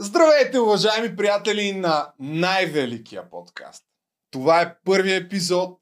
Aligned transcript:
Здравейте, 0.00 0.58
уважаеми 0.58 1.16
приятели 1.16 1.72
на 1.72 2.12
най-великия 2.18 3.30
подкаст. 3.30 3.84
Това 4.30 4.62
е 4.62 4.74
първият 4.84 5.24
епизод, 5.24 5.78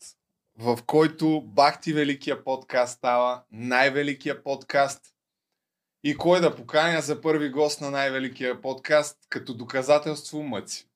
в 0.59 0.79
който 0.87 1.41
Бахти 1.41 1.93
Великия 1.93 2.45
подкаст 2.45 2.99
става 2.99 3.43
най-великия 3.53 4.43
подкаст. 4.43 5.01
И 6.05 6.17
кой 6.17 6.41
да 6.41 6.57
поканя 6.57 7.01
за 7.01 7.21
първи 7.21 7.51
гост 7.51 7.81
на 7.81 7.91
най-великия 7.91 8.63
подкаст, 8.63 9.19
като 9.29 9.55
доказателство 9.55 10.43
мъци. 10.43 10.89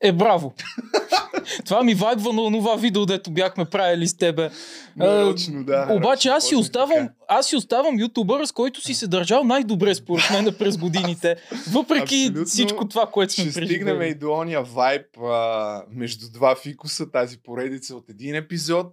Е, 0.00 0.12
браво! 0.12 0.54
Това 1.64 1.82
ми 1.82 1.94
вайбва 1.94 2.32
на 2.32 2.58
това 2.58 2.76
видео, 2.76 3.06
дето 3.06 3.30
бяхме 3.30 3.64
правили 3.64 4.08
с 4.08 4.16
тебе. 4.16 4.50
Нарочно, 4.96 5.64
да. 5.64 5.88
Обаче 5.90 6.28
аз 6.28 6.48
си 6.48 6.56
оставам, 6.56 7.08
аз 7.28 7.46
си 7.46 7.56
оставам 7.56 8.00
ютубър, 8.00 8.44
с 8.44 8.52
който 8.52 8.80
си 8.80 8.94
се 8.94 9.06
държал 9.06 9.44
най-добре 9.44 9.94
според 9.94 10.24
мен 10.32 10.54
през 10.58 10.76
годините. 10.76 11.36
Въпреки 11.72 12.26
Абсолютно 12.28 12.46
всичко 12.46 12.88
това, 12.88 13.06
което 13.06 13.32
сме 13.32 13.44
Ще 13.44 13.52
стигнем 13.52 13.76
и 13.78 13.84
преживели. 13.84 14.14
до 14.14 14.32
ония 14.32 14.62
вайб 14.62 15.06
а, 15.22 15.82
между 15.90 16.30
два 16.32 16.56
фикуса, 16.56 17.10
тази 17.10 17.38
поредица 17.38 17.96
от 17.96 18.10
един 18.10 18.34
епизод. 18.34 18.86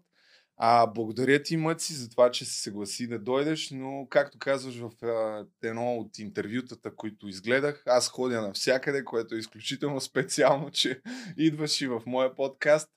А, 0.64 0.88
благодаря 0.88 1.44
ти, 1.44 1.58
Мъци, 1.58 1.94
за 1.94 2.10
това, 2.10 2.32
че 2.32 2.46
се 2.46 2.62
съгласи 2.62 3.08
да 3.08 3.20
дойдеш, 3.20 3.72
но 3.72 4.08
както 4.10 4.40
казваш 4.40 4.76
в 4.76 5.06
а, 5.06 5.46
едно 5.64 5.96
от 5.96 6.20
интервютата, 6.20 6.96
които 6.96 7.28
изгледах, 7.28 7.84
аз 7.86 8.10
ходя 8.10 8.42
навсякъде, 8.42 9.06
което 9.06 9.36
е 9.36 9.38
изключително 9.38 10.02
специално, 10.02 10.72
че 10.72 11.02
идваш 11.38 11.82
и 11.82 11.88
в 11.88 12.02
моя 12.06 12.36
подкаст. 12.36 12.90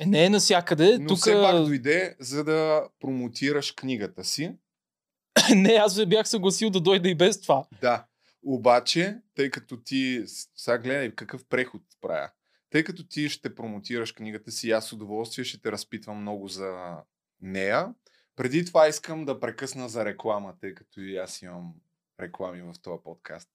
Е, 0.00 0.06
не 0.06 0.24
е 0.24 0.30
навсякъде. 0.30 0.98
Но 1.00 1.08
Тук... 1.08 1.18
все 1.18 1.32
пак 1.32 1.56
дойде, 1.56 2.16
за 2.20 2.44
да 2.44 2.88
промотираш 3.00 3.72
книгата 3.72 4.24
си. 4.24 4.56
не, 5.56 5.72
аз 5.72 6.06
бях 6.06 6.28
съгласил 6.28 6.70
да 6.70 6.80
дойда 6.80 7.08
и 7.08 7.14
без 7.14 7.40
това. 7.40 7.64
Да. 7.80 8.06
Обаче, 8.44 9.18
тъй 9.34 9.50
като 9.50 9.82
ти, 9.82 10.22
сега 10.56 10.78
гледай 10.78 11.14
какъв 11.14 11.44
преход 11.48 11.82
правя, 12.00 12.30
тъй 12.70 12.84
като 12.84 13.08
ти 13.08 13.28
ще 13.28 13.54
промотираш 13.54 14.12
книгата 14.12 14.52
си, 14.52 14.70
аз 14.70 14.86
с 14.86 14.92
удоволствие 14.92 15.44
ще 15.44 15.60
те 15.60 15.72
разпитвам 15.72 16.20
много 16.20 16.48
за 16.48 16.96
нея. 17.42 17.94
Преди 18.36 18.64
това 18.64 18.88
искам 18.88 19.24
да 19.24 19.40
прекъсна 19.40 19.88
за 19.88 20.04
реклама, 20.04 20.54
тъй 20.60 20.74
като 20.74 21.00
и 21.00 21.16
аз 21.16 21.42
имам 21.42 21.74
реклами 22.20 22.62
в 22.62 22.74
този 22.82 23.02
подкаст. 23.04 23.48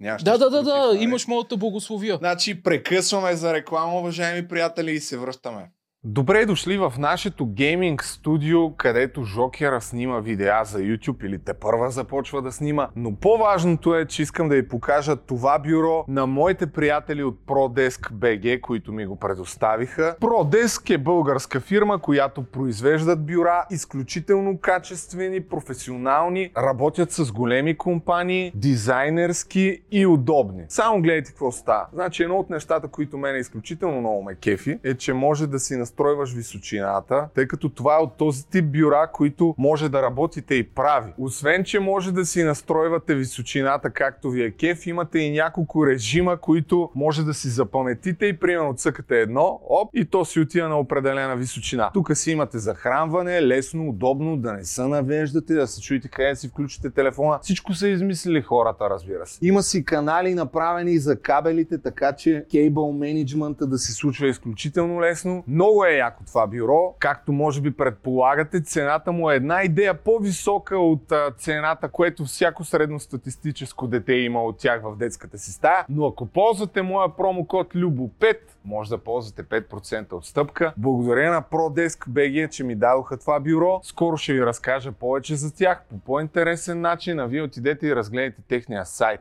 Нямаш 0.00 0.22
Да, 0.22 0.38
да, 0.38 0.50
да, 0.50 0.62
да, 0.62 0.98
имаш 0.98 1.26
моята 1.26 1.56
благословия. 1.56 2.16
Значи 2.16 2.62
прекъсваме 2.62 3.36
за 3.36 3.54
реклама, 3.54 3.98
уважаеми 3.98 4.48
приятели, 4.48 4.92
и 4.92 5.00
се 5.00 5.18
връщаме. 5.18 5.70
Добре 6.04 6.46
дошли 6.46 6.78
в 6.78 6.92
нашето 6.98 7.46
гейминг 7.46 8.04
студио, 8.04 8.76
където 8.76 9.24
Жокера 9.24 9.80
снима 9.80 10.18
видеа 10.20 10.64
за 10.64 10.78
YouTube 10.78 11.26
или 11.26 11.38
те 11.38 11.54
първа 11.54 11.90
започва 11.90 12.42
да 12.42 12.52
снима. 12.52 12.88
Но 12.96 13.16
по-важното 13.16 13.94
е, 13.94 14.06
че 14.06 14.22
искам 14.22 14.48
да 14.48 14.54
ви 14.54 14.68
покажа 14.68 15.16
това 15.16 15.58
бюро 15.58 16.04
на 16.08 16.26
моите 16.26 16.66
приятели 16.66 17.22
от 17.22 17.38
ProDesk 17.46 18.12
BG, 18.12 18.60
които 18.60 18.92
ми 18.92 19.06
го 19.06 19.16
предоставиха. 19.16 20.16
ProDesk 20.20 20.94
е 20.94 20.98
българска 20.98 21.60
фирма, 21.60 21.98
която 21.98 22.42
произвеждат 22.42 23.26
бюра 23.26 23.66
изключително 23.70 24.58
качествени, 24.58 25.40
професионални, 25.40 26.50
работят 26.56 27.12
с 27.12 27.32
големи 27.32 27.76
компании, 27.76 28.52
дизайнерски 28.54 29.82
и 29.90 30.06
удобни. 30.06 30.64
Само 30.68 31.02
гледайте 31.02 31.30
какво 31.30 31.52
става. 31.52 31.86
Значи 31.92 32.22
едно 32.22 32.36
от 32.36 32.50
нещата, 32.50 32.88
които 32.88 33.18
мене 33.18 33.38
изключително 33.38 34.00
много 34.00 34.22
ме 34.22 34.34
кефи, 34.34 34.78
е, 34.84 34.94
че 34.94 35.12
може 35.12 35.46
да 35.46 35.58
си 35.58 35.76
настройваш 35.92 36.32
височината, 36.32 37.28
тъй 37.34 37.46
като 37.46 37.68
това 37.68 37.94
е 37.94 38.02
от 38.02 38.16
този 38.16 38.46
тип 38.46 38.64
бюра, 38.64 39.10
които 39.12 39.54
може 39.58 39.88
да 39.88 40.02
работите 40.02 40.54
и 40.54 40.68
прави. 40.68 41.12
Освен, 41.18 41.64
че 41.64 41.80
може 41.80 42.12
да 42.12 42.24
си 42.24 42.42
настройвате 42.42 43.14
височината 43.14 43.90
както 43.90 44.30
ви 44.30 44.42
е 44.42 44.50
кеф, 44.50 44.86
имате 44.86 45.18
и 45.18 45.30
няколко 45.30 45.86
режима, 45.86 46.36
които 46.36 46.90
може 46.94 47.24
да 47.24 47.34
си 47.34 47.48
запаметите 47.48 48.26
и 48.26 48.36
примерно 48.36 48.74
цъкате 48.74 49.20
едно, 49.20 49.60
оп, 49.68 49.90
и 49.94 50.04
то 50.04 50.24
си 50.24 50.40
отива 50.40 50.68
на 50.68 50.78
определена 50.78 51.36
височина. 51.36 51.90
Тук 51.94 52.16
си 52.16 52.30
имате 52.30 52.58
захранване, 52.58 53.46
лесно, 53.46 53.88
удобно, 53.88 54.36
да 54.36 54.52
не 54.52 54.64
се 54.64 54.82
навеждате, 54.82 55.54
да 55.54 55.66
се 55.66 55.80
чуете 55.80 56.08
къде 56.08 56.28
да 56.28 56.36
си 56.36 56.48
включите 56.48 56.90
телефона. 56.90 57.38
Всичко 57.42 57.74
са 57.74 57.88
измислили 57.88 58.42
хората, 58.42 58.90
разбира 58.90 59.26
се. 59.26 59.38
Има 59.42 59.62
си 59.62 59.84
канали 59.84 60.34
направени 60.34 60.98
за 60.98 61.20
кабелите, 61.20 61.78
така 61.78 62.12
че 62.12 62.44
кейбъл 62.50 62.92
менеджмента 62.92 63.66
да 63.66 63.78
се 63.78 63.92
случва 63.92 64.28
изключително 64.28 65.00
лесно. 65.00 65.44
Много 65.48 65.81
е 65.84 65.96
яко 65.96 66.22
това 66.26 66.46
бюро. 66.46 66.94
Както 66.98 67.32
може 67.32 67.60
би 67.60 67.76
предполагате, 67.76 68.60
цената 68.60 69.12
му 69.12 69.30
е 69.30 69.36
една 69.36 69.62
идея 69.62 69.94
по-висока 69.94 70.78
от 70.78 71.12
цената, 71.38 71.88
което 71.88 72.24
всяко 72.24 72.64
средностатистическо 72.64 73.86
дете 73.86 74.12
има 74.12 74.42
от 74.42 74.58
тях 74.58 74.82
в 74.82 74.96
детската 74.96 75.38
си 75.38 75.52
стая. 75.52 75.84
Но 75.88 76.06
ако 76.06 76.26
ползвате 76.26 76.82
моя 76.82 77.16
промокод 77.16 77.74
LUBO5, 77.74 78.36
може 78.64 78.90
да 78.90 78.98
ползвате 78.98 79.44
5% 79.44 80.12
отстъпка. 80.12 80.74
Благодаря 80.76 81.32
на 81.32 81.42
ProDesk 81.42 82.08
BG, 82.08 82.48
че 82.48 82.64
ми 82.64 82.74
дадоха 82.74 83.18
това 83.18 83.40
бюро. 83.40 83.80
Скоро 83.82 84.16
ще 84.16 84.32
ви 84.32 84.46
разкажа 84.46 84.92
повече 84.92 85.34
за 85.34 85.54
тях 85.54 85.84
по 85.90 85.98
по-интересен 85.98 86.80
начин, 86.80 87.20
а 87.20 87.26
вие 87.26 87.42
отидете 87.42 87.86
и 87.86 87.96
разгледайте 87.96 88.42
техния 88.48 88.86
сайт. 88.86 89.20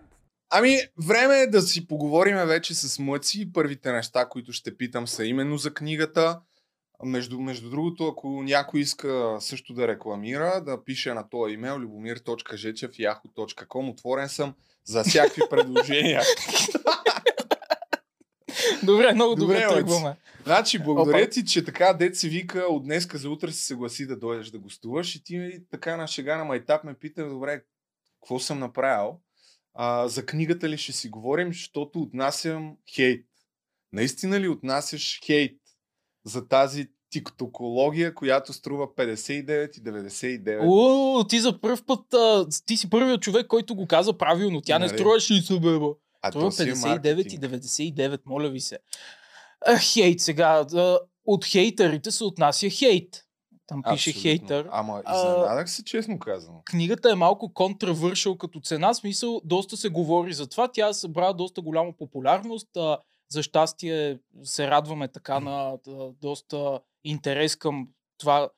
Ами, 0.54 0.78
време 1.08 1.42
е 1.42 1.48
да 1.48 1.62
си 1.62 1.88
поговорим 1.88 2.36
вече 2.36 2.74
с 2.76 3.00
Мъци. 3.00 3.54
Първите 3.54 3.92
неща, 3.92 4.26
които 4.30 4.52
ще 4.52 4.78
питам 4.78 5.08
са 5.08 5.26
именно 5.26 5.58
за 5.58 5.74
книгата. 5.74 6.40
Между, 7.04 7.40
между 7.40 7.70
другото, 7.70 8.08
ако 8.08 8.44
някой 8.44 8.80
иска 8.80 9.38
също 9.40 9.74
да 9.74 9.88
рекламира, 9.88 10.64
да 10.66 10.84
пише 10.84 11.14
на 11.14 11.30
този 11.30 11.54
имейл 11.54 11.78
любомир.жечев.yahoo.com 11.78 13.92
Отворен 13.92 14.30
съм 14.30 14.54
за 14.86 15.04
всякакви 15.04 15.42
предложения. 15.50 16.22
Добре, 18.84 19.14
много 19.14 19.36
добре, 19.36 19.54
Добре, 19.54 19.68
тръгваме. 19.70 20.16
Значи, 20.44 20.80
благодаря 20.80 21.24
Опа. 21.24 21.30
ти, 21.30 21.46
че 21.46 21.66
така 21.66 21.94
дет 21.94 22.16
се 22.16 22.30
вика 22.30 22.60
от 22.60 22.84
днеска 22.84 23.18
за 23.18 23.30
утре 23.30 23.52
се 23.52 23.66
съгласи 23.66 24.08
да 24.08 24.18
дойдеш 24.18 24.50
да 24.50 24.60
гостуваш 24.60 25.16
и 25.16 25.24
ти 25.24 25.60
така 25.72 25.98
на 25.98 26.08
шега 26.08 26.38
на 26.38 26.46
майтап 26.46 26.84
ме 26.84 26.94
пита, 26.94 27.30
добре, 27.30 27.64
какво 28.22 28.40
съм 28.40 28.60
направил? 28.60 29.20
А, 29.74 30.08
за 30.08 30.26
книгата 30.26 30.70
ли 30.70 30.78
ще 30.78 30.92
си 30.92 31.10
говорим, 31.10 31.54
защото 31.54 32.02
отнасям 32.02 32.78
хейт. 32.96 33.26
Наистина 33.94 34.40
ли 34.40 34.48
отнасяш 34.48 35.20
хейт 35.26 35.61
за 36.26 36.48
тази 36.48 36.88
тиктокология, 37.10 38.16
която 38.16 38.54
струва 38.54 38.88
59 38.88 39.78
и 39.78 39.84
99? 39.84 40.60
О, 40.64 41.24
ти 41.24 41.40
за 41.40 41.62
първ 41.62 41.78
път, 41.88 42.14
а, 42.14 42.46
ти 42.66 42.78
си 42.78 42.90
първият 42.90 43.22
човек, 43.22 43.48
който 43.48 43.76
го 43.76 43.88
каза 43.88 44.18
правилно. 44.18 44.62
Тя 44.62 44.80
не 44.80 44.86
Нали? 44.86 44.98
струва 44.98 45.16
60 45.16 45.60
беба. 45.60 45.88
а 46.22 46.32
Струва 46.32 46.52
си 46.52 46.64
е 46.64 46.66
59 46.66 46.86
и 46.86 46.90
маркетинг. 46.90 47.44
99, 47.44 48.20
моля 48.26 48.50
ви 48.50 48.60
се. 48.60 48.80
А, 49.68 49.78
хейт 49.78 50.20
сега. 50.20 50.66
а, 50.76 51.00
От 51.26 51.46
хейтерите 51.46 52.12
се 52.12 52.24
отнася 52.24 52.70
хейт. 52.70 53.24
Там 53.68 53.84
пише 53.84 54.10
Абсолютно. 54.10 54.22
хейтър. 54.22 54.68
Ама 54.72 55.04
изненадах 55.16 55.70
се, 55.72 55.84
честно 55.84 56.20
казано. 56.20 56.62
Книгата 56.66 57.12
е 57.12 57.16
малко 57.16 57.54
контравършъл 57.54 58.38
като 58.38 58.60
цена, 58.60 58.94
смисъл 58.94 59.42
доста 59.46 59.78
се 59.78 59.90
говори 59.90 60.34
за 60.34 60.48
това. 60.48 60.68
Тя 60.68 60.94
събра 60.94 61.34
доста 61.34 61.62
голяма 61.62 61.92
популярност. 62.00 62.78
А, 62.78 62.98
за 63.32 63.44
щастие 63.44 64.20
се 64.44 64.68
радваме 64.68 65.08
така 65.08 65.40
на 65.40 65.78
да, 65.86 66.12
доста 66.22 66.80
интерес 67.04 67.56
към 67.56 67.88
това. 68.18 68.50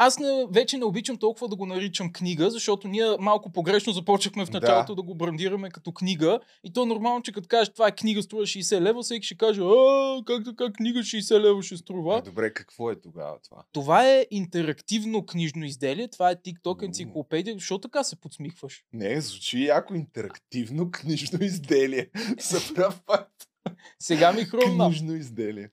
Аз 0.00 0.18
не, 0.18 0.46
вече 0.50 0.78
не 0.78 0.84
обичам 0.84 1.16
толкова 1.16 1.48
да 1.48 1.56
го 1.56 1.66
наричам 1.66 2.12
книга, 2.12 2.50
защото 2.50 2.88
ние 2.88 3.04
малко 3.20 3.52
погрешно 3.52 3.92
започнахме 3.92 4.44
в 4.46 4.50
Да. 4.50 4.60
началото 4.60 4.94
да, 4.94 5.02
го 5.02 5.14
брандираме 5.14 5.70
като 5.70 5.92
книга. 5.92 6.40
И 6.64 6.72
то 6.72 6.82
е 6.82 6.86
нормално, 6.86 7.22
че 7.22 7.32
като 7.32 7.48
кажеш 7.48 7.72
това 7.72 7.88
е 7.88 7.94
книга, 7.94 8.22
струва 8.22 8.42
60 8.42 8.80
лева, 8.80 9.02
всеки 9.02 9.26
ще 9.26 9.36
каже, 9.36 9.60
а, 9.60 10.22
как 10.26 10.44
така 10.44 10.72
книга 10.72 10.98
60 10.98 11.40
лева 11.40 11.62
ще 11.62 11.76
струва. 11.76 12.18
Е, 12.18 12.22
добре, 12.22 12.54
какво 12.54 12.90
е 12.90 13.00
тогава 13.00 13.38
това? 13.42 13.62
Това 13.72 14.08
е 14.08 14.26
интерактивно 14.30 15.26
книжно 15.26 15.64
изделие, 15.64 16.08
това 16.08 16.30
е 16.30 16.36
TikTok 16.36 16.84
енциклопедия. 16.84 17.54
Защо 17.54 17.78
така 17.78 18.04
се 18.04 18.16
подсмихваш? 18.16 18.84
Не, 18.92 19.20
звучи 19.20 19.64
яко 19.64 19.94
интерактивно 19.94 20.90
книжно 20.90 21.38
изделие. 21.44 22.10
За 22.40 22.74
пръв 22.74 23.02
път. 23.06 23.47
Сега 23.98 24.32
ми 24.32 24.44
хрумна. 24.44 24.86
Книжно 24.86 25.14
изделие. 25.14 25.70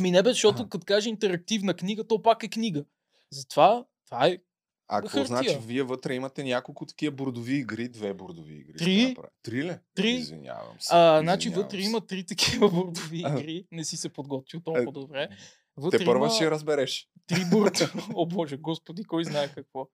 Ми 0.00 0.10
не 0.10 0.22
бе, 0.22 0.28
защото 0.28 0.68
като 0.68 0.84
каже 0.84 1.08
интерактивна 1.08 1.74
книга, 1.74 2.04
то 2.04 2.22
пак 2.22 2.42
е 2.42 2.48
книга. 2.48 2.84
Затова 3.32 3.84
това 4.06 4.26
е 4.26 4.38
А 4.88 5.02
какво 5.02 5.24
значи? 5.24 5.58
Вие 5.58 5.82
вътре 5.82 6.14
имате 6.14 6.44
няколко 6.44 6.86
такива 6.86 7.12
бордови 7.12 7.54
игри, 7.54 7.88
две 7.88 8.14
бордови 8.14 8.54
игри. 8.54 8.76
Три. 8.78 9.16
Три 9.42 9.64
ли? 9.64 9.78
Три. 9.94 10.10
Извинявам 10.10 10.76
се. 10.80 10.88
А, 10.90 11.20
значи 11.20 11.48
вътре 11.50 11.82
се. 11.82 11.88
има 11.88 12.00
три 12.00 12.26
такива 12.26 12.70
бордови 12.70 13.18
игри. 13.18 13.66
Не 13.72 13.84
си 13.84 13.96
се 13.96 14.08
подготвил 14.08 14.58
Е, 14.58 14.62
толкова 14.62 14.92
добре. 14.92 15.28
Вътре 15.76 15.98
Те 15.98 16.04
първа 16.04 16.26
има 16.26 16.34
ще 16.34 16.50
разбереш. 16.50 17.08
три 17.26 17.44
борда. 17.50 17.92
О 18.14 18.26
боже, 18.26 18.56
господи, 18.56 19.04
кой 19.04 19.24
знае 19.24 19.48
какво. 19.48 19.88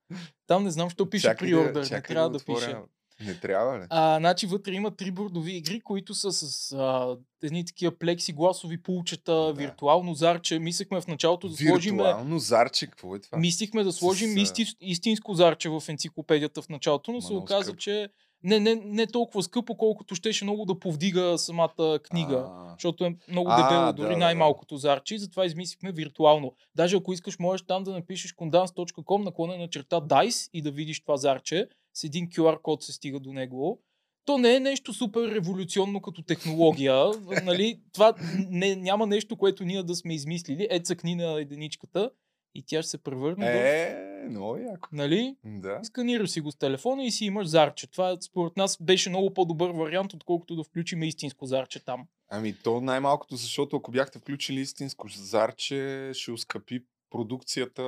Там 0.47 0.65
не 0.65 0.71
знам, 0.71 0.91
що 0.91 1.11
пише 1.11 1.29
да- 1.29 1.37
приордър. 1.37 1.91
Не 1.91 2.03
трябва 2.03 2.31
да, 2.31 2.37
отворя. 2.37 2.67
пише. 2.67 2.77
Не 3.21 3.35
трябва 3.35 3.79
ли? 3.79 3.83
А, 3.91 4.19
значи 4.19 4.47
вътре 4.47 4.73
има 4.73 4.91
три 4.91 5.11
бордови 5.11 5.57
игри, 5.57 5.81
които 5.81 6.15
са 6.15 6.33
с 6.33 6.73
а, 6.73 7.17
едни 7.43 7.65
такива 7.65 7.99
плексигласови 7.99 8.83
пулчета, 8.83 9.33
Да. 9.33 9.53
виртуално 9.53 10.15
зарче. 10.15 10.59
Мислехме 10.59 11.01
в 11.01 11.07
началото 11.07 11.49
да 11.49 11.57
сложим 11.57 11.97
Виртуално 11.97 12.39
зарче, 12.39 12.87
какво 12.87 13.17
е 13.17 13.19
това? 13.19 13.39
Мислихме 13.39 13.85
да 13.85 13.93
сложим 13.93 14.37
а, 14.37 14.41
исти, 14.41 14.67
истинско 14.81 15.35
зарче 15.35 15.69
в 15.69 15.83
енциклопедията 15.89 16.63
в 16.63 16.69
началото, 16.69 17.13
но 17.13 17.21
се 17.21 17.33
оказа, 17.33 17.65
скъпо. 17.65 17.79
че 17.79 18.09
не, 18.43 18.61
не, 18.61 18.75
не 18.75 19.07
толкова 19.07 19.43
скъпо, 19.43 19.77
колкото 19.77 20.15
щеше 20.15 20.45
много 20.45 20.65
да 20.65 20.79
повдига 20.79 21.39
самата 21.39 21.99
книга, 22.03 22.47
а, 22.49 22.73
защото 22.73 23.05
е 23.05 23.17
много 23.29 23.51
дебело, 23.51 23.93
дори 23.93 24.13
да, 24.13 24.19
най-малкото 24.19 24.75
да. 24.75 24.79
зарче, 24.79 25.19
затова 25.19 25.47
измислихме 25.47 25.93
виртуално. 25.93 26.53
Даже 26.75 26.97
ако 26.97 27.13
искаш, 27.13 27.39
можеш 27.39 27.67
там 27.67 27.85
да 27.85 27.93
напишеш 27.93 28.35
condance.com 28.35 29.25
наклона 29.25 29.57
на 29.57 29.69
черта 29.69 30.01
DICE 30.01 30.51
и 30.53 30.63
да 30.63 30.71
видиш 30.71 31.01
това 31.01 31.17
зарче. 31.17 31.69
С 31.97 32.05
един 32.05 32.29
QR 32.29 32.63
код 32.63 32.83
се 32.83 32.93
стига 32.93 33.21
до 33.21 33.33
него. 33.33 33.83
То 34.25 34.39
не 34.39 34.55
е 34.55 34.61
нещо 34.61 34.95
супер 34.95 35.35
революционно 35.35 36.01
като 36.01 36.23
технология. 36.23 37.11
нали? 37.45 37.81
Това 37.93 38.15
не, 38.51 38.77
няма 38.77 39.07
нещо, 39.07 39.37
което 39.37 39.65
ние 39.65 39.83
да 39.83 39.95
сме 39.95 40.15
измислили. 40.15 40.67
Ед 40.71 40.87
цъкни 40.87 41.15
на 41.15 41.41
единичката 41.41 42.11
и 42.55 42.63
тя 42.67 42.83
ще 42.83 42.91
се 42.91 42.99
превърне 42.99 43.47
е, 43.47 43.95
в... 44.27 44.31
много 44.31 44.57
яко. 44.57 44.89
Нали? 44.93 45.37
Да. 45.45 45.81
Сканираш 45.83 46.31
си 46.31 46.41
го 46.41 46.51
с 46.51 46.57
телефона 46.57 47.05
и 47.05 47.11
си 47.11 47.25
имаш 47.25 47.47
зарче. 47.47 47.91
Това 47.91 48.17
според 48.21 48.57
нас 48.57 48.79
беше 48.81 49.11
много 49.11 49.35
по-добър 49.35 49.71
вариант, 49.71 50.15
отколкото 50.15 50.57
да 50.57 50.65
включим 50.65 51.03
истинско 51.03 51.47
зарче 51.47 51.85
там. 51.85 52.07
Ами 52.29 52.55
то 52.63 52.81
най-малкото, 52.81 53.37
защото 53.37 53.77
ако 53.77 53.91
бяхте 53.91 54.19
включили 54.19 54.61
истинско 54.61 55.09
зарче, 55.09 56.11
ще 56.15 56.33
ускъпи 56.33 56.85
продукцията, 57.11 57.83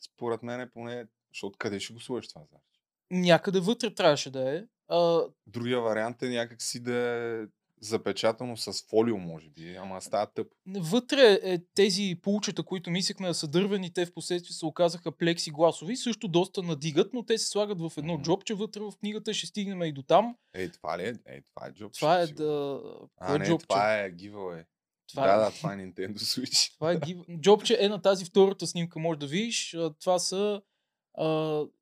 според 0.00 0.42
мен 0.42 0.60
е 0.60 0.70
поне, 0.70 1.04
защото 1.32 1.58
къде 1.58 1.80
ще 1.80 1.92
го 1.92 2.00
сложиш 2.00 2.28
това 2.28 2.42
зарче? 2.52 2.73
Някъде 3.10 3.60
вътре 3.60 3.94
трябваше 3.94 4.30
да 4.30 4.56
е. 4.56 4.62
А... 4.88 5.20
Другия 5.46 5.80
вариант 5.80 6.22
е 6.22 6.28
някакси 6.28 6.80
да 6.80 6.94
е 6.94 7.46
запечатано 7.80 8.56
с 8.56 8.72
фолио, 8.90 9.18
може 9.18 9.50
би, 9.50 9.74
ама 9.74 10.00
става 10.00 10.26
тъп. 10.26 10.46
Вътре 10.66 11.40
е 11.42 11.58
тези 11.74 12.18
получета, 12.22 12.62
които 12.62 12.90
мислихме 12.90 13.28
да 13.28 13.34
са 13.34 13.48
дървени, 13.48 13.92
те 13.92 14.06
в 14.06 14.12
последствие 14.12 14.52
се 14.54 14.66
оказаха 14.66 15.12
плексигласови, 15.12 15.96
също 15.96 16.28
доста 16.28 16.62
надигат, 16.62 17.14
но 17.14 17.22
те 17.22 17.38
се 17.38 17.46
слагат 17.46 17.80
в 17.80 17.92
едно 17.96 18.12
mm-hmm. 18.12 18.22
джобче 18.22 18.54
вътре 18.54 18.80
в 18.80 18.92
книгата, 19.00 19.34
ще 19.34 19.46
стигнем 19.46 19.82
и 19.82 19.92
до 19.92 20.02
там. 20.02 20.36
Ей, 20.54 20.70
това 20.70 20.98
ли 20.98 21.02
е? 21.02 21.14
Ей, 21.26 21.40
това 21.54 21.66
е 21.68 21.72
джобче. 21.72 22.00
Това 22.00 22.20
е 22.20 22.26
да... 22.26 22.80
А, 23.16 23.34
е 23.34 23.38
не, 23.38 23.44
джобче? 23.44 23.66
това 23.66 24.00
е 24.00 24.12
giveaway. 24.12 24.64
Това 25.08 25.26
да, 25.26 25.32
е... 25.32 25.36
да, 25.36 25.50
това 25.56 25.72
е 25.72 25.76
Nintendo 25.76 26.16
Switch. 26.16 26.74
това 26.74 26.92
е 26.92 26.96
give... 26.96 27.40
Джобче 27.40 27.78
е 27.80 27.88
на 27.88 28.02
тази 28.02 28.24
втората 28.24 28.66
снимка, 28.66 28.98
може 28.98 29.18
да 29.18 29.26
видиш. 29.26 29.76
Това 30.00 30.18
са 30.18 30.62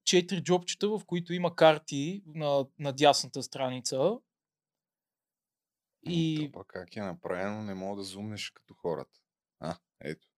четири 0.05 0.43
джобчета, 0.43 0.88
в 0.88 1.02
които 1.06 1.32
има 1.32 1.56
карти 1.56 2.23
на, 2.26 2.67
на 2.79 2.93
дясната 2.93 3.43
страница. 3.43 4.19
И... 6.06 6.50
Това 6.52 6.64
как 6.69 6.96
е 6.96 7.00
направено, 7.00 7.62
не 7.62 7.75
мога 7.75 7.96
да 7.96 8.02
зумнеш 8.02 8.50
като 8.50 8.75
хората. 8.75 9.20
А, 9.61 9.76
ето. 10.00 10.29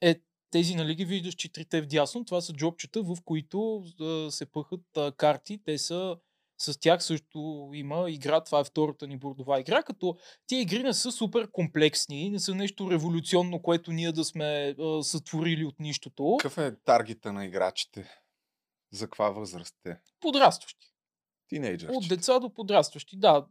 Е, 0.00 0.20
тези, 0.50 0.74
нали 0.74 0.94
ги 0.94 1.04
виждаш 1.04 1.34
четирите 1.34 1.82
в 1.82 1.86
дясно, 1.86 2.24
това 2.24 2.40
са 2.40 2.52
джобчета, 2.52 3.02
в 3.02 3.16
които 3.24 3.84
а, 4.00 4.30
се 4.30 4.46
пъхат 4.46 4.96
а, 4.96 5.12
карти. 5.12 5.62
Те 5.64 5.78
са 5.78 6.16
с 6.62 6.80
тях 6.80 7.04
също 7.04 7.70
има 7.74 8.10
игра, 8.10 8.44
това 8.44 8.60
е 8.60 8.64
втората 8.64 9.06
ни 9.06 9.16
бордова 9.16 9.60
игра, 9.60 9.82
като 9.82 10.16
тия 10.46 10.60
игри 10.60 10.82
не 10.82 10.92
са 10.92 11.12
супер 11.12 11.50
комплексни, 11.50 12.30
не 12.30 12.38
са 12.38 12.54
нещо 12.54 12.90
революционно, 12.90 13.62
което 13.62 13.92
ние 13.92 14.12
да 14.12 14.24
сме 14.24 14.74
а, 14.78 15.02
сътворили 15.02 15.64
от 15.64 15.80
нищото. 15.80 16.36
Какъв 16.40 16.58
е 16.58 16.76
таргета 16.84 17.32
на 17.32 17.44
играчите? 17.44 18.10
За 18.92 19.06
каква 19.06 19.30
възраст 19.30 19.74
те? 19.82 19.96
Подрастващи. 20.20 20.86
Тинейджърчета. 21.48 21.98
От 21.98 22.08
деца 22.08 22.38
до 22.38 22.54
подрастващи, 22.54 23.16
да. 23.16 23.46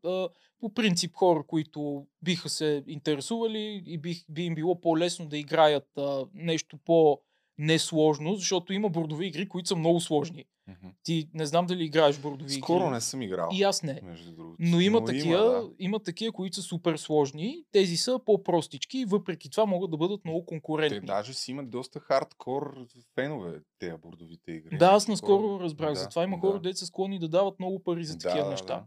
По 0.59 0.73
принцип 0.73 1.15
хора, 1.15 1.43
които 1.47 2.07
биха 2.21 2.49
се 2.49 2.83
интересували 2.87 3.83
и 3.85 3.97
бих, 3.97 4.25
би 4.29 4.43
им 4.43 4.55
било 4.55 4.81
по-лесно 4.81 5.27
да 5.27 5.37
играят 5.37 5.89
нещо 6.33 6.77
по- 6.85 7.21
несложно, 7.61 8.35
защото 8.35 8.73
има 8.73 8.89
бордови 8.89 9.27
игри, 9.27 9.49
които 9.49 9.67
са 9.67 9.75
много 9.75 9.99
сложни. 9.99 10.45
Mm-hmm. 10.69 10.91
Ти 11.03 11.29
не 11.33 11.45
знам 11.45 11.65
дали 11.65 11.83
играеш 11.83 12.19
бордови 12.19 12.49
Скоро 12.49 12.57
игри. 12.57 12.65
Скоро 12.65 12.89
не 12.93 13.01
съм 13.01 13.21
играл. 13.21 13.49
И 13.53 13.63
аз 13.63 13.83
не. 13.83 13.99
Между 14.03 14.31
другото. 14.31 14.55
Но 14.59 14.79
има 14.79 14.99
Но 14.99 15.05
такива, 15.05 15.37
има, 15.37 15.45
да. 15.45 15.69
има 15.79 15.99
такива, 15.99 16.31
които 16.31 16.55
са 16.55 16.61
супер 16.61 16.97
сложни. 16.97 17.63
Тези 17.71 17.97
са 17.97 18.19
по-простички 18.25 18.97
и 18.97 19.05
въпреки 19.05 19.49
това 19.49 19.65
могат 19.65 19.91
да 19.91 19.97
бъдат 19.97 20.25
много 20.25 20.45
конкурентни. 20.45 20.99
Те 20.99 21.05
даже 21.05 21.33
си 21.33 21.51
имат 21.51 21.69
доста 21.69 21.99
хардкор 21.99 22.85
фенове, 23.15 23.59
тези 23.79 23.95
бордовите 24.01 24.51
игри. 24.51 24.77
Да, 24.77 24.85
аз 24.85 25.07
наскоро 25.07 25.59
разбрах. 25.59 25.93
Да, 25.93 25.99
Затова 25.99 26.23
има 26.23 26.37
да. 26.37 26.41
хора, 26.41 26.59
деца 26.59 26.85
склонни 26.85 27.19
да 27.19 27.29
дават 27.29 27.59
много 27.59 27.83
пари 27.83 28.05
за 28.05 28.17
такива 28.17 28.43
да, 28.43 28.49
неща. 28.51 28.75
Да. 28.75 28.83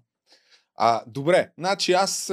А, 0.75 1.05
добре, 1.07 1.53
значи 1.59 1.93
аз 1.93 2.33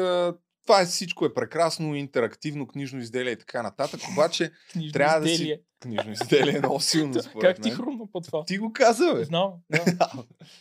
това 0.72 0.82
е 0.82 0.86
всичко 0.86 1.26
е 1.26 1.34
прекрасно, 1.34 1.96
интерактивно, 1.96 2.68
книжно 2.68 3.00
изделие 3.00 3.32
и 3.32 3.38
така 3.38 3.64
нататък, 3.64 4.02
обаче 4.12 4.52
трябва 4.94 5.20
да 5.20 5.28
си... 5.28 5.62
Книжно 5.80 6.12
изделие 6.12 6.56
е 6.56 6.60
много 6.60 6.80
силно, 6.80 7.24
според 7.24 7.56
Как 7.56 7.64
ти 7.64 7.72
хрумна 7.72 8.12
по 8.12 8.22
това? 8.22 8.46
Ти 8.46 8.58
го 8.58 8.74
каза, 8.74 9.14
бе. 9.14 9.24
Знам, 9.24 9.54
да. 9.70 10.12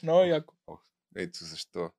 Много 0.02 0.20
яко. 0.20 0.54
ето 1.16 1.44
защо. 1.44 1.90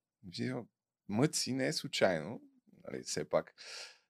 Мъци 1.10 1.54
не 1.54 1.68
е 1.68 1.74
случайно, 1.74 2.42
нали, 2.84 3.04
все 3.04 3.30
пак. 3.30 3.54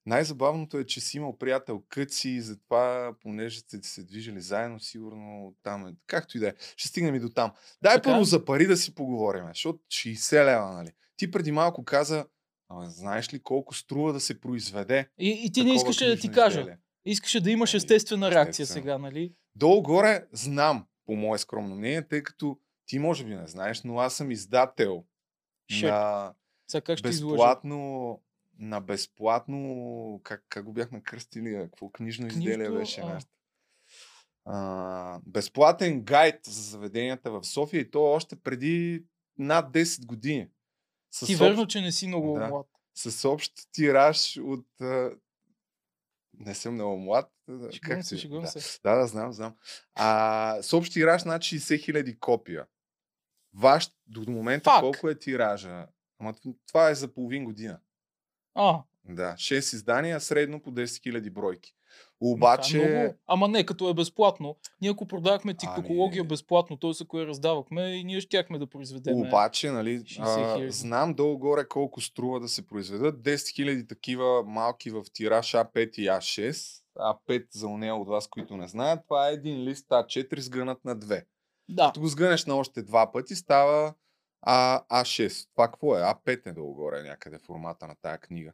Най-забавното 0.06 0.78
е, 0.78 0.86
че 0.86 1.02
си 1.02 1.18
имал 1.18 1.38
приятел 1.38 1.84
Къци 1.90 2.30
и 2.30 2.42
затова, 2.42 3.16
понеже 3.22 3.60
сте 3.60 3.80
се 3.84 4.04
движили 4.04 4.42
заедно, 4.42 4.80
сигурно 4.80 5.56
там 5.64 5.88
е. 5.88 5.96
Както 6.08 6.38
и 6.38 6.40
да 6.40 6.48
е. 6.48 6.54
Ще 6.76 6.88
стигнем 6.88 7.16
и 7.16 7.20
до 7.20 7.30
там. 7.30 7.52
Дай 7.82 7.96
така? 7.96 8.10
първо 8.10 8.24
за 8.24 8.46
пари 8.46 8.68
да 8.68 8.78
си 8.78 8.96
поговорим, 8.96 9.44
защото 9.48 9.80
60 9.80 10.46
лева, 10.46 10.72
нали? 10.72 10.92
Ти 11.16 11.32
преди 11.32 11.52
малко 11.52 11.86
каза, 11.86 12.26
а, 12.72 12.90
знаеш 12.90 13.34
ли 13.34 13.40
колко 13.40 13.76
струва 13.76 14.14
да 14.14 14.20
се 14.20 14.42
произведе? 14.42 15.10
И, 15.20 15.42
и 15.46 15.52
ти 15.52 15.64
не 15.64 15.74
искаше 15.74 16.06
да 16.06 16.18
ти 16.18 16.32
кажа. 16.32 16.60
Изделие? 16.60 16.78
Искаше 17.06 17.42
да 17.42 17.52
имаш 17.52 17.74
ами, 17.74 17.78
естествена 17.78 18.32
реакция 18.32 18.66
сега, 18.66 18.98
нали? 18.98 19.34
Долу-горе 19.56 20.28
знам, 20.32 20.86
по 21.06 21.16
мое 21.16 21.38
скромно 21.38 21.76
мнение, 21.76 22.08
тъй 22.08 22.24
като 22.24 22.58
ти 22.86 23.00
може 23.00 23.26
би 23.26 23.36
не 23.36 23.48
знаеш, 23.48 23.84
но 23.84 24.00
аз 24.00 24.14
съм 24.16 24.32
издател 24.32 25.06
Шеп. 25.72 25.90
на 25.90 26.34
Сега 26.72 26.82
как 26.82 26.98
ще 26.98 27.08
безплатно 27.08 28.22
на 28.60 28.82
безплатно, 28.82 30.22
как, 30.24 30.46
как 30.50 30.66
го 30.66 30.74
бяхме 30.74 31.04
кръстили, 31.04 31.56
какво 31.56 31.90
книжно 31.90 32.28
Книжто, 32.28 32.40
изделие 32.40 32.70
беше 32.70 33.02
а... 33.02 33.20
А, 34.46 35.20
безплатен 35.26 36.02
гайд 36.02 36.40
за 36.46 36.62
заведенията 36.62 37.32
в 37.32 37.44
София 37.44 37.82
и 37.82 37.92
то 37.92 38.04
още 38.04 38.36
преди 38.36 39.06
над 39.38 39.74
10 39.74 40.06
години. 40.06 40.50
С 41.12 41.26
Ти 41.26 41.36
верно, 41.36 41.68
че 41.68 41.82
не 41.82 41.92
си 41.92 42.08
много 42.08 42.40
да, 42.40 42.48
млад. 42.48 42.68
С 42.96 43.30
общ 43.30 43.54
тираж 43.72 44.38
от... 44.38 44.68
Не 46.34 46.56
съм 46.56 46.74
много 46.74 46.98
млад. 46.98 47.32
Шегувам 47.48 47.72
как 47.82 48.06
се, 48.06 48.18
шегувам 48.18 48.44
да. 48.44 48.50
се. 48.50 48.80
Да, 48.84 48.96
да, 48.96 49.08
знам, 49.08 49.34
знам. 49.34 49.56
А, 49.94 50.58
с 50.62 50.74
общ 50.74 50.94
тираж 50.94 51.24
над 51.24 51.42
60 51.42 51.84
хиляди 51.86 52.20
копия. 52.20 52.68
Ваш 53.54 53.92
до 54.08 54.32
момента 54.32 54.70
Фак. 54.70 54.80
колко 54.80 55.10
е 55.10 55.20
тиража? 55.20 55.88
Ама 56.20 56.34
това 56.68 56.90
е 56.90 56.96
за 56.96 57.14
половин 57.14 57.46
година. 57.46 57.80
А. 58.56 58.84
Да, 59.04 59.34
6 59.34 59.58
издания, 59.58 60.20
средно 60.22 60.62
по 60.62 60.72
10 60.72 60.86
000 60.86 61.30
бройки. 61.30 61.76
Обаче... 62.22 62.80
Да, 62.80 63.00
много... 63.00 63.14
Ама 63.28 63.48
не, 63.48 63.66
като 63.66 63.90
е 63.90 63.94
безплатно. 63.94 64.56
Ние 64.82 64.92
ако 64.92 65.08
продавахме 65.08 65.54
тиктокология 65.54 66.22
ами... 66.22 66.28
безплатно, 66.28 66.78
т.е. 66.78 66.92
ако 67.02 67.20
я 67.20 67.28
раздавахме, 67.28 67.88
и 67.88 68.04
ние 68.04 68.22
щяхме 68.22 68.60
да 68.60 68.68
произведем. 68.68 69.18
Обаче, 69.18 69.72
нали, 69.72 70.04
а, 70.20 70.72
знам 70.72 71.14
долу-горе 71.14 71.68
колко 71.68 72.02
струва 72.02 72.40
да 72.40 72.48
се 72.48 72.68
произведат. 72.68 73.16
10 73.16 73.36
000 73.36 73.90
такива 73.90 74.44
малки 74.44 74.90
в 74.90 75.04
тираж 75.14 75.52
А5 75.52 76.00
и 76.00 76.08
А6. 76.08 76.82
А5 76.98 77.46
за 77.52 77.68
уния 77.68 77.96
от 77.96 78.08
вас, 78.08 78.28
които 78.28 78.58
не 78.58 78.68
знаят, 78.68 79.00
това 79.08 79.30
е 79.30 79.34
един 79.34 79.64
лист 79.64 79.90
А4 79.90 80.40
сгънат 80.40 80.86
на 80.86 80.96
2. 80.98 81.24
Да. 81.70 81.88
Като 81.88 82.00
го 82.00 82.08
сгънеш 82.08 82.46
на 82.46 82.56
още 82.56 82.82
два 82.82 83.12
пъти, 83.12 83.36
става 83.36 83.94
а, 84.42 84.84
А6. 85.02 85.48
Това 85.54 85.68
какво 85.68 85.98
е? 85.98 86.02
А5 86.02 86.48
е 86.48 86.52
долу-горе 86.52 87.04
някъде 87.04 87.40
формата 87.40 87.88
на 87.88 87.96
тая 88.02 88.18
книга. 88.18 88.54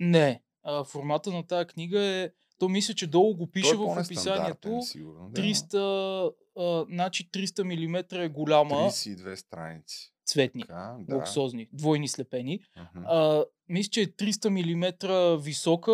Не. 0.00 0.42
А, 0.62 0.84
формата 0.84 1.30
на 1.30 1.46
тая 1.46 1.66
книга 1.66 2.00
е 2.00 2.30
то 2.64 2.68
мисля, 2.68 2.94
че 2.94 3.06
долу 3.06 3.34
го 3.34 3.46
пише 3.46 3.74
е 3.74 3.76
в 3.76 3.80
описанието. 3.80 4.80
Сигурно, 4.82 5.30
300, 5.30 6.32
а, 6.58 6.84
значи 6.90 7.30
300 7.30 7.62
мм 7.62 8.24
е 8.24 8.28
голяма. 8.28 8.74
32 8.74 9.34
страници. 9.34 10.12
Цветни, 10.26 10.62
така, 10.62 10.96
да. 11.00 11.16
луксозни, 11.16 11.68
двойни 11.72 12.08
слепени. 12.08 12.60
Uh-huh. 12.60 13.04
А, 13.06 13.44
мисля, 13.68 13.90
че 13.90 14.00
е 14.00 14.06
300 14.06 14.48
мм 14.48 15.36
висока, 15.42 15.92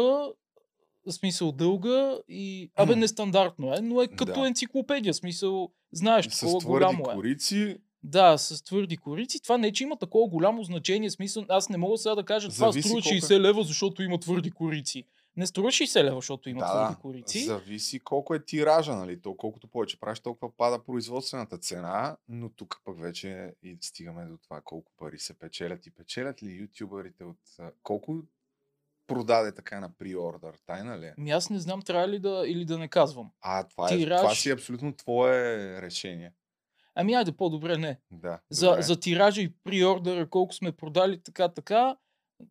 в 1.07 1.13
смисъл 1.13 1.53
дълга 1.53 2.19
и... 2.29 2.71
Абе, 2.77 2.97
нестандартно 2.97 3.75
е, 3.75 3.81
но 3.81 4.03
е 4.03 4.09
като 4.09 4.41
да. 4.41 4.47
енциклопедия, 4.47 5.15
смисъл, 5.15 5.73
знаеш, 5.93 6.29
такова 6.29 6.61
голямо 6.61 7.05
е. 7.11 7.15
корици, 7.15 7.77
да, 8.03 8.39
с 8.39 8.65
твърди 8.65 8.97
корици. 8.97 9.43
Това 9.43 9.59
не, 9.59 9.73
че 9.73 9.85
има 9.85 9.97
такова 9.97 10.29
голямо 10.29 10.65
значение. 10.65 11.11
Смисъл, 11.11 11.45
аз 11.49 11.69
не 11.69 11.77
мога 11.77 11.99
сега 11.99 12.15
да 12.15 12.25
кажа, 12.25 12.49
това 12.49 12.73
струва 12.73 13.01
60 13.01 13.37
е. 13.37 13.41
лева, 13.41 13.63
защото 13.63 14.03
има 14.03 14.21
твърди 14.21 14.51
корици 14.51 15.05
не 15.41 15.47
струва 15.47 15.69
60 15.69 16.05
лева, 16.05 16.17
защото 16.17 16.49
има 16.49 16.61
да, 16.61 16.67
твърди 16.67 17.01
корици. 17.01 17.45
Зависи 17.45 18.01
колко 18.01 18.35
е 18.35 18.45
тиража, 18.45 18.95
нали? 18.95 19.23
То, 19.23 19.35
колкото 19.35 19.69
повече 19.69 20.01
правиш, 20.01 20.21
толкова 20.21 20.57
пада 20.57 20.85
производствената 20.85 21.59
цена, 21.59 22.17
но 22.29 22.49
тук 22.49 22.81
пък 22.85 23.01
вече 23.01 23.55
и 23.63 23.79
стигаме 23.81 24.25
до 24.25 24.37
това 24.37 24.61
колко 24.65 24.93
пари 24.97 25.19
се 25.19 25.39
печелят 25.39 25.87
и 25.87 25.91
печелят 25.91 26.43
ли 26.43 26.51
ютуберите 26.51 27.25
от... 27.25 27.39
Колко 27.83 28.23
продаде 29.07 29.55
така 29.55 29.81
на 29.81 29.91
приордър? 29.99 30.55
Тайна 30.67 30.99
ли 30.99 31.07
е? 31.07 31.15
Ми 31.19 31.31
аз 31.31 31.51
не 31.51 31.59
знам, 31.59 31.83
трябва 31.83 32.09
ли 32.09 32.19
да 32.19 32.45
или 32.47 32.65
да 32.65 32.79
не 32.79 32.89
казвам. 32.89 33.31
А, 33.41 33.65
това, 33.69 33.89
Тираж... 33.89 34.19
е, 34.19 34.23
това 34.23 34.35
си 34.35 34.51
е 34.51 34.53
абсолютно 34.53 34.97
твое 34.97 35.83
решение. 35.83 36.33
Ами 36.95 37.15
айде 37.15 37.33
по-добре 37.33 37.79
не. 37.79 38.01
Да, 38.11 38.41
За, 38.51 38.77
за 38.81 39.01
тиража 39.01 39.43
и 39.43 39.53
приордера, 39.65 40.31
колко 40.31 40.55
сме 40.55 40.73
продали, 40.73 41.23
така, 41.23 41.49
така, 41.49 41.97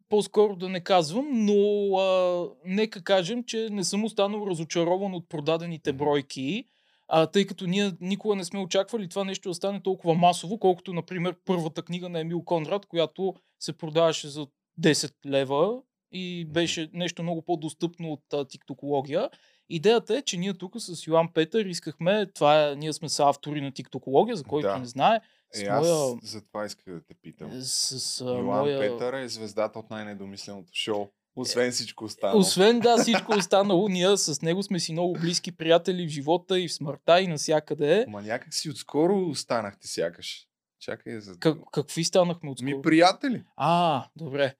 по-скоро 0.09 0.55
да 0.55 0.69
не 0.69 0.79
казвам, 0.79 1.27
но 1.31 1.97
а, 1.97 2.47
нека 2.65 3.03
кажем, 3.03 3.43
че 3.43 3.67
не 3.71 3.83
съм 3.83 4.03
останал 4.03 4.47
разочарован 4.49 5.13
от 5.13 5.29
продадените 5.29 5.93
бройки, 5.93 6.65
а, 7.07 7.25
тъй 7.27 7.45
като 7.45 7.67
ние 7.67 7.91
никога 8.01 8.35
не 8.35 8.43
сме 8.43 8.59
очаквали 8.59 9.09
това 9.09 9.23
нещо 9.23 9.49
да 9.49 9.55
стане 9.55 9.81
толкова 9.83 10.13
масово, 10.15 10.57
колкото, 10.57 10.93
например, 10.93 11.35
първата 11.45 11.81
книга 11.81 12.09
на 12.09 12.19
Емил 12.19 12.41
Конрад, 12.41 12.85
която 12.85 13.35
се 13.59 13.77
продаваше 13.77 14.27
за 14.27 14.47
10 14.81 15.13
лева 15.25 15.81
и 16.11 16.45
беше 16.45 16.89
нещо 16.93 17.23
много 17.23 17.41
по-достъпно 17.41 18.11
от 18.11 18.33
а, 18.33 18.45
тиктокология. 18.45 19.29
Идеята 19.69 20.17
е, 20.17 20.21
че 20.21 20.37
ние 20.37 20.53
тук 20.53 20.73
с 20.77 21.07
Йоан 21.07 21.33
Петър 21.33 21.65
искахме, 21.65 22.25
това 22.25 22.69
е, 22.69 22.75
ние 22.75 22.93
сме 22.93 23.09
са 23.09 23.29
автори 23.29 23.61
на 23.61 23.71
тиктокология, 23.71 24.35
за 24.35 24.43
който 24.43 24.67
Да. 24.67 24.77
не 24.79 24.85
знае. 24.85 25.19
Е, 25.55 25.65
аз 25.65 25.87
за 26.23 26.41
това 26.41 26.65
исках 26.65 26.93
да 26.93 27.01
те 27.01 27.13
питам. 27.13 27.61
С, 27.61 27.99
с 27.99 28.21
Йоан 28.21 28.45
моя... 28.45 28.79
Петър 28.79 29.13
е 29.13 29.29
звездата 29.29 29.79
от 29.79 29.89
най-недомисленото 29.89 30.69
шоу. 30.73 31.07
Освен 31.35 31.71
всичко 31.71 32.03
останало. 32.05 32.39
Освен 32.39 32.79
да, 32.79 32.97
всичко 32.97 33.33
останало, 33.37 33.89
ние 33.89 34.17
с 34.17 34.41
него 34.41 34.63
сме 34.63 34.79
си 34.79 34.91
много 34.91 35.13
близки 35.13 35.51
приятели 35.51 36.07
в 36.07 36.09
живота 36.09 36.59
и 36.59 36.67
в 36.67 36.73
смъртта 36.73 37.21
и 37.21 37.27
навсякъде. 37.27 38.05
Ма 38.07 38.21
някак 38.21 38.53
си 38.53 38.69
отскоро 38.69 39.27
останахте 39.29 39.87
сякаш. 39.87 40.45
Чакай 40.79 41.19
за... 41.19 41.37
Как, 41.39 41.57
какви 41.71 42.03
станахме 42.03 42.49
от 42.49 42.61
Ми 42.61 42.81
приятели. 42.81 43.43
А, 43.55 44.05
добре. 44.15 44.55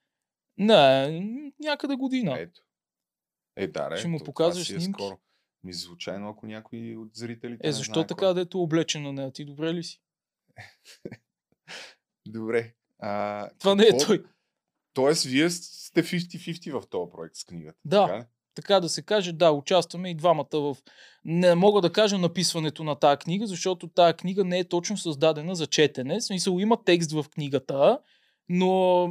Не, 0.58 1.10
някъде 1.60 1.96
година. 1.96 2.39
Ето. 2.39 2.62
Е, 3.55 3.67
да, 3.67 3.89
ре, 3.89 3.98
Ще 3.98 4.08
му 4.08 4.19
показваш 4.25 4.67
си 4.67 4.75
е 4.75 4.79
снимки? 4.79 5.03
скоро. 5.03 5.19
Ми 5.63 5.74
случайно, 5.74 6.29
ако 6.29 6.46
някой 6.48 6.96
от 6.96 7.10
зрителите 7.15 7.67
Е, 7.67 7.72
защо 7.72 7.93
знае 7.93 8.08
така, 8.08 8.25
кой. 8.25 8.34
дето 8.34 8.58
е 8.58 8.62
облечен 8.62 9.03
на 9.03 9.13
нея? 9.13 9.31
Ти 9.31 9.46
добре 9.46 9.74
ли 9.74 9.84
си? 9.84 10.01
Добре. 12.28 12.74
А, 13.00 13.50
Това 13.60 13.75
не 13.75 13.84
е 13.84 13.89
какво- 13.89 14.06
той. 14.06 14.24
Тоест, 14.94 15.24
вие 15.24 15.50
сте 15.50 16.04
50-50 16.04 16.80
в 16.80 16.88
този 16.89 17.12
проект 17.12 17.36
с 17.36 17.44
книгата. 17.44 17.78
Да. 17.86 18.08
така? 18.08 18.25
Така 18.56 18.80
да 18.80 18.89
се 18.89 19.01
каже, 19.01 19.34
да, 19.34 19.51
участваме 19.51 20.10
и 20.10 20.16
двамата 20.16 20.48
в... 20.54 20.78
Не 21.25 21.56
мога 21.56 21.82
да 21.82 21.92
кажа 21.92 22.18
написването 22.18 22.84
на 22.84 22.96
тази 22.96 23.18
книга, 23.18 23.48
защото 23.48 23.88
тази 23.88 24.13
книга 24.13 24.44
не 24.44 24.60
е 24.60 24.68
точно 24.68 24.98
създадена 24.98 25.56
за 25.56 25.68
четене. 25.68 26.20
В 26.20 26.24
смисъл 26.24 26.60
има 26.60 26.84
текст 26.84 27.12
в 27.12 27.25
книгата, 27.30 28.00
но 28.50 29.10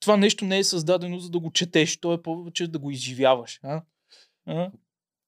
това 0.00 0.16
нещо 0.16 0.44
не 0.44 0.58
е 0.58 0.64
създадено 0.64 1.18
за 1.18 1.30
да 1.30 1.38
го 1.40 1.50
четеш, 1.50 1.96
то 1.96 2.12
е 2.12 2.22
повече 2.22 2.68
да 2.68 2.78
го 2.78 2.90
изживяваш. 2.90 3.60
А? 3.62 3.82
А? 4.46 4.70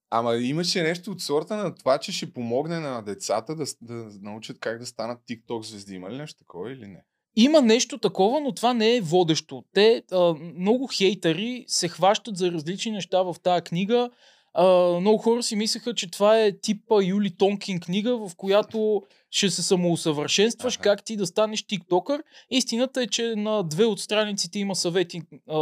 Ама 0.09 0.35
имаше 0.35 0.83
нещо 0.83 1.11
от 1.11 1.21
сорта 1.21 1.55
на 1.55 1.75
това, 1.75 1.97
че 1.97 2.11
ще 2.11 2.33
помогне 2.33 2.79
на 2.79 3.01
децата 3.01 3.55
да, 3.55 3.65
да 3.81 4.09
научат 4.21 4.59
как 4.59 4.79
да 4.79 4.85
станат 4.85 5.19
TikTok 5.29 5.65
звезди. 5.65 5.95
Има 5.95 6.09
ли 6.09 6.17
нещо 6.17 6.39
такова 6.39 6.71
или 6.71 6.87
не? 6.87 7.03
Има 7.35 7.61
нещо 7.61 7.97
такова, 7.97 8.39
но 8.39 8.51
това 8.51 8.73
не 8.73 8.95
е 8.95 9.01
водещо. 9.01 9.63
Те, 9.73 10.03
а, 10.11 10.33
много 10.33 10.87
хейтъри 10.87 11.65
се 11.67 11.87
хващат 11.87 12.37
за 12.37 12.51
различни 12.51 12.91
неща 12.91 13.21
в 13.23 13.35
тази 13.43 13.61
книга. 13.61 14.09
А, 14.53 14.65
много 14.99 15.17
хора 15.17 15.43
си 15.43 15.55
мислеха, 15.55 15.93
че 15.93 16.11
това 16.11 16.41
е 16.41 16.59
типа 16.59 17.03
Юли 17.03 17.37
Тонкин 17.37 17.79
книга, 17.79 18.17
в 18.17 18.31
която 18.37 19.01
ще 19.31 19.49
се 19.49 19.63
самоусъвършенстваш, 19.63 20.77
как 20.77 21.03
ти 21.03 21.17
да 21.17 21.27
станеш 21.27 21.63
тиктокър. 21.63 22.23
Истината 22.49 23.01
е, 23.01 23.07
че 23.07 23.33
на 23.35 23.63
две 23.63 23.85
от 23.85 23.99
страниците 23.99 24.59
има 24.59 24.75
съвети 24.75 25.21
а, 25.49 25.57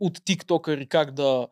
от 0.00 0.24
тиктокъри 0.24 0.88
как 0.88 1.10
да... 1.10 1.46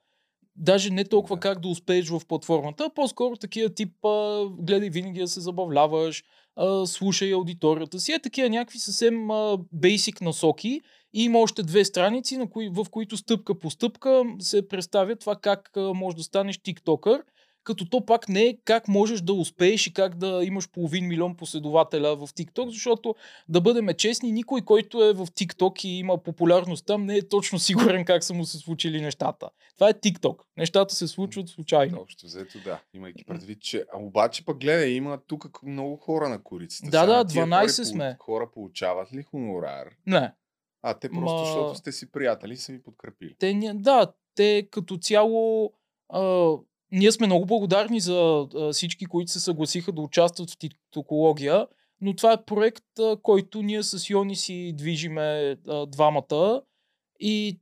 Даже 0.61 0.91
не 0.91 1.05
толкова 1.05 1.37
Да. 1.37 1.41
как 1.41 1.61
да 1.61 1.69
успееш 1.69 2.09
в 2.09 2.21
платформата, 2.29 2.85
а 2.85 2.95
по-скоро 2.95 3.37
такива 3.37 3.75
тип 3.75 4.05
а, 4.05 4.45
гледай 4.59 4.91
винаги 4.91 5.21
да 5.21 5.29
се 5.29 5.41
забавляваш, 5.41 6.25
а, 6.57 6.87
слушай 6.87 7.33
аудиторията 7.33 8.01
си. 8.01 8.13
Е 8.13 8.19
такива 8.19 8.49
някакви 8.49 8.79
съвсем 8.79 9.31
а, 9.31 9.59
бейсик 9.73 10.21
насоки. 10.21 10.81
И 11.15 11.25
има 11.25 11.39
още 11.39 11.63
две 11.63 11.85
страници, 11.85 12.37
на 12.37 12.51
кои, 12.51 12.69
в 12.69 12.87
които 12.91 13.17
стъпка 13.17 13.59
по 13.59 13.71
стъпка 13.71 14.23
се 14.39 14.69
представя 14.69 15.17
това 15.17 15.37
как 15.37 15.77
а, 15.77 15.95
можеш 15.95 16.17
да 16.17 16.23
станеш 16.23 16.59
тиктокър. 16.59 17.23
Като 17.65 17.85
то 17.85 18.07
пак 18.07 18.29
не 18.29 18.43
е 18.43 18.59
как 18.65 18.89
можеш 18.89 19.21
да 19.21 19.33
успееш 19.33 19.87
и 19.87 19.93
как 19.93 20.15
да 20.15 20.45
имаш 20.45 20.69
половин 20.71 21.09
милион 21.09 21.37
последователя 21.37 22.17
в 22.17 22.29
TikTok, 22.29 22.69
защото 22.69 23.15
да 23.49 23.61
бъдем 23.61 23.89
честни, 23.99 24.33
никой, 24.33 24.63
който 24.63 25.05
е 25.05 25.13
в 25.13 25.27
TikTok 25.27 25.85
и 25.85 25.89
има 25.89 26.19
популярност 26.19 26.87
там, 26.87 27.05
не 27.05 27.17
е 27.17 27.29
точно 27.29 27.59
сигурен 27.59 28.05
как 28.05 28.25
са 28.25 28.35
му 28.35 28.45
се 28.45 28.59
случили 28.59 29.01
нещата. 29.01 29.49
Това 29.75 29.89
е 29.89 29.95
TikTok. 29.95 30.41
Нещата 30.57 30.95
се 30.95 31.09
случват 31.09 31.49
случайно. 31.49 32.01
Общо 32.01 32.27
взето 32.27 32.59
да. 32.65 32.81
Имайки 32.95 33.25
предвид, 33.25 33.61
че... 33.61 33.85
А 33.95 33.99
обаче 33.99 34.45
пък 34.45 34.59
гледай, 34.61 34.91
има 34.91 35.19
тук 35.27 35.63
много 35.63 35.97
хора 35.97 36.29
на 36.29 36.43
корицата. 36.43 36.91
Да, 36.91 37.07
да, 37.07 37.25
тия 37.25 37.47
12 37.47 37.77
хора, 37.77 37.87
сме. 37.87 38.17
Хора 38.21 38.51
получават 38.55 39.13
ли 39.13 39.23
хонорар? 39.23 39.89
Не. 40.07 40.33
А, 40.83 40.95
те 40.95 41.09
просто, 41.09 41.31
Ма- 41.31 41.45
защото 41.45 41.75
сте 41.75 41.93
си 41.93 42.11
приятели, 42.11 42.57
са 42.57 42.73
ви 42.73 42.83
подкрепили. 42.83 43.35
Те, 43.39 43.73
да, 43.75 44.13
те 44.35 44.69
като 44.71 44.99
цяло. 44.99 45.73
А, 46.09 46.53
ние 46.93 47.13
сме 47.13 47.27
много 47.27 47.47
благодарни 47.47 48.01
за 48.01 48.47
а, 48.55 48.73
всички, 48.73 49.07
които 49.07 49.33
се 49.33 49.41
съгласиха 49.41 49.93
да 49.93 50.01
участват 50.01 50.51
в 50.51 50.59
тиктокология, 50.59 51.67
но 52.01 52.17
това 52.17 52.33
е 52.33 52.45
проект, 52.45 52.99
а, 52.99 53.17
който 53.23 53.63
ние 53.63 53.83
с 53.83 54.11
Йони 54.11 54.37
си 54.37 54.73
движиме 54.77 55.57
а, 55.69 55.87
двамата 55.87 56.63
и 57.21 57.61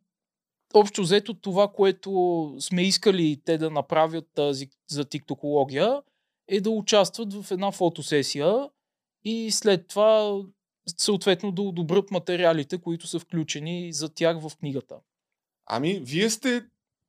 общо 0.74 1.02
взето 1.02 1.34
това, 1.34 1.68
което 1.72 2.54
сме 2.60 2.82
искали 2.82 3.40
те 3.44 3.58
да 3.58 3.70
направят 3.70 4.26
тази, 4.34 4.68
за 4.90 5.04
тиктокология, 5.04 6.02
е 6.48 6.60
да 6.60 6.70
участват 6.70 7.34
в 7.34 7.50
една 7.50 7.72
фотосесия 7.72 8.70
и 9.24 9.50
след 9.50 9.88
това 9.88 10.40
съответно 10.96 11.52
да 11.52 11.62
одобрят 11.62 12.10
материалите, 12.10 12.78
които 12.78 13.06
са 13.06 13.18
включени 13.18 13.92
за 13.92 14.14
тях 14.14 14.40
в 14.40 14.56
книгата. 14.56 14.96
Ами, 15.66 16.00
вие 16.02 16.30
сте 16.30 16.64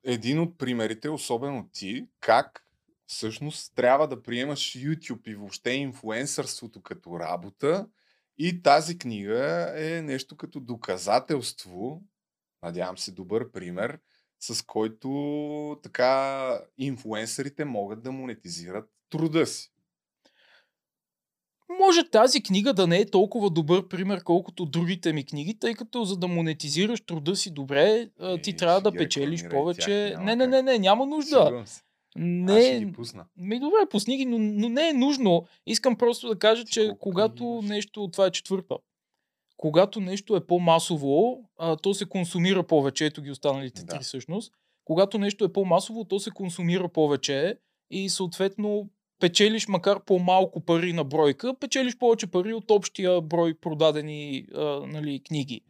един 0.07 0.39
от 0.39 0.57
примерите, 0.57 1.09
особено 1.09 1.69
ти, 1.73 2.07
как 2.19 2.65
всъщност 3.05 3.75
трябва 3.75 4.07
да 4.07 4.23
приемаш 4.23 4.59
YouTube 4.59 5.27
и 5.27 5.35
въобще 5.35 5.71
инфуенсърството 5.71 6.81
като 6.81 7.19
работа. 7.19 7.87
И 8.37 8.61
тази 8.61 8.97
книга 8.97 9.73
е 9.75 10.01
нещо 10.01 10.37
като 10.37 10.59
доказателство, 10.59 12.03
надявам 12.63 12.97
се 12.97 13.11
добър 13.11 13.51
пример, 13.51 13.99
с 14.39 14.61
който 14.65 15.79
така 15.83 16.61
инфуенсърите 16.77 17.65
могат 17.65 18.03
да 18.03 18.11
монетизират 18.11 18.89
труда 19.09 19.45
си. 19.45 19.71
Може 21.79 22.09
тази 22.09 22.43
книга 22.43 22.73
да 22.73 22.87
не 22.87 22.97
е 22.97 23.05
толкова 23.05 23.49
добър 23.49 23.87
пример, 23.87 24.23
колкото 24.23 24.65
другите 24.65 25.13
ми 25.13 25.25
книги, 25.25 25.59
тъй 25.59 25.73
като 25.73 26.03
за 26.03 26.17
да 26.17 26.27
монетизираш 26.27 27.01
труда 27.01 27.35
си 27.35 27.51
добре, 27.51 28.09
а, 28.19 28.37
ти 28.37 28.49
Е, 28.49 28.55
трябва 28.55 28.81
да 28.81 28.91
печелиш 28.91 29.49
повече. 29.49 30.11
тях, 30.13 30.23
Не, 30.23 30.35
не, 30.35 30.47
не, 30.47 30.61
не, 30.61 30.79
няма 30.79 31.05
нужда. 31.05 31.63
Си. 31.65 31.79
Аз 31.79 31.83
ще 32.09 32.21
Не, 32.21 32.79
ги 32.79 32.91
пусна. 32.91 33.25
ми 33.37 33.59
добре, 33.59 33.77
пусни 33.89 34.17
ги, 34.17 34.25
но, 34.25 34.37
но 34.39 34.69
не 34.69 34.89
е 34.89 34.93
нужно. 34.93 35.45
Искам 35.65 35.95
просто 35.95 36.27
да 36.27 36.39
кажа, 36.39 36.65
Ти 36.65 36.71
че 36.71 36.91
когато 36.99 37.57
книги 37.59 37.73
нещо, 37.73 38.09
това 38.13 38.25
е 38.25 38.31
четвърта, 38.31 38.75
когато 39.57 39.99
нещо 39.99 40.35
е 40.35 40.47
по-масово, 40.47 41.43
а, 41.57 41.75
то 41.75 41.93
се 41.93 42.05
консумира 42.05 42.63
повече, 42.63 43.05
ето 43.05 43.21
ги 43.21 43.31
останалите 43.31 43.81
Да. 43.83 43.87
три 43.95 44.03
всъщност. 44.03 44.53
Когато 44.85 45.17
нещо 45.17 45.45
е 45.45 45.53
по-масово, 45.53 46.03
то 46.05 46.19
се 46.19 46.31
консумира 46.31 46.89
повече 46.89 47.57
и 47.91 48.09
съответно 48.09 48.89
печелиш 49.19 49.67
макар 49.67 50.03
по-малко 50.05 50.65
пари 50.65 50.93
на 50.93 51.03
бройка, 51.03 51.55
печелиш 51.59 51.97
повече 51.97 52.27
пари 52.27 52.53
от 52.53 52.71
общия 52.71 53.21
брой 53.21 53.53
продадени 53.53 54.45
а, 54.55 54.61
нали, 54.87 55.19
книги. 55.19 55.61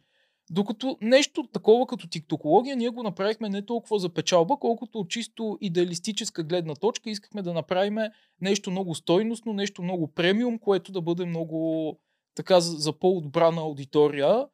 Докато 0.50 0.98
нещо 1.00 1.48
такова 1.52 1.86
като 1.86 2.08
тиктокология, 2.08 2.76
ние 2.76 2.88
го 2.88 3.02
направихме 3.02 3.48
не 3.48 3.66
толкова 3.66 3.98
за 3.98 4.08
печалба, 4.08 4.56
колкото 4.56 4.98
от 4.98 5.10
чисто 5.10 5.58
идеалистическа 5.60 6.42
гледна 6.42 6.74
точка. 6.74 7.10
Искахме 7.10 7.42
да 7.42 7.52
направим 7.52 7.98
нещо 8.40 8.70
много 8.70 8.94
стойностно, 8.94 9.52
нещо 9.52 9.82
много 9.82 10.12
премиум, 10.14 10.58
което 10.58 10.92
да 10.92 11.00
бъде 11.00 11.24
много 11.24 11.98
така 12.34 12.60
за, 12.60 12.76
за 12.76 12.92
по-отбрана 12.92 13.60
аудитория 13.60 14.46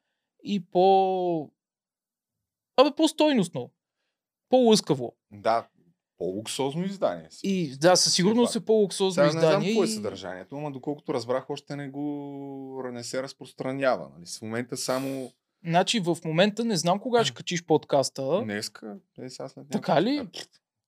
и 0.45 0.65
по... 0.67 1.51
Абе, 2.77 2.91
по-стойностно. 2.97 3.71
По-лъскаво. 4.49 5.17
Да, 5.31 5.69
по-луксозно 6.19 6.85
издание. 6.85 7.29
И 7.43 7.77
да, 7.77 7.97
със 7.97 8.15
сигурност 8.15 8.57
е 8.57 8.61
по-луксозно 8.61 9.13
Сега 9.13 9.25
не 9.25 9.31
знам 9.31 9.43
издание. 9.43 9.81
е 9.81 9.85
и- 9.85 9.89
съдържанието, 9.89 10.57
но 10.57 10.71
доколкото 10.71 11.15
разбрах, 11.15 11.51
още 11.51 11.77
не 11.77 11.89
го 11.89 12.83
не 12.93 13.05
се 13.05 13.23
разпространява. 13.23 14.09
Нали? 14.17 14.27
В 14.39 14.43
момента 14.43 14.77
само 14.77 15.33
Значи 15.67 16.01
в 16.01 16.17
момента 16.25 16.65
не 16.65 16.77
знам 16.77 16.99
кога 16.99 17.25
ще 17.25 17.35
качиш 17.35 17.65
подкаста. 17.65 18.41
днеска, 18.45 18.97
е 19.19 19.29
сега 19.29 19.49
след 19.49 19.67
Така 19.71 20.03
ли? 20.03 20.29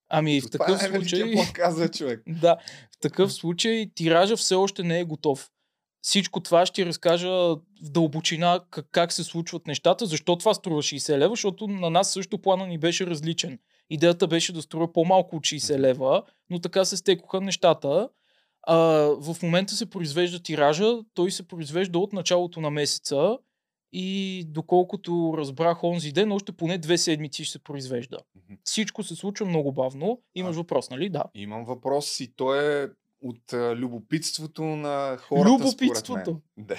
Ами 0.08 0.40
в 0.40 0.50
това 0.50 0.66
такъв 0.66 0.82
е 0.82 0.88
великия 0.88 1.26
случай... 1.26 1.34
подкаст 1.36 1.94
човек. 1.94 2.22
Да, 2.28 2.56
в 2.92 2.98
такъв 3.00 3.32
случай 3.32 3.90
тиража 3.94 4.36
все 4.36 4.54
още 4.54 4.82
не 4.82 5.00
е 5.00 5.04
готов. 5.04 5.50
Всичко 6.02 6.40
това 6.40 6.66
ще 6.66 6.86
разкажа 6.86 7.28
в 7.28 7.58
дълбочина 7.82 8.60
как, 8.70 8.86
как 8.90 9.12
се 9.12 9.24
случват 9.24 9.66
нещата, 9.66 10.06
защо 10.06 10.36
това 10.36 10.54
струва 10.54 10.82
60 10.82 11.18
лева, 11.18 11.32
защото 11.32 11.66
на 11.66 11.90
нас 11.90 12.12
също 12.12 12.38
плана 12.38 12.66
ни 12.66 12.78
беше 12.78 13.06
различен. 13.06 13.58
Идеята 13.90 14.26
беше 14.26 14.52
да 14.52 14.62
струва 14.62 14.92
по-малко 14.92 15.36
от 15.36 15.42
60 15.42 15.78
лева, 15.78 16.22
но 16.50 16.60
така 16.60 16.84
се 16.84 16.96
стекоха 16.96 17.40
нещата. 17.40 18.08
А, 18.62 18.76
в 19.20 19.36
момента 19.42 19.74
се 19.74 19.90
произвежда 19.90 20.42
тиража, 20.42 20.98
той 21.14 21.30
се 21.30 21.48
произвежда 21.48 21.98
от 21.98 22.12
началото 22.12 22.60
на 22.60 22.70
месеца 22.70 23.38
и 23.92 24.44
доколкото 24.48 25.34
разбрах 25.36 25.84
онзи 25.84 26.12
ден, 26.12 26.32
още 26.32 26.52
поне 26.52 26.78
две 26.78 26.98
седмици 26.98 27.44
ще 27.44 27.52
се 27.52 27.58
произвежда. 27.58 28.18
Всичко 28.64 29.02
се 29.02 29.14
случва 29.14 29.46
много 29.46 29.72
бавно. 29.72 30.22
Имаш 30.34 30.54
А. 30.54 30.58
въпрос, 30.58 30.90
нали? 30.90 31.08
Да. 31.08 31.24
Имам 31.34 31.64
въпрос 31.64 32.20
и 32.20 32.36
то 32.36 32.54
е 32.54 32.90
от 33.22 33.52
а, 33.52 33.76
любопитството 33.76 34.62
на 34.62 35.16
хората. 35.20 35.48
Любопитството. 35.48 36.22
Според 36.22 36.26
мен. 36.26 36.66
Да. 36.66 36.76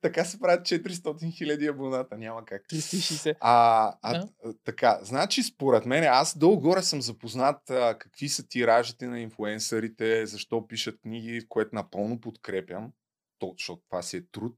Така 0.00 0.24
се 0.24 0.40
правят 0.40 0.66
400 0.66 1.36
хиляди 1.36 1.66
абоната, 1.66 2.18
няма 2.18 2.44
как. 2.44 2.62
360. 2.62 3.36
А, 3.40 3.94
а 4.02 4.18
Да. 4.18 4.54
така, 4.64 4.98
значи 5.02 5.42
според 5.42 5.86
мен, 5.86 6.04
аз 6.04 6.38
долу-горе 6.38 6.82
съм 6.82 7.02
запознат 7.02 7.70
а, 7.70 7.98
какви 7.98 8.28
са 8.28 8.48
тиражите 8.48 9.06
на 9.06 9.20
инфуенсърите, 9.20 10.26
защо 10.26 10.66
пишат 10.68 11.00
книги, 11.00 11.40
в 11.40 11.48
което 11.48 11.74
напълно 11.74 12.20
подкрепям, 12.20 12.92
то, 13.38 13.54
защото 13.58 13.82
това 13.88 14.02
си 14.02 14.16
е 14.16 14.26
труд. 14.32 14.56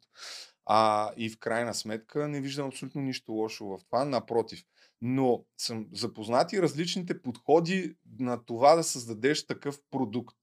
А, 0.66 1.11
и 1.16 1.30
в 1.30 1.38
крайна 1.38 1.75
сметка 1.75 2.28
не 2.28 2.40
виждам 2.40 2.66
абсолютно 2.66 3.02
нищо 3.02 3.32
лошо 3.32 3.64
в 3.66 3.78
това, 3.87 4.04
напротив. 4.04 4.64
Но 5.00 5.44
съм 5.59 5.87
запознат 5.92 6.52
и 6.52 6.62
различните 6.62 7.23
подходи 7.23 7.97
на 8.18 8.44
това 8.44 8.76
да 8.76 8.85
създадеш 8.85 9.47
такъв 9.47 9.78
продукт. 9.90 10.37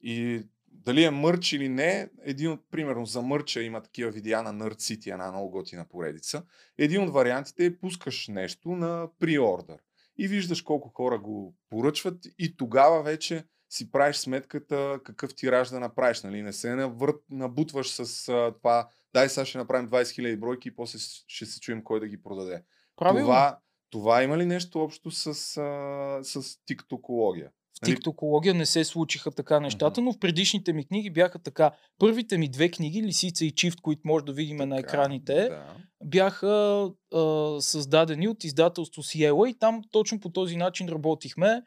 И 0.00 0.42
дали 0.84 1.04
е 1.04 1.10
мърч 1.10 1.52
или 1.52 1.68
не, 1.68 2.08
един 2.22 2.50
от, 2.50 2.60
примерно 2.70 3.06
за 3.06 3.22
мърча 3.22 3.62
има 3.62 3.82
такива 3.82 4.10
видеа 4.10 4.42
на 4.42 4.54
Nerd 4.54 4.74
City, 4.74 5.12
една 5.12 5.30
много 5.30 5.50
готина 5.50 5.84
поредица. 5.88 6.42
Един 6.78 7.02
от 7.02 7.12
вариантите 7.12 7.64
е 7.64 7.78
пускаш 7.78 8.28
нещо 8.28 8.68
на 8.68 9.08
приордър 9.18 9.78
и 10.18 10.28
виждаш 10.28 10.62
колко 10.62 10.88
хора 10.88 11.18
го 11.18 11.56
поръчват 11.70 12.18
и 12.38 12.56
тогава 12.56 13.02
вече 13.02 13.44
си 13.70 13.90
правиш 13.90 14.16
сметката 14.16 15.00
какъв 15.04 15.34
тираж 15.34 15.68
да 15.68 15.80
направиш. 15.80 16.22
Нали? 16.22 16.42
Не 16.42 16.52
се 16.52 16.74
навърт, 16.74 17.16
набутваш 17.30 17.90
с 17.90 18.28
а, 18.28 18.54
това, 18.58 18.88
дай 19.14 19.28
сега 19.28 19.44
ще 19.44 19.58
направим 19.58 19.88
20 19.88 20.02
000 20.02 20.36
бройки 20.36 20.68
и 20.68 20.74
после 20.74 20.98
ще 21.26 21.46
се 21.46 21.60
чуем 21.60 21.84
кой 21.84 22.00
да 22.00 22.08
ги 22.08 22.22
продаде. 22.22 22.62
Правилно. 22.96 23.26
Това, 23.26 23.58
това 23.90 24.22
има 24.22 24.38
ли 24.38 24.46
нещо 24.46 24.82
общо 24.82 25.10
с, 25.10 25.26
а, 25.56 26.20
с 26.22 26.64
тиктокология? 26.64 27.50
В 27.78 27.82
Нали? 27.82 27.94
тиктокология 27.94 28.54
не 28.54 28.66
се 28.66 28.84
случиха 28.84 29.30
така 29.30 29.60
нещата, 29.60 30.00
но 30.00 30.12
в 30.12 30.18
предишните 30.18 30.72
ми 30.72 30.84
книги 30.84 31.10
бяха 31.10 31.38
така. 31.38 31.70
Първите 31.98 32.38
ми 32.38 32.48
две 32.48 32.70
книги, 32.70 33.02
Лисица 33.02 33.44
и 33.44 33.50
Чифт, 33.50 33.80
които 33.80 34.02
може 34.04 34.24
да 34.24 34.32
видим 34.32 34.56
на 34.56 34.76
Така, 34.76 34.88
екраните, 34.88 35.34
Да. 35.34 35.74
бяха 36.04 36.90
а, 37.14 37.56
създадени 37.60 38.28
от 38.28 38.44
издателство 38.44 39.02
Сиела 39.02 39.50
и 39.50 39.58
там 39.58 39.82
точно 39.90 40.20
по 40.20 40.28
този 40.28 40.56
начин 40.56 40.88
работихме. 40.88 41.62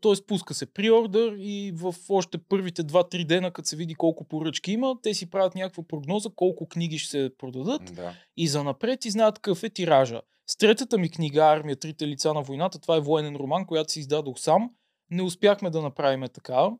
Тоест 0.00 0.26
пуска 0.26 0.54
се 0.54 0.72
приордър 0.72 1.36
и 1.38 1.72
в 1.74 1.94
още 2.08 2.38
първите 2.38 2.84
2-3 2.84 3.24
дена, 3.26 3.50
като 3.50 3.68
се 3.68 3.76
види 3.76 3.94
колко 3.94 4.24
поръчки 4.24 4.72
има, 4.72 4.94
те 5.02 5.14
си 5.14 5.30
правят 5.30 5.54
някаква 5.54 5.82
прогноза 5.88 6.28
колко 6.36 6.68
книги 6.68 6.98
ще 6.98 7.10
се 7.10 7.30
продадат 7.38 7.94
да. 7.94 8.12
и 8.36 8.48
за 8.48 8.64
напред 8.64 9.04
и 9.04 9.10
знаят 9.10 9.34
какъв 9.34 9.62
е 9.62 9.70
тиража. 9.70 10.20
С 10.50 10.56
третата 10.56 10.98
ми 10.98 11.10
книга 11.10 11.40
Армия, 11.40 11.76
трите 11.76 12.06
лица 12.06 12.34
на 12.34 12.42
войната, 12.42 12.78
това 12.78 12.96
е 12.96 13.00
военен 13.00 13.36
роман, 13.36 13.66
която 13.66 13.92
си 13.92 14.00
издадох 14.00 14.38
сам. 14.38 14.70
Не 15.10 15.22
успяхме 15.22 15.70
да 15.70 15.82
направим 15.82 16.24
така. 16.34 16.70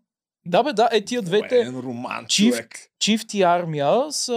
Да 0.46 0.62
бе, 0.62 0.72
да, 0.72 0.88
е 0.92 1.04
тия 1.04 1.22
двете. 1.22 1.56
Военен 1.56 1.80
роман, 1.80 2.26
Чифт. 2.26 2.60
Чифт 2.98 3.34
и 3.34 3.42
армия 3.42 4.12
са 4.12 4.34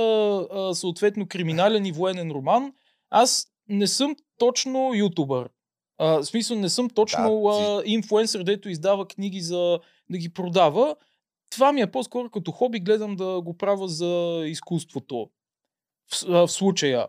а, 0.51 0.73
съответно 0.75 1.27
криминален 1.27 1.85
и 1.85 1.91
военен 1.91 2.31
роман. 2.31 2.73
Аз 3.09 3.47
не 3.67 3.87
съм 3.87 4.15
точно 4.37 4.93
ютубър. 4.93 5.49
А, 5.97 6.05
в 6.07 6.23
смисъл 6.23 6.57
не 6.57 6.69
съм 6.69 6.89
точно 6.89 7.41
Да, 7.41 7.49
а, 7.49 7.81
инфуенсър, 7.85 8.43
дето 8.43 8.69
издава 8.69 9.07
книги 9.07 9.41
за 9.41 9.79
да 10.09 10.17
ги 10.17 10.29
продава. 10.29 10.95
Това 11.49 11.71
ми 11.73 11.81
е 11.81 11.91
по-скоро 11.91 12.29
като 12.29 12.51
хоби, 12.51 12.79
гледам 12.79 13.15
да 13.15 13.41
го 13.41 13.57
правя 13.57 13.87
за 13.87 14.43
изкуството. 14.45 15.29
В, 16.09 16.23
а, 16.23 16.47
в 16.47 16.51
случая. 16.51 17.07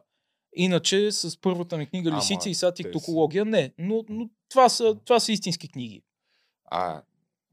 Иначе 0.56 1.12
с 1.12 1.40
първата 1.40 1.76
ми 1.78 1.86
книга 1.86 2.10
Лисица 2.10 2.50
и 2.50 2.54
сега 2.54 2.74
те 2.74 2.82
са- 2.82 2.88
тиктокология 2.88 3.44
не. 3.44 3.73
Но, 3.78 4.04
но 4.08 4.30
това, 4.49 4.68
са, 4.68 4.95
това 5.04 5.21
са 5.21 5.32
истински 5.32 5.68
книги. 5.68 6.02
А, 6.75 7.02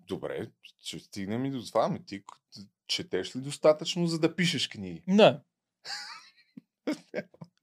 добре, 0.08 0.48
ще 0.80 1.00
стигнем 1.00 1.46
и 1.46 1.52
до 1.52 1.66
това. 1.66 1.86
Ами 1.86 2.06
ти 2.06 2.24
четеш 2.88 3.36
ли 3.36 3.40
достатъчно, 3.40 4.08
за 4.08 4.20
да 4.20 4.36
пишеш 4.36 4.68
книги? 4.68 5.04
Не. 5.08 5.38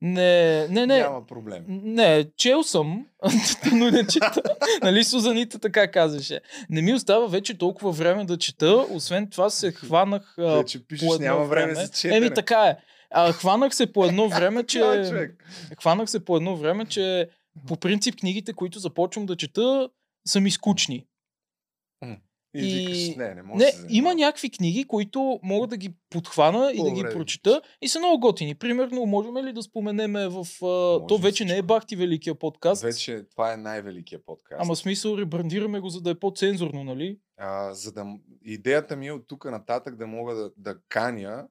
Не, 0.00 0.68
не, 0.68 0.86
не. 0.86 0.98
Няма 0.98 1.26
проблем. 1.26 1.64
Не, 1.68 2.30
чел 2.36 2.62
съм, 2.62 3.06
но 3.72 3.90
не 3.90 4.06
чета. 4.06 4.42
нали 4.82 5.04
Сузанита 5.04 5.58
така 5.58 5.90
казваше. 5.90 6.40
Не 6.70 6.82
ми 6.82 6.94
остава 6.94 7.26
вече 7.26 7.58
толкова 7.58 7.92
време 7.92 8.24
да 8.24 8.38
чета, 8.38 8.86
освен 8.90 9.30
това 9.30 9.50
се 9.50 9.72
хванах 9.72 10.34
Вече 10.38 10.86
пишеш, 10.86 11.08
по 11.08 11.14
едно 11.14 11.26
няма 11.26 11.44
време 11.44 11.74
за 11.74 11.88
четене. 11.88 12.16
Еми 12.16 12.34
така 12.34 12.66
е. 12.66 12.76
А, 13.10 13.32
хванах 13.32 13.74
се 13.74 13.92
по 13.92 14.04
едно 14.04 14.28
време, 14.36 14.66
че... 14.66 15.02
Хванах 15.80 16.10
се 16.10 16.24
по 16.24 16.36
едно 16.36 16.56
време, 16.56 16.86
че 16.86 17.28
по 17.68 17.76
принцип 17.76 18.16
книгите, 18.20 18.52
които 18.52 18.78
започвам 18.78 19.26
да 19.26 19.36
чета, 19.36 19.88
са 20.26 20.40
ми 20.40 20.50
скучни. 20.50 21.06
И, 22.54 22.58
И- 22.58 22.86
викаш, 22.86 23.16
не, 23.16 23.34
не 23.34 23.42
може 23.42 23.64
Не, 23.64 23.70
да 23.72 23.86
има 23.88 24.14
някакви 24.14 24.50
книги, 24.50 24.84
които 24.84 25.40
мога 25.42 25.66
да 25.66 25.76
ги 25.76 25.94
подхвана 26.10 26.58
и 26.58 26.66
да 26.66 26.72
ги 26.72 26.78
По-добре 26.78 27.02
да 27.02 27.08
ги 27.08 27.14
прочета 27.14 27.62
и 27.82 27.88
са 27.88 27.98
много 27.98 28.20
готини. 28.20 28.54
Примерно, 28.54 29.06
можем 29.06 29.36
ли 29.36 29.52
да 29.52 29.62
споменеме 29.62 30.28
в... 30.28 30.38
А, 30.38 30.46
то 31.06 31.06
Може 31.10 31.22
вече 31.22 31.44
не 31.44 31.50
е 31.50 31.54
всичко. 31.54 31.66
Бахти 31.66 31.96
Великия 31.96 32.34
подкаст. 32.34 32.82
Вече 32.82 33.24
това 33.30 33.52
е 33.52 33.56
най-великият 33.56 34.26
подкаст. 34.26 34.60
Ама 34.62 34.76
смисъл, 34.76 35.16
ребрандираме 35.18 35.80
го, 35.80 35.88
за 35.88 36.00
да 36.00 36.10
е 36.10 36.14
по-цензурно, 36.14 36.84
нали? 36.84 37.18
А, 37.36 37.74
за 37.74 37.92
да, 37.92 38.06
идеята 38.44 38.96
ми 38.96 39.06
е 39.06 39.12
от 39.12 39.26
тук 39.26 39.44
нататък 39.44 39.96
да 39.96 40.06
мога 40.06 40.34
да, 40.34 40.50
да 40.56 40.78
каня 40.88 41.46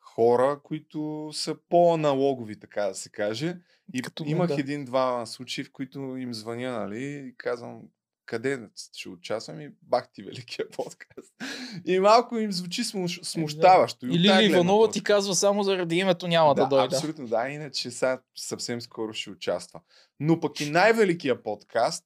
хора, 0.00 0.60
които 0.62 1.30
са 1.32 1.56
по-аналогови, 1.68 2.58
така 2.58 2.82
да 2.82 2.94
се 2.94 3.10
каже. 3.10 3.56
И 3.94 4.02
Като 4.02 4.24
имах 4.26 4.48
да. 4.48 4.60
един-два 4.60 5.26
случаи, 5.26 5.64
в 5.64 5.72
които 5.72 6.16
им 6.16 6.34
звъня, 6.34 6.70
нали, 6.70 7.04
и 7.28 7.34
казвам, 7.36 7.82
къде 8.30 8.68
ще 8.96 9.08
участвам 9.08 9.60
и 9.60 9.70
бах 9.82 10.08
ти 10.12 10.22
великия 10.22 10.70
подкаст. 10.76 11.34
И 11.84 12.00
малко 12.00 12.38
им 12.38 12.52
звучи 12.52 12.84
смуш, 12.84 13.20
смущаващо. 13.22 14.06
И 14.06 14.18
Лили 14.18 14.44
Иванова 14.44 14.90
ти 14.90 15.02
казва 15.02 15.34
само 15.34 15.62
заради 15.62 15.96
името 15.96 16.28
няма 16.28 16.54
да, 16.54 16.62
да, 16.62 16.68
дойда. 16.68 16.96
Абсолютно, 16.96 17.26
да. 17.26 17.48
Иначе 17.48 17.90
сега 17.90 18.22
съвсем 18.36 18.80
скоро 18.80 19.12
ще 19.12 19.30
участва. 19.30 19.80
Но 20.20 20.40
пък 20.40 20.60
и 20.60 20.70
най-великия 20.70 21.42
подкаст, 21.42 22.04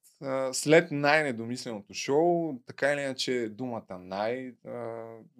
след 0.53 0.91
най-недомисленото 0.91 1.95
шоу, 1.95 2.59
така 2.67 2.93
или 2.93 3.01
иначе 3.01 3.49
думата 3.49 3.99
най, 3.99 4.55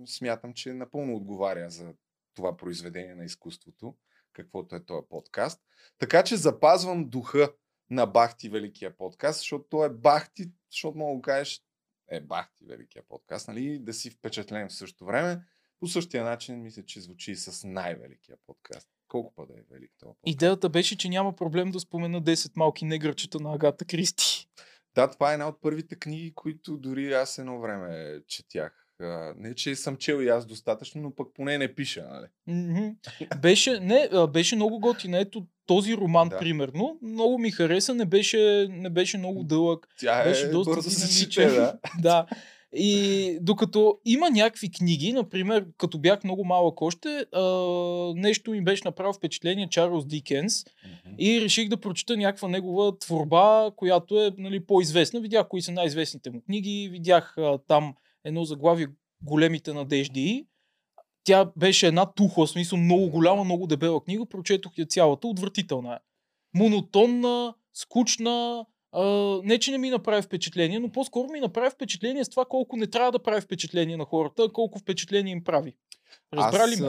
смятам, 0.07 0.53
че 0.53 0.73
напълно 0.73 1.17
отговаря 1.17 1.71
за 1.71 1.93
това 2.35 2.57
произведение 2.57 3.15
на 3.15 3.25
изкуството, 3.25 3.95
каквото 4.33 4.77
е 4.77 4.85
този 4.85 5.07
подкаст. 5.11 5.61
Така 5.99 6.25
че 6.25 6.37
запазвам 6.37 7.09
духа 7.09 7.53
на 7.91 8.07
Бахти 8.07 8.49
Великия 8.49 8.97
подкаст, 8.97 9.39
защото 9.39 9.65
той 9.71 9.87
е 9.87 9.91
Бахти, 9.91 10.51
защото 10.75 10.99
мога 10.99 11.19
да 11.19 11.23
кажеш, 11.23 11.63
е 12.11 12.21
Бахти 12.21 12.65
Великия 12.65 13.03
подкаст, 13.09 13.49
нали? 13.49 13.79
Да 13.79 13.93
си 13.93 14.11
впечатлен 14.11 14.69
в 14.69 14.75
същото 14.75 15.05
време. 15.05 15.45
По 15.81 15.87
същия 15.87 16.25
начин 16.25 16.63
мисля, 16.63 16.85
че 16.85 17.01
звучи 17.01 17.31
и 17.31 17.37
с 17.37 17.69
най-великия 17.69 18.37
подкаст. 18.47 18.89
Колко 19.09 19.35
път 19.35 19.49
да 19.49 19.55
е 19.55 19.63
велик 19.71 19.93
това 19.99 20.13
подкаст? 20.13 20.35
Идеята 20.35 20.69
беше, 20.69 20.99
че 20.99 21.09
няма 21.09 21.37
проблем 21.37 21.71
да 21.71 21.81
спомена 21.81 22.23
10 22.23 22.53
малки 22.57 22.85
негърчета 22.85 23.41
на 23.41 23.55
Агата 23.55 23.85
Кристи. 23.85 24.49
Да, 24.95 25.11
това 25.11 25.31
е 25.31 25.33
една 25.33 25.49
от 25.49 25.61
първите 25.61 25.97
книги, 25.97 26.35
които 26.35 26.77
дори 26.77 27.13
аз 27.13 27.39
едно 27.39 27.61
време 27.61 28.21
четях. 28.29 28.84
А, 29.01 29.35
Не, 29.39 29.55
че 29.55 29.75
съм 29.75 29.97
чел 29.97 30.23
и 30.23 30.29
аз 30.29 30.47
достатъчно, 30.47 31.03
но 31.03 31.15
пък 31.15 31.29
поне 31.35 31.59
не 31.59 31.75
пиша, 31.75 32.05
нали? 32.11 32.27
Беше, 33.41 33.81
не, 33.81 34.09
беше 34.33 34.57
много 34.57 34.81
готин. 34.81 35.15
Ето 35.15 35.47
този 35.67 35.97
роман, 35.97 36.29
Да. 36.29 36.39
примерно, 36.39 36.99
много 37.03 37.39
ми 37.39 37.51
хареса, 37.51 37.95
не 37.95 38.05
беше, 38.05 38.67
не 38.71 38.91
беше 38.91 39.19
много 39.19 39.45
дълъг. 39.45 39.89
Тя 40.01 40.25
Беше 40.25 40.47
е 40.47 40.49
доста 40.49 40.75
бързо 40.75 40.91
се 40.91 41.29
чете, 41.29 41.51
да. 41.55 41.79
да. 42.03 42.27
И 42.77 43.39
докато 43.41 43.99
има 44.05 44.31
някакви 44.31 44.71
книги, 44.71 45.13
например, 45.13 45.67
като 45.79 45.99
бях 45.99 46.25
много 46.25 46.45
малък 46.45 46.83
още, 46.83 47.27
а, 47.33 47.43
нещо 48.17 48.51
ми 48.51 48.65
беше 48.65 48.83
направо 48.85 49.13
впечатление 49.13 49.69
Чарлз 49.71 50.07
Дикенс 50.07 50.65
Мгм. 51.07 51.15
и 51.19 51.41
реших 51.41 51.69
да 51.69 51.77
прочета 51.77 52.17
някаква 52.17 52.49
негова 52.49 52.99
творба, 52.99 53.71
която 53.77 54.21
е 54.25 54.31
нали, 54.39 54.67
по-известна. 54.67 55.21
Видях 55.21 55.49
кои 55.49 55.63
са 55.63 55.73
най-известните 55.73 56.31
му 56.31 56.43
книги, 56.43 56.89
видях 56.93 57.35
а, 57.39 57.59
там 57.59 57.95
едно 58.25 58.45
заглавие 58.45 58.89
Големите 59.23 59.73
надежди. 59.73 60.47
Тя 61.25 61.53
беше 61.57 61.87
една 61.87 62.13
тухла, 62.13 62.47
в 62.47 62.51
смисъл 62.51 62.79
много 62.79 63.11
голяма, 63.11 63.45
много 63.45 63.67
дебела 63.67 64.05
книга, 64.05 64.27
прочетох 64.27 64.79
я 64.79 64.87
цялата, 64.87 65.29
отвратителна 65.29 65.95
е. 65.95 65.99
Монотонна, 66.55 67.55
скучна, 67.73 68.67
а, 68.93 69.05
не 69.45 69.59
че 69.59 69.71
не 69.71 69.79
ми 69.79 69.91
направи 69.91 70.23
впечатление, 70.23 70.79
но 70.79 70.93
по-скоро 70.93 71.29
ми 71.29 71.41
направи 71.41 71.71
впечатление 71.71 72.25
с 72.25 72.29
това 72.29 72.45
колко 72.45 72.77
не 72.77 72.87
трябва 72.87 73.13
да 73.13 73.23
прави 73.23 73.41
впечатление 73.41 73.97
на 73.97 74.05
хората, 74.05 74.53
колко 74.53 74.79
впечатление 74.79 75.33
им 75.33 75.45
прави. 75.45 75.77
Разбра 76.33 76.69
ли 76.69 76.77
ме? 76.77 76.87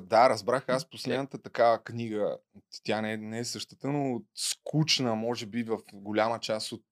Да, 0.00 0.28
разбрах. 0.30 0.64
Аз 0.68 0.90
последната 0.90 1.42
такава 1.42 1.78
книга, 1.78 2.38
тя 2.84 3.00
не, 3.00 3.16
не 3.16 3.38
е 3.38 3.44
същата, 3.44 3.88
но 3.88 4.20
скучна, 4.34 5.14
може 5.14 5.46
би 5.46 5.62
в 5.62 5.78
голяма 5.92 6.40
част 6.40 6.72
от, 6.72 6.84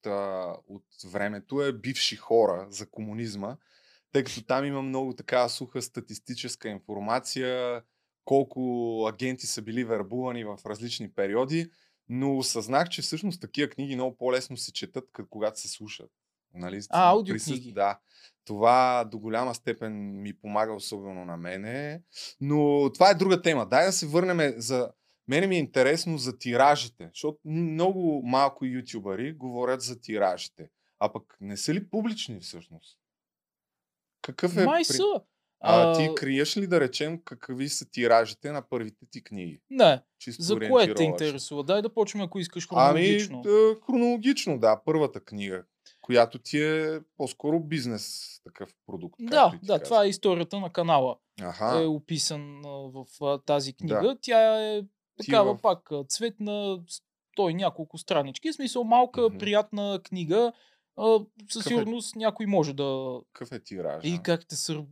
от 0.68 0.84
времето 1.12 1.62
е 1.62 1.72
Бивши 1.72 2.16
хора 2.16 2.66
за 2.70 2.90
комунизма, 2.90 3.56
тъй 4.12 4.24
като 4.24 4.44
там 4.44 4.64
има 4.64 4.82
много 4.82 5.14
така 5.14 5.48
суха 5.48 5.82
статистическа 5.82 6.68
информация, 6.68 7.82
колко 8.24 8.60
агенти 9.08 9.46
са 9.46 9.62
били 9.62 9.84
вербувани 9.84 10.44
в 10.44 10.58
различни 10.66 11.12
периоди, 11.12 11.70
но 12.08 12.38
осъзнах, 12.38 12.88
че 12.88 13.02
всъщност 13.02 13.40
такива 13.40 13.68
книги 13.68 13.94
много 13.94 14.16
по-лесно 14.16 14.56
се 14.56 14.72
четат, 14.72 15.08
когато 15.30 15.60
се 15.60 15.68
слушат. 15.68 16.10
Нали? 16.54 16.80
А, 16.90 17.10
аудиокниги. 17.10 17.72
Да. 17.72 17.98
Това 18.44 19.04
до 19.10 19.18
голяма 19.18 19.54
степен 19.54 20.22
ми 20.22 20.38
помага 20.38 20.72
особено 20.72 21.24
на 21.24 21.36
мене. 21.36 22.02
Но 22.40 22.90
това 22.94 23.10
е 23.10 23.14
друга 23.14 23.42
тема. 23.42 23.66
Дай 23.66 23.86
да 23.86 23.92
се 23.92 24.06
върнем 24.06 24.54
за... 24.56 24.90
Мене 25.28 25.46
ми 25.46 25.56
е 25.56 25.58
интересно 25.58 26.18
за 26.18 26.38
тиражите, 26.38 27.08
защото 27.12 27.38
много 27.44 28.22
малко 28.24 28.64
ютубъри 28.64 29.32
говорят 29.32 29.80
за 29.80 30.00
тиражите. 30.00 30.68
А 30.98 31.12
пък 31.12 31.36
не 31.40 31.56
са 31.56 31.74
ли 31.74 31.88
публични 31.88 32.40
всъщност? 32.40 32.98
Какъв 34.26 34.56
е... 34.56 34.64
Май 34.64 34.84
са. 34.84 35.02
А, 35.60 35.90
а 35.90 35.96
ти 35.98 36.14
криеш 36.14 36.56
ли 36.56 36.66
да 36.66 36.80
речем 36.80 37.22
какви 37.24 37.68
са 37.68 37.90
тиражите 37.90 38.52
на 38.52 38.62
първите 38.62 39.06
ти 39.10 39.24
книги? 39.24 39.60
Не. 39.70 40.02
Чисто 40.18 40.42
За 40.42 40.58
кое 40.68 40.94
те 40.94 41.02
интересува? 41.02 41.64
Дай 41.64 41.82
да 41.82 41.94
почнем, 41.94 42.24
ако 42.24 42.38
искаш 42.38 42.68
хронологично. 42.68 43.42
Ами, 43.44 43.52
да, 43.52 43.76
хронологично, 43.86 44.58
да. 44.58 44.80
Първата 44.84 45.20
книга, 45.20 45.64
която 46.02 46.38
ти 46.38 46.62
е 46.62 47.00
по-скоро 47.16 47.60
бизнес 47.60 48.36
такъв 48.44 48.70
продукт. 48.86 49.16
Да, 49.20 49.58
да, 49.62 49.82
това 49.82 50.04
е 50.04 50.08
историята 50.08 50.60
на 50.60 50.72
канала. 50.72 51.16
Аха. 51.42 51.82
Е 51.82 51.86
описан 51.86 52.62
в 52.64 53.06
тази 53.46 53.72
книга. 53.72 54.00
Да. 54.02 54.16
Тя 54.20 54.62
е 54.62 54.82
такава 55.24 55.54
в... 55.54 55.60
пак 55.60 55.90
цветна, 56.08 56.80
той 57.36 57.54
няколко 57.54 57.98
странички. 57.98 58.52
В 58.52 58.54
смисъл 58.54 58.84
малка, 58.84 59.20
mm-hmm. 59.20 59.38
приятна 59.38 60.00
книга. 60.04 60.52
Със 61.50 61.66
е- 61.66 61.68
сигурност 61.68 62.16
е... 62.16 62.18
някой 62.18 62.46
може 62.46 62.72
да... 62.72 63.20
Какъв 63.32 63.52
е 63.52 63.58
тираж? 63.58 64.04
И 64.04 64.20
как 64.22 64.48
те 64.48 64.56
сър 64.56 64.84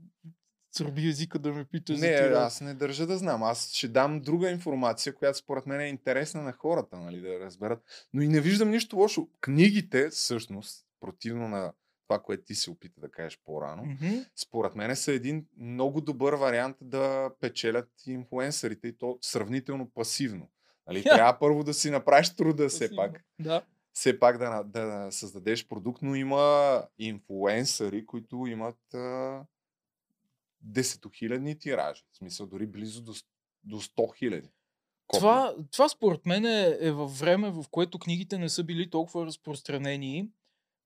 сърби 0.77 1.09
езика 1.09 1.39
да 1.39 1.53
ме 1.53 1.65
питаш 1.65 2.01
не, 2.01 2.17
за 2.17 2.43
аз 2.43 2.61
не 2.61 2.75
държа 2.75 3.07
да 3.07 3.19
знам. 3.19 3.43
Аз 3.43 3.73
ще 3.73 3.89
дам 3.89 4.21
друга 4.21 4.51
информация, 4.51 5.15
която 5.15 5.39
според 5.39 5.67
мен 5.67 5.81
е 5.81 5.89
интересна 5.89 6.43
на 6.43 6.53
хората, 6.53 6.97
нали, 6.97 7.21
да 7.21 7.41
разберат. 7.41 7.83
Но 8.13 8.23
и 8.23 8.29
не 8.29 8.41
виждам 8.41 8.71
нищо 8.71 8.97
лошо. 8.97 9.29
Книгите, 9.41 10.09
всъщност, 10.11 10.87
противно 11.01 11.49
на 11.49 11.73
това, 12.09 12.23
което 12.23 12.45
ти 12.45 12.55
се 12.55 12.71
опита 12.71 13.01
да 13.01 13.11
кажеш 13.11 13.41
по-рано, 13.45 13.83
mm-hmm. 13.83 14.27
според 14.37 14.75
мен 14.75 14.97
са 14.97 15.13
един 15.13 15.47
много 15.57 16.01
добър 16.01 16.35
вариант 16.35 16.77
да 16.81 17.31
печелят 17.41 17.91
инфуенсърите 18.07 18.89
и 18.89 18.99
то 18.99 19.19
сравнително 19.21 19.91
пасивно. 19.95 20.49
Нали, 20.87 20.99
yeah. 20.99 21.15
Трябва 21.15 21.39
първо 21.39 21.65
да 21.65 21.75
си 21.75 21.91
направиш 21.91 22.37
труда 22.37 22.69
все 22.69 22.97
пак. 22.97 23.25
Да. 23.39 23.63
Все 23.95 24.19
пак 24.19 24.39
да, 24.39 24.63
да 24.63 25.09
създадеш 25.11 25.67
продукт, 25.69 26.03
но 26.03 26.15
има 26.15 26.83
инфуенсъри, 26.99 28.07
които 28.07 28.47
имат 28.47 28.95
а, 28.95 29.45
десетохилядни 30.61 31.59
тиражи. 31.59 32.05
В 32.13 32.17
смисъл 32.17 32.47
дори 32.47 32.67
близо 32.67 33.03
до, 33.03 33.13
до 33.65 33.81
100 33.81 34.17
хиляди. 34.19 34.49
Това, 35.13 35.55
това 35.73 35.89
според 35.89 36.27
мен 36.27 36.45
е, 36.45 36.79
е 36.81 36.93
във 36.93 37.19
време, 37.19 37.51
в 37.51 37.65
което 37.71 37.99
книгите 37.99 38.39
не 38.39 38.49
са 38.49 38.65
били 38.65 38.91
толкова 38.91 39.27
разпространени, 39.27 40.31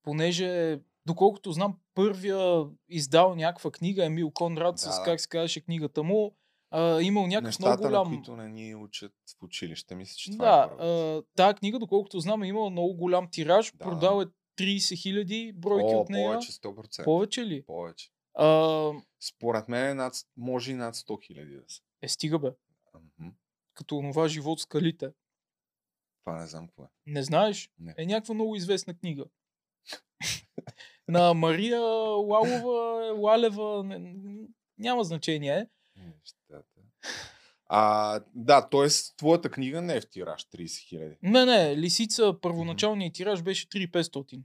понеже, 0.02 0.80
доколкото 1.06 1.52
знам, 1.52 1.78
първия 1.94 2.66
издал 2.88 3.34
някаква 3.34 3.70
книга 3.70 4.04
Емил 4.04 4.30
Конрад 4.30 4.74
да, 4.74 4.78
с, 4.92 5.02
как 5.04 5.20
се 5.20 5.28
казваше 5.28 5.64
книгата 5.64 6.02
му, 6.02 6.36
а, 6.70 7.02
имал 7.02 7.26
някакъв 7.26 7.44
Нещата, 7.44 7.68
много 7.68 7.82
голям... 7.82 8.08
които 8.08 8.36
не 8.36 8.48
ни 8.48 8.74
учат 8.74 9.12
в 9.40 9.42
училище, 9.42 9.94
мисля, 9.94 10.14
че 10.16 10.30
това 10.30 10.76
да, 10.78 10.86
е 10.86 11.22
тази 11.36 11.54
книга, 11.54 11.78
доколкото 11.78 12.20
знам, 12.20 12.42
е 12.42 12.48
имала 12.48 12.70
много 12.70 12.94
голям 12.94 13.28
тираж, 13.30 13.72
да. 13.72 13.78
продал 13.78 14.22
е 14.22 14.26
30 14.58 15.02
хиляди 15.02 15.52
бройки 15.56 15.94
О, 15.94 16.00
от 16.00 16.08
нея. 16.08 16.32
повече, 16.32 16.52
100%. 16.52 17.04
Повече 17.04 17.46
ли? 17.46 17.64
Повече. 17.66 18.10
А... 18.34 18.92
Според 19.20 19.68
мен 19.68 19.90
е 19.90 19.94
над, 19.94 20.14
може 20.36 20.72
и 20.72 20.74
над 20.74 20.94
100 20.94 21.26
хиляди 21.26 21.54
да 21.54 21.64
са. 21.68 21.82
Е, 22.02 22.08
стига 22.08 22.38
бе. 22.38 22.48
Mm-hmm. 22.48 23.32
Като 23.74 23.96
онова 23.96 24.28
живот 24.28 24.60
скалите. 24.60 25.10
Това 26.24 26.40
не 26.40 26.46
знам 26.46 26.66
какво 26.66 26.82
е. 26.82 26.88
Не 27.06 27.22
знаеш? 27.22 27.70
Не. 27.78 27.94
Е 27.98 28.06
някаква 28.06 28.34
много 28.34 28.56
известна 28.56 28.94
книга. 28.94 29.24
на 31.08 31.34
Мария 31.34 31.80
Лалова, 31.80 33.12
Лалева, 33.12 33.84
не, 33.84 34.14
няма 34.78 35.04
значение. 35.04 35.68
Нещата. 35.98 36.80
А, 37.70 38.20
да, 38.34 38.68
т.е. 38.68 38.88
твоята 39.16 39.50
книга 39.50 39.82
не 39.82 39.96
е 39.96 40.00
в 40.00 40.10
тираж 40.10 40.42
30 40.42 40.88
хиляди. 40.88 41.16
Не, 41.22 41.44
не, 41.44 41.76
Лисица, 41.76 42.34
първоначалният 42.42 43.14
тираж 43.14 43.42
беше 43.42 43.68
3500. 43.68 44.40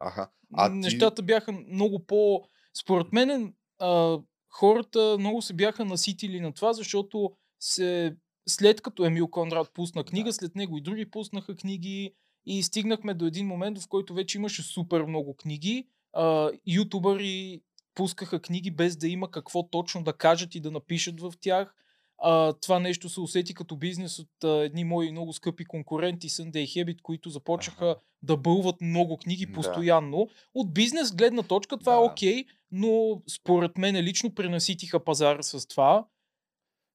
Аха. 0.00 0.30
А 0.54 0.68
Нещата 0.68 1.22
ти... 1.22 1.26
бяха 1.26 1.52
много 1.52 2.06
по... 2.06 2.42
Според 2.74 3.12
мен 3.12 3.54
а, 3.78 4.18
хората 4.48 5.16
много 5.18 5.42
се 5.42 5.54
бяха 5.54 5.84
наситили 5.84 6.40
на 6.40 6.52
това, 6.52 6.72
защото 6.72 7.32
се, 7.60 8.16
след 8.48 8.80
като 8.80 9.04
Емил 9.04 9.28
Конрад 9.28 9.70
пусна 9.74 10.04
книга, 10.04 10.28
да. 10.28 10.32
след 10.32 10.54
него 10.54 10.78
и 10.78 10.82
други 10.82 11.10
пуснаха 11.10 11.56
книги 11.56 12.14
и 12.46 12.62
стигнахме 12.62 13.14
до 13.14 13.26
един 13.26 13.46
момент, 13.46 13.78
в 13.78 13.88
който 13.88 14.14
вече 14.14 14.38
имаше 14.38 14.62
супер 14.62 15.02
много 15.02 15.36
книги. 15.36 15.88
А, 16.12 16.50
ютубъри 16.66 17.60
пускаха 17.96 18.42
книги 18.42 18.70
без 18.70 18.96
да 18.96 19.08
има 19.08 19.30
какво 19.30 19.68
точно 19.68 20.04
да 20.04 20.12
кажат 20.12 20.54
и 20.54 20.60
да 20.60 20.70
напишат 20.70 21.20
в 21.20 21.32
тях. 21.40 21.74
А, 22.18 22.52
това 22.52 22.78
нещо 22.78 23.08
се 23.08 23.20
усети 23.20 23.54
като 23.54 23.76
бизнес 23.76 24.18
от 24.18 24.44
а, 24.44 24.48
едни 24.48 24.84
мои 24.84 25.12
много 25.12 25.32
скъпи 25.32 25.64
конкуренти, 25.64 26.28
Sunday 26.28 26.64
Habit, 26.64 27.02
които 27.02 27.30
започнаха 27.30 27.86
ага. 27.86 28.00
да 28.22 28.36
бълват 28.36 28.80
много 28.80 29.16
книги 29.16 29.52
постоянно. 29.52 30.16
Да. 30.16 30.32
От 30.54 30.74
бизнес 30.74 31.12
гледна 31.12 31.42
точка 31.42 31.78
това 31.78 31.92
е 31.92 31.96
да. 31.96 32.02
е 32.02 32.04
окей, 32.04 32.44
okay, 32.44 32.46
но 32.70 33.22
според 33.34 33.78
мен 33.78 33.96
лично 33.96 34.34
пренаситиха 34.34 35.04
пазара 35.04 35.42
с 35.42 35.68
това. 35.68 36.06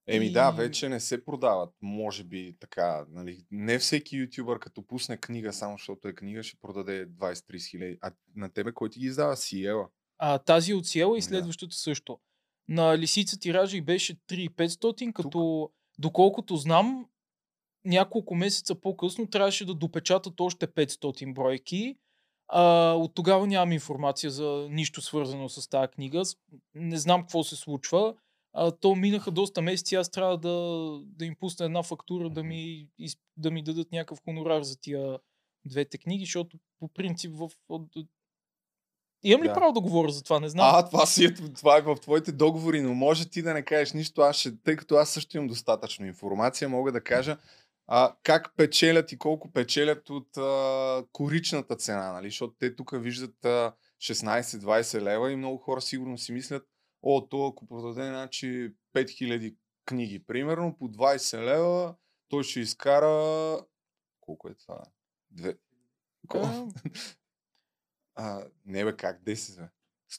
Еми 0.08 0.26
и... 0.26 0.32
да, 0.32 0.52
вече 0.52 0.90
не 0.90 1.00
се 1.00 1.26
продават. 1.26 1.74
Може 1.82 2.24
би 2.24 2.56
така. 2.60 3.06
Нали, 3.10 3.46
не 3.52 3.80
всеки 3.80 4.18
ютубър, 4.18 4.60
като 4.60 4.88
пусне 4.88 5.18
книга, 5.18 5.54
само 5.54 5.78
защото 5.78 6.08
е 6.08 6.14
книга, 6.14 6.44
ще 6.44 6.60
продаде 6.62 7.08
20-30 7.08 7.70
хиляди. 7.70 7.98
А 8.02 8.12
на 8.36 8.50
тебе 8.50 8.72
кой 8.72 8.90
ти 8.90 9.00
ги 9.00 9.06
издава? 9.06 9.38
Сиела. 9.38 9.88
А, 10.24 10.38
тази 10.38 10.74
от 10.74 10.88
Сиела 10.88 11.18
и 11.18 11.22
следващата 11.22 11.70
да. 11.70 11.76
също. 11.76 12.20
На 12.70 12.98
лисица 12.98 13.40
тиража 13.40 13.78
и 13.78 13.82
беше 13.82 14.16
3500, 14.16 15.14
като 15.14 15.30
Тук. 15.30 15.74
доколкото 16.00 16.56
знам, 16.56 17.06
няколко 17.86 18.36
месеца 18.36 18.76
по-късно 18.76 19.28
трябваше 19.28 19.66
да 19.66 19.74
допечатат 19.74 20.42
още 20.42 20.68
500 20.68 21.34
бройки. 21.34 21.98
А, 22.48 22.94
от 22.94 23.16
тогава 23.16 23.48
нямам 23.48 23.72
информация 23.72 24.32
за 24.32 24.68
нищо 24.72 25.02
свързано 25.02 25.50
с 25.50 25.70
тази 25.70 25.88
книга. 25.88 26.24
Не 26.76 26.98
знам 26.98 27.22
какво 27.22 27.44
се 27.44 27.56
случва. 27.56 28.16
А, 28.54 28.72
то 28.72 28.96
минаха 28.96 29.32
доста 29.32 29.62
месеци, 29.62 29.96
аз 29.96 30.12
трябва 30.12 30.38
да, 30.38 30.56
да 31.06 31.26
им 31.26 31.36
пусна 31.40 31.66
една 31.66 31.84
фактура, 31.84 32.30
да 32.30 32.44
ми, 32.44 32.88
да 33.38 33.52
ми 33.52 33.64
дадат 33.64 33.92
някакъв 33.92 34.20
хонорар 34.26 34.62
за 34.62 34.80
тия 34.80 35.20
двете 35.66 35.98
книги, 35.98 36.26
защото 36.26 36.58
по 36.80 36.88
принцип 36.88 37.32
в, 37.36 37.50
Имам 39.24 39.44
ли 39.44 39.48
да. 39.48 39.54
право 39.54 39.74
да 39.74 39.82
говоря 39.82 40.12
за 40.12 40.24
това? 40.24 40.40
Не 40.40 40.50
знам. 40.50 40.76
А, 40.76 40.86
това 40.86 41.06
си 41.06 41.26
е, 41.26 41.34
това 41.34 41.78
е 41.78 41.82
в 41.82 41.96
твоите 41.96 42.32
договори, 42.32 42.82
но 42.82 42.94
може 42.94 43.30
ти 43.30 43.42
да 43.42 43.54
не 43.54 43.62
кажеш 43.62 43.94
нищо. 43.94 44.22
Аз 44.22 44.36
ще, 44.36 44.62
тъй 44.64 44.76
като 44.76 44.96
аз 44.96 45.10
също 45.10 45.38
имам 45.38 45.48
достатъчно 45.48 46.06
информация, 46.06 46.70
мога 46.70 46.92
да 46.92 47.04
кажа 47.04 47.38
а, 47.94 48.16
как 48.24 48.54
печелят 48.58 49.12
и 49.12 49.18
колко 49.18 49.52
печелят 49.52 50.10
от 50.10 50.38
а, 50.38 51.06
коричната 51.12 51.76
цена, 51.76 52.12
нали? 52.12 52.28
Защото 52.28 52.56
те 52.60 52.76
тук 52.76 52.92
виждат 52.94 53.46
а, 53.46 53.74
16-20 54.02 55.02
лева 55.02 55.32
и 55.32 55.36
много 55.36 55.58
хора 55.58 55.82
сигурно 55.82 56.18
си 56.18 56.32
мислят, 56.32 56.68
о, 57.02 57.22
то 57.22 57.48
ако 57.48 57.68
продаде 57.68 58.08
значи 58.08 58.74
5000 58.96 59.56
книги, 59.86 60.26
примерно, 60.26 60.78
по 60.78 60.90
20 60.90 61.42
лева, 61.44 61.96
той 62.30 62.44
ще 62.44 62.60
изкара... 62.60 63.60
Колко 64.20 64.50
е 64.50 64.54
това? 64.54 64.84
Две... 65.32 65.58
А, 68.24 68.44
не 68.66 68.86
бе, 68.86 68.98
как 68.98 69.24
10 69.24 69.62
бе? 69.62 69.70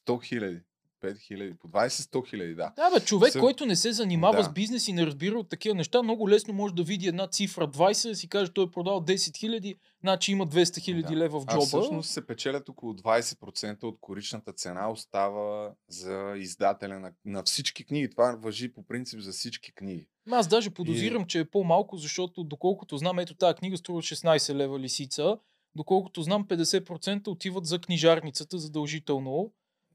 100 0.06 0.24
хиляди. 0.24 0.60
5 1.02 1.18
хиляди, 1.18 1.54
по 1.54 1.68
20-100 1.68 2.28
хиляди, 2.28 2.54
да. 2.54 2.72
Да, 2.76 2.90
бе, 2.90 3.04
човек, 3.04 3.32
Съ... 3.32 3.40
който 3.40 3.66
не 3.66 3.76
се 3.76 3.92
занимава 3.92 4.36
да. 4.36 4.44
с 4.44 4.52
бизнес 4.52 4.88
и 4.88 4.92
не 4.92 5.06
разбира 5.06 5.38
от 5.38 5.48
такива 5.48 5.74
неща, 5.74 6.02
много 6.02 6.28
лесно 6.28 6.54
може 6.54 6.74
да 6.74 6.82
види 6.82 7.08
една 7.08 7.26
цифра 7.26 7.68
20, 7.68 8.08
да 8.08 8.14
си 8.14 8.28
каже, 8.28 8.52
той 8.52 8.64
е 8.64 8.70
продал 8.70 9.00
10 9.00 9.36
хиляди, 9.36 9.74
значи 10.00 10.32
има 10.32 10.46
200 10.46 10.80
хиляди 10.80 11.14
да. 11.14 11.16
лева 11.16 11.40
в 11.40 11.46
джоба. 11.46 11.62
А 11.62 11.66
всъщност 11.66 12.10
се 12.10 12.26
печелят 12.26 12.68
около 12.68 12.92
20% 12.92 13.82
от 13.82 13.98
коричната 14.00 14.52
цена, 14.52 14.90
остава 14.90 15.72
за 15.88 16.34
издателя 16.36 17.00
на, 17.00 17.12
на 17.24 17.42
всички 17.42 17.84
книги. 17.84 18.10
Това 18.10 18.36
въжи 18.38 18.72
по 18.72 18.86
принцип 18.86 19.20
за 19.20 19.32
всички 19.32 19.74
книги. 19.74 20.06
Аз 20.30 20.48
даже 20.48 20.70
подозирам, 20.70 21.22
и... 21.22 21.26
че 21.26 21.38
е 21.38 21.44
по-малко, 21.44 21.96
защото 21.96 22.44
доколкото 22.44 22.96
знам, 22.96 23.18
ето 23.18 23.34
тази 23.34 23.54
книга 23.54 23.76
струва 23.76 24.02
16 24.02 24.54
лева 24.54 24.78
лисица, 24.78 25.36
Доколкото 25.74 26.22
знам, 26.22 26.44
50% 26.44 27.28
отиват 27.28 27.66
за 27.66 27.78
книжарницата 27.78 28.58
задължително. 28.58 29.52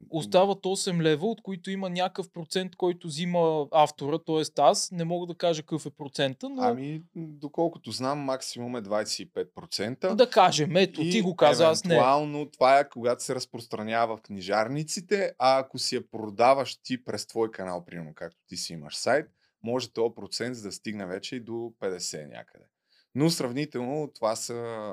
Остават 0.10 0.64
8 0.64 1.02
лева, 1.02 1.28
от 1.28 1.42
които 1.42 1.72
има 1.72 1.90
някакъв 1.90 2.30
процент, 2.30 2.76
който 2.76 3.08
взима 3.08 3.68
автора, 3.72 4.20
т.е. 4.20 4.62
аз. 4.62 4.92
Не 4.92 5.04
мога 5.04 5.28
да 5.28 5.36
кажа 5.36 5.62
какъв 5.62 5.86
е 5.86 5.90
процента, 5.90 6.50
но... 6.50 6.62
Ами, 6.62 7.02
доколкото 7.16 7.92
знам, 7.92 8.20
максимум 8.20 8.76
е 8.76 8.82
25%. 8.82 10.16
Да 10.16 10.30
кажем, 10.30 10.76
ето, 10.76 11.02
и 11.02 11.12
ти 11.12 11.22
го 11.22 11.36
каза, 11.36 11.68
аз 11.68 11.84
не. 11.84 11.94
Евентуално 11.94 12.52
това 12.52 12.80
е 12.80 12.90
когато 12.90 13.24
се 13.24 13.36
разпространява 13.36 14.18
в 14.18 14.22
книжарниците, 14.22 15.32
а 15.40 15.60
ако 15.60 15.80
си 15.80 15.96
я 15.96 16.10
продаваш 16.12 16.78
ти 16.84 17.04
през 17.04 17.28
твой 17.28 17.52
канал, 17.52 17.86
примерно, 17.86 18.12
както 18.16 18.38
ти 18.48 18.58
си 18.58 18.74
имаш 18.74 18.96
сайт, 18.96 19.26
може 19.64 19.94
този 19.94 20.16
процент 20.16 20.64
да 20.64 20.72
стигне 20.72 21.06
вече 21.06 21.36
и 21.36 21.40
до 21.40 21.74
50 21.82 22.30
някъде. 22.30 22.66
Но 23.16 23.30
сравнително 23.30 24.12
това 24.16 24.36
са, 24.36 24.92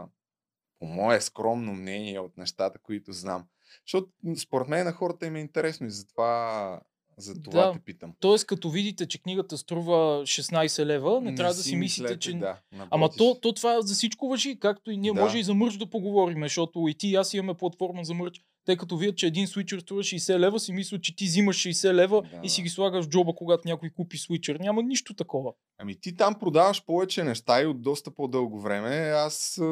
по 0.78 0.86
мое 0.86 1.20
скромно 1.20 1.72
мнение, 1.72 2.20
от 2.20 2.36
нещата, 2.36 2.78
които 2.78 3.12
знам. 3.12 3.44
Защото 3.86 4.08
според 4.38 4.68
мен 4.68 4.84
на 4.84 4.92
хората 4.92 5.26
им 5.26 5.36
е 5.36 5.40
интересно 5.40 5.86
и 5.86 5.90
затова, 5.90 6.80
за 7.18 7.42
това 7.42 7.66
да. 7.66 7.72
те 7.72 7.78
питам. 7.78 8.14
Тоест, 8.20 8.46
като 8.46 8.70
видите, 8.70 9.06
че 9.06 9.22
книгата 9.22 9.58
струва 9.58 10.22
16 10.22 10.84
лева, 10.84 11.20
не, 11.20 11.30
не 11.30 11.36
трябва 11.36 11.54
да 11.54 11.62
си 11.62 11.76
мислите, 11.76 12.02
мислете, 12.02 12.18
че... 12.18 12.34
Да, 12.34 12.60
Ама 12.90 13.10
то, 13.10 13.38
то 13.40 13.52
това 13.52 13.82
за 13.82 13.94
всичко 13.94 14.28
въжи, 14.28 14.58
както 14.58 14.90
и 14.90 14.96
ние 14.96 15.12
да. 15.12 15.20
може 15.20 15.38
и 15.38 15.44
за 15.44 15.54
мърч 15.54 15.76
да 15.76 15.90
поговорим, 15.90 16.42
защото 16.42 16.88
и 16.88 16.94
ти 16.94 17.08
и 17.08 17.14
аз 17.14 17.34
имаме 17.34 17.54
платформа 17.54 18.04
за 18.04 18.14
мърч 18.14 18.40
те 18.64 18.76
като 18.76 18.96
видят, 18.96 19.16
че 19.16 19.26
един 19.26 19.46
свичър 19.46 19.80
струва 19.80 20.02
60 20.02 20.38
лева, 20.38 20.60
си 20.60 20.72
мислят, 20.72 21.02
че 21.02 21.16
ти 21.16 21.24
взимаш 21.24 21.56
60 21.56 21.92
лева 21.92 22.22
да, 22.22 22.40
и 22.42 22.48
си 22.48 22.62
ги 22.62 22.68
слагаш 22.68 23.04
в 23.04 23.08
джоба, 23.08 23.34
когато 23.34 23.68
някой 23.68 23.90
купи 23.90 24.18
свичър. 24.18 24.56
Няма 24.56 24.82
нищо 24.82 25.14
такова. 25.14 25.52
Ами 25.78 26.00
ти 26.00 26.16
там 26.16 26.34
продаваш 26.34 26.84
повече 26.84 27.24
неща 27.24 27.62
и 27.62 27.66
от 27.66 27.82
доста 27.82 28.14
по-дълго 28.14 28.60
време. 28.60 28.96
Аз 28.96 29.58
е, 29.58 29.62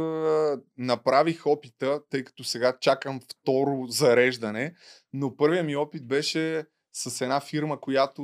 направих 0.78 1.46
опита, 1.46 2.00
тъй 2.10 2.24
като 2.24 2.44
сега 2.44 2.78
чакам 2.80 3.20
второ 3.20 3.86
зареждане, 3.88 4.74
но 5.12 5.36
първият 5.36 5.66
ми 5.66 5.76
опит 5.76 6.06
беше 6.06 6.64
с 6.92 7.20
една 7.20 7.40
фирма, 7.40 7.80
която 7.80 8.22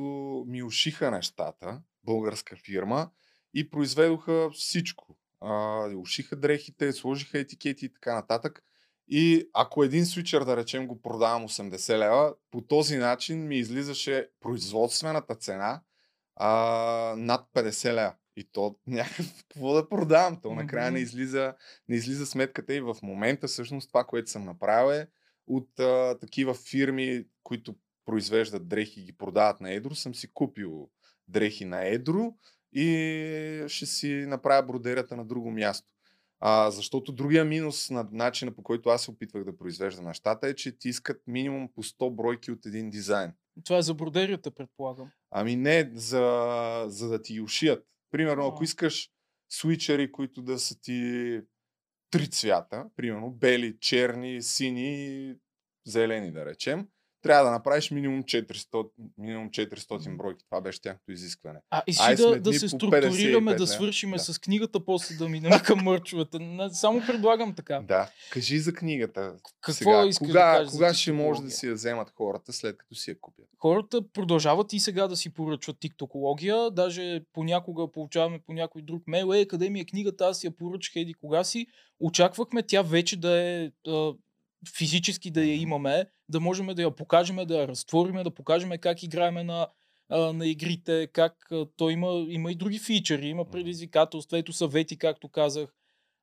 ми 0.49 0.63
ушиха 0.63 1.11
нещата, 1.11 1.81
българска 2.05 2.57
фирма, 2.57 3.11
и 3.55 3.71
произведоха 3.71 4.51
всичко. 4.51 5.17
А, 5.41 5.85
ушиха 5.97 6.37
дрехите, 6.37 6.93
сложиха 6.93 7.39
етикети 7.39 7.85
и 7.85 7.93
така 7.93 8.15
нататък. 8.15 8.63
И 9.09 9.51
ако 9.55 9.85
един 9.85 10.07
свичър, 10.07 10.45
да 10.45 10.57
речем, 10.57 10.87
го 10.87 11.03
продавам 11.03 11.49
80 11.49 11.99
лева, 11.99 12.35
по 12.51 12.61
този 12.61 12.97
начин 12.97 13.47
ми 13.47 13.57
излизаше 13.57 14.29
производствената 14.41 15.35
цена 15.35 15.83
а, 16.37 16.49
над 17.19 17.49
50 17.55 17.93
лева. 17.93 18.15
И 18.37 18.45
то 18.53 18.77
някакъв, 18.87 19.45
какво 19.49 19.75
да 19.75 19.89
продавам? 19.89 20.41
То 20.43 20.55
накрая 20.55 20.91
не 20.91 20.99
излиза, 20.99 21.55
не 21.89 21.97
излиза 21.97 22.27
сметката 22.27 22.75
и 22.75 22.81
в 22.81 22.97
момента 23.03 23.47
всъщност 23.47 23.89
това, 23.89 24.05
което 24.05 24.31
съм 24.31 24.45
направил 24.45 24.93
е 24.93 25.09
от 25.47 25.81
а, 25.81 26.19
такива 26.21 26.55
фирми, 26.55 27.25
които 27.43 27.75
произвеждат 28.05 28.69
дрехи 28.69 29.01
и 29.01 29.05
ги 29.05 29.13
продават 29.13 29.61
на 29.61 29.73
едро, 29.73 29.95
съм 29.95 30.15
си 30.15 30.33
купил 30.35 30.91
дрехи 31.29 31.65
на 31.65 31.85
едро 31.85 32.35
и 32.73 33.65
ще 33.69 33.87
си 33.87 34.09
направя 34.09 34.67
бродерията 34.67 35.17
на 35.17 35.25
друго 35.25 35.51
място. 35.51 35.89
А, 36.41 36.71
защото 36.71 37.13
другия 37.13 37.45
минус 37.45 37.91
на 37.91 38.09
начина 38.13 38.55
по 38.55 38.63
който 38.63 38.89
аз 38.89 39.03
се 39.03 39.11
опитвах 39.11 39.45
да 39.45 39.57
произвеждам 39.57 40.05
нещата 40.05 40.49
е, 40.49 40.55
че 40.55 40.79
ти 40.79 40.89
искат 40.89 41.23
минимум 41.27 41.69
по 41.75 41.83
100 41.83 42.15
бройки 42.15 42.51
от 42.51 42.67
един 42.67 42.91
дизайн. 42.91 43.33
Това 43.65 43.79
е 43.79 43.83
за 43.83 43.95
бродерията, 43.95 44.51
предполагам. 44.51 45.11
Ами 45.31 45.57
не, 45.57 45.91
за, 45.95 46.85
за 46.87 47.09
да 47.09 47.23
ти 47.23 47.41
ушият. 47.41 47.87
Примерно, 48.11 48.45
а. 48.45 48.49
ако 48.49 48.65
искаш 48.65 49.11
свичери, 49.49 50.13
които 50.13 50.43
да 50.43 50.59
са 50.59 50.81
ти 50.81 51.41
три 52.11 52.31
цвята, 52.31 52.87
примерно 52.97 53.31
бели, 53.31 53.77
черни, 53.81 54.43
сини, 54.43 55.35
зелени 55.87 56.33
да 56.33 56.47
речем, 56.47 56.89
трябва 57.23 57.45
да 57.45 57.51
направиш 57.51 57.91
минимум 57.91 58.23
400, 58.23 58.91
минимум 59.19 59.51
400 59.51 60.17
бройки. 60.17 60.45
Това 60.45 60.61
беше 60.61 60.81
тяхното 60.81 61.13
изискване. 61.13 61.59
А 61.71 61.83
и 61.87 61.93
си 61.93 62.15
да, 62.17 62.41
да 62.41 62.53
се 62.53 62.69
структурираме, 62.69 63.55
да 63.55 63.67
свършиме 63.67 64.17
да. 64.17 64.23
с 64.23 64.39
книгата, 64.39 64.85
после 64.85 65.15
да 65.15 65.29
минем 65.29 65.53
към 65.65 65.79
мърчовете. 65.85 66.39
Само 66.73 67.03
предлагам 67.07 67.55
така. 67.55 67.81
Да. 67.81 68.11
Кажи 68.31 68.59
за 68.59 68.73
книгата. 68.73 69.35
Какво 69.61 69.73
сега, 69.73 70.07
искаш 70.07 70.29
кога, 70.29 70.59
да 70.59 70.71
кога 70.71 70.95
ще 70.95 71.13
може 71.13 71.43
да 71.43 71.51
си 71.51 71.67
я 71.67 71.75
вземат 71.75 72.11
хората, 72.17 72.53
след 72.53 72.79
като 72.79 72.95
си 72.95 73.11
я 73.11 73.21
купят? 73.21 73.47
Хората 73.59 74.13
продължават 74.13 74.73
и 74.73 74.81
сега 74.81 75.09
да 75.09 75.17
си 75.17 75.35
поръчват 75.35 75.81
тиктокология. 75.81 76.71
Даже 76.71 77.21
понякога 77.33 77.93
получаваме 77.93 78.41
по 78.47 78.53
някой 78.53 78.83
друг 78.83 79.03
мейл. 79.07 79.33
Е, 79.33 79.47
къде 79.47 79.71
ми 79.71 79.81
е 79.81 79.85
книгата, 79.85 80.27
аз 80.27 80.45
я 80.45 80.51
поръчах 80.51 80.97
еди 80.97 81.15
кога 81.15 81.45
си. 81.45 81.67
Очаквахме 82.01 82.63
тя 82.63 82.83
вече 82.83 83.17
да 83.17 83.43
е 83.43 83.71
физически 84.77 85.31
да 85.31 85.45
я 85.45 85.55
имаме, 85.55 86.07
да 86.29 86.41
можем 86.41 86.67
да 86.67 86.83
я 86.83 86.91
покажем, 86.91 87.37
да 87.37 87.61
я 87.61 87.69
разтвориме, 87.69 88.25
да 88.25 88.31
покажем 88.31 88.71
как 88.81 89.03
играеме 89.03 89.45
на, 89.45 89.69
на 90.11 90.47
игрите, 90.47 91.07
как 91.13 91.53
то 91.77 91.91
има, 91.91 92.27
има 92.29 92.53
и 92.53 92.55
други 92.55 92.79
фичери, 92.79 93.29
има 93.29 93.45
предизвикателства, 93.45 94.39
ето 94.39 94.53
съвети, 94.53 94.99
както 94.99 95.29
казах. 95.29 95.75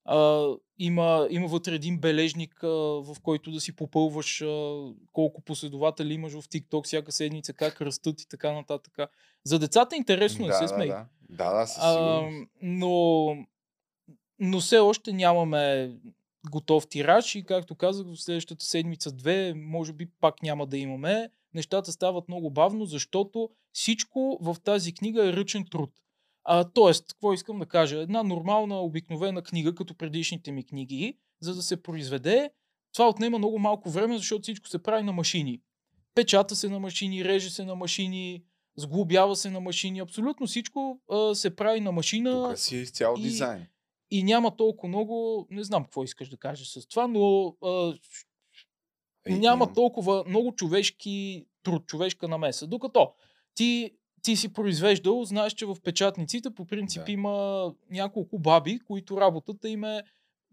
А, 0.07 0.47
има, 0.79 1.27
има 1.29 1.47
вътре 1.47 1.75
един 1.75 1.99
бележник, 1.99 2.63
а, 2.63 2.67
в 2.67 3.15
който 3.23 3.51
да 3.51 3.59
си 3.59 3.75
попълваш 3.75 4.41
а, 4.41 4.83
колко 5.13 5.41
последователи 5.41 6.13
имаш 6.13 6.33
в 6.33 6.41
TikTok 6.41 6.83
всяка 6.83 7.11
седмица, 7.11 7.53
как 7.53 7.81
растат 7.81 8.21
и 8.21 8.27
така 8.27 8.51
нататък. 8.51 8.93
За 9.43 9.59
децата 9.59 9.95
е 9.95 9.97
интересно, 9.97 10.47
да, 10.47 10.61
не 10.61 10.67
се 10.67 10.73
смей. 10.73 10.87
Да, 10.87 11.05
да, 11.29 11.53
да, 11.53 11.65
да 11.81 12.29
но, 12.61 13.35
но 14.39 14.59
все 14.59 14.79
още 14.79 15.13
нямаме 15.13 15.91
готов 16.49 16.87
тираж 16.87 17.35
и 17.35 17.43
както 17.43 17.75
казах, 17.75 18.07
в 18.07 18.21
следващата 18.21 18.65
седмица-две, 18.65 19.53
може 19.53 19.93
би 19.93 20.09
пак 20.21 20.43
няма 20.43 20.67
да 20.67 20.77
имаме. 20.77 21.29
Нещата 21.53 21.91
стават 21.91 22.27
много 22.27 22.49
бавно, 22.49 22.85
защото 22.85 23.49
всичко 23.71 24.39
в 24.41 24.55
тази 24.63 24.93
книга 24.93 25.29
е 25.29 25.33
ръчен 25.33 25.65
труд. 25.71 25.89
А, 26.43 26.63
тоест, 26.63 27.07
какво 27.07 27.33
искам 27.33 27.59
да 27.59 27.65
кажа? 27.65 27.97
Една 27.97 28.23
нормална, 28.23 28.79
обикновена 28.79 29.41
книга, 29.41 29.75
като 29.75 29.95
предишните 29.95 30.51
ми 30.51 30.65
книги, 30.65 31.17
за 31.39 31.55
да 31.55 31.61
се 31.61 31.83
произведе, 31.83 32.49
това 32.93 33.09
отнема 33.09 33.37
много 33.37 33.59
малко 33.59 33.89
време, 33.89 34.17
защото 34.17 34.41
всичко 34.41 34.67
се 34.67 34.83
прави 34.83 35.03
на 35.03 35.11
машини. 35.11 35.61
Печата 36.15 36.55
се 36.55 36.69
на 36.69 36.79
машини, 36.79 37.25
реже 37.25 37.49
се 37.49 37.65
на 37.65 37.75
машини, 37.75 38.43
сглобява 38.77 39.35
се 39.35 39.49
на 39.49 39.59
машини. 39.59 39.99
Абсолютно 39.99 40.47
всичко 40.47 40.99
а, 41.11 41.35
се 41.35 41.55
прави 41.55 41.81
на 41.81 41.91
машина. 41.91 42.49
Тук 42.49 42.59
си 42.59 42.77
е 42.77 42.79
изцяло 42.79 43.17
и... 43.17 43.21
дизайн 43.21 43.67
и 44.15 44.23
няма 44.23 44.55
толкова 44.55 44.87
много, 44.87 45.47
не 45.49 45.63
знам 45.63 45.83
какво 45.83 46.03
искаш 46.03 46.29
да 46.29 46.37
кажеш 46.37 46.67
с 46.67 46.87
това, 46.87 47.07
но 47.07 47.55
а, 47.63 47.93
няма 49.29 49.73
толкова 49.73 50.23
много 50.27 50.51
човешки 50.55 51.45
труд, 51.63 51.85
човешка 51.87 52.27
намеса. 52.27 52.67
Докато 52.67 53.11
ти, 53.55 53.91
ти 54.21 54.35
си 54.35 54.53
произвеждал, 54.53 55.23
знаеш, 55.23 55.53
че 55.53 55.65
в 55.65 55.77
печатниците 55.83 56.49
по 56.49 56.65
принцип 56.65 57.05
да. 57.05 57.11
има 57.11 57.73
няколко 57.91 58.39
баби, 58.39 58.79
които 58.79 59.21
работата 59.21 59.69
им 59.69 59.83
е 59.83 60.03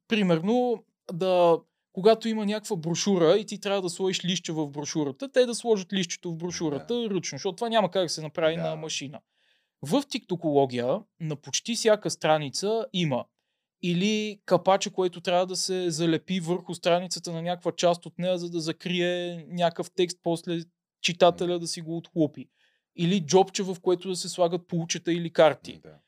примерно 0.09 0.85
да 1.13 1.59
когато 1.93 2.29
има 2.29 2.47
някаква 2.47 2.77
брошура 2.77 3.37
и 3.39 3.47
ти 3.47 3.61
трябва 3.61 3.83
да 3.83 3.91
сложиш 3.91 4.25
лище 4.25 4.53
в 4.53 4.69
брошурата, 4.69 5.33
те 5.33 5.47
да 5.47 5.55
сложат 5.55 5.93
лището 5.93 6.31
в 6.31 6.37
брошурата 6.37 6.95
да. 6.95 7.11
ръчно, 7.11 7.37
защото 7.37 7.57
това 7.57 7.69
няма 7.69 7.91
как 7.91 8.03
да 8.03 8.09
се 8.09 8.23
направи 8.23 8.57
да. 8.57 8.63
на 8.63 8.77
машина. 8.77 9.21
В 9.83 10.03
тиктокология 10.09 11.01
на 11.21 11.37
почти 11.37 11.75
всяка 11.75 12.11
страница 12.11 12.87
има 12.93 13.25
или 13.83 14.41
капача, 14.45 14.91
което 14.91 15.21
трябва 15.21 15.47
да 15.47 15.57
се 15.57 15.91
залепи 15.91 16.41
върху 16.41 16.75
страницата 16.75 17.33
на 17.33 17.43
някаква 17.43 17.73
част 17.73 18.07
от 18.07 18.19
нея, 18.19 18.39
за 18.39 18.51
да 18.51 18.61
закрие 18.61 19.47
някакъв 19.49 19.91
текст 19.91 20.19
после 20.23 20.61
читателя 21.01 21.59
да 21.59 21.67
си 21.67 21.81
го 21.81 21.97
отхлопи. 21.97 22.49
Или 22.97 23.21
джобче, 23.21 23.63
в 23.63 23.77
което 23.83 24.09
да 24.09 24.17
се 24.17 24.29
слагат 24.29 24.69
получета 24.69 25.13
или 25.13 25.33
карти. 25.33 25.81
Да. 25.83 25.99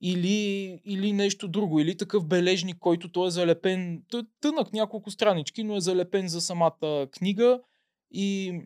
Или, 0.00 0.80
или 0.84 1.12
нещо 1.12 1.48
друго. 1.48 1.80
Или 1.80 1.96
такъв 1.96 2.26
бележник, 2.26 2.78
който 2.78 3.12
той 3.12 3.26
е 3.26 3.30
залепен, 3.30 4.02
тънък 4.40 4.72
няколко 4.72 5.10
странички, 5.10 5.64
но 5.64 5.76
е 5.76 5.80
залепен 5.80 6.28
за 6.28 6.40
самата 6.40 7.06
книга 7.10 7.60
и 8.10 8.60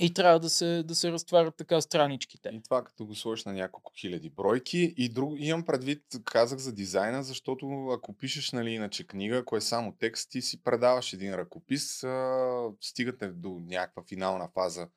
и 0.00 0.14
трябва 0.14 0.40
да 0.40 0.50
се, 0.50 0.82
да 0.82 0.94
се 0.94 1.12
разтварят 1.12 1.56
така 1.56 1.80
страничките. 1.80 2.48
И 2.52 2.62
това 2.62 2.84
като 2.84 3.06
го 3.06 3.14
сложиш 3.14 3.44
на 3.44 3.52
няколко 3.52 3.92
хиляди 4.00 4.30
бройки. 4.30 4.94
И 4.96 5.08
друг, 5.08 5.34
имам 5.36 5.64
предвид, 5.64 6.02
казах 6.24 6.58
за 6.58 6.72
дизайна, 6.72 7.22
защото 7.22 7.88
ако 7.88 8.16
пишеш 8.16 8.52
нали, 8.52 8.70
иначе 8.70 9.06
книга, 9.06 9.36
ако 9.36 9.56
е 9.56 9.60
само 9.60 9.96
текст, 9.98 10.30
ти 10.30 10.42
си 10.42 10.62
предаваш 10.62 11.12
един 11.12 11.34
ръкопис, 11.34 12.04
а, 12.04 12.68
стигате 12.80 13.28
до 13.28 13.60
някаква 13.68 14.02
финална 14.08 14.48
фаза 14.54 14.88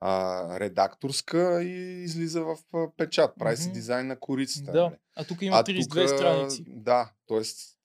а, 0.00 0.60
редакторска 0.60 1.62
и 1.62 2.02
излиза 2.02 2.44
в 2.44 2.56
печат. 2.96 3.34
Прави 3.38 3.56
mm-hmm. 3.56 3.60
се 3.60 3.70
дизайн 3.70 4.06
на 4.06 4.20
корицата. 4.20 4.72
Да, 4.72 4.84
нали? 4.84 4.96
а 5.16 5.24
тук 5.24 5.42
има 5.42 5.56
32 5.56 6.08
тук, 6.08 6.16
страници. 6.18 6.64
Да, 6.68 7.12
т.е. 7.28 7.42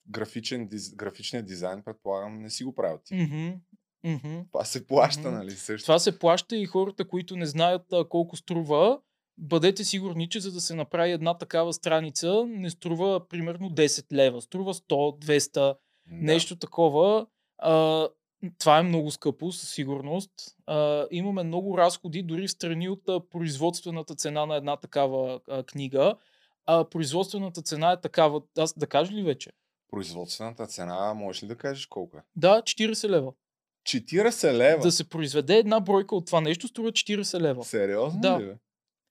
графичен, 0.09 0.69
графичният 0.95 1.45
дизайн, 1.45 1.83
предполагам, 1.83 2.41
не 2.41 2.49
си 2.49 2.63
го 2.63 2.75
правил 2.75 2.99
ти. 3.05 3.13
Mm-hmm. 3.13 3.57
Mm-hmm. 4.05 4.45
Това 4.51 4.65
се 4.65 4.87
плаща, 4.87 5.21
mm-hmm. 5.21 5.31
нали? 5.31 5.51
Също. 5.51 5.85
Това 5.85 5.99
се 5.99 6.19
плаща 6.19 6.55
и 6.55 6.65
хората, 6.65 7.07
които 7.07 7.35
не 7.35 7.45
знаят 7.45 7.93
а, 7.93 8.09
колко 8.09 8.35
струва, 8.35 8.99
бъдете 9.37 9.83
сигурни, 9.83 10.29
че 10.29 10.39
за 10.39 10.51
да 10.51 10.61
се 10.61 10.75
направи 10.75 11.11
една 11.11 11.37
такава 11.37 11.73
страница, 11.73 12.45
не 12.47 12.69
струва 12.69 13.27
примерно 13.27 13.69
10 13.69 14.13
лева. 14.13 14.41
Струва 14.41 14.73
100, 14.73 15.25
200, 15.25 15.53
да. 15.53 15.75
нещо 16.07 16.55
такова. 16.55 17.25
А, 17.57 18.07
това 18.59 18.79
е 18.79 18.83
много 18.83 19.11
скъпо, 19.11 19.51
със 19.51 19.69
сигурност. 19.69 20.31
А, 20.65 21.07
имаме 21.11 21.43
много 21.43 21.77
разходи, 21.77 22.23
дори 22.23 22.47
в 22.47 22.51
страни 22.51 22.89
от 22.89 23.09
а, 23.09 23.29
производствената 23.29 24.15
цена 24.15 24.45
на 24.45 24.55
една 24.55 24.77
такава 24.77 25.39
а, 25.49 25.63
книга. 25.63 26.15
А 26.65 26.89
производствената 26.89 27.61
цена 27.61 27.91
е 27.91 28.01
такава. 28.01 28.41
Аз 28.57 28.73
да 28.77 28.87
кажа 28.87 29.13
ли 29.13 29.23
вече? 29.23 29.51
Производствената 29.91 30.67
цена, 30.67 31.13
можеш 31.13 31.43
ли 31.43 31.47
да 31.47 31.55
кажеш 31.55 31.85
колко 31.85 32.17
е? 32.17 32.21
Да, 32.35 32.61
40 32.61 33.09
лева. 33.09 33.33
40 33.83 34.53
лева? 34.53 34.81
Да 34.81 34.91
се 34.91 35.09
произведе 35.09 35.55
една 35.57 35.79
бройка 35.79 36.15
от 36.15 36.25
това 36.25 36.41
нещо 36.41 36.67
струва 36.67 36.91
40 36.91 37.39
лева. 37.39 37.63
Сериозно 37.63 38.21
Да. 38.21 38.39
ли? 38.39 38.45
бе? 38.45 38.55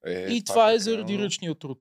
Е, 0.06 0.32
И 0.32 0.44
това 0.44 0.70
е 0.70 0.74
пак 0.74 0.80
заради 0.80 1.12
много. 1.12 1.24
ръчния 1.24 1.54
труд. 1.54 1.78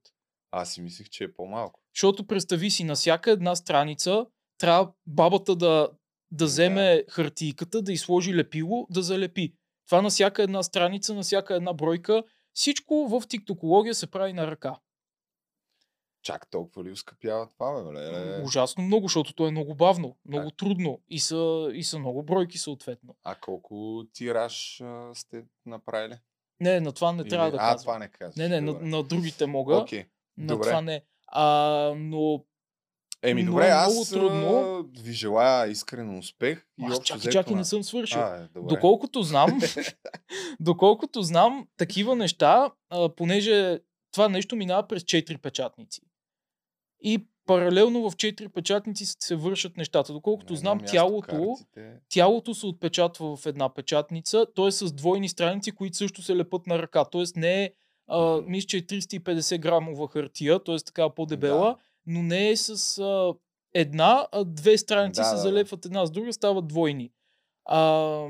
Аз 0.52 0.74
си 0.74 0.82
мислих, 0.82 1.10
че 1.10 1.24
е 1.24 1.34
по-малко. 1.34 1.80
Защото 1.96 2.28
представи 2.28 2.70
си, 2.70 2.84
на 2.84 2.96
всяка 2.96 3.32
една 3.32 3.56
страница 3.56 4.26
трябва 4.58 4.92
бабата 5.08 5.56
да, 5.56 5.66
да 5.66 5.90
Да. 6.32 6.46
вземе 6.46 7.04
хартийката, 7.10 7.82
да 7.82 7.94
изложи 7.94 8.36
лепило, 8.36 8.88
да 8.90 9.02
залепи. 9.02 9.54
Това 9.88 10.02
на 10.02 10.10
всяка 10.10 10.44
една 10.44 10.64
страница, 10.64 11.14
на 11.14 11.22
всяка 11.22 11.56
една 11.56 11.74
бройка. 11.74 12.24
Всичко 12.54 13.08
в 13.08 13.28
тиктокология 13.28 13.96
се 13.96 14.08
прави 14.08 14.34
на 14.34 14.48
ръка. 14.48 14.76
Чак 16.24 16.50
толкова 16.50 16.84
ли 16.84 16.92
ускъпява 16.92 17.48
това, 17.48 17.84
бе? 17.84 17.94
леле? 17.94 18.42
Ужасно 18.44 18.84
много, 18.84 19.06
защото 19.06 19.34
то 19.34 19.48
е 19.48 19.52
много 19.52 19.76
бавно, 19.76 20.18
много 20.26 20.50
Как? 20.50 20.58
трудно 20.58 21.00
и 21.10 21.20
са, 21.20 21.72
и 21.74 21.84
са 21.84 22.00
много 22.00 22.24
бройки 22.24 22.58
съответно. 22.58 23.16
А 23.24 23.36
колко 23.36 24.04
тираж 24.14 24.82
а, 24.82 25.10
сте 25.14 25.44
направили? 25.66 26.18
Не, 26.60 26.80
на 26.80 26.92
това 26.92 27.12
не 27.12 27.22
Или- 27.22 27.30
трябва 27.30 27.52
да 27.52 27.58
а, 27.58 27.60
казвам. 27.60 27.80
това 27.80 28.00
не 28.00 28.08
казваш. 28.08 28.36
Не, 28.36 28.48
не, 28.50 28.62
на, 28.62 28.74
добре. 28.74 28.86
на 28.88 29.04
другите 29.04 29.46
мога. 29.46 29.78
Окей. 29.78 30.06
На 30.38 30.48
добре. 30.48 30.68
това 30.68 30.82
не. 30.82 31.02
А, 31.28 31.46
но 31.98 32.44
Еми, 33.24 33.44
но 33.44 33.52
добре, 33.52 33.68
е 33.68 33.70
аз 33.70 33.94
много 33.94 34.06
трудно. 34.06 34.60
а, 34.60 35.02
ви 35.02 35.14
желая 35.14 35.72
искрено 35.72 36.18
успех. 36.18 36.66
И 36.80 36.86
аз 36.86 37.04
чакай, 37.04 37.20
взето 37.20 37.34
чакай, 37.34 37.54
на- 37.54 37.60
не 37.60 37.66
съм 37.66 37.84
свършил. 37.84 38.22
А, 38.22 38.36
е, 38.36 38.48
добре. 38.48 38.76
Доколкото 38.76 39.24
знам, 39.24 39.60
доколкото 40.60 41.22
знам, 41.22 41.68
такива 41.78 42.16
неща, 42.16 42.72
а, 42.90 43.10
понеже 43.10 43.80
това 44.12 44.30
нещо 44.30 44.56
минава 44.56 44.88
през 44.88 45.04
4 45.04 45.38
печатници. 45.38 46.02
И 47.02 47.26
паралелно 47.46 48.10
в 48.10 48.16
4 48.16 48.48
печатници 48.48 49.06
се 49.20 49.36
вършат 49.36 49.78
нещата. 49.78 50.14
Доколкото 50.14 50.56
знам, 50.56 50.78
място 50.78 50.92
тялото, 50.92 51.56
картите. 51.56 51.94
тялото 52.10 52.54
се 52.54 52.66
отпечатва 52.66 53.36
в 53.38 53.46
една 53.46 53.74
печатница, 53.74 54.46
то 54.56 54.68
е 54.68 54.72
с 54.72 54.92
двойни 54.92 55.30
страници, 55.30 55.72
които 55.72 55.98
също 55.98 56.22
се 56.22 56.36
лепат 56.36 56.68
на 56.68 56.80
ръка. 56.80 57.06
Тоест 57.06 57.36
не 57.36 57.64
е, 57.64 57.72
а, 58.08 58.42
мисля, 58.48 58.68
че 58.68 58.78
е 58.78 58.82
350 58.82 59.60
грамова 59.60 60.08
хартия, 60.08 60.64
т.е. 60.64 60.76
така 60.86 61.10
по-дебела, 61.10 61.66
Да. 61.68 61.76
но 62.06 62.24
не 62.24 62.50
е 62.50 62.56
с 62.56 62.98
а, 62.98 63.34
една, 63.74 64.28
а 64.32 64.44
две 64.46 64.78
страници 64.78 65.22
Да, 65.22 65.26
се 65.26 65.36
да, 65.36 65.42
залепват 65.42 65.86
една 65.86 66.06
с 66.06 66.12
друга, 66.12 66.34
стават 66.34 66.68
двойни. 66.68 67.12
А, 67.66 68.26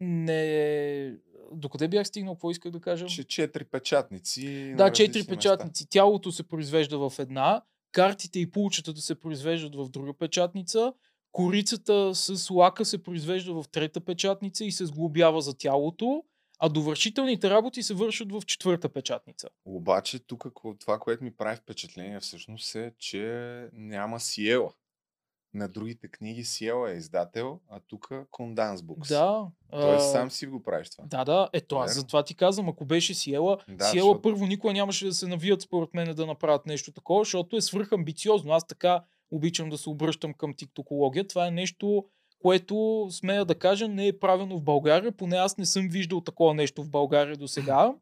не... 0.00 1.14
Докъде 1.52 1.88
бях 1.88 2.06
стигнал? 2.06 2.34
Какво 2.34 2.50
исках 2.50 2.72
да 2.72 2.80
кажа? 2.80 3.06
Че 3.06 3.24
четири 3.24 3.64
печатници. 3.64 4.74
Да, 4.76 4.92
четири 4.92 5.24
печатници. 5.26 5.88
Тялото 5.88 6.32
се 6.32 6.42
произвежда 6.42 7.10
в 7.10 7.18
една, 7.18 7.62
картите 7.92 8.38
и 8.38 8.50
пулчетата 8.50 9.00
се 9.00 9.14
произвеждат 9.14 9.76
в 9.76 9.88
друга 9.88 10.14
печатница, 10.14 10.92
корицата 11.32 12.14
с 12.14 12.50
лака 12.50 12.84
се 12.84 13.02
произвежда 13.02 13.52
в 13.52 13.64
трета 13.72 14.00
печатница 14.00 14.64
и 14.64 14.72
се 14.72 14.86
сглобява 14.86 15.42
за 15.42 15.56
тялото, 15.58 16.24
а 16.58 16.68
довършителните 16.68 17.50
работи 17.50 17.82
се 17.82 17.94
вършат 17.94 18.32
в 18.32 18.42
четвърта 18.46 18.88
печатница. 18.88 19.48
Обаче 19.64 20.18
тук 20.18 20.44
това, 20.80 20.98
което 20.98 21.24
ми 21.24 21.36
прави 21.36 21.56
впечатление 21.56 22.20
всъщност 22.20 22.74
е, 22.74 22.92
че 22.98 23.68
няма 23.72 24.20
Сиела. 24.20 24.72
На 25.54 25.68
другите 25.68 26.08
книги 26.08 26.44
Сиела 26.44 26.92
е 26.92 26.96
издател, 26.96 27.60
а 27.70 27.80
тук 27.80 28.08
Condense 28.10 28.76
Books. 28.76 29.08
Да. 29.08 29.46
Тоест 29.70 30.04
а, 30.04 30.08
сам 30.08 30.30
си 30.30 30.46
го 30.46 30.62
правиш 30.62 30.90
това. 30.90 31.04
Да, 31.06 31.24
да, 31.24 31.48
ето 31.52 31.76
аз 31.76 31.94
затова 31.94 32.22
ти 32.22 32.34
казвам, 32.34 32.68
ако 32.68 32.84
беше 32.84 33.14
Сиела, 33.14 33.58
Да, 33.68 33.84
Сиела 33.84 34.06
защото- 34.08 34.22
първо 34.22 34.46
никога 34.46 34.72
нямаше 34.72 35.04
да 35.06 35.12
се 35.12 35.26
навият 35.26 35.62
според 35.62 35.94
мен 35.94 36.14
да 36.14 36.26
направят 36.26 36.66
нещо 36.66 36.92
такова, 36.92 37.20
защото 37.24 37.56
е 37.56 37.60
свръхамбициозно. 37.60 38.52
Аз 38.52 38.66
така 38.66 39.02
обичам 39.30 39.68
да 39.68 39.78
се 39.78 39.90
обръщам 39.90 40.34
към 40.34 40.54
тиктокология. 40.54 41.26
Това 41.26 41.46
е 41.46 41.50
нещо, 41.50 42.04
което 42.42 43.08
смея 43.10 43.44
да 43.44 43.54
кажа 43.54 43.88
не 43.88 44.06
е 44.06 44.18
правено 44.18 44.58
в 44.58 44.62
България, 44.62 45.12
поне 45.12 45.36
аз 45.36 45.58
не 45.58 45.66
съм 45.66 45.88
виждал 45.88 46.20
такова 46.20 46.54
нещо 46.54 46.82
в 46.82 46.90
България 46.90 47.36
до 47.36 47.48
сега. 47.48 47.94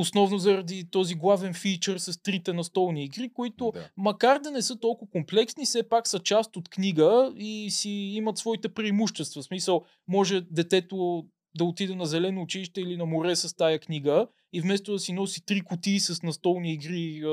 Основно 0.00 0.38
заради 0.38 0.90
този 0.90 1.14
главен 1.14 1.54
фичър 1.54 1.98
с 1.98 2.22
трите 2.22 2.52
настолни 2.52 3.04
игри, 3.04 3.30
които 3.32 3.70
Да. 3.74 3.88
макар 3.96 4.40
да 4.40 4.50
не 4.50 4.62
са 4.62 4.76
толкова 4.78 5.10
комплексни, 5.10 5.64
все 5.64 5.88
пак 5.88 6.08
са 6.08 6.18
част 6.18 6.56
от 6.56 6.68
книга 6.68 7.32
и 7.36 7.70
си 7.70 7.90
имат 7.90 8.38
своите 8.38 8.68
преимущества. 8.68 9.42
В 9.42 9.44
смисъл, 9.44 9.84
може 10.08 10.40
детето 10.40 11.24
да 11.56 11.64
отиде 11.64 11.94
на 11.94 12.06
зелено 12.06 12.42
училище 12.42 12.80
или 12.80 12.96
на 12.96 13.06
море 13.06 13.36
с 13.36 13.56
тая 13.56 13.78
книга 13.78 14.26
и 14.52 14.60
вместо 14.60 14.92
да 14.92 14.98
си 14.98 15.12
носи 15.12 15.44
три 15.46 15.60
кутии 15.60 16.00
с 16.00 16.22
настолни 16.22 16.72
игри 16.72 17.22
а, 17.24 17.28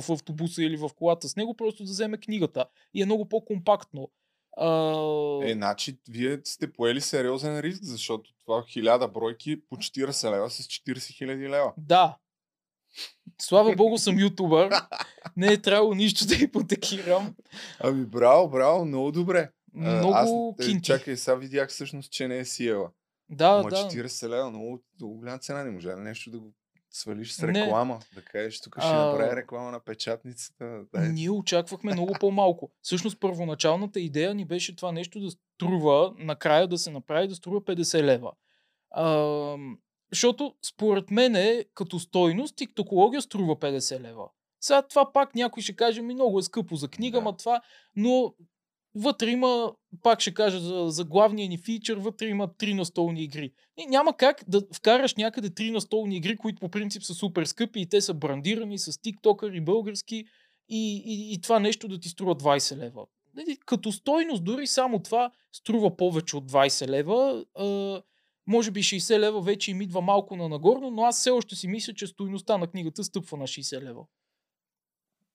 в 0.00 0.12
автобуса 0.12 0.62
или 0.62 0.76
в 0.76 0.90
колата 0.96 1.28
с 1.28 1.36
него, 1.36 1.54
просто 1.54 1.84
да 1.84 1.90
вземе 1.90 2.16
книгата. 2.16 2.64
И 2.94 3.02
е 3.02 3.04
много 3.04 3.28
по-компактно. 3.28 4.10
А, 4.56 5.50
Е, 5.50 5.52
значи, 5.52 5.98
вие 6.08 6.40
сте 6.44 6.72
поели 6.72 7.00
сериозен 7.00 7.60
риск, 7.60 7.82
защото 7.82 8.30
това 8.44 8.64
хиляда 8.68 9.08
бройки 9.08 9.60
по 9.68 9.76
40 9.76 10.30
лева 10.30 10.50
с 10.50 10.62
40 10.62 11.16
хиляди 11.16 11.48
лева. 11.48 11.72
Да. 11.76 12.16
Слава 13.40 13.74
богу 13.74 13.98
съм 13.98 14.18
ютубър. 14.18 14.70
Не 15.36 15.52
е 15.52 15.62
трябвало 15.62 15.94
нищо 15.94 16.26
да 16.26 16.34
ипотекирам. 16.34 17.34
Ами, 17.80 18.04
браво, 18.04 18.48
браво, 18.50 18.84
много 18.84 19.12
добре. 19.12 19.50
Много 19.74 20.12
аз, 20.14 20.30
е, 20.60 20.64
кинти. 20.64 20.86
Чакай, 20.86 21.16
сега 21.16 21.34
видях 21.34 21.70
всъщност, 21.70 22.12
че 22.12 22.28
не 22.28 22.38
е 22.38 22.44
Сиела. 22.44 22.90
Да, 23.28 23.48
Ама 23.48 23.70
да. 23.70 23.76
40 23.76 24.28
лева, 24.28 24.50
много, 24.50 24.82
много 25.00 25.14
голяма 25.18 25.38
цена. 25.38 25.64
Не 25.64 25.70
може 25.70 25.88
ли 25.88 25.94
нещо 25.94 26.30
да 26.30 26.38
го 26.38 26.52
свалиш 26.96 27.32
с 27.32 27.42
Не. 27.42 27.48
реклама. 27.64 27.98
Да 28.14 28.22
кажеш, 28.22 28.60
тук 28.60 28.76
ще 28.80 28.88
А, 28.88 29.06
направя 29.06 29.36
реклама 29.36 29.70
на 29.70 29.80
печатницата. 29.80 30.80
Дай. 30.94 31.08
Ние 31.08 31.30
очаквахме 31.30 31.92
много 31.92 32.14
по-малко. 32.20 32.70
Всъщност 32.82 33.20
първоначалната 33.20 34.00
идея 34.00 34.34
ни 34.34 34.44
беше 34.44 34.76
това 34.76 34.92
нещо 34.92 35.20
да 35.20 35.30
струва, 35.30 36.14
накрая 36.18 36.68
да 36.68 36.78
се 36.78 36.90
направи 36.90 37.28
да 37.28 37.34
струва 37.34 37.60
50 37.60 38.02
лева. 38.02 38.32
А, 38.90 39.56
защото 40.12 40.54
според 40.66 41.10
мен 41.10 41.64
като 41.74 41.98
стойност, 41.98 42.56
тиктокология 42.56 43.22
струва 43.22 43.56
50 43.56 44.00
лева. 44.00 44.28
Сега 44.60 44.82
това 44.82 45.12
пак 45.12 45.34
някой 45.34 45.62
ще 45.62 45.76
каже 45.76 46.02
ми 46.02 46.14
много 46.14 46.38
е 46.38 46.42
скъпо 46.42 46.76
за 46.76 46.88
книга, 46.88 47.18
Да. 47.18 47.24
ма 47.24 47.36
това, 47.36 47.60
но 47.96 48.34
вътре 48.96 49.30
има, 49.30 49.72
пак 50.02 50.20
ще 50.20 50.34
кажа 50.34 50.60
за, 50.60 50.84
за 50.88 51.04
главния 51.04 51.48
ни 51.48 51.58
фичър, 51.58 51.96
вътре 51.96 52.26
има 52.26 52.56
три 52.58 52.74
настолни 52.74 53.22
игри. 53.22 53.52
И 53.78 53.86
няма 53.86 54.16
как 54.16 54.44
да 54.48 54.62
вкараш 54.74 55.14
някъде 55.14 55.50
три 55.50 55.70
настолни 55.70 56.16
игри, 56.16 56.36
които 56.36 56.60
по 56.60 56.68
принцип 56.68 57.02
са 57.02 57.14
супер 57.14 57.44
скъпи 57.44 57.80
и 57.80 57.88
те 57.88 58.00
са 58.00 58.14
брандирани 58.14 58.78
с 58.78 59.00
тиктокъри 59.00 59.60
български 59.60 60.24
и, 60.68 61.02
и, 61.06 61.34
и 61.34 61.40
това 61.40 61.58
нещо 61.58 61.88
да 61.88 62.00
ти 62.00 62.08
струва 62.08 62.34
20 62.34 62.76
лева. 62.76 63.06
Нали, 63.34 63.56
Като 63.66 63.92
стойност 63.92 64.44
дори 64.44 64.66
само 64.66 65.02
това 65.02 65.30
струва 65.52 65.96
повече 65.96 66.36
от 66.36 66.52
20 66.52 66.88
лева. 66.88 67.44
А, 67.54 68.02
може 68.46 68.70
би 68.70 68.82
60 68.82 69.18
лева 69.18 69.42
вече 69.42 69.70
им 69.70 69.82
идва 69.82 70.00
малко 70.00 70.36
на 70.36 70.48
нагорно, 70.48 70.90
но 70.90 71.02
аз 71.02 71.20
все 71.20 71.30
още 71.30 71.56
си 71.56 71.68
мисля, 71.68 71.94
че 71.94 72.06
стойността 72.06 72.58
на 72.58 72.66
книгата 72.66 73.04
стъпва 73.04 73.36
на 73.36 73.44
60 73.44 73.82
лева. 73.82 74.04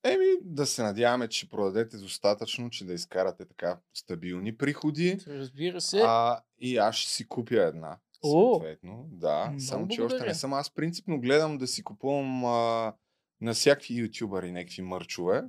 Еми, 0.03 0.25
да 0.41 0.65
се 0.65 0.83
надяваме, 0.83 1.27
че 1.27 1.49
продадете 1.49 1.97
достатъчно, 1.97 2.69
че 2.69 2.85
да 2.85 2.93
изкарате 2.93 3.45
така 3.45 3.79
стабилни 3.93 4.57
приходи. 4.57 5.17
Разбира 5.27 5.81
се. 5.81 6.01
А, 6.05 6.39
и 6.59 6.77
аз 6.77 6.95
ще 6.95 7.11
си 7.11 7.27
купя 7.27 7.63
една. 7.63 7.97
О! 8.23 8.53
Съответно, 8.53 9.07
да. 9.11 9.45
Много 9.45 9.59
само, 9.59 9.87
че 9.87 10.01
още 10.01 10.09
благодаря. 10.09 10.29
не 10.29 10.35
съм. 10.35 10.53
Аз 10.53 10.73
принципно 10.73 11.19
гледам 11.19 11.57
да 11.57 11.67
си 11.67 11.83
купувам 11.83 12.45
а, 12.45 12.93
на 13.41 13.53
всякакви 13.53 14.01
ютубъри 14.01 14.51
някакви 14.51 14.81
мърчове. 14.81 15.43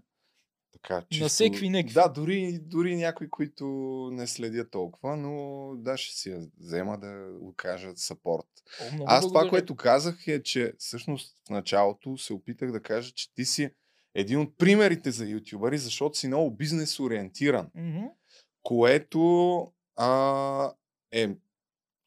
Така, 0.72 1.04
чисто... 1.10 1.28
всекви 1.28 1.70
некви. 1.70 1.94
Да, 1.94 2.08
дори, 2.08 2.58
дори 2.62 2.96
някои, 2.96 3.30
които 3.30 3.66
не 4.12 4.26
следят 4.26 4.70
толкова, 4.70 5.16
но 5.16 5.76
да, 5.76 5.96
ще 5.96 6.14
си 6.14 6.30
я 6.30 6.46
взема 6.60 6.98
да 6.98 7.28
окажат 7.40 7.98
сапорт. 7.98 8.46
О, 8.80 9.04
Аз 9.06 9.20
това, 9.20 9.32
благодаря. 9.32 9.50
което 9.50 9.76
казах 9.76 10.28
е, 10.28 10.42
че 10.42 10.72
всъщност 10.78 11.36
в 11.46 11.50
началото 11.50 12.18
се 12.18 12.32
опитах 12.32 12.72
да 12.72 12.82
кажа, 12.82 13.12
че 13.12 13.34
ти 13.34 13.44
си 13.44 13.70
един 14.14 14.40
от 14.40 14.58
примерите 14.58 15.10
за 15.10 15.26
ютубъри, 15.26 15.78
защото 15.78 16.18
си 16.18 16.26
много 16.26 16.50
бизнес 16.50 17.00
ориентиран, 17.00 17.70
Мгм. 17.74 18.04
което 18.62 19.72
а, 19.96 20.72
е, 21.12 21.36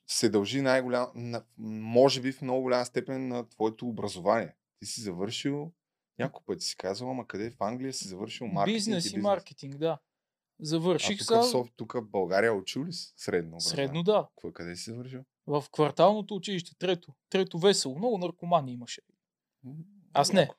се 0.08 0.30
дължи 0.30 0.62
най-голям, 0.62 1.08
на, 1.16 1.44
може 1.58 2.22
би 2.22 2.32
в 2.32 2.42
много 2.42 2.62
голяма 2.62 2.86
степен 2.86 3.28
на 3.28 3.50
твоето 3.50 3.88
образование. 3.88 4.56
Ти 4.80 4.86
си 4.86 5.02
завършил, 5.02 5.72
няколко 6.20 6.46
пъти 6.46 6.66
си 6.66 6.78
казвал, 6.78 7.12
ама 7.12 7.28
къде 7.28 7.52
в 7.52 7.62
Англия 7.62 7.94
си 7.94 8.08
завършил 8.08 8.48
маркетинг 8.48 8.76
Бизнес 8.78 9.06
и 9.06 9.08
и 9.08 9.10
бизнес. 9.10 9.24
маркетинг, 9.24 9.78
да. 9.78 9.88
А 9.88 10.00
Завърших 10.66 11.18
тук, 11.18 11.28
са 11.28 11.38
в 11.40 11.50
Соф, 11.50 11.68
тук 11.76 11.94
в 11.94 12.02
България 12.02 12.54
учил 12.54 12.86
ли 12.86 12.94
си 12.94 13.14
средно 13.18 13.50
образование? 13.50 13.86
средно, 13.88 14.04
да. 14.04 14.28
Какво, 14.36 14.52
къде 14.52 14.76
си 14.76 14.90
завършил? 14.90 15.24
В 15.48 15.66
кварталното 15.72 16.36
училище, 16.36 16.76
трето. 16.78 17.14
Трето 17.30 17.60
весело. 17.60 17.98
Много 17.98 18.18
наркомани 18.18 18.74
имаше. 18.74 19.02
Аз 20.14 20.34
не. 20.34 20.50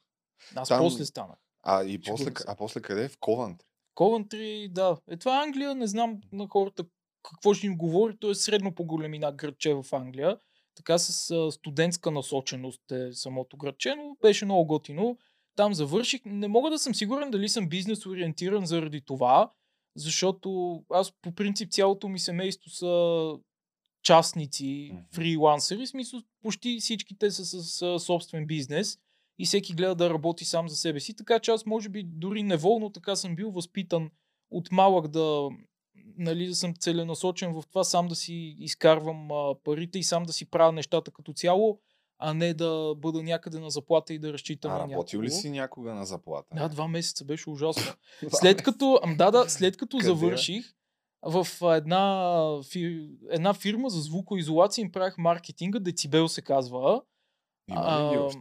Аз 0.54 0.68
Там- 0.68 0.78
после 0.78 1.04
станах. 1.04 1.38
А, 1.68 1.84
и 1.84 1.98
после, 1.98 2.32
а 2.46 2.54
после 2.56 2.80
къде? 2.80 3.08
В 3.08 3.18
Ковантри. 3.20 3.66
Ковентри, 3.94 4.68
да. 4.70 4.96
Е, 5.10 5.16
това 5.16 5.40
е 5.40 5.44
Англия, 5.44 5.74
не 5.74 5.86
знам 5.86 6.20
на 6.32 6.48
хората 6.48 6.84
какво 7.22 7.54
ще 7.54 7.66
им 7.66 7.76
говори. 7.76 8.16
То 8.18 8.30
е 8.30 8.34
средно 8.34 8.74
по 8.74 8.84
големина 8.84 9.32
градче 9.32 9.74
в 9.74 9.84
Англия. 9.92 10.38
Така 10.74 10.98
с 10.98 11.30
а, 11.30 11.52
студентска 11.52 12.10
насоченост 12.10 12.92
е 12.92 13.12
самото 13.12 13.56
градче, 13.56 13.94
но 13.94 14.16
беше 14.22 14.44
много 14.44 14.66
готино. 14.66 15.18
Там 15.56 15.74
завърших. 15.74 16.20
Не 16.24 16.48
мога 16.48 16.70
да 16.70 16.78
съм 16.78 16.94
сигурен 16.94 17.30
дали 17.30 17.48
съм 17.48 17.68
бизнес 17.68 18.06
ориентиран 18.06 18.66
заради 18.66 19.00
това, 19.00 19.50
защото 19.96 20.80
аз 20.90 21.12
по 21.22 21.32
принцип 21.32 21.72
цялото 21.72 22.08
ми 22.08 22.18
семейство 22.18 22.70
са 22.70 23.32
частници, 24.02 24.92
фрилансери, 25.14 25.86
в 25.86 25.88
смисъл 25.88 26.20
почти 26.42 26.78
всичките 26.80 27.30
са 27.30 27.44
с, 27.44 27.62
с 27.62 28.00
собствен 28.00 28.46
бизнес 28.46 28.98
и 29.38 29.46
всеки 29.46 29.74
гледа 29.74 29.94
да 29.94 30.10
работи 30.10 30.44
сам 30.44 30.68
за 30.68 30.76
себе 30.76 31.00
си, 31.00 31.16
така 31.16 31.38
че 31.38 31.50
аз 31.50 31.66
може 31.66 31.88
би 31.88 32.02
дори 32.02 32.42
неволно 32.42 32.90
така 32.90 33.16
съм 33.16 33.36
бил 33.36 33.50
възпитан 33.50 34.10
от 34.50 34.72
малък 34.72 35.08
да, 35.08 35.48
нали, 36.18 36.46
да 36.46 36.54
съм 36.54 36.74
целенасочен 36.74 37.52
в 37.52 37.64
това 37.68 37.84
сам 37.84 38.08
да 38.08 38.14
си 38.14 38.56
изкарвам 38.58 39.30
а, 39.30 39.54
парите 39.64 39.98
и 39.98 40.02
сам 40.02 40.22
да 40.22 40.32
си 40.32 40.50
правя 40.50 40.72
нещата 40.72 41.10
като 41.10 41.32
цяло, 41.32 41.80
а 42.18 42.34
не 42.34 42.54
да 42.54 42.94
бъда 42.96 43.22
някъде 43.22 43.58
на 43.58 43.70
заплата 43.70 44.14
и 44.14 44.18
да 44.18 44.32
разчитам 44.32 44.72
а, 44.72 44.74
на 44.74 44.80
работил 44.80 45.22
ли 45.22 45.30
си 45.30 45.50
някога 45.50 45.94
на 45.94 46.06
заплата? 46.06 46.54
Да, 46.54 46.68
два 46.68 46.88
месеца 46.88 47.24
беше 47.24 47.50
ужасно. 47.50 47.92
след 48.30 48.62
като, 48.62 49.00
да, 49.16 49.30
да, 49.30 49.50
след 49.50 49.76
като 49.76 49.98
завърших, 49.98 50.76
в 51.22 51.46
една, 51.76 52.60
фир... 52.72 53.08
една 53.30 53.54
фирма 53.54 53.90
за 53.90 54.00
звукоизолация 54.00 54.82
им 54.82 54.92
правих 54.92 55.18
маркетинга, 55.18 55.78
Децибел 55.78 56.28
се 56.28 56.42
казва. 56.42 57.02
Има 57.68 58.10
ли 58.10 58.16
ги 58.16 58.18
още? 58.18 58.40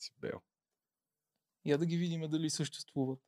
Децибел. 0.00 0.40
Я 1.64 1.78
да 1.78 1.86
ги 1.86 1.96
видим 1.96 2.20
дали 2.20 2.50
съществуват. 2.50 3.20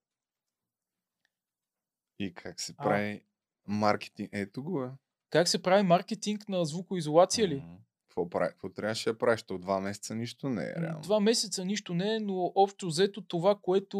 И 2.18 2.35
как 2.35 2.61
се 2.61 2.77
прави 2.77 3.11
а. 3.12 3.20
маркетинг? 3.66 4.31
Ето 4.33 4.62
го 4.62 4.85
е. 4.85 4.91
Как 5.31 5.49
се 5.49 5.62
прави 5.62 5.83
маркетинг 5.83 6.49
на 6.49 6.64
звукоизолация 6.64 7.49
ли? 7.49 7.61
Mm-hmm. 7.61 7.79
Какво, 8.09 8.31
прави? 8.31 8.51
Какво 8.51 8.68
трябваше 8.68 9.11
да 9.12 9.18
правиш? 9.18 9.43
То 9.43 9.59
два 9.59 9.81
месеца 9.81 10.14
нищо 10.14 10.49
не 10.49 10.62
е 10.62 10.75
реално. 10.83 11.01
Два 11.01 11.20
месеца 11.20 11.64
нищо 11.64 11.95
не 11.95 12.14
е, 12.14 12.20
но 12.20 12.53
общо 12.55 12.87
взето 12.87 13.23
това, 13.23 13.59
което 13.62 13.99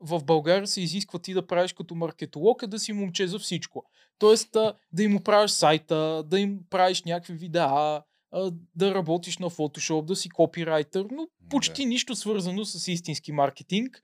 в 0.00 0.24
България 0.24 0.66
се 0.66 0.80
изисква 0.80 1.18
ти 1.18 1.34
да 1.34 1.46
правиш 1.46 1.72
като 1.72 1.94
маркетолог 1.94 2.62
е 2.62 2.66
да 2.66 2.78
си 2.78 2.92
момче 2.92 3.26
за 3.26 3.38
всичко. 3.38 3.84
Тоест 4.18 4.56
да 4.92 5.02
им 5.02 5.24
правиш 5.24 5.50
сайта, 5.50 6.24
да 6.26 6.40
им 6.40 6.60
правиш 6.70 7.02
някакви 7.04 7.34
видеа, 7.34 8.02
да 8.76 8.94
работиш 8.94 9.38
на 9.38 9.50
Photoshop, 9.50 10.04
да 10.04 10.16
си 10.16 10.28
копирайтер, 10.28 11.06
но 11.10 11.28
почти 11.50 11.82
да. 11.82 11.88
нищо 11.88 12.16
свързано 12.16 12.64
с 12.64 12.88
истински 12.88 13.32
маркетинг. 13.32 14.02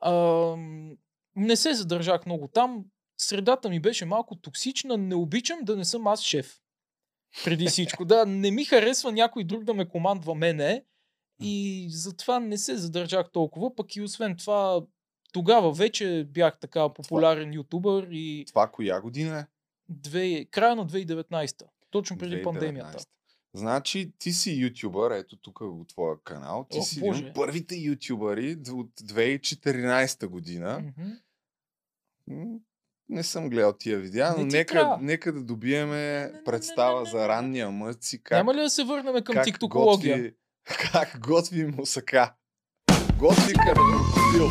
А, 0.00 0.12
не 1.36 1.56
се 1.56 1.74
задържах 1.74 2.26
много 2.26 2.48
там. 2.48 2.84
Средата 3.18 3.70
ми 3.70 3.80
беше 3.80 4.04
малко 4.04 4.36
токсична. 4.36 4.96
Не 4.96 5.14
обичам 5.14 5.58
да 5.62 5.76
не 5.76 5.84
съм 5.84 6.06
аз 6.06 6.22
шеф 6.22 6.60
преди 7.44 7.66
всичко. 7.66 8.04
Да, 8.04 8.26
не 8.26 8.50
ми 8.50 8.64
харесва 8.64 9.12
някой 9.12 9.44
друг 9.44 9.64
да 9.64 9.74
ме 9.74 9.88
командва 9.88 10.34
мене 10.34 10.84
и 11.42 11.86
затова 11.90 12.40
не 12.40 12.58
се 12.58 12.76
задържах 12.76 13.30
толкова, 13.32 13.74
пък 13.74 13.96
и 13.96 14.02
освен 14.02 14.36
това 14.36 14.82
тогава 15.32 15.72
вече 15.72 16.26
бях 16.28 16.58
така 16.58 16.88
популярен 16.88 17.44
това, 17.44 17.54
ютубър 17.54 18.08
и... 18.10 18.44
Това 18.48 18.70
коя 18.70 19.00
година 19.00 19.38
е? 19.38 19.46
Две, 19.88 20.44
края 20.44 20.76
на 20.76 20.86
2019 20.86 21.66
точно 21.92 22.18
преди 22.18 22.36
2019. 22.36 22.44
пандемията. 22.44 23.04
Значи 23.54 24.12
ти 24.18 24.32
си 24.32 24.52
ютубър, 24.52 25.10
ето 25.10 25.36
тук 25.36 25.60
от 25.60 25.88
твоя 25.88 26.16
канал, 26.24 26.66
ти 26.70 26.78
О, 26.78 26.82
си 26.82 26.98
един 26.98 27.28
от 27.28 27.34
първите 27.34 27.74
ютубъри 27.74 28.56
от 28.70 28.90
2014 29.00 30.26
година. 30.26 30.92
Mm-hmm 32.28 32.60
не 33.12 33.22
съм 33.22 33.50
гледал 33.50 33.72
тия 33.72 33.98
видеа, 33.98 34.34
но 34.38 34.44
нека, 34.44 34.98
нека 35.00 35.32
да 35.32 35.40
добиеме 35.40 35.96
не, 35.96 36.32
не, 36.32 36.44
представа 36.44 36.92
не, 36.92 36.98
не, 36.98 37.04
не, 37.04 37.10
за 37.10 37.28
ранния 37.28 37.70
мъци. 37.70 38.22
Как, 38.22 38.38
Няма 38.38 38.54
ли 38.54 38.60
да 38.60 38.70
се 38.70 38.84
върнем 38.84 39.24
към 39.24 39.44
тиктокология? 39.44 40.16
Готви, 40.16 40.34
как 40.92 41.18
готви 41.20 41.64
мусака. 41.66 42.34
Готви 43.18 43.52
крокодил. 43.52 44.48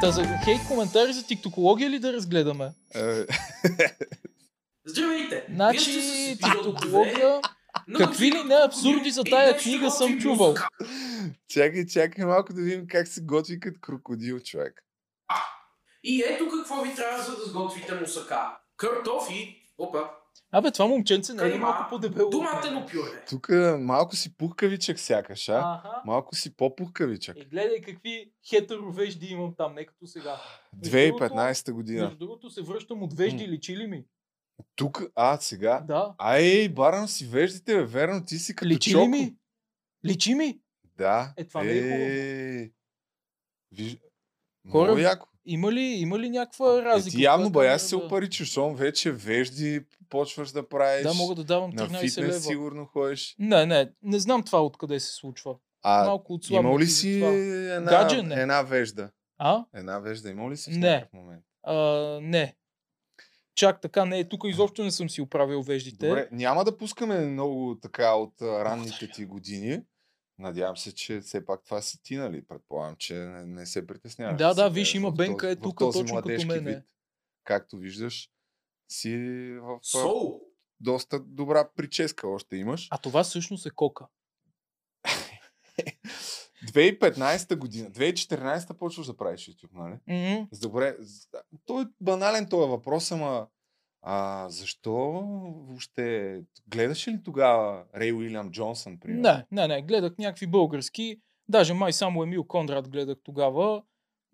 Та 0.00 0.10
за 0.10 0.24
хейт 0.44 0.60
коментари 0.68 1.12
за 1.12 1.26
тиктокология 1.26 1.90
ли 1.90 1.98
да 1.98 2.12
разгледаме? 2.12 2.72
Е. 4.90 4.92
Здравейте! 4.92 5.46
Значи, 5.54 5.90
тиктокология... 6.44 7.40
Какви 7.98 8.30
ли 8.30 8.44
не 8.44 8.54
абсурди 8.54 9.10
за 9.10 9.24
тая 9.24 9.56
книга 9.58 9.90
съм 9.90 10.18
чувал? 10.20 10.54
Чакай, 11.48 11.86
чакай 11.86 12.24
малко 12.24 12.52
да 12.52 12.62
видим 12.62 12.86
как 12.88 13.08
се 13.08 13.20
готви 13.20 13.60
като 13.60 13.80
крокодил, 13.80 14.40
човек. 14.40 14.84
И 16.04 16.22
ето 16.22 16.48
какво 16.48 16.82
ви 16.82 16.94
трябва 16.94 17.22
за 17.22 17.36
да 17.36 17.42
сготвите 17.42 17.94
мусака. 17.94 18.58
Картофи, 18.76 19.56
опа, 19.78 20.10
Абе, 20.52 20.70
това 20.70 20.86
момченце 20.86 21.34
не 21.34 21.54
е 21.54 21.58
малко 21.58 21.90
по-дебело. 21.90 22.30
Доматено 22.30 22.86
пюре. 22.86 23.24
Тук 23.28 23.48
малко 23.78 24.16
си 24.16 24.36
пухкавичък 24.36 24.98
сякаш, 24.98 25.48
а? 25.48 25.52
Ага. 25.52 26.02
Малко 26.06 26.36
си 26.36 26.56
по-пухкавичък. 26.56 27.36
И 27.36 27.44
гледай 27.44 27.80
какви 27.80 28.32
хетеровежди 28.48 29.26
имам 29.26 29.54
там, 29.56 29.74
не 29.74 29.86
като 29.86 30.06
сега. 30.06 30.40
2015 30.76 31.72
година. 31.72 32.02
Между 32.02 32.18
другото 32.18 32.50
се 32.50 32.62
връщам 32.62 33.02
от 33.02 33.14
вежди, 33.14 33.48
личи 33.48 33.76
ли 33.76 33.86
ми? 33.86 34.04
Тук, 34.76 35.02
а, 35.14 35.36
сега? 35.40 35.80
Да. 35.80 36.14
Ай, 36.18 36.68
барам 36.68 37.08
си 37.08 37.26
веждите, 37.26 37.74
бе, 37.76 37.84
верно, 37.84 38.24
ти 38.24 38.38
си 38.38 38.56
като 38.56 38.68
Личи 38.68 38.90
чоко. 38.90 39.04
ли 39.04 39.08
ми? 39.08 39.34
Личи 40.06 40.34
ми? 40.34 40.60
Да. 40.98 41.32
Е, 41.36 41.44
това 41.44 41.64
не 41.64 41.72
е 41.72 41.82
хубаво. 41.82 42.70
Виж... 43.72 43.96
Хора, 44.70 44.84
Много 44.84 45.00
яко. 45.00 45.26
Има 45.44 45.72
ли, 45.72 45.80
има 45.80 46.18
ли 46.18 46.30
някаква 46.30 46.82
разлика? 46.82 47.16
Е, 47.16 47.18
ти 47.18 47.22
явно 47.22 47.50
бая 47.50 47.78
се 47.78 47.96
опаричиш, 47.96 48.46
защото 48.46 48.74
вече 48.74 49.12
вежди 49.12 49.80
почваш 50.08 50.50
да 50.50 50.68
правиш. 50.68 51.02
Да, 51.02 51.14
мога 51.14 51.34
да 51.34 51.44
давам 51.44 51.72
13 51.72 51.78
на 51.80 51.98
фитнес, 51.98 52.18
лева. 52.18 52.32
сигурно 52.32 52.86
ходиш. 52.86 53.36
Не, 53.38 53.66
не, 53.66 53.90
не 54.02 54.18
знам 54.18 54.42
това 54.42 54.64
откъде 54.64 55.00
се 55.00 55.14
случва. 55.14 55.54
А, 55.82 56.04
Малко 56.04 56.32
от 56.34 56.50
имал 56.50 56.78
ли 56.78 56.86
си 56.86 57.22
една, 57.22 57.90
Гадже, 57.90 58.22
не. 58.22 58.34
една 58.34 58.62
вежда? 58.62 59.10
А? 59.38 59.64
Една 59.74 59.98
вежда 59.98 60.30
имал 60.30 60.50
ли 60.50 60.56
си 60.56 60.72
в 60.72 60.76
не. 60.76 61.08
момент? 61.12 61.44
А, 61.62 61.74
не. 62.22 62.56
Чак 63.54 63.80
така, 63.80 64.04
не, 64.04 64.28
тук 64.28 64.44
изобщо 64.46 64.84
не 64.84 64.90
съм 64.90 65.10
си 65.10 65.20
оправил 65.20 65.62
веждите. 65.62 66.08
Добре, 66.08 66.28
няма 66.32 66.64
да 66.64 66.76
пускаме 66.76 67.20
много 67.20 67.78
така 67.82 68.14
от 68.14 68.42
ранните 68.42 69.10
ти 69.14 69.24
години. 69.24 69.82
Надявам 70.38 70.76
се, 70.76 70.94
че 70.94 71.20
все 71.20 71.44
пак 71.44 71.64
това 71.64 71.82
си 71.82 72.02
ти, 72.02 72.16
нали? 72.16 72.44
Предполагам, 72.44 72.96
че 72.98 73.14
не, 73.14 73.46
не 73.46 73.66
се 73.66 73.86
притесняваш. 73.86 74.38
Да, 74.38 74.54
да, 74.54 74.68
виж, 74.68 74.94
има 74.94 75.12
Бенка 75.12 75.50
е 75.50 75.56
тук, 75.56 75.78
точно 75.78 76.16
като 76.16 76.46
мене. 76.46 76.74
Вид, 76.74 76.84
както 77.44 77.76
виждаш, 77.76 78.30
си 78.88 79.16
в 79.60 79.78
Соу! 79.82 80.40
доста 80.80 81.20
добра 81.20 81.68
прическа 81.76 82.28
още 82.28 82.56
имаш. 82.56 82.88
А 82.90 82.98
това 82.98 83.22
всъщност 83.22 83.66
е 83.66 83.70
кока. 83.70 84.06
2015 86.66 87.56
година, 87.56 87.90
2014 87.90 88.78
почваш 88.78 89.06
да 89.06 89.16
правиш 89.16 89.40
YouTube, 89.40 89.70
нали? 89.74 89.94
Mm-hmm. 90.08 90.60
Добре, 90.60 90.96
той 91.66 91.82
е 91.82 91.86
банален 92.00 92.48
този 92.48 92.70
въпрос, 92.70 93.12
ама 93.12 93.46
а, 94.02 94.48
защо 94.48 94.94
въобще 95.68 96.38
гледаше 96.68 97.10
ли 97.10 97.22
тогава 97.24 97.84
Рей 97.96 98.12
Уилям 98.12 98.50
Джонсън? 98.50 98.98
Примерно? 99.00 99.22
Не, 99.22 99.44
не, 99.52 99.74
не, 99.74 99.82
гледах 99.82 100.12
някакви 100.18 100.46
български. 100.46 101.20
Даже 101.48 101.74
май 101.74 101.92
само 101.92 102.22
Емил 102.22 102.44
Конрад 102.44 102.88
гледах 102.88 103.16
тогава. 103.24 103.82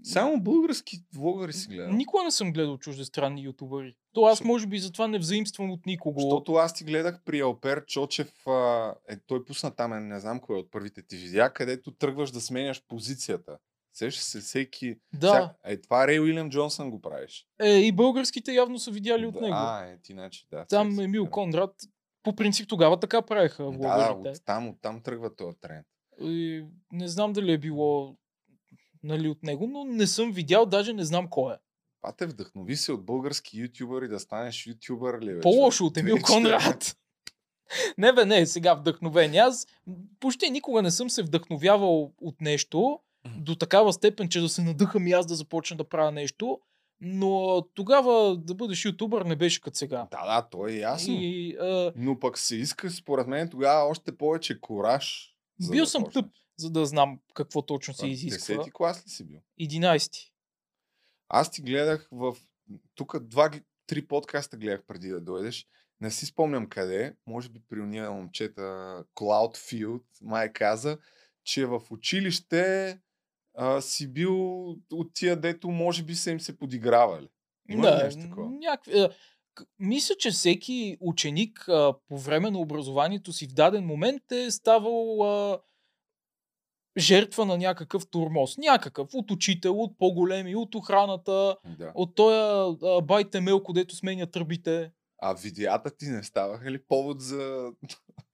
Само 0.04 0.40
български 0.40 0.96
влогъри 1.14 1.52
си 1.52 1.68
гледал? 1.68 1.92
Никога 1.92 2.24
не 2.24 2.30
съм 2.30 2.52
гледал 2.52 2.78
чуждестранни 2.78 3.42
ютубъри. 3.42 3.94
То 4.12 4.24
аз 4.24 4.44
може 4.44 4.66
би 4.66 4.78
затова 4.78 5.08
не 5.08 5.18
взаимствам 5.18 5.70
от 5.70 5.86
никого. 5.86 6.20
Защото 6.20 6.54
аз 6.54 6.74
ти 6.74 6.84
гледах 6.84 7.20
при 7.24 7.40
Алпер 7.40 7.84
Чочев, 7.86 8.46
а, 8.46 8.94
е, 9.08 9.16
той 9.26 9.44
пусна 9.44 9.70
там, 9.70 10.08
не 10.08 10.20
знам 10.20 10.40
кой 10.40 10.58
от 10.58 10.70
първите 10.70 11.02
ти 11.02 11.16
видеа, 11.16 11.50
където 11.50 11.90
тръгваш 11.90 12.30
да 12.30 12.40
сменяш 12.40 12.82
позицията. 12.88 13.58
Сеш 13.92 14.16
се 14.16 14.40
всеки... 14.40 14.96
Да. 15.14 15.28
Всяк... 15.28 15.56
Е, 15.64 15.80
това 15.80 16.06
Рей 16.06 16.20
Уилям 16.20 16.50
Джонсън 16.50 16.90
го 16.90 17.00
правиш. 17.00 17.46
Е, 17.60 17.78
и 17.78 17.92
българските 17.92 18.52
явно 18.52 18.78
са 18.78 18.90
видяли 18.90 19.22
да, 19.22 19.28
от 19.28 19.34
него. 19.34 19.54
А, 19.56 19.84
е, 19.84 19.98
ти 20.02 20.12
значи, 20.12 20.46
да. 20.50 20.64
Там 20.64 21.00
Емил 21.00 21.30
Конрад, 21.30 21.74
по 22.22 22.36
принцип 22.36 22.68
тогава 22.68 23.00
така 23.00 23.22
правеха 23.22 23.64
Да, 23.64 23.78
да, 23.78 24.12
от 24.12 24.44
там, 24.44 24.68
от 24.68 24.76
там 24.82 25.02
тръгва 25.02 25.36
този 25.36 25.56
тренд. 25.60 25.86
И, 26.20 26.64
не 26.92 27.08
знам 27.08 27.32
дали 27.32 27.52
е 27.52 27.58
било 27.58 28.16
нали, 29.06 29.28
от 29.28 29.42
него, 29.42 29.66
но 29.66 29.84
не 29.84 30.06
съм 30.06 30.32
видял, 30.32 30.66
даже 30.66 30.92
не 30.92 31.04
знам 31.04 31.28
кой 31.30 31.54
е. 31.54 31.56
А 32.02 32.12
те 32.12 32.26
вдъхнови 32.26 32.76
се 32.76 32.92
от 32.92 33.06
български 33.06 33.58
ютубъри 33.58 34.08
да 34.08 34.20
станеш 34.20 34.66
ютубър 34.66 35.20
ли? 35.20 35.40
По-лошо 35.40 35.84
от 35.84 35.96
Емил 35.96 36.16
Конрад. 36.22 36.96
не 37.98 38.12
бе, 38.12 38.24
не, 38.24 38.46
сега 38.46 38.74
вдъхновение. 38.74 39.40
Аз 39.40 39.66
почти 40.20 40.50
никога 40.50 40.82
не 40.82 40.90
съм 40.90 41.10
се 41.10 41.22
вдъхновявал 41.22 42.12
от 42.20 42.40
нещо, 42.40 43.00
до 43.36 43.54
такава 43.54 43.92
степен, 43.92 44.28
че 44.28 44.40
да 44.40 44.48
се 44.48 44.62
надъхам 44.62 45.06
и 45.06 45.12
аз 45.12 45.26
да 45.26 45.34
започна 45.34 45.76
да 45.76 45.88
правя 45.88 46.12
нещо. 46.12 46.60
Но 47.00 47.62
тогава 47.74 48.36
да 48.36 48.54
бъдеш 48.54 48.84
ютубър 48.84 49.22
не 49.22 49.36
беше 49.36 49.60
като 49.60 49.76
сега. 49.76 50.08
Да, 50.10 50.34
да, 50.34 50.48
то 50.48 50.66
е 50.66 50.72
ясно. 50.72 51.14
И, 51.14 51.56
а... 51.60 51.92
Но 51.96 52.18
пък 52.20 52.38
се 52.38 52.56
иска, 52.56 52.90
според 52.90 53.26
мен, 53.26 53.48
тогава 53.48 53.90
още 53.90 54.16
повече 54.16 54.60
кораж. 54.60 55.34
Бил 55.70 55.84
да 55.84 55.90
съм 55.90 56.04
тъп. 56.12 56.26
За 56.56 56.70
да 56.70 56.86
знам 56.86 57.20
какво 57.34 57.62
точно 57.62 57.94
се 57.94 58.06
изисква. 58.06 58.56
Десети 58.56 58.70
клас 58.72 59.06
ли 59.06 59.10
си 59.10 59.24
бил? 59.24 59.40
11. 59.60 60.30
Аз 61.28 61.50
ти 61.50 61.62
гледах 61.62 62.08
в... 62.12 62.36
Тук 62.94 63.18
два, 63.18 63.50
три 63.86 64.06
подкаста 64.06 64.56
гледах 64.56 64.82
преди 64.86 65.08
да 65.08 65.20
дойдеш. 65.20 65.66
Не 66.00 66.10
си 66.10 66.26
спомням 66.26 66.68
къде. 66.68 67.16
Може 67.26 67.48
би 67.48 67.60
при 67.68 67.80
уния 67.80 68.10
момчета 68.10 68.62
Cloudfield 69.14 70.04
май 70.22 70.52
каза, 70.52 70.98
че 71.44 71.66
в 71.66 71.82
училище 71.90 72.98
а, 73.54 73.80
си 73.80 74.12
бил 74.12 74.70
от 74.92 75.14
тия, 75.14 75.40
дето 75.40 75.70
може 75.70 76.02
би 76.02 76.14
са 76.14 76.30
им 76.30 76.40
се 76.40 76.58
подигравали. 76.58 77.28
Има 77.68 77.82
Да, 77.82 78.04
нещо 78.04 78.20
такова? 78.20 78.50
някакви, 78.50 79.08
мисля, 79.78 80.14
че 80.18 80.30
всеки 80.30 80.96
ученик 81.00 81.68
а, 81.68 81.94
по 82.08 82.18
време 82.18 82.50
на 82.50 82.58
образованието 82.58 83.32
си 83.32 83.46
в 83.46 83.52
даден 83.52 83.84
момент 83.84 84.32
е 84.32 84.50
ставал 84.50 85.22
а, 85.22 85.60
жертва 86.98 87.46
на 87.46 87.58
някакъв 87.58 88.06
турмоз. 88.10 88.58
Някакъв. 88.58 89.08
От 89.14 89.30
учител, 89.30 89.80
от 89.80 89.98
по-големи, 89.98 90.56
от 90.56 90.74
охраната, 90.74 91.56
Да. 91.78 91.92
от 91.94 92.14
този 92.14 92.76
байте 93.02 93.40
мелко, 93.40 93.72
дето 93.72 93.96
сменя 93.96 94.26
тръбите. 94.26 94.90
А 95.18 95.34
видеята 95.34 95.96
ти 95.96 96.04
не 96.06 96.22
ставаха 96.22 96.70
ли 96.70 96.78
повод 96.88 97.20
за... 97.20 97.70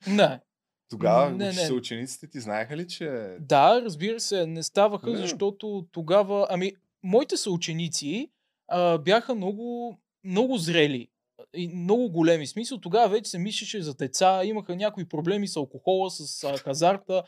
Не. 0.06 0.40
Тогава 0.90 1.30
Не, 1.30 1.52
не, 1.52 1.72
учениците 1.72 2.30
ти 2.30 2.40
знаеха 2.40 2.76
ли, 2.76 2.88
че... 2.88 3.36
Да, 3.40 3.82
разбира 3.82 4.20
се, 4.20 4.46
не 4.46 4.62
ставаха, 4.62 5.10
Не. 5.10 5.16
защото 5.16 5.86
тогава... 5.92 6.46
Ами, 6.50 6.72
моите 7.02 7.36
съученици 7.36 8.30
а, 8.68 8.98
бяха 8.98 9.34
много, 9.34 9.96
много 10.24 10.56
зрели 10.58 11.08
и 11.54 11.68
много 11.68 12.10
големи. 12.10 12.46
Смисъл, 12.46 12.78
тогава 12.78 13.08
вече 13.08 13.30
се 13.30 13.38
мислеше 13.38 13.82
за 13.82 13.94
деца, 13.94 14.44
имаха 14.44 14.76
някои 14.76 15.04
проблеми 15.04 15.48
с 15.48 15.56
алкохола, 15.56 16.10
с 16.10 16.44
а, 16.44 16.56
хазарта. 16.56 17.22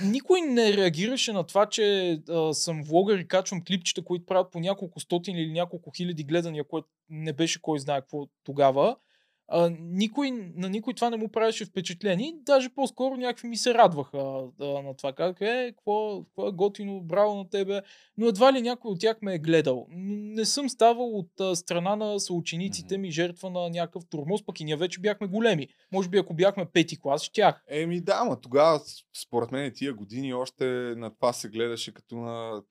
Никой 0.00 0.40
не 0.40 0.76
реагираше 0.76 1.32
на 1.32 1.46
това, 1.46 1.66
че 1.66 2.12
а, 2.28 2.54
съм 2.54 2.82
влогър 2.82 3.18
и 3.18 3.28
качвам 3.28 3.64
клипчета, 3.64 4.04
които 4.04 4.26
правят 4.26 4.52
по 4.52 4.60
няколко 4.60 5.00
стотин 5.00 5.36
или 5.36 5.52
няколко 5.52 5.90
хиляди 5.96 6.24
гледания, 6.24 6.64
което 6.64 6.88
не 7.10 7.32
беше 7.32 7.62
кой 7.62 7.78
знае 7.78 8.00
какво 8.00 8.26
тогава. 8.44 8.96
А, 9.48 9.70
никой, 9.80 10.30
на 10.30 10.68
никой 10.68 10.94
това 10.94 11.10
не 11.10 11.16
му 11.16 11.28
правеше 11.28 11.64
впечатление. 11.64 12.34
Даже 12.36 12.68
по-скоро 12.68 13.16
някакви 13.16 13.48
ми 13.48 13.56
се 13.56 13.74
радваха 13.74 14.18
а, 14.60 14.64
на 14.64 14.96
това. 14.96 15.12
Как 15.12 15.40
е, 15.40 15.72
какво, 15.76 16.24
какво 16.24 16.48
е 16.48 16.52
готино, 16.52 17.00
браво 17.00 17.34
на 17.34 17.50
тебе. 17.50 17.82
Но 18.18 18.26
едва 18.26 18.52
ли 18.52 18.62
някой 18.62 18.90
от 18.90 19.00
тях 19.00 19.16
ме 19.22 19.34
е 19.34 19.38
гледал. 19.38 19.86
Не 19.90 20.44
съм 20.44 20.68
ставал 20.68 21.18
от 21.18 21.40
а, 21.40 21.56
страна 21.56 21.96
на 21.96 22.20
съучениците 22.20 22.98
ми 22.98 23.10
жертва 23.10 23.50
на 23.50 23.70
някакъв 23.70 24.02
турмоз, 24.10 24.46
пък 24.46 24.60
и 24.60 24.64
ние 24.64 24.76
вече 24.76 25.00
бяхме 25.00 25.26
големи. 25.26 25.68
Може 25.92 26.08
би 26.08 26.18
ако 26.18 26.34
бяхме 26.34 26.64
пети 26.64 27.00
клас, 27.00 27.22
щях. 27.22 27.64
Еми 27.68 28.00
да, 28.00 28.24
ма 28.24 28.40
тогава, 28.40 28.80
според 29.22 29.52
мен, 29.52 29.72
тия 29.74 29.94
години 29.94 30.34
още 30.34 30.64
на 30.96 31.10
това 31.14 31.32
се 31.32 31.48
гледаше 31.48 31.94
като 31.94 32.16
на 32.16 32.62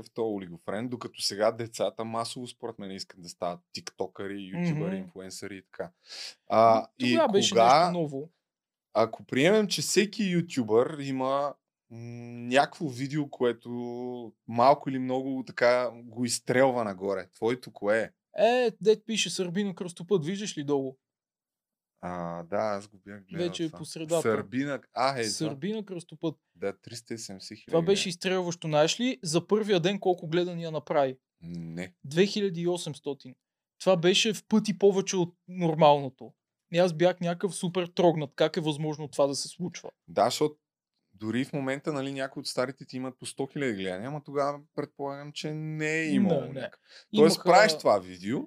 какъв 0.00 0.14
то 0.14 0.34
олигофрен, 0.34 0.88
докато 0.88 1.22
сега 1.22 1.52
децата 1.52 2.04
масово, 2.04 2.46
според 2.46 2.78
мен, 2.78 2.90
искат 2.90 3.22
да 3.22 3.28
стават 3.28 3.60
тиктокъри, 3.72 4.42
ютубъри, 4.42 4.94
Мгм. 4.94 5.04
инфлуенсъри 5.04 5.56
и 5.56 5.62
така. 5.62 5.90
А, 6.48 6.86
и 6.98 7.10
Тогава 7.10 7.32
беше 7.32 7.50
кога, 7.50 7.84
нещо 7.84 7.98
ново. 8.00 8.30
ако 8.94 9.24
приемем, 9.24 9.66
че 9.66 9.82
всеки 9.82 10.22
ютубър 10.24 10.98
има 11.00 11.54
някакво 11.90 12.88
видео, 12.88 13.30
което 13.30 13.70
малко 14.48 14.90
или 14.90 14.98
много 14.98 15.44
така 15.46 15.90
го 15.94 16.24
изстрелва 16.24 16.84
нагоре. 16.84 17.28
Твоето 17.34 17.72
кое 17.72 18.00
е? 18.00 18.10
Е, 18.66 18.70
дет 18.80 19.06
пише 19.06 19.30
Сърбина 19.30 19.74
кръстопът, 19.74 20.24
виждаш 20.24 20.58
ли 20.58 20.64
долу? 20.64 20.96
А, 22.02 22.42
да, 22.42 22.56
аз 22.56 22.88
го 22.88 22.98
бях 22.98 23.24
гледал. 23.24 23.46
Вече 23.46 23.64
е 23.64 23.70
по 23.70 23.84
средата. 23.84 24.22
Сърбина. 24.22 24.80
А, 24.94 25.18
е. 25.18 25.24
Сърбина 25.24 25.84
кръстопът. 25.84 26.36
Да, 26.54 26.72
370 26.72 27.46
хиляди. 27.46 27.64
Това 27.66 27.82
беше 27.82 28.08
изстрелващо. 28.08 28.68
Знаеш 28.68 29.00
ли 29.00 29.18
за 29.22 29.46
първия 29.46 29.80
ден 29.80 30.00
колко 30.00 30.28
гледания 30.28 30.70
направи? 30.70 31.16
Не. 31.42 31.94
2800. 32.06 33.34
Това 33.78 33.96
беше 33.96 34.32
в 34.34 34.44
пъти 34.48 34.78
повече 34.78 35.16
от 35.16 35.34
нормалното. 35.48 36.32
И 36.72 36.78
аз 36.78 36.92
бях 36.92 37.20
някакъв 37.20 37.54
супер 37.54 37.86
трогнат. 37.86 38.30
Как 38.34 38.56
е 38.56 38.60
възможно 38.60 39.08
това 39.08 39.26
да 39.26 39.34
се 39.34 39.48
случва? 39.48 39.90
Да, 40.08 40.24
защото 40.24 40.56
дори 41.12 41.44
в 41.44 41.52
момента, 41.52 41.92
нали, 41.92 42.12
някои 42.12 42.40
от 42.40 42.46
старите 42.46 42.86
ти 42.86 42.96
имат 42.96 43.18
по 43.18 43.26
100 43.26 43.56
000 43.56 43.74
гледания, 43.74 44.08
ама 44.08 44.22
тогава 44.24 44.60
предполагам, 44.74 45.32
че 45.32 45.54
не 45.54 45.92
е 45.92 46.06
имало. 46.06 46.40
Не, 46.40 46.46
не. 46.46 46.60
някак- 46.60 46.80
Тоест 47.14 47.36
Имаха- 47.36 47.48
правиш 47.50 47.78
това 47.78 47.98
видео 47.98 48.38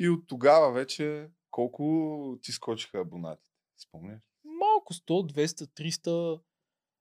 и 0.00 0.08
от 0.08 0.26
тогава 0.26 0.72
вече 0.72 1.28
колко 1.50 2.38
ти 2.42 2.52
скочиха 2.52 2.98
абонатите? 2.98 3.48
Спомняш? 3.78 4.20
Малко 4.44 4.94
100, 4.94 5.32
200, 5.32 5.66
300. 5.90 6.40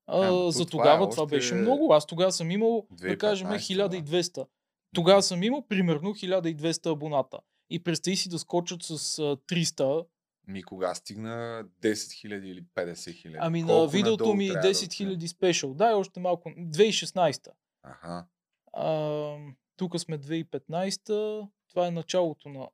А, 0.08 0.18
Ама 0.18 0.28
то 0.28 0.52
за 0.52 0.66
това 0.66 0.84
тогава 0.84 1.06
е 1.06 1.10
това 1.10 1.24
още 1.24 1.36
беше 1.36 1.56
много. 1.56 1.94
Аз 1.94 2.06
тогава 2.06 2.32
съм 2.32 2.52
имал, 2.52 2.88
да 2.92 3.08
2015, 3.08 3.18
кажем, 3.18 3.48
да. 3.48 3.56
1200. 3.56 4.48
Тогава 4.96 5.24
съм 5.24 5.44
имал 5.44 5.68
примерно 5.68 6.10
1200 6.14 6.92
абоната. 6.92 7.40
И 7.70 7.84
представи 7.84 8.18
си 8.18 8.30
да 8.30 8.40
скочат 8.40 8.84
с 8.84 9.20
а, 9.20 9.24
300. 9.38 10.06
Ми 10.48 10.64
кога 10.64 10.96
стигна 10.96 11.66
10 11.82 11.94
000 11.94 12.44
или 12.44 12.64
50 12.76 12.94
000? 12.94 13.38
Ами 13.40 13.62
на 13.62 13.68
Колко 13.68 13.92
видеото 13.92 14.24
надолу 14.24 14.36
ми 14.36 14.48
трябва 14.48 14.68
да 14.68 14.74
10 14.74 14.86
отидем? 14.86 15.20
000 15.20 15.28
спешъл. 15.28 15.74
Да, 15.74 15.92
и 15.92 15.94
още 15.94 16.20
малко. 16.20 16.50
2016. 16.50 17.48
Аха. 17.84 18.26
А, 18.74 19.38
тук 19.78 20.00
сме 20.00 20.20
2015. 20.20 21.48
Това 21.70 21.88
е 21.88 21.92
началото 21.92 22.50
на 22.50 22.68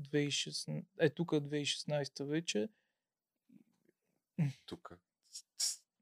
2016. 0.00 0.84
Е, 0.98 1.10
тук 1.10 1.32
е 1.32 1.40
2016 1.40 2.24
вече. 2.24 2.68
Тук. 4.66 4.92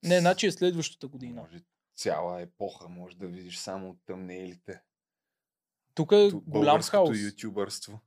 Не, 0.02 0.20
значи 0.20 0.46
е 0.46 0.52
следващата 0.52 1.08
година. 1.08 1.42
Може 1.42 1.62
цяла 1.96 2.42
епоха 2.42 2.88
може 2.88 3.16
да 3.16 3.26
видиш 3.26 3.58
само 3.58 3.90
от 3.90 3.98
тъмнелите. 4.06 4.80
Тук 5.94 6.12
е 6.12 6.28
Ту- 6.30 6.40
голям 6.40 6.82
хаос. 6.82 7.18
ютубърство. 7.20 8.00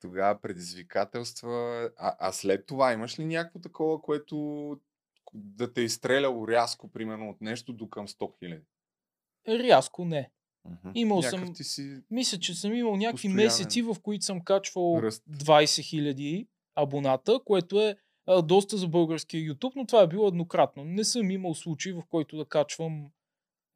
Тогава 0.00 0.40
предизвикателства. 0.40 1.50
А, 1.96 2.16
а 2.18 2.32
след 2.32 2.66
това 2.66 2.92
имаш 2.92 3.18
ли 3.18 3.24
някакво 3.24 3.58
такова, 3.58 4.02
което 4.02 4.36
да 5.34 5.72
те 5.72 5.80
е 5.80 5.84
изстреляло 5.84 6.48
рязко, 6.48 6.90
примерно, 6.90 7.30
от 7.30 7.40
нещо 7.40 7.72
до 7.72 7.90
към 7.90 8.08
100 8.08 8.42
000? 8.42 8.62
Рязко 9.48 10.04
не. 10.04 10.30
Имал 10.94 11.18
Някакъв 11.18 11.46
съм- 11.46 11.54
Ти 11.54 11.64
си... 11.64 12.00
Мисля, 12.10 12.38
че 12.38 12.54
съм 12.54 12.74
имал 12.74 12.96
някакви 12.96 13.28
Постоянен 13.28 13.44
месеци, 13.44 13.82
в 13.82 13.96
които 14.02 14.24
съм 14.24 14.40
качвал 14.40 15.00
ръст. 15.02 15.24
20 15.30 15.64
000 16.14 16.46
абоната, 16.74 17.40
което 17.44 17.80
е 17.80 17.96
а, 18.26 18.42
доста 18.42 18.76
за 18.76 18.88
българския 18.88 19.42
YouTube, 19.42 19.72
но 19.76 19.86
това 19.86 20.02
е 20.02 20.06
било 20.08 20.28
еднократно. 20.28 20.84
Не 20.84 21.04
съм 21.04 21.30
имал 21.30 21.54
случай, 21.54 21.92
в 21.92 22.02
който 22.08 22.36
да 22.36 22.44
качвам 22.44 23.06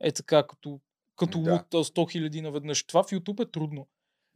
е 0.01 0.13
така, 0.13 0.47
като, 0.47 0.81
като 1.17 1.43
Да. 1.43 1.53
луд 1.53 1.75
а, 1.75 1.77
100 1.77 1.91
000 2.31 2.41
наведнъж. 2.41 2.85
Това 2.85 3.03
в 3.03 3.07
YouTube 3.07 3.49
е 3.49 3.51
трудно. 3.51 3.87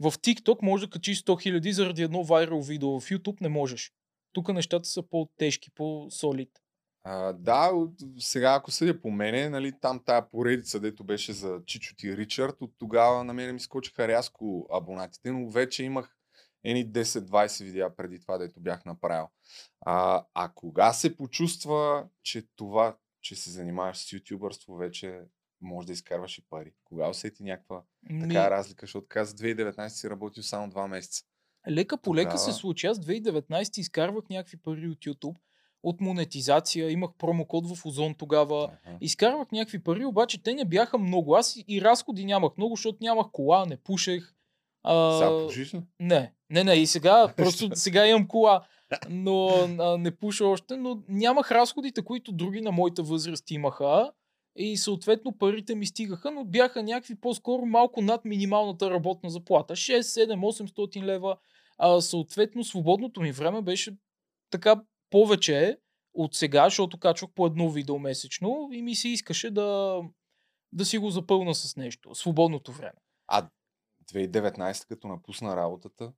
В 0.01 0.12
TikTok 0.12 0.59
може 0.62 0.86
да 0.86 0.90
качиш 0.90 1.22
100 1.22 1.59
000 1.59 1.70
заради 1.70 2.03
едно 2.03 2.24
вайрал 2.24 2.61
видео. 2.61 3.01
В 3.01 3.09
YouTube 3.09 3.40
не 3.40 3.49
можеш. 3.49 3.92
Тук 4.32 4.49
нещата 4.49 4.88
са 4.88 5.03
по-тежки, 5.03 5.70
по-солид. 5.70 6.51
А, 7.05 7.32
да, 7.32 7.70
от- 7.72 7.94
сега 8.18 8.55
ако 8.55 8.70
съдя 8.70 9.01
по 9.01 9.11
мене, 9.11 9.49
нали, 9.49 9.72
там 9.80 10.03
тая 10.05 10.30
поредица, 10.30 10.80
дето 10.80 11.05
беше 11.05 11.32
за 11.32 11.61
Чичот 11.66 12.03
и 12.03 12.16
Ричард, 12.16 12.57
от 12.61 12.74
тогава 12.78 13.24
на 13.24 13.32
мене 13.34 13.53
ми 13.53 13.61
скочиха 13.61 14.09
рязко 14.09 14.66
абонатите, 14.72 15.32
но 15.32 15.51
вече 15.51 15.84
имах 15.84 16.16
едни 16.64 16.92
10-20 16.92 17.64
видеа 17.64 17.96
преди 17.96 18.20
това, 18.20 18.38
дето 18.38 18.61
бях 18.61 18.84
направил. 18.84 19.26
А, 19.80 20.24
а 20.34 20.53
кога 20.55 20.92
се 20.92 21.16
почувства, 21.16 22.09
че 22.22 22.46
това, 22.57 22.96
че 23.22 23.36
се 23.36 23.51
занимаваш 23.51 23.96
с 23.96 24.12
ютубърство, 24.12 24.76
вече 24.76 25.20
може 25.61 25.86
да 25.86 25.92
изкарваш 25.92 26.38
и 26.38 26.42
пари? 26.51 26.72
Кога 26.84 27.09
усети 27.09 27.42
някаква 27.42 27.82
Ми, 28.11 28.28
така 28.28 28.51
разлика, 28.51 28.86
защото 28.86 29.07
каза 29.09 29.34
2019 29.34 29.88
си 29.88 30.11
работил 30.11 30.42
само 30.42 30.70
2 30.72 30.86
месеца. 30.88 31.24
Лека 31.68 31.96
по 31.99 32.14
лека 32.16 32.38
се 32.38 32.53
случи. 32.53 32.86
Аз 32.86 32.99
2019 32.99 33.78
изкарвах 33.78 34.28
някакви 34.30 34.57
пари 34.57 34.88
от 34.88 34.99
YouTube, 34.99 35.36
от 35.83 36.01
монетизация, 36.01 36.91
имах 36.91 37.11
промокод 37.18 37.66
в 37.68 37.87
Озон 37.87 38.14
тогава. 38.14 38.64
Аха. 38.64 38.97
Изкарвах 39.01 39.53
някакви 39.53 39.79
пари, 39.79 40.05
обаче 40.05 40.43
те 40.43 40.55
не 40.55 40.64
бяха 40.64 40.99
много. 40.99 41.35
Аз 41.35 41.57
и- 41.57 41.64
и 41.68 41.83
разходи 41.83 42.24
нямах 42.24 42.53
много, 42.57 42.76
защото 42.76 42.99
нямах 43.01 43.26
кола, 43.33 43.66
не 43.66 43.76
пушех. 43.76 44.35
А, 44.83 45.18
Сега 45.18 45.45
пушиш 45.45 45.74
ли? 45.74 45.83
не, 46.01 46.33
не, 46.51 46.64
не, 46.64 46.74
и 46.74 46.87
сега, 46.87 47.33
просто 47.37 47.70
сега 47.74 48.07
имам 48.07 48.29
кола, 48.29 48.62
но 49.09 49.47
а, 49.79 49.99
не 49.99 50.11
пуша 50.11 50.47
още, 50.47 50.76
но 50.76 51.03
нямах 51.09 51.51
разходите, 51.53 52.03
които 52.03 52.33
други 52.33 52.61
на 52.61 52.72
моята 52.72 53.03
възраст 53.03 53.51
имаха. 53.51 54.12
И 54.57 54.76
съответно 54.76 55.39
парите 55.39 55.74
ми 55.74 55.87
стигаха, 55.87 56.31
но 56.31 56.45
бяха 56.45 56.83
някакви 56.83 57.14
по-скоро 57.14 57.66
малко 57.66 58.01
над 58.03 58.24
минималната 58.24 58.91
работна 58.91 59.31
заплата. 59.31 59.74
6, 59.74 60.01
7, 60.01 60.41
800 60.43 61.03
лева. 61.03 61.37
А, 61.79 62.01
съответно, 62.01 62.64
свободното 62.64 63.20
ми 63.20 63.33
време 63.33 63.62
беше 63.62 63.97
така 64.51 64.83
повече 65.11 65.79
от 66.15 66.35
сега, 66.35 66.65
защото 66.65 66.99
качвах 66.99 67.31
по 67.35 67.47
едно 67.47 67.71
видео 67.71 67.99
месечно 67.99 68.69
и 68.73 68.83
ми 68.83 68.95
се 68.95 69.09
искаше 69.09 69.51
да, 69.51 70.01
да 70.73 70.85
си 70.85 70.99
го 70.99 71.11
запълна 71.11 71.55
с 71.55 71.77
нещо. 71.77 72.15
Свободното 72.15 72.73
време. 72.73 72.99
А 73.27 73.49
2019, 74.13 74.89
като 74.89 75.09
напусна 75.09 75.57
работата, 75.57 76.13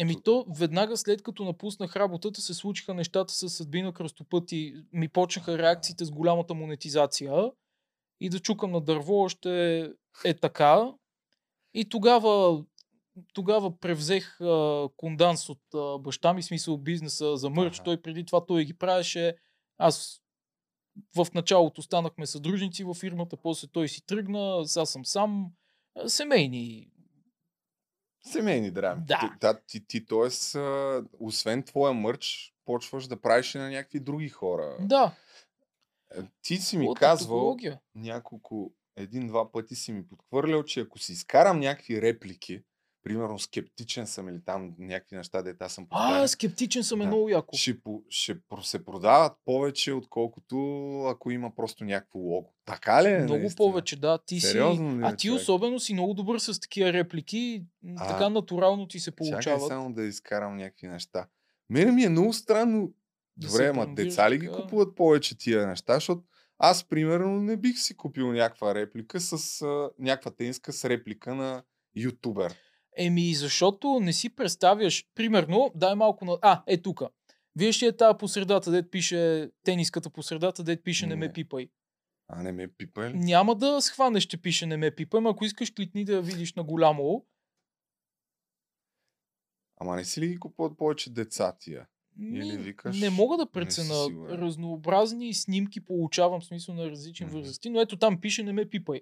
Еми 0.00 0.22
то 0.22 0.46
веднага 0.58 0.96
след 0.96 1.22
като 1.22 1.44
напуснах 1.44 1.96
работата 1.96 2.40
се 2.40 2.54
случиха 2.54 2.94
нещата 2.94 3.34
с 3.34 3.48
съдбина 3.48 3.92
кръстопът 3.92 4.52
и 4.52 4.84
ми 4.92 5.08
почнаха 5.08 5.58
реакциите 5.58 6.04
с 6.04 6.10
голямата 6.10 6.54
монетизация 6.54 7.50
и 8.20 8.28
да 8.28 8.40
чукам 8.40 8.70
на 8.70 8.80
дърво 8.80 9.20
още 9.20 9.80
е 10.24 10.34
така. 10.34 10.92
И 11.74 11.88
тогава, 11.88 12.64
тогава 13.32 13.78
превзех 13.78 14.40
а, 14.40 14.88
конданс 14.96 15.48
от 15.48 15.62
а, 15.74 15.98
баща 15.98 16.32
ми, 16.32 16.42
смисъл 16.42 16.78
бизнеса 16.78 17.36
за 17.36 17.50
мърч. 17.50 17.76
Ага. 17.76 17.84
Той 17.84 18.02
преди 18.02 18.26
това 18.26 18.46
той 18.46 18.64
ги 18.64 18.74
правеше. 18.74 19.36
Аз 19.78 20.22
в 21.16 21.26
началото 21.34 21.82
станахме 21.82 22.26
съдружници 22.26 22.84
във 22.84 22.96
фирмата, 22.96 23.36
после 23.36 23.68
той 23.68 23.88
си 23.88 24.06
тръгна, 24.06 24.66
сега 24.66 24.86
съм 24.86 25.04
сам. 25.06 25.52
А, 25.94 26.08
Семейни. 26.08 26.90
Семейни 28.22 28.70
драми. 28.70 29.02
Да. 29.06 29.18
Ти, 29.18 29.26
да, 29.40 29.60
ти, 29.66 29.86
ти 29.86 30.06
т.е. 30.06 30.58
освен 31.20 31.62
твоя 31.62 31.92
мърч, 31.92 32.54
почваш 32.64 33.06
да 33.06 33.20
правиш 33.20 33.54
и 33.54 33.58
на 33.58 33.70
някакви 33.70 34.00
други 34.00 34.28
хора. 34.28 34.76
Да. 34.80 35.14
Е, 36.16 36.22
Ти 36.42 36.56
си 36.56 36.78
ми 36.78 36.88
от 36.88 36.98
казвал 36.98 37.38
технология. 37.38 37.80
няколко, 37.94 38.72
един-два 38.96 39.52
пъти 39.52 39.74
си 39.74 39.92
ми 39.92 40.08
подхвърлял, 40.08 40.62
че 40.62 40.80
ако 40.80 40.98
си 40.98 41.12
изкарам 41.12 41.60
някакви 41.60 42.02
реплики, 42.02 42.62
примерно 43.02 43.38
скептичен 43.38 44.06
съм 44.06 44.28
или 44.28 44.40
там 44.44 44.74
някакви 44.78 45.16
неща, 45.16 45.42
дета 45.42 45.68
съм 45.70 45.86
повтарял, 45.88 46.22
А, 46.22 46.28
скептичен 46.28 46.84
съм 46.84 47.00
е 47.00 47.04
Да. 47.04 47.06
много 47.06 47.28
яко. 47.28 47.56
ще, 47.56 47.80
по- 47.80 48.02
ще 48.08 48.34
се 48.62 48.84
продават 48.84 49.32
повече, 49.44 49.92
отколкото 49.92 50.56
ако 51.04 51.30
има 51.30 51.54
просто 51.54 51.84
някакво 51.84 52.18
лого. 52.18 52.54
Така 52.64 53.02
ли 53.02 53.08
е? 53.08 53.18
Много 53.18 53.38
наистина? 53.38 53.56
повече, 53.56 53.96
да. 53.96 54.18
Ти 54.18 54.40
Сериозно 54.40 54.90
си... 54.90 54.96
ли, 54.96 55.02
А 55.04 55.16
ти 55.16 55.26
човек? 55.26 55.40
особено 55.40 55.80
си 55.80 55.92
много 55.92 56.14
добър 56.14 56.38
с 56.38 56.60
такива 56.60 56.92
реплики. 56.92 57.64
А, 57.96 58.08
така 58.08 58.28
натурално 58.28 58.88
ти 58.88 59.00
се 59.00 59.10
Чакай 59.10 59.30
получават. 59.30 59.68
само 59.68 59.92
да 59.92 60.02
изкарам 60.04 60.56
някакви 60.56 60.88
неща. 60.88 61.26
Мене 61.70 61.92
ми 61.92 62.04
е 62.04 62.08
много 62.08 62.32
странно. 62.32 62.92
Да 63.36 63.48
Добре, 63.48 63.66
ама 63.66 63.86
деца 63.86 64.30
ли 64.30 64.38
ги 64.38 64.48
купуват 64.48 64.94
повече 64.94 65.38
тия 65.38 65.66
неща? 65.66 65.94
Защото 65.94 66.22
аз, 66.58 66.84
примерно, 66.84 67.40
не 67.40 67.56
бих 67.56 67.78
си 67.78 67.96
купил 67.96 68.32
някаква 68.32 68.74
реплика 68.74 69.20
с 69.20 69.32
а, 69.62 69.90
някаква 69.98 70.30
тенска 70.30 70.72
с 70.72 70.84
реплика 70.84 71.34
на 71.34 71.62
ютубер. 71.96 72.54
Еми, 72.96 73.34
защото 73.34 74.00
не 74.00 74.12
си 74.12 74.30
представяш. 74.36 75.06
Примерно, 75.14 75.70
дай 75.74 75.94
малко 75.94 76.24
на... 76.24 76.38
А, 76.42 76.62
е 76.66 76.82
тука. 76.82 77.08
Виж 77.56 77.82
ли 77.82 77.86
е 77.86 77.96
тази 77.96 78.18
посредата, 78.18 78.70
дет 78.70 78.90
пише 78.90 79.50
тениската 79.64 80.10
посредата, 80.10 80.64
дет 80.64 80.84
пише 80.84 81.06
не 81.06 81.16
ме 81.16 81.26
Не. 81.26 81.32
пипай. 81.32 81.68
А 82.28 82.42
не 82.42 82.52
ме 82.52 82.68
пипа 82.68 83.10
ли? 83.10 83.14
Няма 83.14 83.54
да 83.54 83.82
схванеш, 83.82 84.24
че 84.24 84.42
пише 84.42 84.66
не 84.66 84.76
ме 84.76 84.94
пипай, 84.94 85.20
ако 85.26 85.44
искаш 85.44 85.70
кликни 85.70 86.04
да 86.04 86.12
я 86.12 86.22
видиш 86.22 86.54
на 86.54 86.64
голямо. 86.64 87.26
Ама 89.76 89.96
не 89.96 90.04
си 90.04 90.20
ли 90.20 90.28
ги 90.28 90.38
купуват 90.38 90.78
повече 90.78 91.10
деца 91.10 91.56
тия? 91.60 91.86
Или 92.20 92.56
викаш, 92.56 93.00
не 93.00 93.10
мога 93.10 93.36
да 93.36 93.50
прецена. 93.50 93.94
Разнообразни 94.30 95.34
снимки 95.34 95.80
получавам 95.80 96.40
в 96.40 96.44
смисъл 96.44 96.74
на 96.74 96.90
различни 96.90 97.26
възрасти, 97.26 97.70
но 97.70 97.80
ето 97.80 97.96
там 97.96 98.20
пише 98.20 98.42
не 98.42 98.52
ме 98.52 98.68
пипай. 98.68 99.00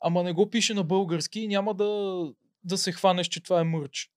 Ама 0.00 0.22
не 0.22 0.32
го 0.32 0.50
пише 0.50 0.74
на 0.74 0.84
български 0.84 1.40
и 1.40 1.48
няма 1.48 1.74
да, 1.74 2.32
да 2.64 2.78
се 2.78 2.92
хванеш, 2.92 3.28
че 3.28 3.42
това 3.42 3.60
е 3.60 3.64
мърч. 3.64 4.10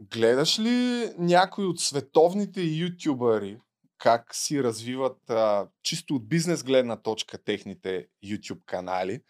Гледаш 0.00 0.58
ли 0.58 1.08
някои 1.18 1.64
от 1.64 1.80
световните 1.80 2.62
ютубъри 2.62 3.58
как 3.98 4.34
си 4.34 4.62
развиват 4.62 5.30
а, 5.30 5.68
чисто 5.82 6.14
от 6.14 6.28
бизнес 6.28 6.62
гледна 6.62 6.96
точка 6.96 7.38
техните 7.38 8.06
YouTube 8.24 8.64
канали? 8.64 9.20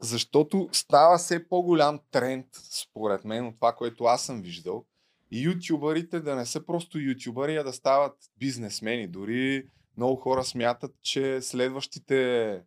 Защото 0.00 0.68
става 0.72 1.18
все 1.18 1.48
по-голям 1.48 2.00
тренд, 2.10 2.46
според 2.70 3.24
мен, 3.24 3.46
от 3.46 3.54
това, 3.54 3.72
което 3.72 4.04
аз 4.04 4.26
съм 4.26 4.42
виждал. 4.42 4.84
Ютубърите 5.30 6.20
да 6.20 6.36
не 6.36 6.46
са 6.46 6.66
просто 6.66 6.98
ютубъри, 6.98 7.56
а 7.56 7.64
да 7.64 7.72
стават 7.72 8.16
бизнесмени. 8.38 9.06
Дори 9.06 9.66
много 9.96 10.16
хора 10.16 10.44
смятат, 10.44 10.94
че 11.02 11.42
следващите, 11.42 12.60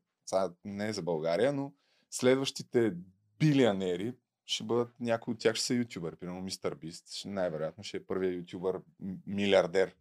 не 0.66 0.94
за 0.94 1.02
България, 1.02 1.54
но 1.54 1.74
следващите 2.12 2.94
билионери 3.40 4.14
ще 4.46 4.64
бъдат, 4.64 4.90
някои 5.00 5.34
от 5.34 5.40
тях 5.40 5.56
ще 5.56 5.66
са 5.66 5.74
ютубър. 5.74 6.16
Примерно 6.16 6.42
Мистер 6.42 6.76
Бист, 6.76 7.06
най-вероятно 7.26 7.84
ще 7.84 7.98
е 7.98 8.04
първият 8.04 8.36
ютубър 8.36 8.80
милиардер. 9.28 9.96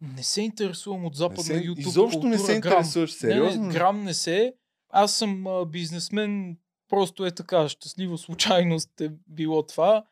Не 0.00 0.22
се 0.22 0.40
интересувам 0.40 1.04
от 1.04 1.14
западна 1.16 1.42
се, 1.42 1.62
YouTube 1.62 1.78
изобщо 1.78 2.22
не 2.22 2.38
се 2.38 2.52
култура, 2.52 2.60
грам. 2.60 2.72
интересуваш, 2.78 3.12
сериозно. 3.12 3.62
Не, 3.62 3.68
не, 3.68 3.74
грам 3.74 4.04
не 4.04 4.14
се. 4.14 4.54
Аз 4.88 5.14
съм 5.14 5.46
а, 5.46 5.66
бизнесмен, 5.66 6.56
просто 6.88 7.26
е 7.26 7.30
така, 7.30 7.68
щастлива 7.68 8.18
случайност 8.18 9.00
е 9.00 9.10
било 9.26 9.62
това. 9.62 10.04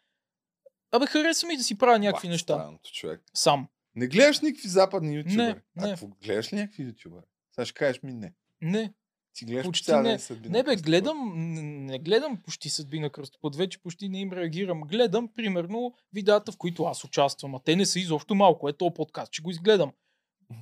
Абе, 0.93 1.07
хареса 1.07 1.47
ми 1.47 1.57
да 1.57 1.63
си 1.63 1.79
правя 1.79 1.99
някакви 1.99 2.29
Бах, 2.29 2.33
неща. 2.33 2.55
странното, 2.55 2.91
човек. 2.93 3.21
Сам. 3.35 3.69
Не 3.95 4.07
гледаш 4.07 4.41
никакви 4.41 4.69
западни 4.69 5.17
ютубъри. 5.17 5.37
Не, 5.37 5.63
А 5.77 5.83
не. 5.87 5.91
какво, 5.91 6.07
гледаш 6.25 6.53
ли 6.53 6.57
някакви 6.57 6.83
ютубъри? 6.83 7.25
Сега 7.55 7.65
ще 7.65 7.75
кажеш 7.75 8.03
ми 8.03 8.13
не. 8.13 8.33
Не. 8.63 8.93
Ти 9.33 9.45
гледаш 9.45 9.67
Почти 9.67 9.93
не. 9.93 10.19
съдби 10.19 10.49
Не 10.49 10.63
бе, 10.63 10.77
гледам, 10.77 11.19
н- 11.19 11.63
не 11.63 11.99
гледам 11.99 12.37
почти 12.37 12.71
съдби 12.71 13.01
на 13.01 13.11
кръстопът, 13.11 13.57
вече 13.57 13.79
почти 13.83 14.09
не 14.09 14.21
им 14.21 14.33
реагирам. 14.33 14.81
Гледам, 14.81 15.29
примерно, 15.29 15.95
видеята, 16.13 16.53
в 16.53 16.57
които 16.57 16.85
аз 16.85 17.05
участвам, 17.05 17.55
а 17.55 17.59
те 17.59 17.77
не 17.77 17.87
са 17.87 17.99
изобщо 17.99 18.35
малко, 18.35 18.69
е 18.69 18.73
то 18.73 18.95
подкаст, 18.95 19.33
че 19.33 19.43
го 19.43 19.51
изгледам. 19.51 19.93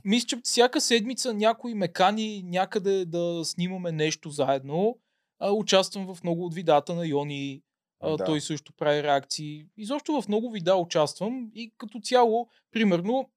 Мисля, 0.05 0.27
че 0.27 0.37
всяка 0.45 0.81
седмица 0.81 1.35
някой 1.35 1.75
ме 1.75 1.89
кани 1.89 2.43
някъде 2.43 3.05
да 3.05 3.45
снимаме 3.45 3.93
нещо 3.93 4.31
заедно. 4.31 4.99
А, 5.39 5.51
участвам 5.51 6.15
в 6.15 6.25
много 6.25 6.45
от 6.47 6.55
видеята 6.55 6.95
на 6.95 7.07
Йони. 7.07 7.63
А, 8.01 8.17
Да. 8.17 8.25
Той 8.25 8.41
също 8.41 8.73
прави 8.73 9.03
реакции. 9.03 9.67
Изобщо 9.77 10.23
в 10.23 10.29
много 10.29 10.51
видеа 10.51 10.77
участвам 10.77 11.51
и 11.55 11.73
като 11.79 12.01
цяло, 12.01 12.49
примерно, 12.73 13.31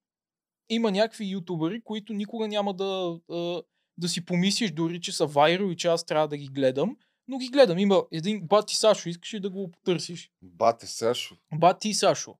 има 0.68 0.90
някакви 0.90 1.26
ютубъри, 1.26 1.80
които 1.84 2.12
никога 2.12 2.48
няма 2.48 2.74
да, 2.74 3.18
а, 3.30 3.62
да 3.98 4.08
си 4.08 4.24
помислиш 4.24 4.70
дори, 4.70 5.00
че 5.00 5.12
са 5.12 5.26
вайрал 5.26 5.66
и 5.66 5.76
че 5.76 5.88
аз 5.88 6.04
трябва 6.04 6.28
да 6.28 6.36
ги 6.36 6.48
гледам. 6.48 6.96
Но 7.28 7.38
ги 7.38 7.48
гледам. 7.48 7.78
Има 7.78 8.04
един 8.12 8.46
Бати 8.46 8.76
Сашо, 8.76 9.08
искаш 9.08 9.34
ли 9.34 9.40
да 9.40 9.50
го 9.50 9.70
потърсиш? 9.70 10.30
Бате 10.42 10.86
Сашо. 10.86 11.36
Бати 11.54 11.94
Сашо. 11.94 12.38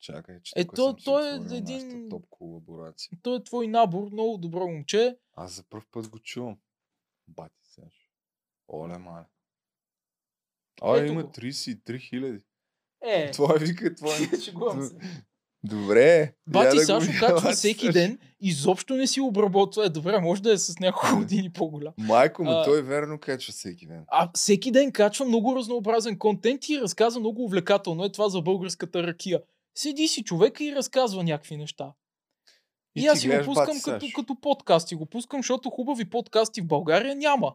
Чакай, 0.00 0.40
че 0.42 0.52
Е, 0.56 0.66
то- 0.66 0.96
той 0.96 1.28
е 1.28 1.56
един- 1.56 2.08
топ 2.08 2.26
колаборация. 2.30 3.18
Той 3.22 3.36
е 3.36 3.44
твой 3.44 3.66
набор, 3.66 4.08
много 4.12 4.38
добро 4.38 4.68
момче. 4.68 5.16
Аз 5.32 5.52
за 5.52 5.62
първ 5.62 5.84
път 5.90 6.08
го 6.08 6.18
чувам. 6.18 6.58
Бате 7.28 7.54
Сашо. 7.64 8.10
Оле, 8.68 8.98
мале. 8.98 9.24
А, 10.82 10.96
Ето 10.96 11.12
има 11.12 11.22
го. 11.22 11.30
33 11.30 11.98
хиляди. 12.00 12.40
Е, 13.02 13.30
Това 13.34 13.54
вика, 13.54 13.94
това 13.94 14.10
е... 14.14 14.18
шегувам 14.40 14.82
се. 14.82 14.94
Добре. 15.64 16.32
Бати 16.46 16.76
да 16.76 16.84
Сашо 16.84 17.10
качва 17.20 17.52
всеки 17.52 17.88
ден, 17.88 18.18
изобщо 18.40 18.94
не 18.94 19.06
си 19.06 19.20
обработва. 19.20 19.86
Е, 19.86 19.88
добре, 19.88 20.20
може 20.20 20.42
да 20.42 20.52
е 20.52 20.58
с 20.58 20.78
няколко 20.78 21.16
години 21.16 21.52
по-голям. 21.52 21.92
Майко 21.98 22.44
му, 22.44 22.50
А- 22.50 22.64
той 22.64 22.82
верно 22.82 23.18
качва 23.18 23.52
всеки 23.52 23.86
ден. 23.86 24.04
А 24.08 24.30
всеки 24.34 24.70
ден 24.70 24.92
качва 24.92 25.24
много 25.26 25.56
разнообразен 25.56 26.18
контент 26.18 26.68
и 26.68 26.80
разказва 26.80 27.20
много 27.20 27.44
увлекателно. 27.44 28.04
Е 28.04 28.12
това 28.12 28.28
за 28.28 28.40
българската 28.42 29.02
ракия. 29.02 29.40
Седи 29.78 30.08
си 30.08 30.24
човека 30.24 30.64
и 30.64 30.74
разказва 30.74 31.24
някакви 31.24 31.56
неща. 31.56 31.92
И, 32.96 33.00
И 33.02 33.06
аз 33.06 33.20
си 33.20 33.28
го 33.28 33.34
пускам 33.44 33.54
Бати 33.66 33.82
като, 33.82 34.00
Сашо. 34.06 34.12
като 34.16 34.40
подкасти. 34.40 34.94
Го 34.94 35.06
пускам, 35.06 35.38
защото 35.40 35.70
хубави 35.70 36.10
подкасти 36.10 36.60
в 36.60 36.66
България 36.66 37.16
няма. 37.16 37.54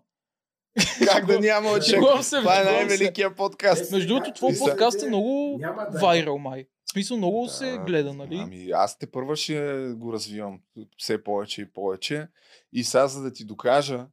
Как 1.08 1.26
да 1.26 1.40
няма 1.40 1.70
очек? 1.70 2.00
Това 2.32 2.62
е 2.62 2.64
най-великия 2.64 3.36
подкаст. 3.36 3.92
Между 3.92 4.08
другото, 4.08 4.34
твой 4.34 4.52
И 4.54 4.60
подкаст 4.60 5.04
е 5.04 5.08
много 5.08 5.60
е. 5.64 6.00
вайрал 6.00 6.38
май. 6.38 6.66
Смисъл 6.94 7.18
много 7.18 7.44
Да, 7.44 7.50
се 7.50 7.78
гледа, 7.78 8.14
нали? 8.14 8.36
Ами 8.38 8.72
аз 8.72 8.98
те 8.98 9.08
първа 9.08 9.36
ще 9.36 9.56
го 9.90 10.14
развивам 10.14 10.60
все 10.98 11.24
повече 11.24 11.62
и 11.62 11.66
повече. 11.66 12.28
И 12.74 12.84
сега, 12.84 13.08
за 13.08 13.22
да 13.22 13.34
ти 13.34 13.46
докажа, 13.46 14.08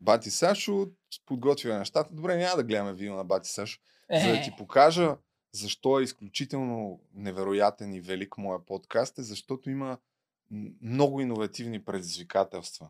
Бати 0.00 0.30
Сашо 0.30 0.86
подготвя 1.26 1.78
нещата. 1.78 2.14
Добре, 2.14 2.36
няма 2.36 2.56
да 2.56 2.62
гледаме 2.64 2.92
видео 2.92 3.14
на 3.14 3.24
Бати 3.24 3.50
Сашо. 3.50 3.80
За 4.12 4.28
да 4.28 4.38
Е, 4.38 4.42
ти 4.42 4.52
покажа 4.58 5.16
защо 5.52 6.00
е 6.00 6.02
изключително 6.02 7.00
невероятен 7.14 7.94
и 7.94 8.00
велик 8.00 8.38
моя 8.38 8.58
подкаст, 8.60 9.18
е 9.18 9.22
защото 9.22 9.70
има 9.70 9.98
много 10.82 11.20
иновативни 11.20 11.84
предизвикателства. 11.84 12.88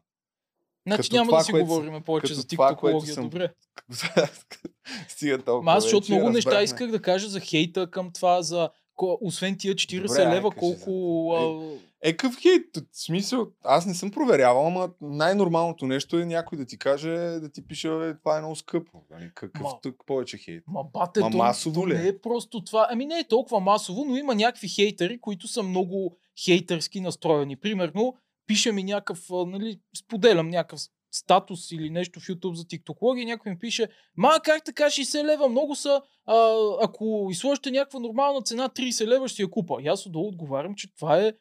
значи 0.87 1.03
като 1.03 1.17
няма 1.17 1.29
това, 1.29 1.39
да 1.39 1.45
си 1.45 1.51
което 1.51 1.67
говорим 1.67 2.03
повече 2.03 2.35
за 2.35 2.47
тиктокология. 2.47 3.15
съм- 3.15 3.25
Добре. 3.25 3.53
Стига 5.09 5.39
толкова. 5.39 5.63
Ма 5.63 5.73
аз, 5.73 5.83
защото 5.83 6.03
вече, 6.03 6.13
много 6.13 6.31
неща 6.31 6.51
разбрахме. 6.51 6.65
исках 6.65 6.91
да 6.91 7.03
кажа 7.03 7.29
за 7.29 7.41
хейта 7.41 7.91
към 7.91 8.13
това, 8.13 8.43
за 8.43 8.71
освен 8.99 9.57
тия 9.59 9.75
40 9.75 10.07
Добре, 10.07 10.27
лева, 10.27 10.51
кажи 10.51 10.61
колко... 10.61 10.91
за- 11.33 11.77
а, 11.77 11.81
Е, 12.03 12.17
къв 12.17 12.37
хейт? 12.37 12.67
В 12.93 13.05
смисъл, 13.05 13.47
аз 13.65 13.87
не 13.87 13.95
съм 13.95 14.11
проверявал, 14.11 14.67
ама 14.67 14.91
най-нормалното 15.01 15.87
нещо 15.87 16.19
е 16.19 16.27
някой 16.27 16.59
да 16.59 16.65
ти 16.67 16.79
каже, 16.79 17.11
да 17.17 17.49
ти 17.49 17.67
пише, 17.67 17.89
бе, 17.91 18.19
това 18.19 18.37
е 18.37 18.41
много 18.41 18.57
скъпо. 18.57 19.03
Нали, 19.11 19.31
Какъв 19.35 19.63
Ма. 19.63 19.71
тук 19.83 19.97
повече 20.07 20.39
хейт? 20.39 20.65
Ма 20.67 20.85
бате, 20.85 21.21
Ма 21.21 21.31
масово 21.31 21.81
то 21.81 21.89
ли 21.89 21.95
е? 21.95 21.99
не 21.99 22.09
е 22.09 22.19
просто 22.19 22.65
това. 22.65 22.87
Ами 22.91 23.07
не 23.07 23.19
е 23.19 23.29
толкова 23.29 23.61
масово, 23.61 24.05
но 24.05 24.17
има 24.17 24.35
някакви 24.35 24.69
хейтери, 24.69 25.21
които 25.21 25.49
са 25.49 25.63
много 25.63 26.17
хейтърски 26.45 27.01
настроени. 27.01 27.57
Примерно, 27.57 28.15
пише 28.47 28.73
ми 28.73 28.85
някакъв, 28.85 29.21
нали, 29.31 29.81
споделям 29.99 30.49
някакъв 30.49 30.81
статус 31.17 31.73
или 31.73 31.91
нещо 31.91 32.21
в 32.21 32.23
YouTube 32.23 32.55
за 32.55 32.67
тиктокология 32.67 33.23
и 33.23 33.27
някой 33.27 33.53
ми 33.53 33.59
пише, 33.59 33.89
ма 34.17 34.41
как 34.45 34.65
така 34.65 34.85
60 34.85 35.25
лева, 35.25 35.49
много 35.49 35.75
са, 35.75 36.03
а, 36.27 36.55
ако 36.83 37.29
изложите 37.31 37.71
някаква 37.71 38.01
нормална 38.01 38.43
цена 38.43 38.69
30 38.69 39.07
лева 39.07 39.29
ще 39.29 39.43
я 39.43 39.51
купа. 39.51 39.83
И 39.83 39.87
аз 39.87 40.07
отдолу 40.07 40.29
отговарям, 40.29 40.75
че 40.75 40.95
това 40.95 41.19
е 41.19 41.33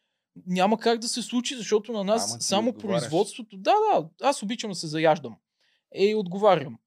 няма 0.47 0.79
как 0.79 0.99
да 0.99 1.07
се 1.07 1.21
случи, 1.21 1.55
защото 1.55 1.91
на 1.91 2.03
нас 2.03 2.31
Ама 2.33 2.41
само 2.41 2.69
отговаряш. 2.69 3.01
производството... 3.01 3.57
Да, 3.57 3.71
да, 3.71 4.09
аз 4.21 4.43
обичам 4.43 4.71
да 4.71 4.75
се 4.75 4.87
заяждам. 4.87 5.35
Е, 5.95 6.05
и 6.05 6.15
отговарям. 6.15 6.77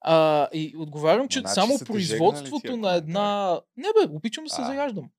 А, 0.00 0.48
и 0.52 0.74
отговарям, 0.78 1.28
че 1.28 1.40
значи 1.40 1.54
само 1.54 1.78
производството 1.86 2.76
на 2.76 2.94
една... 2.94 3.60
Не 3.76 3.88
бе, 3.88 4.14
обичам 4.14 4.44
да 4.44 4.50
се 4.50 4.62
А. 4.62 4.64
заяждам. 4.64 5.10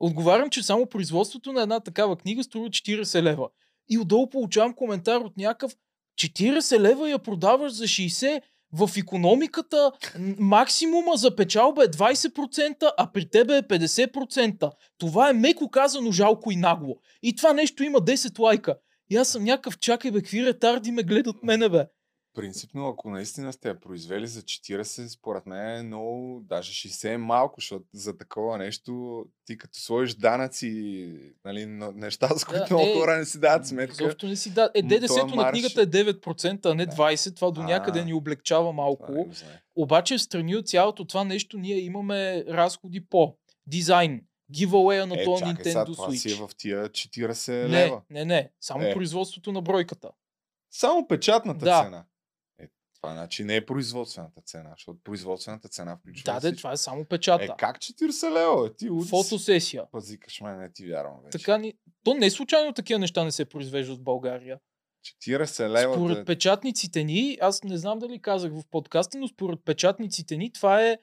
Отговарям, 0.00 0.50
че 0.50 0.62
само 0.62 0.86
производството 0.86 1.52
на 1.52 1.62
една 1.62 1.80
такава 1.80 2.16
книга 2.16 2.44
струва 2.44 2.68
40 2.68 3.22
лева. 3.22 3.48
И 3.88 3.98
отдолу 3.98 4.30
получавам 4.30 4.74
коментар 4.74 5.20
от 5.20 5.36
някакъв 5.36 5.72
40 6.18 6.80
лева 6.80 7.10
я 7.10 7.18
продаваш 7.18 7.72
за 7.72 7.84
60 7.84 8.40
в 8.72 8.90
економиката 8.96 9.92
максимума 10.38 11.16
за 11.16 11.36
печалба 11.36 11.84
е 11.84 11.88
20%, 11.88 12.90
а 12.98 13.12
при 13.12 13.30
тебе 13.30 13.56
е 13.56 13.62
50%. 13.62 14.70
Това 14.98 15.30
е 15.30 15.32
меко 15.32 15.70
казано 15.70 16.12
жалко 16.12 16.50
и 16.50 16.56
нагло. 16.56 16.96
И 17.22 17.36
това 17.36 17.52
нещо 17.52 17.84
има 17.84 17.98
10 17.98 18.38
лайка. 18.38 18.76
И 19.10 19.16
аз 19.16 19.28
съм 19.28 19.44
някакъв, 19.44 19.78
чакай 19.78 20.10
бе, 20.10 20.18
какви 20.18 20.46
ретарди 20.46 20.90
ме 20.90 21.02
гледат 21.02 21.42
мене 21.42 21.68
бе. 21.68 21.84
Принципно, 22.34 22.88
ако 22.88 23.10
наистина 23.10 23.52
сте 23.52 23.68
я 23.68 23.80
произвели 23.80 24.26
за 24.26 24.42
40, 24.42 24.82
според 25.08 25.46
мен 25.46 25.76
е 25.76 25.82
много, 25.82 26.40
даже 26.42 26.72
60 26.88 27.04
е 27.04 27.16
малко, 27.16 27.60
защото 27.60 27.84
за 27.92 28.16
такова 28.18 28.58
нещо 28.58 28.92
ти 29.44 29.58
като 29.58 29.78
сложиш 29.78 30.14
данъци, 30.14 31.12
нали, 31.44 31.66
на 31.66 31.92
неща, 31.92 32.28
с 32.28 32.44
които 32.44 32.60
Да, 32.60 32.66
много 32.70 32.88
е, 32.88 32.94
хора 32.94 33.16
не 33.16 33.24
си 33.24 33.40
дават 33.40 33.66
сметка. 33.66 33.92
Изобщо 33.94 34.26
не 34.26 34.36
си 34.36 34.50
да. 34.50 34.70
Е, 34.74 34.82
ДДС-то 34.82 35.06
тоя 35.08 35.26
на 35.26 35.32
марш- 35.34 35.50
книгата 35.50 35.82
е 35.82 35.86
9%, 35.86 36.66
а 36.66 36.74
не 36.74 36.86
Да. 36.86 36.92
20%. 36.92 37.36
Това 37.36 37.50
до 37.50 37.62
някъде 37.62 38.04
ни 38.04 38.14
облегчава 38.14 38.72
малко. 38.72 39.12
не. 39.12 39.26
Обаче 39.76 40.16
в 40.16 40.22
страни 40.22 40.56
от 40.56 40.68
цялото 40.68 41.04
това 41.04 41.24
нещо 41.24 41.58
ние 41.58 41.78
имаме 41.78 42.44
разходи 42.44 43.06
по 43.06 43.36
дизайн, 43.66 44.20
giveaway 44.52 45.04
на 45.04 45.14
Е, 45.14 45.24
този 45.24 45.42
чакай 45.42 45.64
сега, 45.64 45.80
Nintendo 45.80 45.94
това 45.94 46.10
си 46.10 46.28
е 46.28 46.32
Switch. 46.32 46.46
в 46.46 46.56
тия 46.56 46.88
40 46.88 47.52
Не, 47.52 47.68
лева. 47.68 48.02
не, 48.10 48.24
не. 48.24 48.50
Само 48.60 48.84
Е. 48.84 48.92
производството 48.94 49.52
на 49.52 49.62
бройката. 49.62 50.10
Само 50.70 51.06
печатната 51.08 51.64
Да. 51.64 51.82
цена. 51.84 52.04
Е, 53.02 53.04
това 53.04 53.14
значи 53.14 53.44
не 53.44 53.56
е 53.56 53.66
производствената 53.66 54.40
цена, 54.40 54.70
защото 54.76 54.98
производствената 55.04 55.68
цена 55.68 55.96
включва 55.96 56.24
Да, 56.24 56.34
де, 56.34 56.46
всичко. 56.46 56.56
това 56.58 56.72
е 56.72 56.76
само 56.76 57.00
Е, 57.00 57.04
печата. 57.04 57.54
как 57.58 57.78
40 57.78 58.30
лева? 58.30 58.74
Ти 58.74 58.88
луд 58.88 59.04
си. 59.04 59.10
Фотосесия. 59.10 59.84
Пазикаш 59.92 60.40
мен, 60.40 60.58
не 60.58 60.72
ти 60.72 60.86
вярвам 60.86 61.16
вече. 61.24 61.38
Така 61.38 61.58
ни... 61.58 61.74
То 62.04 62.14
не 62.14 62.30
случайно 62.30 62.72
такива 62.72 62.98
неща 62.98 63.24
не 63.24 63.32
се 63.32 63.44
произвеждат 63.44 63.98
в 63.98 64.02
България. 64.02 64.58
40 65.20 65.68
лева. 65.70 65.94
Според 65.94 66.16
да- 66.16 66.24
печатниците 66.24 67.04
ни, 67.04 67.38
аз 67.40 67.64
не 67.64 67.78
знам 67.78 67.98
дали 67.98 68.18
казах 68.18 68.52
в 68.52 68.62
подкаста, 68.70 69.18
но 69.18 69.28
според 69.28 69.64
печатниците 69.64 70.36
ни 70.36 70.52
това 70.52 70.82
е 70.82 70.98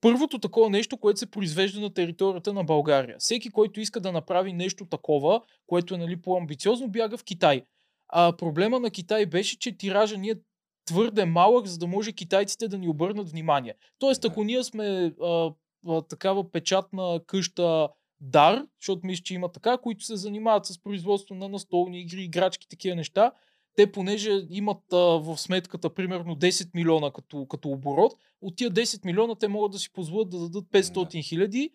първото 0.00 0.38
такова 0.38 0.70
нещо, 0.70 0.96
което 0.98 1.18
се 1.18 1.30
произвежда 1.30 1.80
на 1.80 1.94
територията 1.94 2.52
на 2.52 2.64
България. 2.64 3.16
Всеки, 3.18 3.50
който 3.50 3.80
иска 3.80 4.00
да 4.00 4.12
направи 4.12 4.52
нещо 4.52 4.86
такова, 4.86 5.42
което 5.66 5.94
е 5.94 5.98
нали, 5.98 6.16
по-амбициозно, 6.16 6.88
бяга 6.88 7.16
в 7.16 7.24
Китай. 7.24 7.62
А 8.08 8.32
проблема 8.32 8.80
на 8.80 8.90
Китай 8.90 9.26
беше, 9.26 9.58
че 9.58 9.76
тиража 9.78 10.16
ни 10.18 10.28
е 10.30 10.34
твърде 10.86 11.24
малък, 11.24 11.66
за 11.66 11.78
да 11.78 11.86
може 11.86 12.12
китайците 12.12 12.68
да 12.68 12.78
ни 12.78 12.88
обърнат 12.88 13.30
внимание. 13.30 13.74
Тоест, 13.98 14.24
ако 14.24 14.44
ние 14.44 14.64
сме 14.64 15.12
а, 15.22 15.52
а, 15.88 16.02
такава 16.02 16.52
печатна 16.52 17.20
къща 17.26 17.88
дар, 18.20 18.66
защото 18.80 19.06
мисля, 19.06 19.22
че 19.22 19.34
има 19.34 19.52
така, 19.52 19.78
които 19.78 20.04
се 20.04 20.16
занимават 20.16 20.66
с 20.66 20.82
производство 20.82 21.34
на 21.34 21.48
настолни 21.48 22.00
игри, 22.00 22.22
играчки, 22.22 22.68
такива 22.68 22.96
неща, 22.96 23.32
те 23.76 23.92
понеже 23.92 24.30
имат 24.50 24.92
а, 24.92 24.96
в 24.96 25.38
сметката 25.38 25.94
примерно 25.94 26.36
10 26.36 26.70
милиона 26.74 27.10
като, 27.10 27.46
като 27.46 27.68
оборот, 27.68 28.12
от 28.40 28.56
тия 28.56 28.70
10 28.70 29.04
милиона 29.04 29.34
те 29.34 29.48
могат 29.48 29.72
да 29.72 29.78
си 29.78 29.92
позволят 29.92 30.30
да 30.30 30.38
дадат 30.38 30.64
500 30.64 31.24
хиляди, 31.24 31.70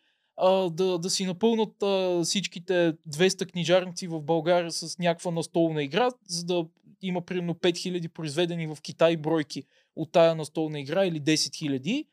да, 0.72 0.98
да 1.00 1.10
си 1.10 1.26
напълнат 1.26 1.84
а, 1.84 2.22
всичките 2.24 2.94
200 3.10 3.52
книжарници 3.52 4.08
в 4.08 4.22
България 4.22 4.72
с 4.72 5.00
някаква 5.00 5.32
настолна 5.32 5.84
игра, 5.84 6.10
за 6.28 6.46
да 6.46 6.66
има 7.02 7.22
примерно 7.22 7.54
5000 7.54 8.08
произведени 8.08 8.68
в 8.68 8.78
Китай 8.82 9.18
бройки 9.18 9.64
от 9.96 10.12
тая 10.12 10.36
настолна 10.36 10.80
игра 10.80 11.06
или 11.06 11.22
10 11.22 11.34
000 11.34 12.08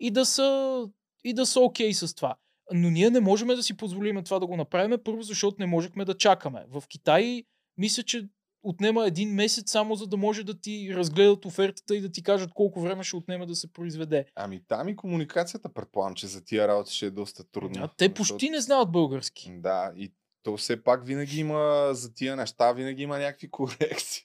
и 0.00 0.10
да 0.10 0.26
са, 0.26 0.88
и 1.24 1.32
да 1.32 1.46
са 1.46 1.60
окей 1.60 1.94
с 1.94 2.14
това. 2.14 2.36
Но 2.72 2.90
ние 2.90 3.10
не 3.10 3.20
можем 3.20 3.48
да 3.48 3.62
си 3.62 3.76
позволим 3.76 4.24
това 4.24 4.38
да 4.38 4.46
го 4.46 4.56
направим, 4.56 4.98
първо 5.04 5.22
защото 5.22 5.56
не 5.58 5.66
можехме 5.66 6.04
да 6.04 6.16
чакаме. 6.16 6.64
В 6.68 6.82
Китай 6.88 7.44
мисля, 7.78 8.02
че 8.02 8.28
отнема 8.62 9.06
един 9.06 9.34
месец 9.34 9.70
само 9.70 9.94
за 9.94 10.06
да 10.06 10.16
може 10.16 10.44
да 10.44 10.60
ти 10.60 10.94
разгледат 10.94 11.44
офертата 11.44 11.96
и 11.96 12.00
да 12.00 12.12
ти 12.12 12.22
кажат 12.22 12.52
колко 12.54 12.80
време 12.80 13.04
ще 13.04 13.16
отнеме 13.16 13.46
да 13.46 13.54
се 13.54 13.72
произведе. 13.72 14.24
Ами 14.34 14.60
там 14.68 14.88
и 14.88 14.96
комуникацията, 14.96 15.72
предполагам, 15.72 16.14
че 16.14 16.26
за 16.26 16.44
тия 16.44 16.68
работи 16.68 16.94
ще 16.94 17.06
е 17.06 17.10
доста 17.10 17.44
трудно. 17.44 17.84
А 17.84 17.88
те 17.96 18.14
почти 18.14 18.50
не 18.50 18.60
знаят 18.60 18.92
български. 18.92 19.50
Да, 19.58 19.92
и 19.96 20.12
то 20.42 20.56
все 20.56 20.82
пак 20.82 21.06
винаги 21.06 21.40
има 21.40 21.88
за 21.92 22.14
тия 22.14 22.36
неща, 22.36 22.72
винаги 22.72 23.02
има 23.02 23.18
някакви 23.18 23.50
корекции. 23.50 24.24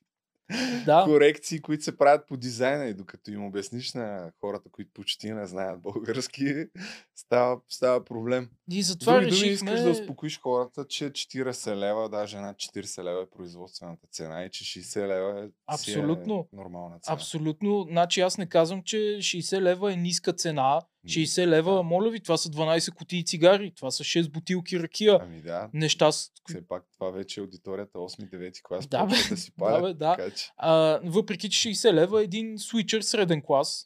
Да. 0.85 1.03
Корекции, 1.05 1.61
които 1.61 1.83
се 1.83 1.97
правят 1.97 2.27
по 2.27 2.37
дизайна 2.37 2.85
и 2.85 2.93
докато 2.93 3.31
им 3.31 3.45
обясниш 3.45 3.93
на 3.93 4.31
хората, 4.39 4.69
които 4.71 4.91
почти 4.93 5.31
не 5.31 5.45
знаят 5.45 5.81
български, 5.81 6.65
става, 7.15 7.59
става 7.69 8.05
проблем. 8.05 8.49
И 8.71 8.83
затова 8.83 9.13
Други 9.13 9.25
думи, 9.25 9.41
решихме... 9.41 9.71
искаш 9.71 9.81
да 9.81 9.89
успокоиш 9.89 10.39
хората, 10.39 10.85
че 10.85 11.05
40 11.05 11.75
лева, 11.75 12.09
даже 12.09 12.39
над 12.39 12.57
40 12.57 13.03
лева 13.03 13.21
е 13.21 13.37
производствената 13.37 14.07
цена 14.11 14.45
и 14.45 14.49
че 14.51 14.63
60 14.63 15.07
лева 15.07 15.39
е, 15.39 15.47
си 15.47 15.53
Абсолютно. 15.91 16.47
е 16.53 16.55
нормална 16.55 16.99
цена. 16.99 17.13
Абсолютно. 17.13 17.85
Значи 17.89 18.21
аз 18.21 18.37
не 18.37 18.49
казвам, 18.49 18.83
че 18.83 18.97
60 18.97 19.61
лева 19.61 19.93
е 19.93 19.95
ниска 19.95 20.33
цена. 20.33 20.81
60 21.05 21.45
М, 21.45 21.51
лева, 21.51 21.75
да. 21.75 21.83
моля 21.83 22.09
ви, 22.09 22.19
това 22.19 22.37
са 22.37 22.49
12 22.49 22.93
кутии 22.93 23.25
цигари, 23.25 23.73
това 23.75 23.91
са 23.91 24.03
6 24.03 24.31
бутилки 24.31 24.79
ракия. 24.79 25.19
Ами 25.21 25.41
да, 25.41 25.69
Неща, 25.73 26.11
с... 26.11 26.31
все 26.49 26.67
пак 26.67 26.83
това 26.93 27.11
вече 27.11 27.39
е 27.39 27.43
аудиторията 27.43 27.97
8-9 27.97 28.61
клас, 28.63 28.87
Да, 28.87 29.05
бе, 29.05 29.15
да 29.29 29.37
си 29.37 29.51
да, 29.51 29.55
палят, 29.57 29.83
бе, 29.83 29.93
да. 29.93 30.15
така 30.17 30.35
че... 30.35 30.51
а, 30.57 30.99
въпреки 31.03 31.49
че 31.49 31.69
60 31.69 31.93
лева 31.93 32.21
е 32.21 32.23
един 32.23 32.57
свичър 32.57 33.01
среден 33.01 33.41
клас. 33.41 33.85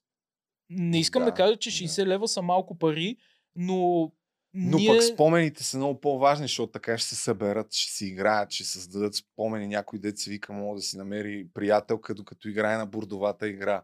Не 0.69 0.99
искам 0.99 1.23
да, 1.23 1.31
Да, 1.31 1.33
кажа, 1.35 1.57
че 1.57 1.69
да. 1.69 1.75
60 1.75 2.05
лева 2.05 2.27
са 2.27 2.41
малко 2.41 2.77
пари, 2.77 3.17
но, 3.55 4.11
Но 4.53 4.77
ние... 4.77 4.87
пък 4.87 5.03
спомените 5.03 5.63
са 5.63 5.77
много 5.77 6.01
по-важни, 6.01 6.43
защото 6.43 6.71
така 6.71 6.97
ще 6.97 7.09
се 7.09 7.15
съберат, 7.15 7.73
ще 7.73 7.91
си 7.91 8.05
играят, 8.05 8.51
ще 8.51 8.63
създадат 8.63 9.15
спомени. 9.15 9.67
Някой 9.67 9.99
дет 9.99 10.17
си 10.19 10.29
вика, 10.29 10.53
мога 10.53 10.75
да 10.75 10.81
си 10.81 10.97
намери 10.97 11.47
приятелка, 11.53 12.15
докато 12.15 12.49
играе 12.49 12.77
на 12.77 12.85
бурдовата 12.85 13.47
игра. 13.47 13.83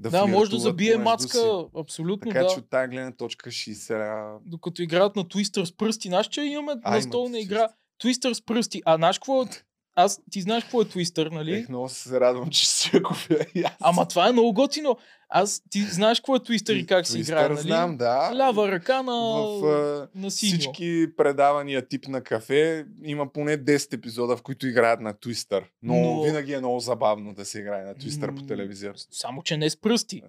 Да, 0.00 0.10
Да, 0.10 0.26
може 0.26 0.50
да 0.50 0.58
забие 0.58 0.96
мацка, 0.96 1.38
си. 1.38 1.64
абсолютно 1.78 2.30
Така 2.30 2.44
да. 2.44 2.48
че 2.48 2.58
от 2.58 2.70
тази 2.70 2.88
гледна 2.88 3.12
точка 3.12 3.50
60 3.50 3.90
лева. 3.90 4.38
Докато 4.46 4.82
играят 4.82 5.16
на 5.16 5.24
Twister 5.24 5.64
с 5.64 5.76
пръсти. 5.76 6.08
Знаеш, 6.08 6.26
че 6.26 6.42
имаме 6.42 6.80
А, 6.84 6.94
настолна 6.94 7.38
имате 7.38 7.42
игра 7.42 7.68
Twister 8.02 8.32
с 8.32 8.44
пръсти. 8.44 8.82
А 8.84 8.96
знаеш 8.96 9.18
какво 9.18 9.42
е? 9.42 9.46
Аз, 9.94 10.20
ти 10.30 10.40
знаеш 10.40 10.64
какво 10.64 10.82
е 10.82 10.84
Twister, 10.84 11.30
нали? 11.30 11.54
Ех, 11.54 11.68
много 11.68 11.88
се 11.88 12.20
радвам, 12.20 12.50
че 12.50 12.68
си 12.68 12.90
я 12.94 13.02
купя. 13.02 13.38
Ама 13.80 14.08
това 14.08 14.28
е 14.28 14.32
много 14.32 14.52
готино. 14.52 14.96
Аз, 15.32 15.62
ти 15.70 15.80
знаеш 15.80 16.20
какво 16.20 16.36
е 16.36 16.40
Twister 16.40 16.72
и 16.72 16.86
как 16.86 17.06
се 17.06 17.18
играе, 17.18 17.48
нали? 17.48 17.60
знам, 17.60 17.96
да. 17.96 18.30
Лява 18.34 18.68
ръка 18.68 19.02
на, 19.02 19.12
В 19.12 19.64
а, 19.64 20.08
на 20.14 20.30
синьо. 20.30 20.50
всички 20.50 21.06
предавания 21.16 21.88
тип 21.88 22.08
на 22.08 22.20
кафе 22.20 22.84
има 23.04 23.26
поне 23.28 23.58
10 23.58 23.94
епизода, 23.94 24.36
в 24.36 24.42
които 24.42 24.66
играят 24.66 25.00
на 25.00 25.14
Twister. 25.14 25.62
Но, 25.82 25.94
Но- 25.94 26.22
винаги 26.22 26.52
е 26.52 26.58
много 26.58 26.80
забавно 26.80 27.34
да 27.34 27.44
се 27.44 27.60
играе 27.60 27.84
на 27.84 27.94
Twister 27.94 28.26
по 28.28 28.32
М, 28.34 28.46
телевизията. 28.48 29.00
Само, 29.10 29.42
че 29.42 29.56
не 29.56 29.70
с 29.70 29.76
пръсти. 29.76 30.22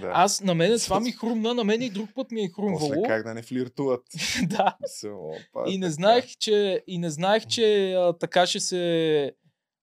Да. 0.00 0.10
Аз, 0.14 0.40
на 0.40 0.54
мен 0.54 0.78
това 0.78 1.00
ми 1.00 1.12
хрумна, 1.12 1.54
на 1.54 1.64
мен 1.64 1.82
и 1.82 1.90
друг 1.90 2.08
път 2.14 2.30
ми 2.30 2.40
е 2.40 2.48
После 2.48 2.54
хрумвало. 2.78 3.02
как 3.02 3.22
да 3.22 3.34
не 3.34 3.42
флиртуват. 3.42 4.02
да. 4.42 4.76
Мисъл, 4.82 5.28
опа, 5.28 5.64
И 5.66 5.78
не 5.78 5.82
така. 5.82 5.92
знаех, 5.92 6.24
че, 6.30 6.82
и 6.86 6.98
не 6.98 7.10
знаех, 7.10 7.46
че 7.46 7.92
а, 7.92 8.12
така 8.12 8.46
ще 8.46 8.60
се... 8.60 9.32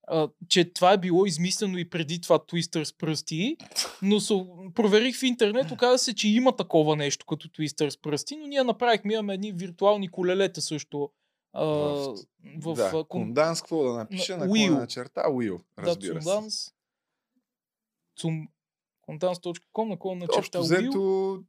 А, 0.08 0.30
че 0.50 0.74
това 0.74 0.94
е 0.94 0.98
било 0.98 1.26
измислено 1.26 1.78
и 1.78 1.90
преди 1.90 2.22
това 2.22 2.40
Twister 2.40 2.84
с 2.84 2.98
пръсти, 2.98 3.58
но 4.02 4.20
се, 4.20 4.34
проверих 4.76 5.20
в 5.20 5.24
интернет, 5.24 5.72
оказа 5.72 5.98
се, 5.98 6.16
че 6.16 6.28
има 6.30 6.56
такова 6.56 6.96
нещо 6.96 7.26
като 7.26 7.48
Twister 7.48 7.90
с 7.90 8.02
пръсти, 8.02 8.36
но 8.36 8.48
ние 8.48 8.64
направихме, 8.64 9.14
имаме 9.14 9.34
едни 9.34 9.52
виртуални 9.52 10.08
колелета 10.08 10.62
също. 10.62 11.12
А, 11.54 11.66
В- 11.66 12.16
в, 12.58 12.74
да, 12.74 12.92
кон- 12.92 13.56
какво 13.56 13.84
да 13.84 13.94
напиша? 13.94 14.38
на 14.38 14.48
Will. 14.48 14.80
на, 14.80 14.88
черта 14.88 15.24
Will, 15.24 15.62
разбира 15.78 16.20
да, 16.20 16.52
се. 16.52 16.72
Цум... 18.18 18.48
Конданс.com, 19.02 19.84
на 19.90 20.00
кон 20.00 20.18
на 20.18 20.28
черта 20.28 20.40
Общо 20.40 20.58
Will. 20.58 20.62
взето 20.62 20.98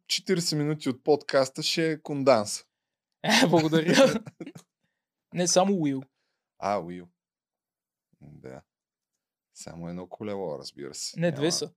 40 0.07 0.57
минути 0.57 0.89
от 0.89 1.05
подкаста 1.05 1.63
ще 1.63 1.91
е 1.91 2.03
конданс. 2.03 2.65
Е, 3.23 3.47
благодаря. 3.49 4.21
Не 5.35 5.49
само 5.49 5.73
Will. 5.73 6.03
А, 6.59 6.79
Will. 6.81 7.07
Да. 8.21 8.63
Само 9.55 9.89
едно 9.89 10.07
колело, 10.09 10.59
разбира 10.59 10.95
се. 10.95 11.21
Не, 11.21 11.33
две 11.33 11.41
Няма- 11.41 11.53
са. 11.53 11.71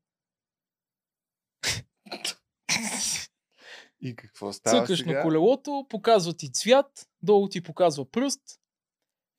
И 4.02 4.16
какво 4.16 4.54
става 4.54 4.82
Цъкаш 4.82 5.00
сега? 5.00 5.12
на 5.12 5.22
колелото, 5.22 5.86
показва 5.90 6.34
ти 6.34 6.52
цвят, 6.52 7.08
долу 7.22 7.50
ти 7.50 7.62
показва 7.62 8.12
пръст. 8.12 8.42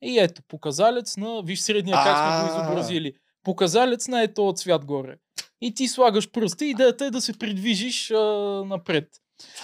И 0.01 0.19
ето, 0.19 0.41
показалец 0.47 1.17
на, 1.17 1.41
виж 1.43 1.59
средния 1.59 1.95
как 1.95 2.17
сме 2.17 2.53
го 2.53 2.61
изобразили. 2.61 3.13
Показалец 3.43 4.07
на 4.07 4.23
ето 4.23 4.53
цвят 4.55 4.85
горе. 4.85 5.17
И 5.61 5.73
ти 5.73 5.87
слагаш 5.87 6.31
пръста 6.31 6.65
и 6.65 6.69
идеята 6.69 7.05
е 7.05 7.11
да 7.11 7.21
се 7.21 7.37
придвижиш 7.39 8.11
а, 8.11 8.17
напред. 8.67 9.09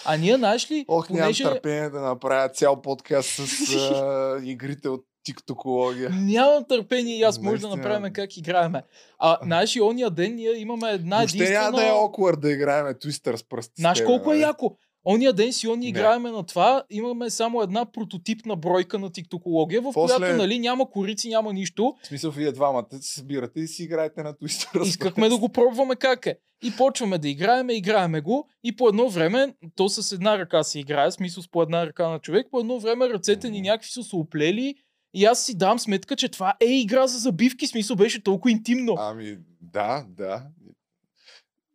А 0.06 0.18
ние, 0.18 0.36
знаеш 0.36 0.72
ли, 0.72 0.86
Ох, 0.88 1.10
нямам 1.10 1.24
понеже... 1.24 1.44
търпение 1.44 1.90
да 1.90 2.02
направя 2.02 2.50
цял 2.50 2.82
подкаст 2.82 3.30
с 3.30 3.72
а, 3.72 4.40
игрите 4.44 4.90
от 4.90 5.06
тиктокология. 5.28 6.09
Нямам 6.09 6.65
търпение 6.69 7.17
и 7.17 7.23
аз 7.23 7.41
може 7.41 7.61
да 7.61 7.69
направим 7.69 8.13
как 8.13 8.38
играеме. 8.38 8.84
А, 9.19 9.38
знаеш 9.43 9.80
ония 9.82 10.09
ден 10.09 10.36
ние 10.36 10.51
имаме 10.57 10.89
една 10.89 11.17
Въобще 11.17 11.38
единствена... 11.38 11.63
няма 11.63 11.78
да 11.78 11.88
е 11.88 11.91
awkward 11.91 12.39
да 12.39 12.51
играем 12.51 12.86
Twister 12.86 13.36
с 13.36 13.43
пръстите. 13.43 13.82
Знаеш 13.82 14.03
колко 14.05 14.32
е 14.32 14.36
нали? 14.36 14.41
яко? 14.41 14.78
Ония 15.09 15.34
ден 15.34 15.53
си 15.53 15.67
они 15.67 15.88
играеме 15.88 16.32
на 16.32 16.43
това, 16.43 16.84
имаме 16.89 17.30
само 17.30 17.61
една 17.61 17.86
прототипна 17.91 18.55
бройка 18.55 18.99
на 18.99 19.11
тиктокология, 19.11 19.82
в 19.82 19.91
После- 19.93 20.15
която 20.15 20.38
нали, 20.38 20.59
няма 20.59 20.89
корици, 20.89 21.30
няма 21.30 21.53
нищо. 21.53 21.95
В 22.03 22.07
смисъл, 22.07 22.32
вие 22.32 22.51
двамата 22.51 22.88
се 22.91 23.13
събирате 23.13 23.59
и 23.59 23.67
си 23.67 23.84
играете 23.84 24.23
на 24.23 24.34
Twister. 24.34 24.86
Искахме 24.86 25.30
да 25.30 25.38
го 25.38 25.49
пробваме 25.49 25.95
как 25.95 26.25
е. 26.25 26.38
И 26.63 26.71
почваме 26.78 27.17
да 27.17 27.30
играеме, 27.30 27.73
играеме 27.73 28.21
го 28.21 28.47
и 28.63 28.75
по 28.75 28.88
едно 28.88 29.09
време, 29.09 29.53
то 29.75 29.89
с 29.89 30.11
една 30.11 30.38
ръка 30.38 30.63
се 30.63 30.80
играе, 30.80 31.11
смисъл 31.11 31.43
с 31.43 31.51
по 31.51 31.61
една 31.61 31.86
ръка 31.86 32.09
на 32.09 32.19
човек, 32.19 32.47
по 32.51 32.59
едно 32.59 32.80
време 32.80 33.09
ръцете 33.09 33.49
ни 33.49 33.61
някакви 33.61 33.89
са 33.89 34.03
се 34.03 34.15
оплели 34.15 34.75
и 35.14 35.26
аз 35.26 35.45
си 35.45 35.58
дам 35.58 35.80
сметка, 35.80 36.16
че 36.16 36.30
това 36.30 36.55
е 36.60 36.80
игра 36.80 37.08
за 37.08 37.20
забивки, 37.20 37.68
смисъл 37.68 37.95
беше 37.95 38.24
толкова 38.24 38.51
интимно. 38.51 38.95
Ами, 38.99 39.38
да, 39.62 40.05
да. 40.10 40.47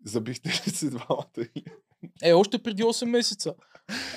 Забихте 0.05 0.49
ли 0.49 0.71
се 0.71 0.91
двамата? 0.91 1.47
Е, 2.23 2.33
още 2.33 2.63
преди 2.63 2.83
8 2.83 3.05
месеца. 3.05 3.55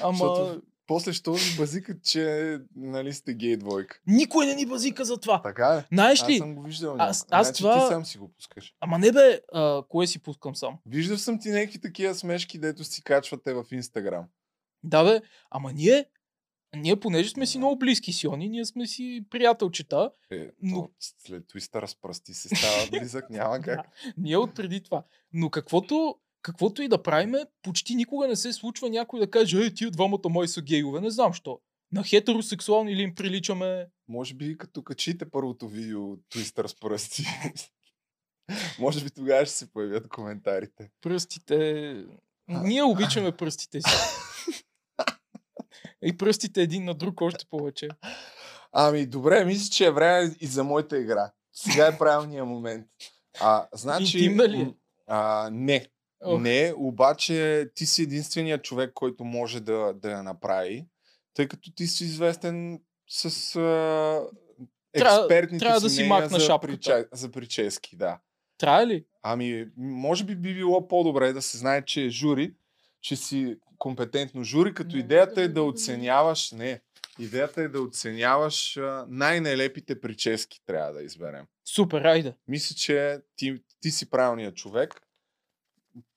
Ама 0.02 0.18
Защото 0.18 0.62
после 0.88 1.14
що 1.14 1.32
ми 1.32 1.56
базикат, 1.58 2.04
че 2.04 2.58
нали 2.76 3.14
сте 3.14 3.34
гей 3.34 3.58
двойка. 3.58 4.00
никой 4.08 4.46
не 4.46 4.56
ни 4.56 4.66
базика 4.66 5.06
за 5.06 5.18
това. 5.18 5.42
Така 5.42 5.68
е. 5.68 5.86
Знаеш 5.94 6.22
Аз 6.22 6.30
ли? 6.30 6.38
съм 6.38 6.56
го 6.56 6.64
виждал. 6.64 6.96
Аз- 7.00 7.26
аз 7.30 7.48
значи 7.48 7.58
това- 7.58 7.88
ти 7.88 7.94
сам 7.94 8.06
си 8.06 8.18
го 8.18 8.28
пускаш. 8.30 8.74
Ама 8.80 9.00
не 9.00 9.12
бе, 9.12 9.40
а, 9.54 9.84
кое 9.90 10.08
си 10.08 10.20
пускам 10.20 10.56
сам? 10.56 10.78
Виждал 10.86 11.18
съм 11.18 11.40
ти 11.40 11.50
някакви 11.50 11.82
такива 11.82 12.16
смешки, 12.16 12.60
дето 12.60 12.84
си 12.84 13.04
качвате 13.04 13.54
в 13.54 13.66
Инстаграм. 13.72 14.26
Да 14.84 15.04
бе, 15.04 15.22
ама 15.52 15.74
ние, 15.74 16.06
ние 16.76 16.96
понеже 16.96 17.30
сме 17.30 17.46
си 17.46 17.58
много 17.58 17.78
близки 17.78 18.14
с 18.14 18.24
Йони, 18.24 18.50
ние 18.50 18.66
сме 18.66 18.88
си 18.88 19.26
приятелчета, 19.30 20.12
Е, 20.32 20.48
Но- 20.62 20.82
то, 20.82 20.90
след 21.00 21.44
Twister 21.44 21.86
с 21.86 22.02
пръсти 22.02 22.34
се 22.34 22.56
става 22.56 22.88
близък, 22.92 23.30
няма 23.30 23.62
как. 23.62 23.80
ние 24.18 24.38
от 24.38 24.56
преди 24.56 24.84
това. 24.84 25.04
Но 25.34 25.50
каквото, 25.50 26.16
каквото 26.42 26.82
и 26.82 26.88
да 26.88 27.04
правиме, 27.04 27.40
почти 27.62 27.96
никога 27.96 28.28
не 28.28 28.36
се 28.36 28.54
случва 28.54 28.90
някой 28.90 29.20
да 29.20 29.32
каже, 29.32 29.66
е, 29.66 29.74
тия 29.74 29.92
двамата 29.92 30.30
мои 30.30 30.48
са 30.48 30.62
гейове, 30.62 31.02
не 31.02 31.10
знам 31.10 31.34
що. 31.34 31.60
На 31.92 32.04
хетеросексуални 32.04 32.96
ли 32.96 33.02
им 33.02 33.16
приличаме? 33.16 33.88
Може 34.08 34.34
би 34.34 34.58
като 34.58 34.84
качите 34.84 35.30
първото 35.30 35.68
видео 35.68 36.00
Twister 36.02 36.68
с 36.68 36.80
пръсти. 36.80 37.24
Може 38.80 39.04
би 39.04 39.10
тогава 39.10 39.46
ще 39.46 39.56
се 39.56 39.72
появят 39.72 40.08
коментарите. 40.08 40.90
Пръстите... 41.02 41.96
Ние 42.48 42.84
обичаме 42.84 43.32
пръстите 43.32 43.82
си. 43.82 43.88
И 46.04 46.18
пръстите 46.18 46.62
един 46.62 46.86
на 46.86 46.94
друг 46.94 47.22
още 47.22 47.46
повече. 47.50 47.88
Ами, 48.72 49.06
добре, 49.06 49.46
мисля, 49.46 49.70
че 49.72 49.86
е 49.86 49.92
време 49.92 50.36
и 50.42 50.48
за 50.48 50.64
моята 50.64 51.00
игра. 51.00 51.32
Сега 51.54 51.88
е 51.88 51.98
правилният 51.98 52.48
момент. 52.48 52.88
А, 53.40 53.68
значи... 53.74 54.18
Интимна 54.18 54.50
ли 54.50 54.62
е? 54.62 54.74
А, 55.08 55.50
не. 55.52 55.88
Ох. 56.24 56.42
Не, 56.42 56.74
обаче 56.78 57.68
ти 57.76 57.86
си 57.86 58.02
единственият 58.04 58.64
човек, 58.64 58.92
който 58.94 59.24
може 59.24 59.60
да, 59.60 59.94
да 59.94 60.12
я 60.12 60.24
направи, 60.24 60.88
тъй 61.34 61.48
като 61.48 61.72
ти 61.76 61.88
си 61.88 62.04
известен 62.04 62.82
с 63.10 63.56
а, 63.56 63.60
Трябва- 64.94 65.20
експертните 65.20 65.60
трябва 65.60 65.80
да 65.80 65.90
си 65.90 65.96
си 65.96 66.02
мнения 66.02 66.22
махна 66.22 66.40
за, 66.40 66.46
шапката. 66.46 66.74
прича... 66.74 67.06
за 67.12 67.32
прически, 67.32 67.98
да. 67.98 68.20
Трябва 68.58 68.88
ли? 68.88 69.06
Ами, 69.24 69.68
може 69.78 70.24
би 70.24 70.36
би 70.36 70.54
било 70.54 70.88
по-добре 70.88 71.34
да 71.34 71.42
се 71.42 71.58
знае, 71.58 71.86
че 71.86 72.06
е 72.06 72.10
жури, 72.10 72.54
че 73.02 73.16
си 73.16 73.58
компетентно 73.86 74.44
жури, 74.44 74.74
като 74.74 74.98
идеята 74.98 75.42
е 75.42 75.48
да 75.48 75.64
оценяваш, 75.64 76.52
не, 76.52 76.82
идеята 77.20 77.62
е 77.62 77.68
да 77.68 77.82
оценяваш 77.82 78.80
най-нелепите 79.08 80.02
прически, 80.02 80.60
трябва 80.66 80.94
да 80.94 81.04
изберем. 81.04 81.46
Супер, 81.66 82.02
айде. 82.02 82.36
Мисля, 82.48 82.76
че 82.76 83.20
ти, 83.36 83.64
ти 83.82 83.92
си 83.92 84.10
правилният 84.10 84.56
човек. 84.56 85.02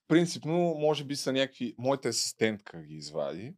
Принципно, 0.07 0.57
може 0.57 1.03
би 1.03 1.15
са 1.15 1.33
някакви... 1.33 1.75
Моята 1.77 2.09
асистентка 2.09 2.81
ги 2.81 2.95
извади. 2.95 3.53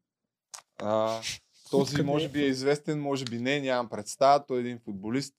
А, 0.81 1.21
този 1.69 1.81
Откъде? 1.81 2.03
може 2.03 2.29
би 2.29 2.43
е 2.43 2.47
известен, 2.47 3.01
може 3.01 3.25
би 3.25 3.39
не, 3.39 3.61
нямам 3.61 3.89
представа. 3.89 4.45
Той 4.45 4.57
е 4.57 4.61
един 4.61 4.79
футболист. 4.79 5.35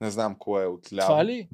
Не 0.00 0.10
знам 0.10 0.36
кой 0.38 0.62
е 0.62 0.66
от 0.66 0.92
ляво. 0.92 1.08
Това 1.08 1.24
ли? 1.24 1.48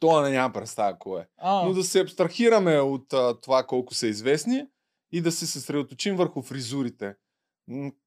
Това 0.00 0.22
не 0.22 0.30
нямам 0.30 0.52
представа 0.52 0.98
кой 0.98 1.20
е. 1.20 1.26
А, 1.38 1.64
Но 1.64 1.72
да 1.72 1.84
се 1.84 2.00
абстрахираме 2.00 2.80
от 2.80 3.12
а, 3.12 3.40
това 3.40 3.66
колко 3.66 3.94
са 3.94 4.06
известни 4.06 4.66
и 5.12 5.20
да 5.20 5.32
се 5.32 5.46
съсредоточим 5.46 6.16
върху 6.16 6.42
фризурите. 6.42 7.14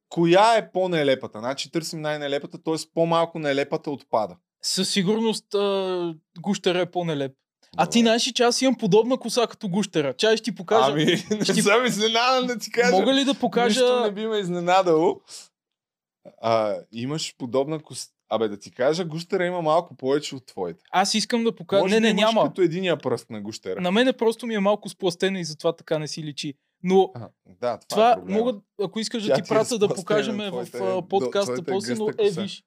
Коя 0.10 0.56
е 0.58 0.72
по-нелепата? 0.72 1.40
Значи 1.40 1.72
търсим 1.72 2.02
най-нелепата, 2.02 2.64
т.е. 2.64 2.76
по-малко 2.94 3.40
нелепата 3.40 3.92
отпада. 3.92 4.38
със 4.62 4.90
сигурност 4.90 5.54
а, 5.54 6.16
гущера 6.42 6.80
е 6.80 6.92
по-нелеп. 6.92 7.32
А 7.78 7.86
ти 7.86 8.00
знаеш 8.00 8.22
че 8.22 8.44
аз 8.44 8.62
имам 8.62 8.78
подобна 8.78 9.18
коса 9.18 9.48
като 9.48 9.70
гущера? 9.70 10.14
Чай 10.14 10.38
ще 10.38 10.44
ти 10.44 10.56
покажа. 10.56 10.92
Ами, 10.92 11.06
не 11.06 11.44
Ще- 11.44 11.62
съм 11.62 11.86
изненадан 11.86 12.48
да 12.48 12.58
ти 12.58 12.72
кажа. 12.72 12.92
Мога 12.92 13.14
ли 13.14 13.24
да 13.24 13.34
покажа... 13.34 13.80
Нищо 13.80 14.00
не 14.02 14.12
би 14.12 14.28
ме 14.28 14.38
изненадало. 14.38 15.22
А, 16.42 16.76
имаш 16.92 17.36
подобна 17.38 17.80
кос... 17.80 18.08
Абе, 18.30 18.48
да 18.48 18.60
ти 18.60 18.72
кажа, 18.72 19.06
гущера 19.06 19.46
има 19.46 19.62
малко 19.62 19.96
повече 19.96 20.36
от 20.36 20.46
твоите. 20.46 20.84
Аз 20.92 21.14
искам 21.14 21.44
да 21.44 21.56
покажа... 21.56 21.82
Може 21.82 21.94
Не, 21.94 22.00
не, 22.00 22.22
имаш 22.22 22.34
няма. 22.34 22.48
като 22.48 22.62
единия 22.62 22.98
пръст 22.98 23.30
на 23.30 23.42
гущера. 23.42 23.82
На 23.82 23.92
мене 23.92 24.14
просто 24.14 24.48
ми 24.48 24.56
е 24.56 24.60
малко 24.60 24.90
спластена 24.90 25.40
и 25.40 25.46
затова 25.46 25.76
така 25.76 26.00
не 26.00 26.08
си 26.08 26.24
личи. 26.24 26.54
Но 26.84 27.12
А, 27.16 27.20
да, 27.20 27.30
това, 27.48 27.80
това 27.80 28.12
е 28.12 28.16
проблема. 28.16 28.38
мога, 28.40 28.62
ако 28.82 29.00
искаш 29.00 29.24
да 29.24 29.34
ти 29.34 29.42
е 29.42 29.44
пратя 29.44 29.78
да 29.78 29.88
покажем 29.90 30.38
в 30.38 30.42
е- 30.74 30.78
до- 30.80 31.08
подкаста 31.08 31.54
е 31.54 31.64
после, 31.64 31.96
но 31.96 32.10
е, 32.10 32.30
виж. 32.32 32.66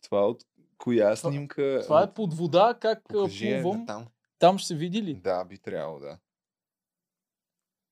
Това 0.00 0.26
от 0.26 0.44
коя 0.78 1.16
снимка? 1.16 1.80
Това 1.82 2.02
е 2.02 2.14
под 2.14 2.34
вода, 2.34 2.78
как 2.80 3.02
Покажи 3.04 3.58
плувам. 3.62 3.86
там. 3.86 4.06
Там 4.38 4.58
ще 4.58 4.66
се 4.66 4.74
види 4.74 5.02
ли? 5.02 5.14
Да, 5.14 5.44
би 5.44 5.58
трябвало, 5.58 5.98
да. 5.98 6.18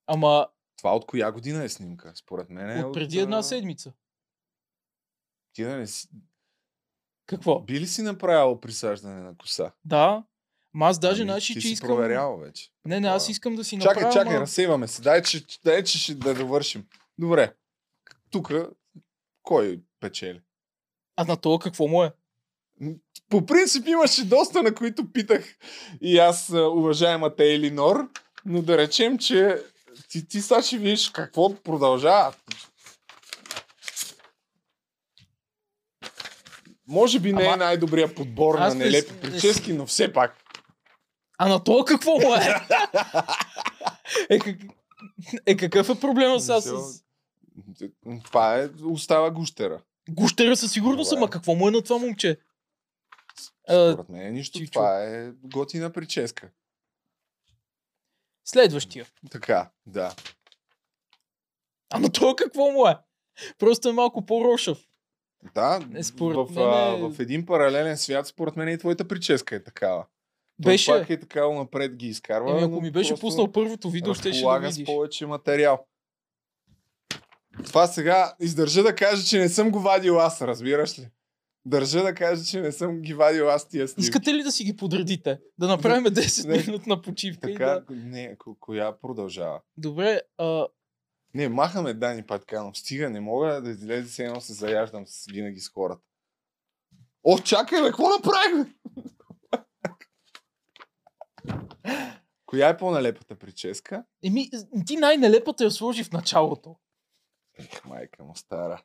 Ама 0.06 0.48
Това 0.76 0.96
от 0.96 1.06
коя 1.06 1.32
година 1.32 1.64
е 1.64 1.68
снимка? 1.68 2.12
Според 2.16 2.50
мен 2.50 2.78
е 2.78 2.84
от 2.84 2.94
преди 2.94 3.18
една 3.18 3.38
а, 3.38 3.42
седмица. 3.42 3.92
Ти 5.52 5.64
да 5.64 5.76
не 5.76 5.86
си... 5.86 6.08
Какво? 7.26 7.60
Би 7.60 7.80
ли 7.80 7.86
си 7.86 8.02
направил 8.02 8.60
присаждане 8.60 9.20
на 9.20 9.36
коса? 9.36 9.72
Да. 9.84 10.24
Ма 10.74 10.86
аз 10.86 10.98
даже, 10.98 11.22
Ами, 11.22 11.40
ти 11.40 11.46
че 11.54 11.60
си 11.60 11.68
искам... 11.68 11.88
проверял 11.88 12.36
вече. 12.36 12.70
Не, 12.84 13.00
не, 13.00 13.08
аз 13.08 13.28
искам 13.28 13.56
да 13.56 13.64
си 13.64 13.78
Чакай, 13.80 14.02
направя... 14.02 14.12
чакай, 14.12 14.32
ама- 14.32 14.40
разсейваме 14.40 14.88
се. 14.88 15.02
Дай, 15.02 15.22
че, 15.22 15.44
дай, 15.64 15.84
че 15.84 15.98
ще 15.98 16.14
да 16.14 16.34
довършим. 16.34 16.86
Добре. 17.18 17.54
Тук 18.30 18.52
кой 19.42 19.80
печели? 20.00 20.40
А 21.16 21.24
на 21.24 21.36
това 21.36 21.58
какво 21.58 21.88
му 21.88 22.02
е? 22.04 22.12
По 23.28 23.46
принцип 23.46 23.86
имаше 23.86 24.24
доста, 24.24 24.62
на 24.62 24.74
които 24.74 25.12
питах 25.12 25.56
и 26.00 26.18
аз, 26.18 26.50
уважаемата 26.50 27.44
Елинор, 27.44 28.10
но 28.44 28.62
да 28.62 28.78
речем, 28.78 29.18
че 29.18 29.62
ти, 30.08 30.28
ти 30.28 30.40
сега 30.40 30.62
ще 30.62 30.78
видиш 30.78 31.10
какво 31.10 31.54
продължава. 31.54 32.34
Може 36.86 37.20
би 37.20 37.32
не 37.32 37.42
е 37.42 37.46
Ама- 37.46 37.56
най-добрия 37.56 38.14
подбор 38.14 38.54
Аз 38.58 38.74
на 38.74 38.78
не 38.78 38.84
нелепи 38.84 39.20
прически, 39.20 39.72
но 39.72 39.86
все 39.86 40.12
пак. 40.12 40.41
А 41.42 41.48
на 41.48 41.64
това 41.64 41.84
какво 41.84 42.10
му 42.10 42.34
е? 42.34 42.38
е, 44.28 44.38
как... 44.38 44.56
е, 45.46 45.56
какъв 45.56 45.88
е 45.88 46.00
проблема 46.00 46.40
сега 46.40 46.60
с... 46.60 47.02
Това 48.24 48.58
е, 48.58 48.68
остава 48.84 49.30
гущера. 49.30 49.82
Гущера 50.10 50.56
със 50.56 50.72
сигурност, 50.72 51.10
Добре. 51.10 51.18
ама 51.18 51.30
какво 51.30 51.54
му 51.54 51.68
е 51.68 51.70
на 51.70 51.82
това 51.82 51.98
момче? 51.98 52.38
Според 53.64 54.08
мен 54.08 54.26
е 54.26 54.30
нищо. 54.30 54.58
Чичо. 54.58 54.70
Това 54.72 55.04
е 55.04 55.30
готина 55.30 55.90
прическа. 55.92 56.50
следващия. 58.44 59.06
Така, 59.30 59.70
да. 59.86 60.14
А 61.90 61.98
на 61.98 62.12
това 62.12 62.36
какво 62.36 62.70
му 62.70 62.86
е? 62.86 62.96
Просто 63.58 63.88
е 63.88 63.92
малко 63.92 64.26
по-рошав. 64.26 64.78
Да, 65.54 65.78
Не, 65.90 66.02
според 66.04 66.36
в, 66.36 66.54
мен 66.54 67.04
е- 67.04 67.08
в 67.08 67.20
един 67.20 67.46
паралелен 67.46 67.96
свят, 67.96 68.26
според 68.26 68.56
мен 68.56 68.68
и 68.68 68.78
твоята 68.78 69.08
прическа 69.08 69.56
е 69.56 69.64
такава. 69.64 70.06
Той 70.62 70.72
Беше. 70.72 70.90
пак 70.92 71.10
е 71.10 71.20
така 71.20 71.48
напред 71.48 71.96
ги 71.96 72.06
изкарва. 72.06 72.50
Еми, 72.50 72.62
ако 72.62 72.80
ми 72.80 72.90
беше 72.90 73.20
пуснал 73.20 73.52
първото 73.52 73.90
видео, 73.90 74.14
ще 74.14 74.20
ще 74.20 74.28
да 74.28 74.34
разполага 74.34 74.72
с 74.72 74.76
видиш. 74.76 74.86
повече 74.86 75.26
материал. 75.26 75.86
Това 77.64 77.86
сега 77.86 78.34
издържа 78.40 78.82
да 78.82 78.94
кажа, 78.94 79.24
че 79.24 79.38
не 79.38 79.48
съм 79.48 79.70
го 79.70 79.80
вадил 79.80 80.20
аз, 80.20 80.42
разбираш 80.42 80.98
ли? 80.98 81.08
Държа 81.66 82.02
да 82.02 82.14
кажа, 82.14 82.44
че 82.44 82.60
не 82.60 82.72
съм 82.72 83.00
ги 83.00 83.14
вадил 83.14 83.48
аз 83.48 83.68
тия 83.68 83.88
снимки. 83.88 84.02
Искате 84.02 84.34
ли 84.34 84.42
да 84.42 84.52
си 84.52 84.64
ги 84.64 84.76
подредите? 84.76 85.38
Да 85.58 85.68
направим 85.68 86.04
10 86.04 86.48
Не. 86.48 86.58
минутна 86.66 87.02
почивка 87.02 87.50
и 87.50 87.52
Така, 87.52 87.66
да... 87.66 87.84
не, 87.90 88.36
ко- 88.38 88.56
коя 88.60 88.92
продължава? 88.92 89.60
Добре, 89.76 90.20
а, 90.38 90.66
Не, 91.34 91.48
махаме 91.48 91.94
Дани 91.94 92.22
Патканов. 92.22 92.78
Стига, 92.78 93.10
не 93.10 93.20
мога 93.20 93.62
да 93.62 93.70
излезе 93.70 94.08
се 94.08 94.24
едно 94.24 94.40
се 94.40 94.52
заяждам 94.52 95.06
с, 95.06 95.24
винаги 95.32 95.60
с 95.60 95.68
хората. 95.68 96.02
О, 97.24 97.38
чакай, 97.38 97.80
бе, 97.80 97.86
какво 97.88 98.08
направих? 98.08 98.66
Коя 102.46 102.68
е 102.68 102.76
по-налепата 102.76 103.36
прическа? 103.36 104.04
еми, 104.24 104.50
ти 104.86 104.96
най-нелепата 104.96 105.64
я 105.64 105.70
сложи 105.70 106.04
в 106.04 106.12
началото. 106.12 106.76
Ех, 107.58 107.84
майка 107.84 108.24
му 108.24 108.36
стара. 108.36 108.82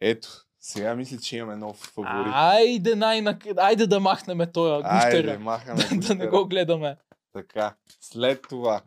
Ето, 0.00 0.28
Сега 0.60 0.94
мисля, 0.94 1.18
че 1.18 1.36
имаме 1.36 1.56
нов 1.56 1.76
фаворит. 1.76 2.32
Айде, 2.34 2.94
най 2.96 3.22
Айде 3.56 3.86
да 3.86 4.00
махнем 4.00 4.52
този 4.52 4.82
Айде, 4.84 5.22
гущера. 5.22 5.38
махаме 5.40 5.82
да 5.88 5.94
не 5.94 5.96
гущера. 5.98 6.30
го 6.30 6.46
гледаме. 6.48 6.96
Така, 7.32 7.76
след 8.00 8.42
това. 8.48 8.82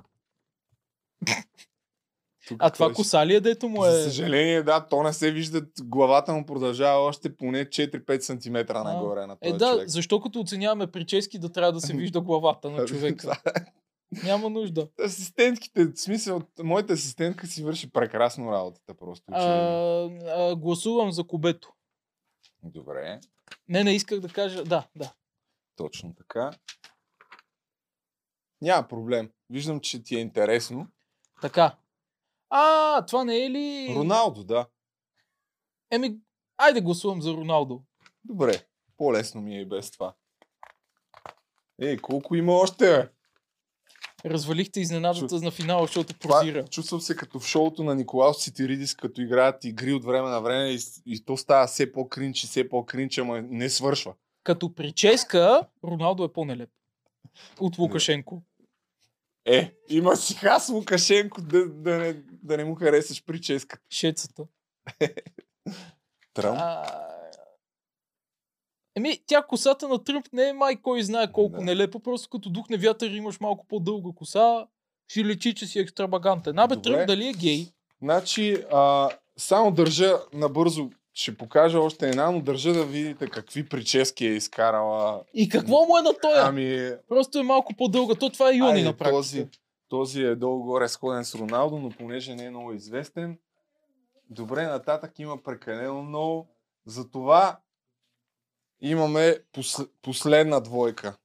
Тук 2.48 2.58
А 2.62 2.70
това 2.70 2.93
коса 2.93 3.26
ли 3.26 3.36
е, 3.36 3.39
дето 3.39 3.70
му 3.70 3.86
е... 3.86 3.91
За 3.91 4.04
съжаление, 4.04 4.64
да, 4.64 4.88
то 4.88 5.04
не 5.04 5.14
се 5.14 5.32
вижда. 5.32 5.62
Главата 5.82 6.34
му 6.34 6.45
продължава 6.45 7.00
още 7.00 7.36
поне 7.36 7.66
4-5 7.66 8.20
см 8.20 8.74
нагоре 8.74 9.26
на 9.26 9.36
този 9.36 9.54
Е, 9.54 9.58
да, 9.58 9.72
човек. 9.72 9.89
защо 9.89 10.22
като 10.22 10.39
оценяваме 10.39 10.91
прически 10.91 11.39
да 11.39 11.52
трябва 11.52 11.72
да 11.74 11.82
се 11.82 11.93
вижда 11.93 12.22
главата 12.22 12.70
на 12.70 12.86
човека? 12.88 13.41
Няма 14.24 14.50
нужда. 14.50 14.88
Асистентките, 15.06 15.86
в 15.86 16.00
смисъл, 16.00 16.41
моята 16.64 16.93
асистентка 16.93 17.48
си 17.48 17.64
върши 17.64 17.91
прекрасно 17.91 18.52
работата 18.52 18.93
просто. 18.93 19.26
А, 19.32 19.41
а, 20.28 20.56
гласувам 20.56 21.12
за 21.12 21.24
Кубето. 21.24 21.74
Добре, 22.64 23.20
Не, 23.70 23.84
не 23.84 23.91
исках 23.95 24.20
да 24.20 24.28
кажа. 24.30 24.64
Да, 24.64 24.88
да. 24.95 25.14
точно 25.76 26.14
така. 26.16 26.52
Няма 28.62 28.88
проблем. 28.88 29.30
Виждам, 29.50 29.80
че 29.80 30.04
ти 30.04 30.16
е 30.16 30.20
интересно. 30.20 30.88
Така. 31.41 31.76
А, 32.50 33.06
това 33.06 33.24
не 33.24 33.45
е 33.45 33.50
ли... 33.50 33.93
Роналдо, 33.95 34.43
да. 34.43 34.66
Еми, 35.91 36.18
айде 36.58 36.82
гласувам 36.82 37.22
за 37.22 37.34
Роналдо. 37.34 37.82
Добре, 38.24 38.64
по-лесно 38.98 39.41
ми 39.41 39.58
е 39.58 39.62
и 39.62 39.66
без 39.66 39.91
това. 39.91 40.14
Ей, 41.82 41.98
колко 41.98 42.36
има 42.36 42.54
още? 42.54 43.10
Развалихте 44.26 44.80
изненадата 44.80 45.36
на 45.36 45.52
финала, 45.52 45.82
защото 45.82 46.14
Това, 46.14 46.39
прозира. 46.39 46.68
чувствам 46.68 47.02
се 47.02 47.16
като 47.16 47.39
в 47.39 47.48
шоуто 47.48 47.84
на 47.84 47.95
Николаус 47.95 48.43
Ситиридис, 48.43 48.95
като 48.95 49.22
играят 49.22 49.64
игри 49.64 49.93
от 49.93 50.06
време 50.06 50.30
на 50.30 50.41
време 50.41 50.70
и, 50.70 50.80
и 51.06 51.26
то 51.26 51.38
става 51.38 51.68
все 51.68 51.91
по-кринч 51.91 52.43
и 52.43 52.48
все 52.48 52.70
по-кринч, 52.70 53.18
ама 53.18 53.41
не 53.41 53.70
свършва. 53.70 54.14
Като 54.43 54.76
прическа, 54.76 55.62
Роналдо 55.84 56.24
е 56.24 56.34
по-нелеп. 56.34 56.70
От 57.60 57.78
Лукашенко. 57.78 58.41
Е, 59.48 59.74
има 59.89 60.16
си 60.16 60.34
хас 60.34 60.70
Лукашенко 60.70 61.41
да, 61.41 61.70
да, 61.70 61.98
не, 61.98 62.14
да 62.43 62.58
не 62.58 62.66
му 62.66 62.76
харесаш 62.76 63.26
прическата. 63.26 63.84
Шецата. 63.89 64.43
Тръмп. 66.34 66.58
А... 66.62 66.86
Еми, 68.95 69.20
тя 69.26 69.41
косата 69.41 69.88
на 69.88 70.04
Тръмп 70.04 70.26
не 70.34 70.50
е 70.50 70.54
май 70.54 70.82
кой 70.82 71.04
знае 71.04 71.32
колко 71.32 71.58
Да. 71.58 71.64
нелепо, 71.64 72.00
просто 72.00 72.30
като 72.30 72.50
духне 72.50 72.78
вятър 72.78 73.12
имаш 73.12 73.39
малко 73.39 73.66
по-дълга 73.68 74.10
коса, 74.16 74.68
ще 75.08 75.26
лечи, 75.26 75.56
че 75.56 75.68
си 75.68 75.80
екстравагантен. 75.80 76.60
Абе. 76.60 76.82
Тръмп 76.82 77.08
дали 77.08 77.28
е 77.28 77.34
гей? 77.34 77.68
Значи, 78.02 78.64
а, 78.74 79.10
само 79.38 79.72
държа 79.72 80.14
набързо, 80.34 80.89
ще 81.18 81.38
покажа 81.38 81.80
още 81.80 82.09
една, 82.09 82.32
но 82.32 82.41
държа 82.41 82.74
да 82.74 82.86
видите 82.86 83.30
какви 83.30 83.70
прически 83.70 84.26
е 84.26 84.36
изкарала. 84.36 85.24
И 85.34 85.49
какво 85.49 85.86
му 85.86 85.97
е 85.97 86.01
на 86.01 86.13
тоя? 86.22 86.41
Ами, 86.45 86.91
Просто 87.07 87.39
е 87.39 87.43
малко 87.43 87.74
по-дълга. 87.78 88.15
То 88.15 88.30
това 88.30 88.49
е 88.51 88.55
Йони 88.55 88.72
Айде, 88.72 88.84
на 88.84 88.97
практика. 88.97 89.18
този, 89.18 89.47
този 89.89 90.22
е 90.22 90.36
долу-горе 90.36 90.88
сходен 90.89 91.26
с 91.26 91.36
Роналдо, 91.36 91.80
но 91.80 91.89
понеже 91.89 92.36
не 92.36 92.45
е 92.45 92.49
много 92.49 92.74
известен, 92.74 93.39
добре, 94.30 94.63
нататък 94.68 95.20
има 95.20 95.43
прекалено 95.43 96.03
много. 96.03 96.47
Затова 96.86 97.59
имаме 98.82 99.38
пос- 99.53 99.89
последна 100.01 100.59
двойка. 100.59 101.18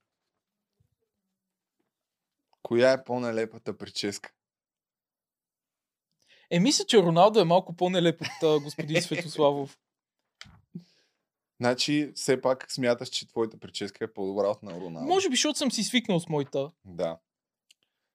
Коя 2.63 2.93
е 2.93 3.05
по-нелепата 3.05 3.79
прическа? 3.79 4.33
Е, 6.51 6.61
мисля, 6.61 6.85
че 6.85 7.03
Роналдо 7.03 7.41
е 7.41 7.45
малко 7.45 7.77
по-нелеп 7.77 8.21
от 8.43 8.63
господин 8.63 9.03
Светославов. 9.03 9.79
Значи, 11.63 12.13
все 12.15 12.41
пак 12.41 12.73
смяташ, 12.73 13.09
че 13.09 13.29
твоята 13.29 13.57
прическа 13.59 14.05
е 14.05 14.13
по-добра 14.13 14.49
от 14.49 14.63
на 14.63 14.73
Роналдо. 14.81 15.09
Може 15.09 15.29
би, 15.29 15.37
защото 15.37 15.59
съм 15.59 15.73
си 15.73 15.83
свикнал 15.83 16.21
с 16.21 16.29
моята. 16.29 16.71
Да. 16.85 17.19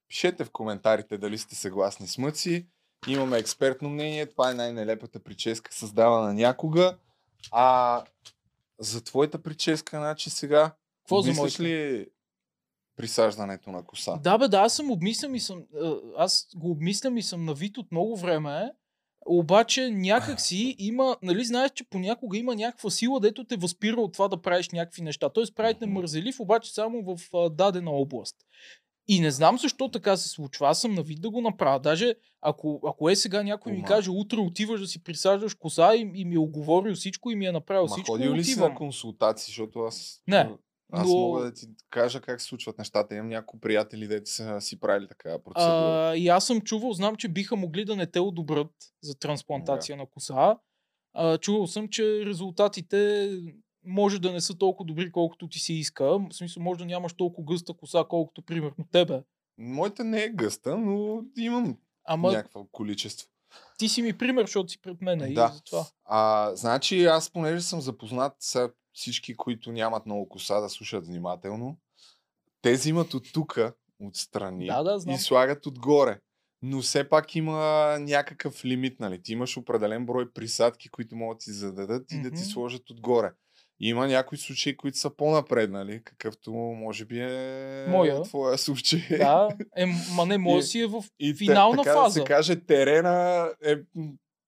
Пишете 0.08 0.46
в 0.46 0.52
коментарите 0.52 1.18
дали 1.18 1.38
сте 1.38 1.56
съгласни 1.56 2.08
с 2.08 2.18
Мъци. 2.18 2.68
Имаме 3.08 3.38
експертно 3.38 3.90
мнение. 3.90 4.26
Това 4.26 4.52
е 4.52 4.54
най-нелепата 4.54 5.20
прическа, 5.20 5.74
създавана 5.74 6.34
някога. 6.34 6.98
А 7.52 8.04
за 8.80 9.04
твоята 9.04 9.44
прическа, 9.44 9.98
значи 9.98 10.30
сега, 10.30 10.76
Какво 11.04 11.22
за 11.22 11.34
моята? 11.34 11.64
ли 11.64 12.08
присаждането 12.96 13.70
на 13.72 13.84
коса? 13.84 14.18
Да, 14.18 14.38
бе, 14.38 14.48
да, 14.48 14.58
аз 14.60 14.76
съм 14.76 14.92
обмислям 14.92 15.36
и 15.36 15.40
съм. 15.40 15.64
а, 15.82 15.96
Аз 16.18 16.48
го 16.56 16.72
обмислям 16.72 17.18
и 17.18 17.24
съм 17.24 17.46
навит 17.46 17.78
от 17.78 17.92
много 17.92 18.18
време. 18.18 18.72
Обаче 19.30 19.90
някак 19.90 20.42
си 20.42 20.76
има, 20.80 21.18
нали 21.22 21.46
знаеш, 21.46 21.72
че 21.76 21.84
понякога 21.90 22.38
има 22.38 22.56
някаква 22.56 22.90
сила, 22.90 23.20
дето 23.20 23.44
те 23.44 23.56
възпира 23.58 24.02
от 24.02 24.14
това 24.14 24.28
да 24.28 24.42
правиш 24.42 24.70
някакви 24.70 25.02
неща. 25.02 25.30
Тоест 25.30 25.56
правите 25.56 25.86
Мгм. 25.86 25.94
мързелив, 25.94 26.40
обаче 26.40 26.74
само 26.74 27.04
в 27.04 27.36
а, 27.36 27.50
дадена 27.50 27.92
област. 27.92 28.36
И 29.08 29.20
не 29.20 29.32
знам 29.32 29.58
защо 29.58 29.92
така 29.92 30.18
се 30.18 30.30
случва. 30.30 30.68
Аз 30.70 30.82
съм 30.82 30.94
навид 30.94 31.22
да 31.22 31.30
го 31.30 31.42
направя. 31.42 31.80
Даже 31.80 32.16
ако, 32.42 32.82
ако 32.88 33.10
е 33.10 33.16
сега 33.16 33.44
някой 33.44 33.72
ми 33.72 33.84
каже, 33.84 34.10
утре 34.12 34.38
отиваш 34.40 34.82
да 34.82 34.88
си 34.88 35.04
присаждаш 35.04 35.54
коса 35.54 35.96
и, 35.96 36.12
и 36.16 36.26
ми 36.26 36.36
е 36.36 36.40
оговорил 36.40 36.96
всичко 36.96 37.32
и 37.32 37.36
ми 37.36 37.46
е 37.46 37.52
направил 37.52 37.84
Ма 37.84 37.88
всичко, 37.90 38.12
ходил 38.12 38.34
ли 38.34 38.44
си 38.44 38.52
отивам. 38.52 38.70
на 38.72 38.76
консултации, 38.78 39.52
защото 39.52 39.80
аз... 39.80 40.22
Не, 40.28 40.50
Аз 40.92 41.08
но- 41.08 41.16
мога 41.18 41.44
да 41.44 41.54
ти 41.54 41.68
кажа 41.90 42.22
как 42.22 42.42
се 42.42 42.48
случват 42.48 42.78
нещата. 42.78 43.16
Имам 43.16 43.30
някои 43.30 43.60
приятели, 43.60 44.08
дето 44.08 44.32
са 44.32 44.62
си 44.62 44.80
правили 44.80 45.08
такава 45.08 45.44
процедура. 45.44 46.10
А, 46.12 46.16
и 46.16 46.28
аз 46.28 46.46
съм 46.48 46.62
чувал, 46.62 46.94
знам, 46.94 47.16
че 47.16 47.28
биха 47.28 47.56
могли 47.56 47.86
да 47.86 47.96
не 47.96 48.08
те 48.08 48.20
одобрят 48.20 48.72
за 49.04 49.16
трансплантация 49.20 49.98
на 49.98 50.06
коса. 50.06 50.58
А, 51.14 51.38
чувал 51.38 51.68
съм, 51.68 51.88
че 51.90 52.26
резултатите 52.26 53.30
може 53.86 54.20
да 54.22 54.32
не 54.32 54.42
са 54.42 54.58
толкова 54.58 54.88
добри, 54.88 55.12
колкото 55.12 55.50
ти 55.50 55.60
си 55.60 55.74
иска. 55.74 56.06
В 56.06 56.28
смисъл, 56.32 56.64
може 56.64 56.80
да 56.80 56.86
нямаш 56.86 57.14
толкова 57.14 57.54
гъста 57.54 57.74
коса, 57.74 58.04
колкото 58.10 58.42
примерно 58.42 58.86
тебе. 58.92 59.24
Моята 59.58 60.04
не 60.04 60.24
е 60.24 60.30
гъста, 60.30 60.78
но 60.78 61.24
имам 61.38 61.78
Ама 62.06 62.32
някакво 62.32 62.66
количество. 62.66 63.28
ти 63.78 63.90
си 63.90 64.02
ми 64.02 64.18
пример, 64.18 64.44
защото 64.44 64.70
си 64.70 64.82
пред 64.82 65.02
мен 65.02 65.32
и 65.32 65.34
Да. 65.34 65.52
затова. 65.56 65.86
А, 66.06 66.52
значи 66.56 67.06
аз 67.06 67.30
понеже 67.30 67.62
съм 67.62 67.82
запознат 67.82 68.34
с 68.40 68.70
всички, 68.98 69.36
които 69.36 69.72
нямат 69.72 70.06
много 70.06 70.30
коса 70.30 70.60
да 70.60 70.70
слушат 70.70 71.08
внимателно, 71.08 71.78
те 72.62 72.74
взимат 72.74 73.14
от 73.14 73.34
тук, 73.34 73.60
отстрани 74.00 74.66
Да, 74.68 74.84
да, 74.84 75.00
знам. 75.00 75.16
и 75.16 75.20
слагат 75.20 75.66
отгоре. 75.66 76.20
Но 76.62 76.82
все 76.82 77.10
пак 77.10 77.36
има 77.36 77.58
някакъв 78.00 78.66
лимит, 78.66 79.00
нали? 79.00 79.22
Ти 79.22 79.34
имаш 79.34 79.58
определен 79.58 80.06
брой 80.06 80.32
присадки, 80.32 80.90
които 80.90 81.16
могат 81.16 81.38
да 81.38 81.44
ти 81.44 81.52
зададат 81.52 82.12
и 82.12 82.22
да 82.22 82.32
ти 82.32 82.38
сложат 82.38 82.90
отгоре. 82.90 83.32
Има 83.80 84.08
някои 84.08 84.38
случаи, 84.38 84.78
които 84.78 84.98
са 84.98 85.16
по-напреднали, 85.16 86.02
какъвто 86.04 86.52
може 86.52 87.06
би 87.06 87.20
е 87.20 87.86
Моя. 87.90 88.22
твоя 88.24 88.58
случай. 88.58 89.02
Да, 89.10 89.48
е, 89.76 89.86
ма 90.16 90.26
не 90.26 90.38
може 90.38 90.60
И- 90.60 90.64
си 90.64 90.80
е 90.80 90.88
в 90.88 91.04
И 91.20 91.34
финална 91.34 91.84
така 91.84 91.94
фаза. 91.96 92.06
да 92.06 92.12
се 92.12 92.24
каже, 92.24 92.60
терена 92.60 93.50
е 93.66 93.76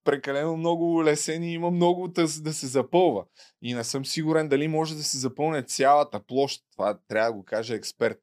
прекалено 0.09 0.57
много 0.57 1.03
лесен 1.03 1.43
и 1.43 1.53
има 1.53 1.71
много 1.71 2.07
да, 2.07 2.21
да 2.21 2.53
се 2.53 2.67
запълва. 2.67 3.25
И 3.61 3.73
не 3.73 3.83
съм 3.83 4.05
сигурен 4.05 4.49
дали 4.49 4.67
може 4.67 4.95
да 4.95 5.03
се 5.03 5.17
запълне 5.17 5.63
цялата 5.63 6.19
площ. 6.19 6.65
Това 6.71 6.99
трябва 7.07 7.31
да 7.31 7.37
го 7.37 7.45
каже 7.45 7.75
експерт. 7.75 8.19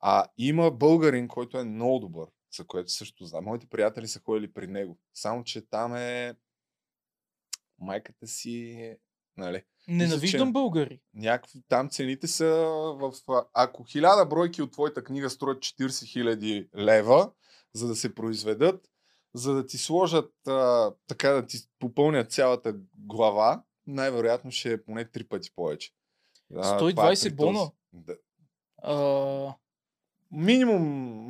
А 0.00 0.24
има 0.38 0.70
българин, 0.70 1.28
който 1.28 1.58
е 1.58 1.64
много 1.64 1.98
добър, 1.98 2.28
за 2.56 2.66
което 2.66 2.92
също 2.92 3.24
знам. 3.24 3.44
Моите 3.44 3.66
приятели 3.66 4.08
са 4.08 4.20
ходили 4.20 4.52
при 4.52 4.66
него. 4.66 4.98
Само, 5.14 5.44
че 5.44 5.68
там 5.70 5.94
е 5.94 6.34
майката 7.78 8.26
си, 8.26 8.96
нали, 9.36 9.62
Ненавиждам 9.88 10.52
българи. 10.52 11.00
някакви, 11.14 11.62
там 11.68 11.88
цените 11.88 12.26
са 12.26 12.46
в... 13.00 13.12
Ако 13.54 13.84
хиляда 13.84 14.26
бройки 14.26 14.62
от 14.62 14.72
твоята 14.72 15.04
книга 15.04 15.30
струват 15.30 15.58
40 15.58 16.06
хиляди 16.06 16.68
лева, 16.76 17.30
за 17.72 17.88
да 17.88 17.96
се 17.96 18.14
произведат, 18.14 18.88
за 19.36 19.54
да 19.54 19.66
ти 19.66 19.78
сложат, 19.78 20.32
а, 20.46 20.92
така 21.06 21.30
да 21.30 21.46
ти 21.46 21.58
попълнят 21.78 22.32
цялата 22.32 22.74
глава, 22.98 23.62
най-вероятно 23.86 24.50
ще 24.50 24.72
е 24.72 24.84
поне 24.84 25.04
три 25.04 25.24
пъти 25.24 25.50
повече. 25.56 25.92
А, 26.56 26.78
това 26.78 27.10
е 27.10 27.16
120 27.16 27.28
при 27.28 27.34
бона? 27.34 27.70
Да. 27.92 28.16
А, 28.82 29.54
Минимум 30.30 30.82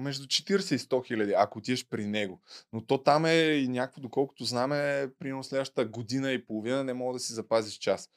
между 0.02 0.26
40 0.26 0.74
и 0.74 0.78
100 0.78 1.06
хиляди, 1.06 1.34
ако 1.36 1.58
отидеш 1.58 1.88
при 1.88 2.06
него. 2.06 2.40
Но 2.72 2.86
то 2.86 2.98
там 2.98 3.24
е 3.24 3.34
и 3.34 3.68
някакво, 3.68 4.00
доколкото 4.00 4.44
знаме, 4.44 5.10
примерно 5.18 5.44
следващата 5.44 5.84
година 5.84 6.32
и 6.32 6.46
половина 6.46 6.84
не 6.84 6.94
мога 6.94 7.12
да 7.12 7.18
си 7.18 7.32
запазиш 7.32 7.74
час. 7.74 8.10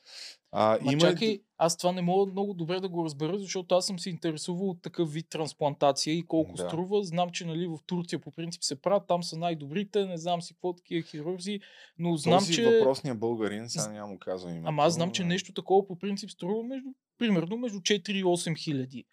А, 0.51 0.77
Ма 0.81 0.91
има... 0.91 1.01
чакай, 1.01 1.39
аз 1.57 1.77
това 1.77 1.91
не 1.91 2.01
мога 2.01 2.31
много 2.31 2.53
добре 2.53 2.79
да 2.79 2.89
го 2.89 3.05
разбера, 3.05 3.39
защото 3.39 3.75
аз 3.75 3.85
съм 3.85 3.99
се 3.99 4.09
интересувал 4.09 4.69
от 4.69 4.81
такъв 4.81 5.13
вид 5.13 5.25
трансплантация 5.29 6.13
и 6.13 6.23
колко 6.23 6.53
Да. 6.55 6.63
струва. 6.63 7.03
Знам, 7.03 7.29
че 7.29 7.45
нали, 7.45 7.67
в 7.67 7.77
Турция 7.85 8.19
по 8.19 8.31
принцип 8.31 8.63
се 8.63 8.81
правят, 8.81 9.07
там 9.07 9.23
са 9.23 9.37
най-добрите, 9.37 10.05
не 10.05 10.17
знам 10.17 10.41
си 10.41 10.53
какво 10.53 10.73
такива 10.73 11.01
хирурзи, 11.01 11.59
но 11.97 12.17
знам, 12.17 12.39
Този 12.39 12.53
че... 12.53 12.65
въпросния 12.65 13.15
българин, 13.15 13.69
сега 13.69 13.87
няма 13.87 14.07
му 14.07 14.19
казвам 14.19 14.51
името. 14.51 14.67
Ама 14.69 14.83
аз 14.83 14.93
знам, 14.93 15.11
че 15.11 15.21
но- 15.21 15.27
нещо 15.27 15.53
такова 15.53 15.87
по 15.87 15.99
принцип 15.99 16.31
струва 16.31 16.63
между, 16.63 16.89
примерно 17.17 17.57
между 17.57 17.79
4 17.79 18.09
и 18.11 18.23
8 18.23 18.57
хиляди. 18.57 19.05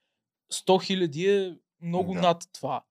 100 0.53 0.85
хиляди 0.85 1.27
е 1.27 1.57
много 1.83 2.15
Да. 2.15 2.21
над 2.21 2.43
това. 2.53 2.85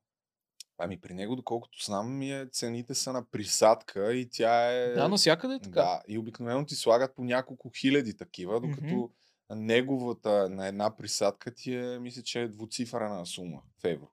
Ами 0.78 1.02
при 1.02 1.14
него, 1.14 1.36
доколкото 1.36 1.86
знам, 1.86 2.22
е, 2.22 2.48
цените 2.52 2.96
са 2.96 3.14
на 3.14 3.26
присадка 3.26 4.14
и 4.14 4.30
тя 4.30 4.72
е... 4.72 4.94
Да, 4.94 5.08
навсякъде 5.08 5.56
е 5.56 5.60
така. 5.60 5.82
Да, 5.82 6.02
и 6.08 6.18
обикновено 6.18 6.66
ти 6.66 6.76
слагат 6.76 7.16
по 7.16 7.24
няколко 7.24 7.70
хиляди 7.70 8.18
такива, 8.18 8.62
докато 8.62 8.84
mm-hmm. 8.84 9.56
неговата 9.56 10.50
на 10.50 10.68
една 10.68 10.96
присадка 10.98 11.54
ти 11.54 11.76
е, 11.76 12.00
мисля, 12.00 12.22
че 12.22 12.42
е 12.42 12.48
двуцифрена 12.48 13.26
сума 13.26 13.62
в 13.82 13.86
евро. 13.86 14.12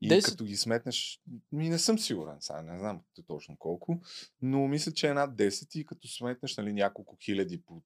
И 0.00 0.08
10... 0.08 0.24
като 0.24 0.44
ги 0.44 0.56
сметнеш, 0.56 1.20
ми 1.52 1.68
не 1.68 1.78
съм 1.78 1.98
сигурен, 1.98 2.36
сега 2.40 2.62
не 2.62 2.78
знам 2.78 3.00
точно 3.26 3.56
колко, 3.58 4.00
но 4.42 4.68
мисля, 4.68 4.92
че 4.92 5.08
е 5.08 5.14
над 5.14 5.34
10 5.36 5.78
и 5.78 5.86
като 5.86 6.08
сметнеш 6.08 6.56
нали, 6.56 6.72
няколко 6.72 7.16
хиляди 7.24 7.62
по 7.62 7.82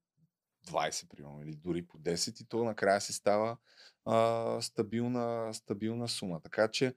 20, 0.66 1.08
примерно, 1.08 1.42
или 1.42 1.54
дори 1.54 1.86
по 1.86 1.98
10 1.98 2.42
и 2.42 2.44
то 2.44 2.64
накрая 2.64 3.00
си 3.00 3.12
става 3.12 3.56
а, 4.04 4.58
стабилна, 4.62 5.54
стабилна 5.54 6.08
сума. 6.08 6.40
Така 6.40 6.68
че 6.68 6.94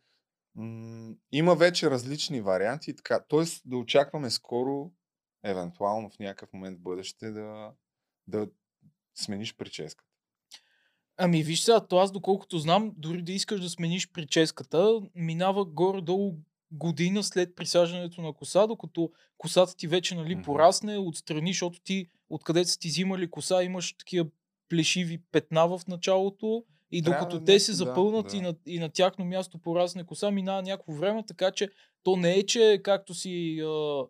м- 0.56 1.14
има 1.32 1.56
вече 1.56 1.89
различни 1.89 2.41
варианти. 2.41 2.95
Така, 2.95 3.24
тоест 3.28 3.62
да 3.66 3.78
очакваме 3.78 4.30
скоро, 4.30 4.91
евентуално 5.43 6.10
в 6.10 6.20
някакъв 6.20 6.54
момент 6.54 6.80
в 6.80 6.82
бъдеще, 6.82 7.32
да, 7.32 7.72
да 8.28 8.47
смениш 9.16 9.56
прическата. 9.56 10.12
Ами 11.18 11.43
виж 11.43 11.62
сега, 11.62 11.88
то 11.88 11.97
аз 11.97 12.12
доколкото 12.12 12.60
знам, 12.60 12.93
дори 12.97 13.22
да 13.22 13.32
искаш 13.32 13.62
да 13.62 13.70
смениш 13.70 14.12
прическата, 14.12 15.02
минава 15.16 15.66
горе-долу 15.66 16.38
година 16.72 17.24
след 17.24 17.56
присаждането 17.56 18.22
на 18.22 18.34
коса, 18.34 18.68
докато 18.68 19.12
косата 19.38 19.76
ти 19.76 19.88
вече 19.88 20.16
нали, 20.16 20.38
mm-hmm. 20.38 20.43
порасне 20.43 20.97
отстрани, 20.97 21.49
защото 21.54 21.82
ти 21.82 22.08
откъдето 22.30 22.70
са 22.70 22.80
ти 22.80 22.88
взимали 22.88 23.30
коса, 23.30 23.64
имаш 23.64 23.93
такива 23.97 24.30
плешиви 24.70 25.22
петна 25.32 25.68
в 25.68 25.82
началото 25.88 26.64
и 26.92 27.04
Трябва 27.04 27.26
докато 27.26 27.44
те 27.44 27.60
се 27.60 27.74
запълнат 27.74 28.26
да, 28.26 28.32
да. 28.32 28.38
И, 28.38 28.42
на, 28.42 28.56
и 28.66 28.80
на 28.80 28.89
тяхно 28.89 29.26
място 29.26 29.60
порасне 29.60 30.06
коса, 30.06 30.32
минава 30.32 30.62
някакво 30.62 30.94
време, 30.94 31.24
така 31.28 31.52
че 31.52 31.70
то 32.04 32.16
не 32.16 32.34
е, 32.34 32.46
че 32.46 32.82
както 32.84 33.14
си 33.14 33.60
а, 33.62 34.04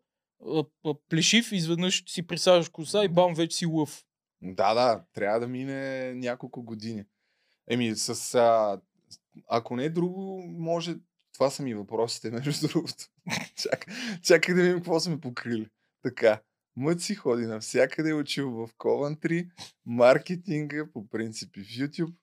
а, 0.45 0.63
а, 0.85 0.93
плешив, 1.09 1.51
изведнъж 1.51 2.03
си 2.07 2.27
присаждаш 2.27 2.69
коса 2.69 3.03
и 3.03 3.07
бам, 3.07 3.33
вече 3.33 3.57
си 3.57 3.65
лъв. 3.65 4.03
Да, 4.41 4.73
да, 4.73 5.03
трябва 5.13 5.39
да 5.39 5.47
мине 5.47 6.13
няколко 6.13 6.63
години. 6.63 7.03
Еми, 7.69 7.95
с, 7.95 8.35
а, 8.35 8.81
ако 9.47 9.75
не 9.75 9.83
е 9.85 9.89
друго, 9.89 10.43
може... 10.47 10.95
Това 11.33 11.49
са 11.49 11.63
ми 11.63 11.73
въпросите, 11.73 12.31
между 12.45 12.67
другото. 12.67 13.05
чакай, 13.55 13.93
чакай 14.23 14.55
да 14.55 14.61
видим 14.61 14.77
какво 14.77 14.99
сме 14.99 15.19
покрили. 15.19 15.67
Така. 16.03 16.41
Мът 16.75 17.01
си 17.01 17.15
ходи 17.15 17.45
навсякъде, 17.45 18.09
е 18.09 18.13
учил 18.13 18.51
в 18.51 18.69
Ковантри, 18.77 19.49
маркетинга, 19.85 20.87
по 20.93 21.07
принципи 21.07 21.59
в 21.63 21.67
YouTube. 21.67 22.13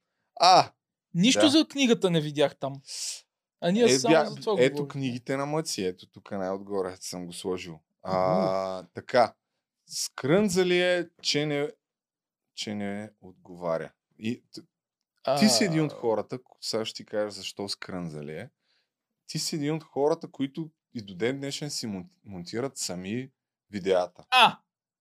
А! 0.40 0.72
Нищо 1.14 1.40
да. 1.40 1.50
за 1.50 1.68
книгата 1.68 2.10
не 2.10 2.20
видях 2.20 2.56
там. 2.56 2.82
А 3.60 3.70
ние 3.70 3.84
е, 3.84 3.98
само 3.98 4.14
бя... 4.14 4.24
за 4.24 4.34
това 4.34 4.62
Ето 4.62 4.72
говорим. 4.72 4.88
книгите 4.88 5.36
на 5.36 5.46
Мъци, 5.46 5.84
ето 5.84 6.06
тук 6.06 6.30
най-отгоре 6.30 6.96
съм 7.00 7.26
го 7.26 7.32
сложил. 7.32 7.80
А, 8.02 8.86
така. 8.94 9.34
Скрънзали 9.86 10.82
е, 10.82 11.08
че 11.22 11.46
не, 11.46 11.70
че 12.54 12.74
не 12.74 13.10
отговаря. 13.20 13.92
И, 14.18 14.44
ти 15.38 15.48
си 15.48 15.64
един 15.64 15.84
от 15.84 15.92
хората, 15.92 16.38
сега 16.60 16.84
ще 16.84 16.96
ти 16.96 17.06
кажа 17.06 17.30
защо 17.30 17.68
скрънзали 17.68 18.32
е. 18.32 18.50
Ти 19.26 19.38
си 19.38 19.56
един 19.56 19.74
от 19.74 19.84
хората, 19.84 20.30
които 20.30 20.70
и 20.94 21.02
до 21.02 21.14
ден 21.14 21.38
днешен 21.38 21.70
си 21.70 22.04
монтират 22.24 22.76
сами 22.78 23.30
видеята. 23.70 24.24
А! 24.30 24.58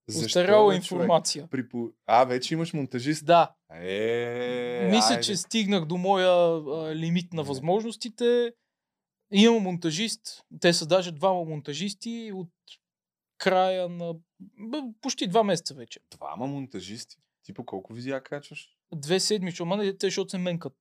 Устаряла 0.10 0.76
информация. 0.76 1.48
При... 1.48 1.66
А, 2.06 2.26
вече 2.26 2.54
имаш 2.54 2.74
монтажист? 2.74 3.26
Да. 3.26 3.56
Е, 3.74 4.90
Мисля, 4.92 5.10
айде. 5.10 5.24
че 5.24 5.36
стигнах 5.36 5.86
до 5.86 5.98
моя 5.98 6.30
а, 6.30 6.96
лимит 6.96 7.34
на 7.34 7.44
възможностите. 7.44 8.54
Имам 9.32 9.64
монтажист. 9.64 10.44
Те 10.62 10.74
са 10.74 10.86
даже 10.86 11.12
двама 11.12 11.44
монтажисти 11.44 12.32
от 12.34 12.50
края 13.38 13.90
на... 13.90 14.16
Почти 15.02 15.28
два 15.28 15.44
месеца 15.44 15.74
вече. 15.74 16.00
Двама 16.12 16.48
монтажисти? 16.48 17.18
Ти 17.44 17.54
по 17.54 17.66
колко 17.66 17.94
видеа 17.94 18.22
качваш? 18.22 18.78
Две 18.96 19.20
седмичи, 19.20 19.64
ама 19.64 19.98
те, 19.98 20.08
защото 20.08 20.30
се 20.30 20.38
менкат. 20.38 20.74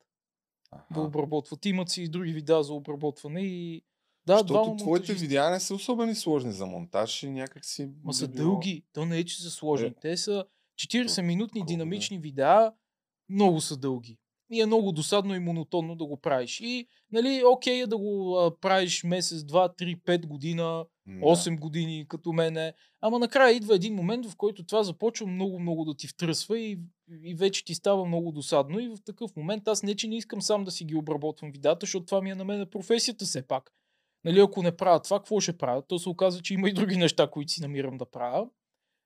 Ага. 0.70 0.84
Да 0.90 1.00
обработват. 1.00 1.66
Имат 1.66 1.90
си 1.90 2.02
и 2.02 2.08
други 2.08 2.32
видеа 2.32 2.62
за 2.62 2.74
обработване 2.74 3.40
и 3.40 3.84
да, 4.26 4.38
Защото 4.38 4.76
твоите 4.76 5.14
видеа 5.14 5.50
не 5.50 5.60
са 5.60 5.74
особено 5.74 6.14
сложни 6.14 6.52
за 6.52 6.66
монтаж 6.66 7.22
и 7.22 7.30
някак 7.30 7.64
си... 7.64 7.88
Ма 8.04 8.14
са 8.14 8.28
било... 8.28 8.50
дълги. 8.50 8.84
То 8.92 9.04
не 9.04 9.18
е, 9.18 9.24
че 9.24 9.42
са 9.42 9.50
сложни. 9.50 9.86
Е. 9.86 9.94
Те 10.00 10.16
са 10.16 10.44
40-минутни 10.80 11.66
динамични 11.66 12.18
видеа. 12.18 12.72
Много 13.28 13.60
са 13.60 13.76
дълги. 13.76 14.18
И 14.52 14.60
е 14.60 14.66
много 14.66 14.92
досадно 14.92 15.34
и 15.34 15.38
монотонно 15.38 15.96
да 15.96 16.04
го 16.04 16.16
правиш. 16.16 16.60
И, 16.60 16.86
нали, 17.12 17.42
окей 17.46 17.82
е 17.82 17.86
да 17.86 17.98
го 17.98 18.38
а, 18.38 18.60
правиш 18.60 19.04
месец, 19.04 19.38
2, 19.38 19.78
3, 19.78 20.02
5 20.02 20.26
година, 20.26 20.84
8 21.08 21.50
да. 21.50 21.56
години, 21.56 22.06
като 22.08 22.32
мене. 22.32 22.72
Ама 23.00 23.18
накрая 23.18 23.56
идва 23.56 23.74
един 23.74 23.94
момент, 23.94 24.26
в 24.26 24.36
който 24.36 24.64
това 24.64 24.82
започва 24.82 25.26
много-много 25.26 25.84
да 25.84 25.94
ти 25.94 26.08
втръсва 26.08 26.58
и, 26.58 26.78
и 27.22 27.34
вече 27.34 27.64
ти 27.64 27.74
става 27.74 28.04
много 28.04 28.32
досадно. 28.32 28.80
И 28.80 28.88
в 28.88 28.96
такъв 29.04 29.36
момент 29.36 29.68
аз 29.68 29.82
не, 29.82 29.94
че 29.94 30.08
не 30.08 30.16
искам 30.16 30.42
сам 30.42 30.64
да 30.64 30.70
си 30.70 30.84
ги 30.84 30.94
обработвам 30.94 31.50
видеята, 31.50 31.86
защото 31.86 32.06
това 32.06 32.20
ми 32.20 32.30
е 32.30 32.34
на 32.34 32.44
мен 32.44 32.66
професията 32.70 33.24
все 33.24 33.46
пак. 33.46 33.72
Нали, 34.24 34.40
ако 34.40 34.62
не 34.62 34.76
правя 34.76 35.02
това, 35.02 35.18
какво 35.18 35.40
ще 35.40 35.58
правя? 35.58 35.82
То 35.82 35.98
се 35.98 36.08
оказа, 36.08 36.42
че 36.42 36.54
има 36.54 36.68
и 36.68 36.72
други 36.72 36.96
неща, 36.96 37.30
които 37.30 37.52
си 37.52 37.62
намирам 37.62 37.98
да 37.98 38.10
правя. 38.10 38.48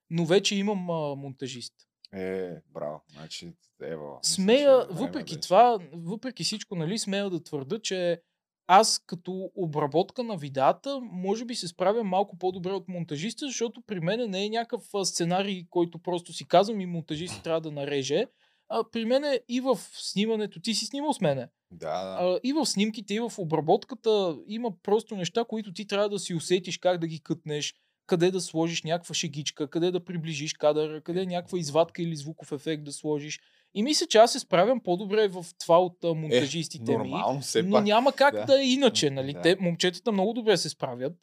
Но 0.09 0.25
вече 0.25 0.55
имам 0.55 0.89
а, 0.89 1.15
монтажист. 1.15 1.73
Е, 2.13 2.51
браво. 2.73 3.01
Значи, 3.13 3.53
ево. 3.83 4.19
Смея, 4.21 4.77
мисля, 4.77 5.05
въпреки 5.05 5.35
да 5.35 5.41
това, 5.41 5.79
въпреки 5.93 6.43
всичко, 6.43 6.75
нали, 6.75 6.99
смея 6.99 7.29
да 7.29 7.43
твърда, 7.43 7.79
че 7.79 8.21
аз 8.67 8.99
като 8.99 9.51
обработка 9.55 10.23
на 10.23 10.37
видеята, 10.37 10.99
може 11.01 11.45
би 11.45 11.55
се 11.55 11.67
справя 11.67 12.03
малко 12.03 12.37
по-добре 12.37 12.71
от 12.71 12.87
монтажиста, 12.87 13.45
защото 13.45 13.81
при 13.81 13.99
мен 13.99 14.29
не 14.29 14.45
е 14.45 14.49
някакъв 14.49 14.83
сценарий, 15.03 15.65
който 15.69 15.99
просто 15.99 16.33
си 16.33 16.47
казвам 16.47 16.81
и 16.81 16.85
монтажист 16.85 17.43
трябва 17.43 17.61
да 17.61 17.71
нареже. 17.71 18.25
А, 18.73 18.83
при 18.91 19.05
мен 19.05 19.39
и 19.49 19.61
в 19.61 19.79
снимането, 19.93 20.59
ти 20.59 20.73
си 20.73 20.85
снимал 20.85 21.13
с 21.13 21.21
мене. 21.21 21.47
Да, 21.71 22.03
да. 22.03 22.17
А, 22.19 22.39
и 22.43 22.53
в 22.53 22.65
снимките, 22.65 23.13
и 23.13 23.19
в 23.19 23.31
обработката 23.37 24.37
има 24.47 24.71
просто 24.83 25.15
неща, 25.15 25.45
които 25.49 25.73
ти 25.73 25.87
трябва 25.87 26.09
да 26.09 26.19
си 26.19 26.33
усетиш 26.33 26.77
как 26.77 26.97
да 26.97 27.07
ги 27.07 27.19
кътнеш, 27.19 27.73
къде 28.07 28.31
да 28.31 28.41
сложиш 28.41 28.83
някаква 28.83 29.15
шегичка, 29.15 29.69
къде 29.69 29.91
да 29.91 30.05
приближиш 30.05 30.53
кадъра, 30.53 31.01
къде 31.01 31.25
някаква 31.25 31.59
извадка 31.59 32.01
или 32.01 32.15
звуков 32.15 32.51
ефект 32.51 32.83
да 32.83 32.91
сложиш. 32.91 33.39
И 33.73 33.83
мисля, 33.83 34.07
че 34.07 34.17
аз 34.17 34.31
се 34.31 34.39
справям 34.39 34.79
по-добре 34.83 35.27
в 35.27 35.45
това 35.59 35.81
от 35.81 36.03
монтажистите 36.03 36.91
е, 36.91 36.97
нормално, 36.97 37.37
ми. 37.37 37.41
Все 37.41 37.63
но 37.63 37.71
пак. 37.71 37.83
няма 37.83 38.11
как 38.11 38.35
да, 38.35 38.45
да 38.45 38.61
е 38.61 38.65
иначе. 38.65 39.09
Нали? 39.09 39.33
Да. 39.33 39.41
Те, 39.41 39.57
момчетата 39.59 40.11
много 40.11 40.33
добре 40.33 40.57
се 40.57 40.69
справят. 40.69 41.13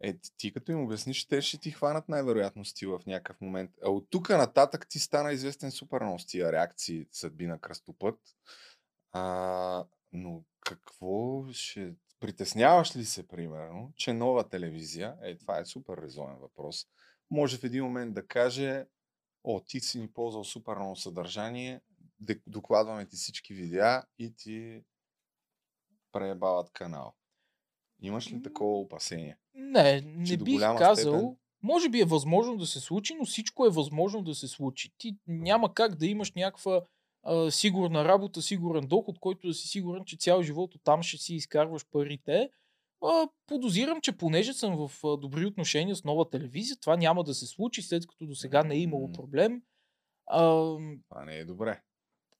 Е, 0.00 0.18
ти, 0.36 0.52
като 0.52 0.72
им 0.72 0.84
обясниш, 0.84 1.26
те 1.26 1.42
ще 1.42 1.58
ти 1.58 1.70
хванат 1.70 2.08
най-вероятно 2.08 2.64
стил 2.64 2.98
в 2.98 3.06
някакъв 3.06 3.40
момент. 3.40 3.70
А 3.84 3.90
от 3.90 4.06
тук 4.10 4.28
нататък 4.28 4.88
ти 4.88 4.98
стана 4.98 5.32
известен 5.32 5.70
супер 5.70 6.00
много 6.02 6.18
с 6.18 6.26
тия 6.26 6.52
реакции, 6.52 7.06
съдби 7.12 7.46
на 7.46 7.58
кръстопът. 7.58 8.18
А, 9.12 9.84
но 10.12 10.44
какво 10.60 11.44
ще... 11.52 11.94
Притесняваш 12.20 12.96
ли 12.96 13.04
се, 13.04 13.28
примерно, 13.28 13.92
че 13.96 14.12
нова 14.12 14.48
телевизия, 14.48 15.16
е, 15.22 15.38
това 15.38 15.58
е 15.58 15.64
супер 15.64 15.96
резонен 15.96 16.36
въпрос, 16.36 16.86
може 17.30 17.58
в 17.58 17.64
един 17.64 17.84
момент 17.84 18.14
да 18.14 18.26
каже, 18.26 18.86
о, 19.44 19.60
ти 19.60 19.80
си 19.80 20.00
ни 20.00 20.12
ползвал 20.12 20.44
супер 20.44 20.76
много 20.76 20.96
съдържание, 20.96 21.80
докладваме 22.46 23.06
ти 23.06 23.16
всички 23.16 23.54
видеа 23.54 24.02
и 24.18 24.34
ти 24.36 24.82
преебават 26.12 26.70
канал. 26.72 27.14
Имаш 28.02 28.32
ли 28.32 28.42
такова 28.42 28.78
опасение? 28.78 29.36
Не, 29.54 30.00
не 30.00 30.36
бих 30.36 30.60
казал. 30.60 31.14
Степен... 31.14 31.36
Може 31.62 31.88
би 31.88 32.00
е 32.00 32.04
възможно 32.04 32.56
да 32.56 32.66
се 32.66 32.80
случи, 32.80 33.14
но 33.14 33.24
всичко 33.24 33.66
е 33.66 33.70
възможно 33.70 34.22
да 34.22 34.34
се 34.34 34.48
случи. 34.48 34.92
Ти 34.98 35.16
няма 35.26 35.74
как 35.74 35.94
да 35.94 36.06
имаш 36.06 36.32
някаква 36.32 36.82
а, 37.22 37.50
сигурна 37.50 38.04
работа, 38.04 38.42
сигурен 38.42 38.86
доход, 38.86 39.18
който 39.18 39.46
да 39.46 39.54
си 39.54 39.68
сигурен, 39.68 40.04
че 40.04 40.16
цял 40.16 40.42
живот 40.42 40.74
там 40.84 41.02
ще 41.02 41.16
си 41.16 41.34
изкарваш 41.34 41.86
парите. 41.90 42.50
А, 43.02 43.28
подозирам, 43.46 44.00
че 44.00 44.16
понеже 44.16 44.52
съм 44.52 44.88
в 44.88 45.04
а, 45.04 45.16
добри 45.16 45.46
отношения 45.46 45.96
с 45.96 46.04
нова 46.04 46.30
телевизия, 46.30 46.76
това 46.76 46.96
няма 46.96 47.24
да 47.24 47.34
се 47.34 47.46
случи, 47.46 47.82
след 47.82 48.06
като 48.06 48.26
до 48.26 48.34
сега 48.34 48.64
не 48.64 48.74
е 48.74 48.78
имало 48.78 49.12
проблем. 49.12 49.62
А, 50.26 50.42
това 51.08 51.24
не 51.24 51.36
е 51.36 51.44
добре. 51.44 51.80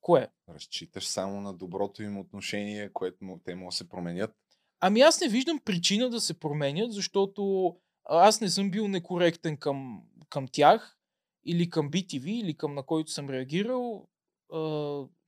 Кое? 0.01 0.29
Разчиташ 0.49 1.07
само 1.07 1.41
на 1.41 1.55
доброто 1.55 2.03
им 2.03 2.19
отношение, 2.19 2.93
което 2.93 3.41
те 3.45 3.55
могат 3.55 3.73
да 3.73 3.77
се 3.77 3.89
променят. 3.89 4.37
Ами 4.81 5.01
аз 5.01 5.21
не 5.21 5.29
виждам 5.29 5.61
причина 5.65 6.11
да 6.11 6.21
се 6.21 6.41
променят, 6.41 6.93
защото 6.93 7.75
аз 8.05 8.41
не 8.41 8.49
съм 8.49 8.71
бил 8.71 8.89
некоректен 8.89 9.57
към, 9.57 10.03
към 10.29 10.49
тях 10.53 10.99
или 11.45 11.71
към 11.71 11.91
BTV, 11.91 12.41
или 12.41 12.57
към 12.57 12.75
на 12.75 12.83
който 12.83 13.11
съм 13.11 13.31
реагирал 13.31 14.09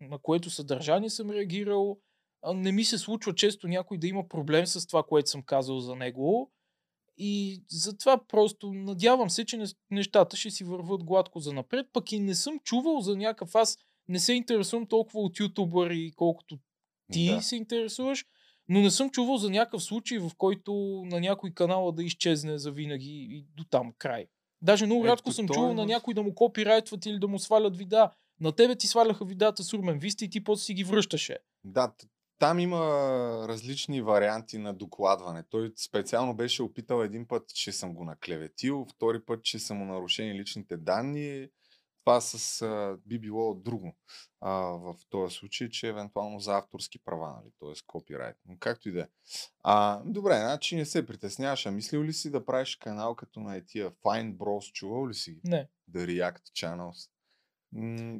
на 0.00 0.18
което 0.22 0.50
съдържание 0.50 1.10
съм 1.10 1.30
реагирал. 1.30 1.98
Не 2.54 2.72
ми 2.72 2.84
се 2.84 2.98
случва 2.98 3.34
често 3.34 3.68
някой 3.68 3.98
да 3.98 4.06
има 4.06 4.28
проблем 4.28 4.66
с 4.66 4.86
това, 4.86 5.02
което 5.02 5.30
съм 5.30 5.42
казал 5.42 5.80
за 5.80 5.96
него. 5.96 6.52
И 7.18 7.62
затова 7.68 8.26
просто 8.28 8.72
надявам 8.72 9.30
се, 9.30 9.44
че 9.44 9.64
нещата 9.90 10.36
ще 10.36 10.50
си 10.50 10.64
върват 10.64 11.04
гладко 11.04 11.40
за 11.40 11.52
напред. 11.52 11.86
Пък 11.92 12.12
и 12.12 12.20
не 12.20 12.34
съм 12.34 12.60
чувал 12.64 13.00
за 13.00 13.16
някакъв. 13.16 13.54
Аз 13.54 13.78
не 14.08 14.18
се 14.18 14.32
интересувам 14.32 14.86
толкова 14.86 15.20
от 15.20 15.40
ютубъри, 15.40 16.12
колкото 16.16 16.58
ти 17.12 17.34
да. 17.34 17.42
се 17.42 17.56
интересуваш. 17.56 18.26
Но 18.70 18.80
не 18.80 18.90
съм 18.90 19.10
чувал 19.10 19.36
за 19.36 19.50
някакъв 19.50 19.82
случай, 19.82 20.18
в 20.18 20.30
който 20.38 20.72
на 21.04 21.20
някой 21.20 21.50
канала 21.50 21.92
да 21.92 22.04
изчезне 22.04 22.58
за 22.58 22.72
винаги 22.72 23.26
и 23.30 23.46
до 23.56 23.64
там 23.64 23.92
край. 23.98 24.26
Даже 24.62 24.86
много 24.86 25.04
рядко 25.04 25.32
съм 25.32 25.48
чувал 25.48 25.70
е 25.70 25.74
на 25.74 25.86
някой 25.86 26.14
да 26.14 26.22
му 26.22 26.34
копирайтват 26.34 27.06
или 27.06 27.18
да 27.18 27.28
му 27.28 27.38
свалят 27.38 27.76
вида. 27.76 28.10
На 28.40 28.52
тебе 28.52 28.76
ти 28.76 28.86
сваляха 28.86 29.24
видеята 29.24 29.62
с 29.62 29.72
Урмен 29.72 29.98
Виста 29.98 30.24
и 30.24 30.30
ти 30.30 30.44
после 30.44 30.64
си 30.64 30.74
ги 30.74 30.84
връщаше. 30.84 31.38
Да, 31.64 31.92
там 32.38 32.58
има 32.58 32.78
различни 33.48 34.02
варианти 34.02 34.58
на 34.58 34.74
докладване. 34.74 35.42
Той 35.50 35.72
специално 35.76 36.36
беше 36.36 36.62
опитал 36.62 37.02
един 37.02 37.28
път, 37.28 37.48
че 37.54 37.72
съм 37.72 37.94
го 37.94 38.04
наклеветил, 38.04 38.86
втори 38.94 39.24
път, 39.24 39.42
че 39.42 39.58
са 39.58 39.74
му 39.74 39.84
нарушени 39.84 40.34
личните 40.34 40.76
данни. 40.76 41.48
Това 42.04 42.20
с, 42.20 42.62
а, 42.62 42.98
би 43.06 43.18
било 43.18 43.54
друго 43.54 43.96
а, 44.40 44.50
в 44.52 44.94
този 45.10 45.34
случай, 45.34 45.68
че 45.68 45.88
евентуално 45.88 46.40
за 46.40 46.56
авторски 46.56 46.98
права, 46.98 47.28
нали, 47.28 47.52
т.е. 47.60 47.86
копирайт. 47.86 48.36
Но 48.46 48.56
както 48.58 48.88
и 48.88 48.92
да 48.92 49.00
е. 49.00 49.06
Добре, 50.04 50.34
значи 50.34 50.76
не 50.76 50.84
се 50.84 51.06
притесняваш. 51.06 51.66
А 51.66 51.70
мислил 51.70 52.04
ли 52.04 52.12
си 52.12 52.30
да 52.30 52.46
правиш 52.46 52.76
канал 52.76 53.14
като 53.14 53.40
на 53.40 53.66
тия 53.66 53.90
Fine 53.90 54.36
Bros? 54.36 54.72
Чувал 54.72 55.08
ли 55.08 55.14
си? 55.14 55.40
Не. 55.44 55.68
The 55.90 56.06
React 56.06 56.42
Channels? 56.42 57.10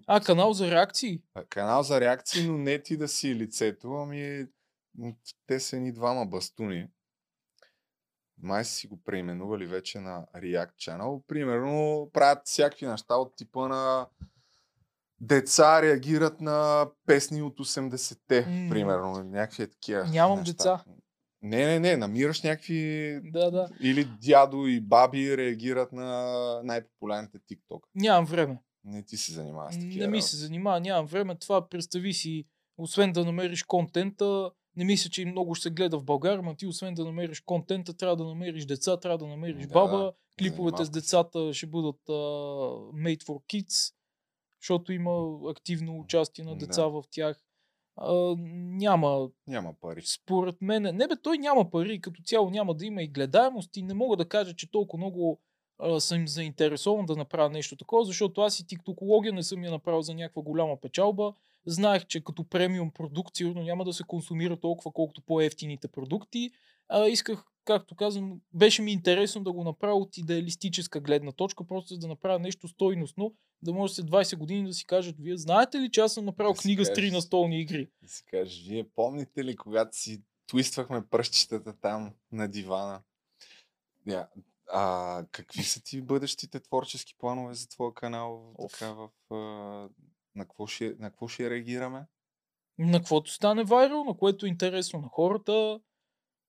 А, 0.07 0.21
канал 0.21 0.53
за 0.53 0.71
реакции? 0.71 1.23
Канал 1.49 1.83
за 1.83 2.01
реакции, 2.01 2.47
но 2.47 2.59
не 2.59 2.83
ти 2.83 2.97
да 2.97 3.09
си 3.09 3.35
лицето, 3.35 3.93
ами 3.93 4.47
те 5.47 5.61
са 5.61 5.77
ни 5.77 5.93
двама 5.93 6.27
бастуни. 6.27 6.89
Май 8.43 8.65
си 8.65 8.87
го 8.87 9.03
преименували 9.05 9.67
вече 9.67 10.01
на 10.01 10.27
React 10.37 10.73
Channel. 10.79 11.23
Примерно 11.27 12.09
правят 12.13 12.39
всякакви 12.45 12.87
неща 12.87 13.15
от 13.15 13.37
типа 13.37 13.69
на 13.69 14.07
деца 15.21 15.83
реагират 15.83 16.41
на 16.41 16.87
песни 17.07 17.43
от 17.43 17.59
80-те, 17.59 18.47
mm. 18.47 18.71
примерно. 18.71 19.25
Някакви 19.25 19.71
такива 19.71 20.05
Нямам 20.05 20.39
неща. 20.39 20.53
деца. 20.53 20.85
Не, 21.43 21.67
не, 21.67 21.81
не, 21.81 21.97
намираш 21.97 22.43
някакви... 22.43 23.21
Да, 23.25 23.51
да. 23.51 23.69
Или 23.81 24.05
дядо 24.05 24.67
и 24.67 24.81
баби 24.81 25.37
реагират 25.37 25.93
на 25.93 26.61
най-популярните 26.65 27.39
TikTok. 27.39 27.81
Нямам 27.95 28.25
време. 28.25 28.59
Не 28.85 29.03
ти 29.03 29.17
се 29.17 29.33
занимава 29.33 29.73
с 29.73 29.75
такива. 29.75 30.05
Не 30.05 30.11
ми 30.11 30.23
се 30.23 30.37
занимава, 30.37 30.81
нямам 30.81 31.07
време. 31.07 31.39
Това 31.39 31.69
представи 31.69 32.13
си, 32.13 32.45
освен 32.79 33.13
да 33.13 33.25
намериш 33.25 33.63
контента, 33.63 34.51
не 34.77 34.85
мисля, 34.85 35.11
че 35.11 35.23
и 35.23 35.25
много 35.25 35.55
ще 35.55 35.63
се 35.63 35.71
гледа 35.71 35.99
в 35.99 36.05
България, 36.05 36.43
но 36.43 36.55
ти 36.55 36.67
освен 36.67 36.95
да 36.95 37.05
намериш 37.05 37.41
контента, 37.41 37.95
трябва 37.95 38.17
да 38.17 38.25
намериш 38.25 38.65
деца, 38.65 38.97
трябва 38.97 39.19
да 39.19 39.27
намериш 39.27 39.67
да, 39.67 39.73
баба. 39.73 40.13
Клиповете 40.39 40.85
с 40.85 40.91
децата 40.91 41.55
ще 41.55 41.67
бъдат 41.67 42.01
uh, 42.09 42.93
made 42.93 43.23
for 43.23 43.43
kids, 43.45 43.95
защото 44.61 44.93
има 44.93 45.39
активно 45.51 45.99
участие 45.99 46.45
на 46.45 46.57
деца 46.57 46.83
да. 46.83 46.89
в 46.89 47.05
тях. 47.11 47.45
Uh, 47.99 48.37
няма. 48.79 49.29
Няма 49.47 49.75
пари. 49.81 50.03
Според 50.05 50.63
мен. 50.63 50.83
Не 50.83 51.09
бе, 51.09 51.15
той 51.23 51.39
няма 51.39 51.71
пари. 51.71 52.01
Като 52.01 52.23
цяло 52.23 52.51
няма 52.51 52.75
да 52.75 52.87
има 52.87 53.03
и 53.03 53.09
гледаемост. 53.09 53.77
И 53.77 53.83
не 53.83 53.95
мога 53.95 54.17
да 54.17 54.29
кажа, 54.29 54.55
че 54.55 54.71
толкова 54.71 54.99
много 54.99 55.41
а, 55.79 56.01
съм 56.01 56.29
заинтересован 56.29 57.07
да 57.07 57.17
направя 57.17 57.51
нещо 57.51 57.77
такова, 57.77 58.05
защото 58.05 58.41
аз 58.41 58.61
и 58.61 58.67
тиктокология 58.67 59.33
не 59.33 59.43
съм 59.43 59.65
я 59.65 59.71
направил 59.71 60.03
за 60.03 60.15
някаква 60.15 60.43
голяма 60.43 60.81
печалба. 60.81 61.35
Знаех, 61.67 62.07
че 62.07 62.25
като 62.25 62.45
премиум 62.45 62.91
продукт 62.91 63.37
сигурно 63.37 63.63
няма 63.63 63.85
да 63.85 63.93
се 63.93 64.03
консумира 64.03 64.61
толкова, 64.61 64.93
колкото 64.93 65.23
по-ефтините 65.23 65.89
продукти. 65.89 66.51
А, 66.89 67.09
исках, 67.09 67.45
както 67.65 67.97
казвам, 67.97 68.41
беше 68.55 68.83
ми 68.83 68.93
интересно 68.93 69.45
да 69.45 69.53
го 69.53 69.65
направя 69.65 69.95
от 69.95 70.17
идеалистическа 70.17 71.01
гледна 71.01 71.33
точка, 71.33 71.67
просто 71.67 71.99
да 71.99 72.09
направя 72.09 72.39
нещо 72.39 72.69
стойностно, 72.69 73.35
да 73.63 73.73
може 73.73 73.95
след 73.95 74.07
20 74.07 74.37
години 74.37 74.67
да 74.67 74.73
си 74.73 74.87
кажат, 74.87 75.17
вие 75.19 75.37
знаете 75.37 75.79
ли, 75.79 75.91
че 75.91 76.01
аз 76.01 76.15
съм 76.15 76.25
направил 76.25 76.53
да 76.53 76.61
книга 76.61 76.85
с 76.85 76.93
три 76.93 77.11
настолни 77.11 77.61
игри? 77.61 77.89
Да 78.03 78.09
си 78.09 78.25
кажеш, 78.25 78.67
вие 78.69 78.89
помните 78.97 79.45
ли, 79.45 79.57
когато 79.57 79.97
си 79.97 80.23
твиствахме 80.47 81.07
пръщчетата 81.07 81.73
там 81.81 82.15
на 82.33 82.49
дивана? 82.49 83.03
Yeah, 84.09 84.27
а 84.73 85.25
какви 85.33 85.63
са 85.63 85.83
ти 85.83 86.03
бъдещите 86.03 86.61
творчески 86.61 87.15
планове 87.19 87.55
за 87.55 87.69
твоя 87.69 87.95
канал? 87.95 88.55
Така, 88.71 88.93
в, 88.93 89.09
на, 90.35 90.45
какво 90.45 90.67
ще, 90.67 90.95
на 90.99 91.11
какво 91.11 91.29
ще 91.29 91.51
реагираме? 91.51 92.07
На 92.79 92.99
каквото 92.99 93.31
стане 93.31 93.65
вайрал, 93.65 94.05
на 94.05 94.17
което 94.17 94.47
е 94.47 94.49
интересно 94.49 95.01
на 95.01 95.09
хората. 95.09 95.81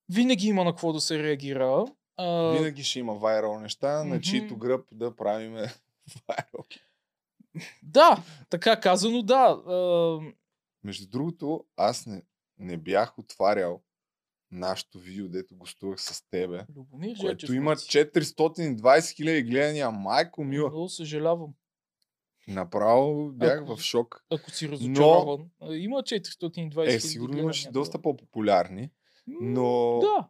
Винаги 0.10 0.48
има 0.48 0.64
на 0.64 0.72
какво 0.72 0.94
да 0.94 1.02
се 1.02 1.24
реагира. 1.24 1.86
А... 2.18 2.52
Винаги 2.52 2.84
ще 2.84 3.00
има 3.00 3.14
вайрал 3.14 3.60
неща, 3.60 3.88
mm-hmm. 3.88 4.10
на 4.10 4.22
чието 4.22 4.58
гръб 4.58 4.86
да 4.92 5.16
правиме 5.16 5.60
вайрал. 6.28 6.66
Да, 7.84 8.24
така 8.50 8.80
казано, 8.80 9.22
да. 9.22 9.62
А... 9.68 10.20
Между 10.84 11.08
другото, 11.10 11.66
аз 11.78 12.06
не, 12.06 12.22
не 12.58 12.78
бях 12.78 13.20
отварял 13.20 13.82
нашото 14.52 15.00
видео, 15.00 15.30
дето 15.30 15.56
гостувах 15.56 16.02
с 16.02 16.30
тебе, 16.30 16.66
Любомир, 16.76 17.18
което 17.20 17.54
има 17.54 17.76
420 17.76 19.16
хиляди 19.16 19.44
гледания. 19.44 19.92
Майко 19.92 20.44
мила. 20.44 20.70
Много 20.70 20.90
съжалявам. 20.90 21.54
Направо 22.48 23.32
бях 23.32 23.62
ако, 23.62 23.76
в 23.76 23.82
шок. 23.82 24.26
Ако 24.30 24.52
си 24.52 24.70
разочарован. 24.70 25.50
Но... 25.62 25.74
Има 25.74 25.98
420 25.98 26.96
Е, 26.96 27.00
сигурно 27.00 27.38
имаше 27.38 27.72
доста 27.72 28.02
по-популярни. 28.02 28.90
Но... 29.28 30.00
Да. 30.02 30.30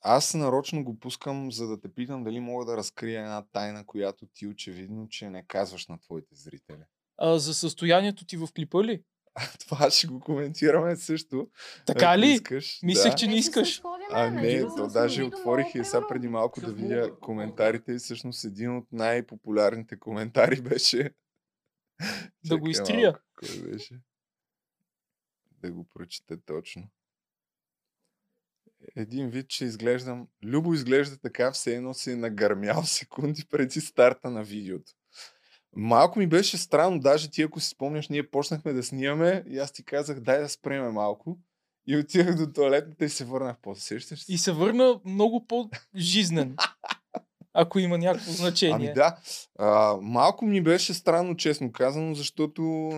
Аз 0.00 0.34
нарочно 0.34 0.84
го 0.84 0.98
пускам, 0.98 1.52
за 1.52 1.66
да 1.66 1.80
те 1.80 1.94
питам 1.94 2.24
дали 2.24 2.40
мога 2.40 2.64
да 2.64 2.76
разкрия 2.76 3.20
една 3.20 3.44
тайна, 3.52 3.86
която 3.86 4.26
ти 4.26 4.46
очевидно, 4.46 5.08
че 5.08 5.30
не 5.30 5.46
казваш 5.46 5.86
на 5.86 5.98
твоите 6.00 6.34
зрители. 6.34 6.84
А, 7.16 7.38
за 7.38 7.54
състоянието 7.54 8.26
ти 8.26 8.36
в 8.36 8.48
клипа 8.56 8.84
ли? 8.84 9.02
Това 9.68 9.90
ще 9.90 10.06
го 10.06 10.20
коментираме 10.20 10.96
също. 10.96 11.50
Така 11.86 12.18
ли? 12.18 12.26
Искаш. 12.26 12.80
Мислех, 12.82 13.12
да. 13.12 13.16
че 13.16 13.26
не 13.26 13.36
искаш. 13.36 13.82
А 14.10 14.30
не, 14.30 14.60
то 14.60 14.86
даже 14.86 15.22
отворих 15.22 15.74
и 15.74 15.84
сега 15.84 16.06
преди 16.08 16.28
малко 16.28 16.60
да 16.60 16.72
видя 16.72 17.16
коментарите 17.20 17.92
и 17.92 17.98
всъщност 17.98 18.44
един 18.44 18.76
от 18.76 18.92
най-популярните 18.92 19.98
коментари 19.98 20.60
беше... 20.62 21.10
Да 22.44 22.58
го 22.58 22.68
изтрия. 22.68 23.18
кой 23.38 23.70
беше? 23.70 24.00
Да 25.50 25.72
го 25.72 25.84
прочета 25.94 26.40
точно. 26.46 26.82
Един 28.96 29.30
вид, 29.30 29.48
че 29.48 29.64
изглеждам... 29.64 30.28
Любо 30.44 30.74
изглежда 30.74 31.18
така, 31.18 31.52
все 31.52 31.74
едно 31.74 31.94
си 31.94 32.10
е 32.12 32.16
нагърмял 32.16 32.82
секунди 32.86 33.44
преди 33.50 33.80
старта 33.80 34.30
на 34.30 34.44
видеото. 34.44 34.92
Малко 35.76 36.18
ми 36.18 36.26
беше 36.26 36.58
странно, 36.58 37.00
даже 37.00 37.30
ти 37.30 37.42
ако 37.42 37.60
си 37.60 37.68
спомняш, 37.68 38.08
ние 38.08 38.30
почнахме 38.30 38.72
да 38.72 38.82
снимаме 38.82 39.44
и 39.48 39.58
аз 39.58 39.72
ти 39.72 39.84
казах, 39.84 40.20
дай 40.20 40.40
да 40.40 40.48
спреме 40.48 40.90
малко. 40.90 41.38
И 41.86 41.96
отидах 41.96 42.36
до 42.36 42.52
туалетната 42.52 43.04
и 43.04 43.08
се 43.08 43.24
върнах 43.24 43.56
по 43.62 43.74
сещаш 43.74 44.24
И 44.28 44.38
се 44.38 44.52
върна 44.52 45.00
много 45.04 45.46
по-жизнен. 45.46 46.56
ако 47.54 47.78
има 47.78 47.98
някакво 47.98 48.32
значение. 48.32 48.74
Ами 48.74 48.92
да. 48.92 49.16
А, 49.58 49.96
малко 50.02 50.44
ми 50.44 50.62
беше 50.62 50.94
странно, 50.94 51.36
честно 51.36 51.72
казано, 51.72 52.14
защото 52.14 52.90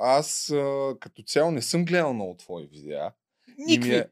аз 0.00 0.50
а, 0.50 0.94
като 1.00 1.22
цяло 1.22 1.50
не 1.50 1.62
съм 1.62 1.84
гледал 1.84 2.14
много 2.14 2.36
твои 2.36 2.66
видеа. 2.66 3.12
Никви. 3.58 3.90
Ми 3.90 3.96
е... 3.96 4.08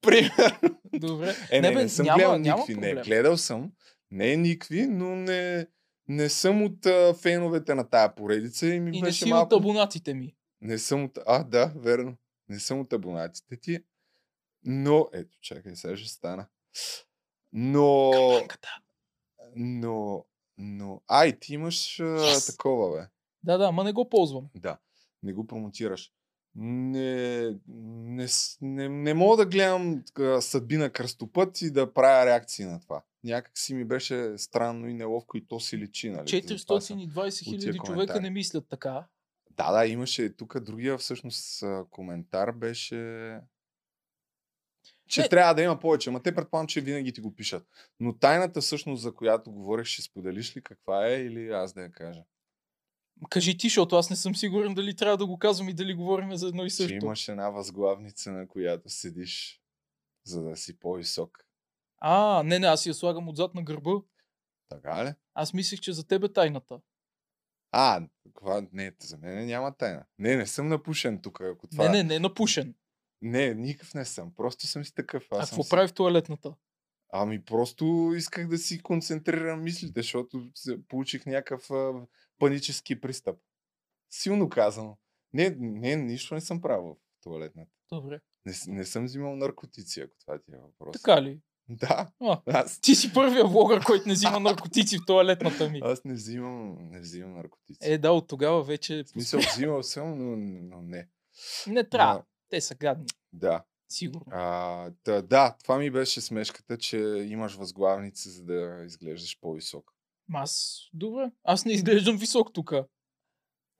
Примерно. 0.00 0.78
Добре. 0.94 1.34
Е, 1.50 1.60
не, 1.60 1.70
не, 1.70 1.82
не 1.82 1.88
съм 1.88 2.04
няма, 2.04 2.18
гледал 2.18 2.38
никакви. 2.38 2.74
Не, 2.74 2.94
гледал 2.94 3.36
съм. 3.36 3.72
Не 4.10 4.32
е 4.32 4.36
никви, 4.36 4.86
но 4.86 5.16
не, 5.16 5.66
не 6.08 6.28
съм 6.28 6.62
от 6.62 6.86
а, 6.86 7.14
феновете 7.14 7.74
на 7.74 7.88
тая 7.88 8.14
поредица 8.14 8.66
и 8.66 8.80
ми 8.80 8.90
и 8.90 9.00
беше 9.00 9.04
не 9.04 9.12
си 9.12 9.28
малко... 9.30 9.54
от 9.54 9.60
абонатите 9.60 10.14
ми. 10.14 10.34
Не 10.60 10.78
съм 10.78 11.04
от... 11.04 11.18
А, 11.26 11.44
да, 11.44 11.72
верно. 11.76 12.16
Не 12.48 12.60
съм 12.60 12.80
от 12.80 12.92
абонатите 12.92 13.56
ти. 13.56 13.78
Но... 14.64 15.08
Ето, 15.12 15.38
чакай, 15.40 15.76
сега 15.76 15.96
ще 15.96 16.08
стана. 16.08 16.46
Но... 17.52 18.12
Но... 19.56 20.24
Но... 20.58 21.02
Ай, 21.08 21.38
ти 21.38 21.54
имаш 21.54 21.96
yes. 21.96 22.52
такова, 22.52 22.96
бе. 22.96 23.06
Да, 23.42 23.58
да, 23.58 23.72
ма 23.72 23.84
не 23.84 23.92
го 23.92 24.08
ползвам. 24.08 24.48
Да, 24.54 24.78
не 25.22 25.32
го 25.32 25.46
промотираш. 25.46 26.12
Не, 26.54 27.50
не, 27.68 28.26
не, 28.60 28.88
не 28.88 29.14
мога 29.14 29.36
да 29.36 29.46
гледам 29.46 30.02
съдби 30.40 30.76
на 30.76 30.90
кръстопът 30.90 31.62
и 31.62 31.70
да 31.70 31.92
правя 31.92 32.26
реакции 32.26 32.64
на 32.64 32.80
това 32.80 33.02
някак 33.24 33.58
си 33.58 33.74
ми 33.74 33.84
беше 33.84 34.38
странно 34.38 34.88
и 34.88 34.94
неловко 34.94 35.36
и 35.36 35.46
то 35.46 35.60
си 35.60 35.78
личи. 35.78 36.10
Нали? 36.10 36.26
420 36.26 37.44
хиляди 37.44 37.78
човека 37.86 38.20
не 38.20 38.30
мислят 38.30 38.68
така. 38.68 39.06
Да, 39.50 39.72
да, 39.72 39.86
имаше 39.86 40.36
тук 40.36 40.60
другия 40.60 40.98
всъщност 40.98 41.64
коментар 41.90 42.52
беше 42.52 43.40
че 45.08 45.20
не. 45.20 45.28
трябва 45.28 45.54
да 45.54 45.62
има 45.62 45.80
повече. 45.80 46.10
Ма 46.10 46.22
те 46.22 46.34
предполагам, 46.34 46.66
че 46.66 46.80
винаги 46.80 47.12
ти 47.12 47.20
го 47.20 47.34
пишат. 47.34 47.66
Но 48.00 48.18
тайната 48.18 48.60
всъщност, 48.60 49.02
за 49.02 49.14
която 49.14 49.52
говорех, 49.52 49.86
ще 49.86 50.02
споделиш 50.02 50.56
ли 50.56 50.62
каква 50.62 51.08
е 51.08 51.14
или 51.14 51.50
аз 51.50 51.72
да 51.72 51.82
я 51.82 51.90
кажа? 51.90 52.22
Кажи 53.30 53.56
ти, 53.56 53.66
защото 53.66 53.96
аз 53.96 54.10
не 54.10 54.16
съм 54.16 54.34
сигурен 54.34 54.74
дали 54.74 54.96
трябва 54.96 55.16
да 55.16 55.26
го 55.26 55.38
казвам 55.38 55.68
и 55.68 55.74
дали 55.74 55.94
говорим 55.94 56.36
за 56.36 56.48
едно 56.48 56.64
и 56.64 56.70
също. 56.70 56.88
Че 56.88 57.06
имаш 57.06 57.28
една 57.28 57.50
възглавница, 57.50 58.32
на 58.32 58.48
която 58.48 58.88
седиш, 58.88 59.62
за 60.24 60.42
да 60.42 60.56
си 60.56 60.78
по-висок. 60.78 61.47
А, 61.98 62.42
не, 62.42 62.58
не, 62.58 62.66
аз 62.66 62.82
си 62.82 62.88
я 62.88 62.94
слагам 62.94 63.28
отзад 63.28 63.54
на 63.54 63.62
гърба. 63.62 63.90
Така 64.68 65.04
ли? 65.04 65.14
Аз 65.34 65.54
мислих, 65.54 65.80
че 65.80 65.92
за 65.92 66.06
тебе 66.06 66.32
тайната. 66.32 66.80
А, 67.72 68.08
това, 68.34 68.66
не, 68.72 68.92
за 69.00 69.18
мен 69.18 69.46
няма 69.46 69.76
тайна. 69.76 70.04
Не, 70.18 70.36
не 70.36 70.46
съм 70.46 70.68
напушен 70.68 71.22
тук. 71.22 71.40
Ако 71.40 71.66
това... 71.66 71.88
Не, 71.88 71.90
не, 71.90 72.02
не 72.02 72.18
напушен. 72.18 72.74
Не, 73.22 73.54
никакъв 73.54 73.94
не 73.94 74.04
съм. 74.04 74.34
Просто 74.34 74.66
съм 74.66 74.84
си 74.84 74.94
такъв. 74.94 75.26
Аз 75.30 75.38
а 75.38 75.50
какво 75.50 75.62
си... 75.62 75.70
прави 75.70 75.88
в 75.88 75.94
туалетната? 75.94 76.54
Ами 77.12 77.44
просто 77.44 78.12
исках 78.16 78.48
да 78.48 78.58
си 78.58 78.82
концентрирам 78.82 79.62
мислите, 79.62 80.00
защото 80.00 80.50
получих 80.88 81.26
някакъв 81.26 81.70
а, 81.70 82.06
панически 82.38 83.00
пристъп. 83.00 83.38
Силно 84.10 84.48
казано. 84.48 84.98
Не, 85.32 85.50
не, 85.58 85.96
нищо 85.96 86.34
не 86.34 86.40
съм 86.40 86.60
правил 86.60 86.94
в 86.94 87.22
туалетната. 87.22 87.70
Добре. 87.92 88.20
Не, 88.44 88.52
не 88.66 88.84
съм 88.84 89.04
взимал 89.04 89.36
наркотици, 89.36 90.00
ако 90.00 90.18
това 90.18 90.38
ти 90.38 90.52
е 90.52 90.58
въпрос. 90.58 90.92
Така 90.92 91.22
ли? 91.22 91.40
Да. 91.68 92.08
А. 92.20 92.40
Аз, 92.46 92.80
Ти 92.80 92.94
си 92.94 93.12
първия 93.12 93.44
влогър, 93.44 93.84
който 93.84 94.08
не 94.08 94.14
взима 94.14 94.40
наркотици 94.40 94.98
в 94.98 95.06
туалетната 95.06 95.68
ми. 95.68 95.80
аз 95.84 96.04
не 96.04 96.14
взимам, 96.14 96.76
не 96.90 97.00
взимам 97.00 97.34
наркотици. 97.36 97.78
Е, 97.82 97.98
да, 97.98 98.12
от 98.12 98.28
тогава 98.28 98.62
вече... 98.62 99.02
В 99.04 99.08
смисъл, 99.08 99.40
взимал 99.40 99.82
съм, 99.82 100.18
но, 100.18 100.36
но 100.76 100.82
не. 100.82 101.08
Не 101.66 101.84
трябва. 101.88 102.14
Но, 102.14 102.24
Те 102.50 102.60
са 102.60 102.74
гадни. 102.74 103.06
да. 103.32 103.64
Сигурно. 103.90 104.26
А, 104.30 104.90
да, 105.04 105.22
да, 105.22 105.56
това 105.62 105.78
ми 105.78 105.90
беше 105.90 106.20
смешката, 106.20 106.78
че 106.78 106.98
имаш 107.28 107.54
възглавница, 107.54 108.30
за 108.30 108.44
да 108.44 108.82
изглеждаш 108.86 109.38
по-висок. 109.40 109.92
Аз, 110.32 110.80
добре. 110.92 111.30
Аз 111.44 111.64
не 111.64 111.72
изглеждам 111.72 112.16
висок 112.16 112.52
тук. 112.52 112.72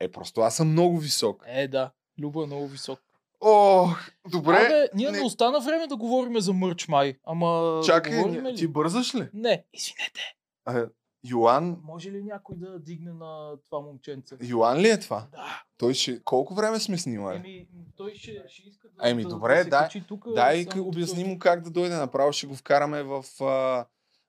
Е, 0.01 0.11
просто 0.11 0.41
аз 0.41 0.57
съм 0.57 0.69
много 0.71 0.99
висок. 0.99 1.45
Е, 1.47 1.69
да. 1.69 1.93
Любо 2.21 2.43
е 2.43 2.47
много 2.47 2.67
висок. 2.69 3.01
О, 3.41 3.87
добре. 4.31 4.57
Абе, 4.57 4.89
ние 4.95 5.11
не... 5.11 5.19
не- 5.19 5.25
остана 5.25 5.61
време 5.61 5.87
да 5.87 5.97
говорим 5.97 6.41
за 6.41 6.53
мърч 6.53 6.89
май. 6.89 7.19
Ама 7.25 7.81
Чакай, 7.85 8.25
ли? 8.25 8.55
ти 8.55 8.69
бързаш 8.69 9.15
ли? 9.15 9.29
Не, 9.35 9.65
извинете. 9.73 10.21
А, 10.65 10.87
Йоан, 11.25 11.81
Може 11.85 12.11
ли 12.11 12.23
някой 12.23 12.57
да 12.57 12.79
дигне 12.79 13.13
на 13.13 13.53
това 13.65 13.81
момченце? 13.81 14.37
Йоан 14.43 14.79
ли 14.79 14.89
е 14.91 15.01
това? 15.01 15.27
Да. 15.33 15.63
Той 15.79 15.95
ще... 15.95 16.23
Колко 16.25 16.55
време 16.55 16.81
сме 16.81 16.99
снимали? 16.99 17.37
Еми, 17.37 17.69
той 17.97 18.15
ще, 18.15 18.43
ще 18.49 18.63
иска 18.63 18.89
да, 18.89 19.11
Еми, 19.11 19.25
добре, 19.25 19.65
да 19.65 19.71
дай- 19.71 19.81
качи 19.83 20.05
тук. 20.09 20.25
Дай 20.35 20.65
само 20.65 20.89
обясни 20.89 21.25
му 21.25 21.39
как 21.39 21.61
да 21.63 21.71
дойде 21.71 21.97
направо, 21.97 22.33
ще 22.33 22.47
го 22.47 22.55
вкараме 22.55 23.03
в, 23.03 23.25
а, 23.41 23.87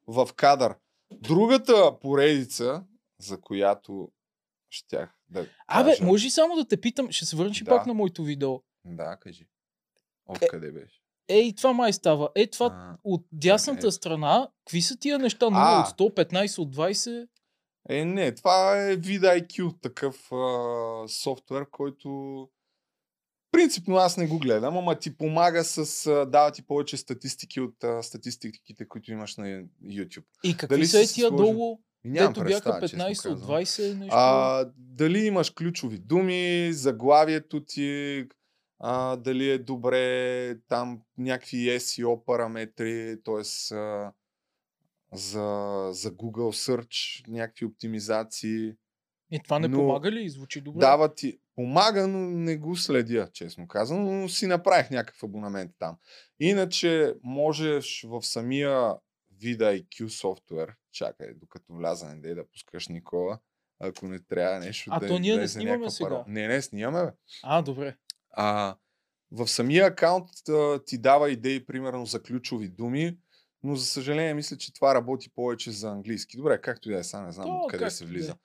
в 0.07 0.29
кадър. 0.35 0.75
Другата 1.11 1.99
поредица, 2.01 2.83
за 3.19 3.41
която 3.41 4.09
щях 4.69 5.15
да 5.29 5.45
Абе, 5.67 5.89
кажа... 5.91 6.05
може 6.05 6.25
ли 6.25 6.29
само 6.29 6.55
да 6.55 6.67
те 6.67 6.81
питам, 6.81 7.11
ще 7.11 7.25
се 7.25 7.35
върнеш 7.35 7.59
Да. 7.63 7.69
пак 7.69 7.85
на 7.85 7.93
моето 7.93 8.23
видео? 8.23 8.59
Да, 8.85 9.17
кажи. 9.21 9.47
Е, 10.41 10.47
къде 10.47 10.71
беше? 10.71 11.01
Ей, 11.27 11.55
това 11.55 11.73
май 11.73 11.93
става. 11.93 12.29
Е, 12.35 12.47
това 12.47 12.65
А, 12.65 12.97
от 13.03 13.25
дясната 13.31 13.79
ето. 13.87 13.91
страна, 13.91 14.49
какви 14.65 14.81
са 14.81 14.97
тия 14.97 15.19
неща? 15.19 15.45
0 15.45 15.51
А. 15.55 15.81
от 15.81 16.13
100, 16.15 16.33
15 16.33 16.59
от 16.59 16.75
20? 16.75 17.27
Е, 17.89 18.05
не, 18.05 18.35
това 18.35 18.81
е 18.81 18.97
VidIQ, 18.97 19.81
такъв 19.81 20.31
а, 20.31 21.07
софтуер, 21.07 21.69
който 21.69 22.49
принципно 23.51 23.95
аз 23.95 24.17
не 24.17 24.27
го 24.27 24.39
гледам, 24.39 24.77
ама 24.77 24.99
ти 24.99 25.17
помага 25.17 25.63
с, 25.63 26.07
а, 26.07 26.25
дава 26.25 26.51
ти 26.51 26.61
повече 26.61 26.97
статистики 26.97 27.61
от 27.61 27.83
а, 27.83 28.03
статистиките, 28.03 28.87
които 28.87 29.11
имаш 29.11 29.37
на 29.37 29.45
YouTube. 29.83 30.25
И 30.43 30.57
какви 30.57 30.75
Дали 30.75 30.87
са 30.87 31.01
е 31.01 31.05
тия 31.05 31.31
долу, 31.31 31.79
нямам 32.03 32.33
бяха 32.33 32.79
представа, 32.79 32.81
честно 32.81 32.99
15 32.99 33.11
от 33.11 33.39
казано. 33.39 33.59
20 33.59 33.93
нещо? 33.93 34.15
А, 34.17 34.65
дали 34.77 35.19
имаш 35.25 35.49
ключови 35.49 35.97
думи, 35.97 36.69
заглавието 36.73 37.65
ти, 37.65 38.25
а, 38.79 39.15
дали 39.15 39.49
е 39.49 39.57
добре 39.57 40.55
там 40.59 41.01
някакви 41.17 41.57
SEO 41.57 42.25
параметри, 42.25 43.17
т.е. 43.25 43.43
За, 45.13 45.39
за 45.91 46.11
Google 46.11 46.31
Search, 46.73 46.89
някакви 47.27 47.65
оптимизации. 47.65 48.73
И 49.31 49.39
това 49.39 49.59
не 49.59 49.67
но- 49.67 49.77
помага 49.77 50.11
ли? 50.11 50.29
Звучи 50.29 50.61
добре. 50.61 50.79
Дава 50.79 51.13
ти, 51.15 51.39
помага, 51.55 52.07
но 52.07 52.19
не 52.19 52.57
го 52.57 52.75
следя, 52.75 53.29
честно 53.33 53.67
казано, 53.67 54.11
но 54.11 54.29
си 54.29 54.47
направих 54.47 54.91
някакъв 54.91 55.23
абонамент 55.23 55.71
там. 55.79 55.97
Иначе 56.39 57.13
можеш 57.23 58.03
в 58.03 58.21
самия 58.23 58.93
VidIQ 59.35 60.07
софтуер, 60.07 60.75
чакай, 60.91 61.33
докато 61.33 61.73
вляза, 61.73 62.05
не 62.07 62.15
дей 62.15 62.35
да 62.35 62.47
пускаш 62.47 62.87
Никола, 62.87 63.39
ако 63.79 64.07
не 64.07 64.19
трябва 64.19 64.59
нещо 64.59 64.89
А 64.93 64.99
да 64.99 65.07
то 65.07 65.19
ние 65.19 65.37
не 65.37 65.47
снимаме 65.47 65.89
сега. 65.89 66.09
паро- 66.09 66.23
Не, 66.27 66.47
не, 66.47 66.61
снимаме, 66.61 67.05
бе. 67.05 67.11
А, 67.43 67.61
добре. 67.61 67.95
А, 68.31 68.75
в 69.31 69.47
самия 69.47 69.85
акаунт 69.85 70.29
а, 70.49 70.83
ти 70.85 70.97
дава 70.97 71.31
идеи, 71.31 71.65
примерно, 71.65 72.05
за 72.05 72.23
ключови 72.23 72.69
думи, 72.69 73.17
но 73.63 73.75
за 73.75 73.85
съжаление 73.85 74.33
мисля, 74.33 74.57
че 74.57 74.73
това 74.73 74.95
работи 74.95 75.29
повече 75.29 75.71
за 75.71 75.89
английски. 75.89 76.37
Добре, 76.37 76.61
както 76.61 76.89
и 76.89 76.93
да 76.93 76.99
е, 76.99 77.03
сега 77.03 77.21
не 77.21 77.31
знам 77.31 77.45
То, 77.45 77.61
откъде 77.63 77.89
се 77.89 78.05
влиза. 78.05 78.31
е. 78.31 78.35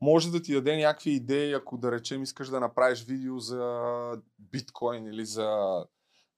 Може 0.00 0.30
да 0.30 0.42
ти 0.42 0.52
даде 0.52 0.76
някакви 0.76 1.10
идеи, 1.10 1.52
ако 1.52 1.78
да 1.78 1.92
речем 1.92 2.22
искаш 2.22 2.48
да 2.48 2.60
направиш 2.60 3.04
видео 3.04 3.38
за 3.38 4.22
биткоин 4.38 5.06
или 5.06 5.26
за 5.26 5.78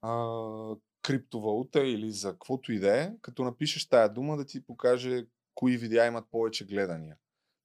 а, 0.02 0.74
криптовалута 1.02 1.86
или 1.86 2.10
за 2.10 2.32
каквото 2.32 2.72
и 2.72 2.78
да 2.78 3.02
е, 3.02 3.12
като 3.22 3.44
напишеш 3.44 3.88
тая 3.88 4.08
дума 4.08 4.36
да 4.36 4.46
ти 4.46 4.66
покаже 4.66 5.26
кои 5.54 5.76
видеа 5.76 6.06
имат 6.06 6.30
повече 6.30 6.66
гледания. 6.66 7.16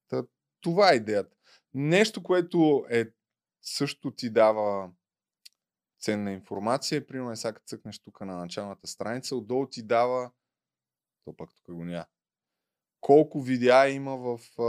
Та, 0.09 0.23
това 0.61 0.91
е 0.91 0.95
идеята. 0.95 1.35
Нещо, 1.73 2.23
което 2.23 2.85
е 2.89 3.05
също 3.61 4.11
ти 4.11 4.29
дава 4.29 4.91
ценна 6.01 6.31
информация, 6.31 6.97
е, 6.97 7.05
примерно 7.05 7.35
сега 7.35 7.53
като 7.53 7.65
цъкнеш 7.65 7.99
тук 7.99 8.21
на 8.21 8.37
началната 8.37 8.87
страница, 8.87 9.35
отдолу 9.35 9.67
ти 9.67 9.83
дава, 9.83 10.31
то 11.25 11.37
пък 11.37 11.49
тук 11.55 11.75
го 11.75 11.85
няма, 11.85 12.05
колко 12.99 13.41
видеа 13.41 13.89
има 13.89 14.17
в, 14.17 14.39
а, 14.61 14.63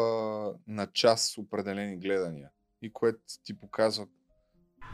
на 0.67 0.87
час 0.87 1.39
определени 1.39 1.97
гледания 1.97 2.51
и 2.83 2.93
което 2.93 3.21
ти 3.45 3.61
показва 3.61 4.07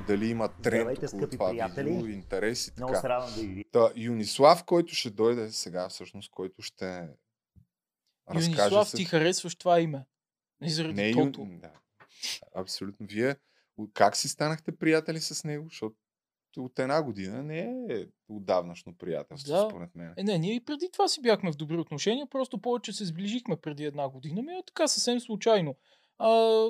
дали 0.06 0.26
има 0.26 0.48
тренд 0.48 0.60
Здравейте, 0.60 1.06
около 1.06 1.28
това 1.28 1.50
приятели. 1.50 1.90
видео, 1.90 2.06
интерес 2.06 2.68
и 2.68 2.72
Много 2.76 2.92
така. 2.92 3.00
се 3.00 3.08
радвам 3.08 3.34
да 3.34 3.40
ви. 3.40 3.64
Та, 3.72 3.92
Юнислав, 3.96 4.64
който 4.64 4.94
ще 4.94 5.10
дойде 5.10 5.50
сега, 5.50 5.88
всъщност, 5.88 6.30
който 6.30 6.62
ще 6.62 7.08
разкаже 8.30 8.46
Юнислав, 8.46 8.88
с- 8.88 8.96
ти 8.96 9.04
харесваш 9.04 9.54
това 9.54 9.80
име. 9.80 10.06
Не 10.60 10.68
заради 10.70 10.94
не. 10.94 11.08
Ю... 11.10 11.32
да. 11.36 11.72
Абсолютно. 12.54 13.06
Вие 13.06 13.36
как 13.94 14.16
си 14.16 14.28
станахте 14.28 14.76
приятели 14.76 15.20
с 15.20 15.44
него? 15.44 15.64
Защото 15.68 15.96
от 16.56 16.78
една 16.78 17.02
година 17.02 17.42
не 17.42 17.58
е 17.90 18.06
отдавнашно 18.28 18.94
приятелство, 18.98 19.52
Да. 19.52 19.66
според 19.70 19.94
мен. 19.94 20.14
Е, 20.16 20.22
не, 20.22 20.38
ние 20.38 20.54
и 20.54 20.64
преди 20.64 20.88
това 20.92 21.08
си 21.08 21.22
бяхме 21.22 21.52
в 21.52 21.56
добри 21.56 21.76
отношения, 21.76 22.26
просто 22.26 22.58
повече 22.58 22.92
се 22.92 23.04
сближихме 23.04 23.56
преди 23.56 23.84
една 23.84 24.08
година, 24.08 24.42
ми 24.42 24.52
е 24.52 24.62
така 24.66 24.88
съвсем 24.88 25.20
случайно. 25.20 25.76
А, 26.18 26.62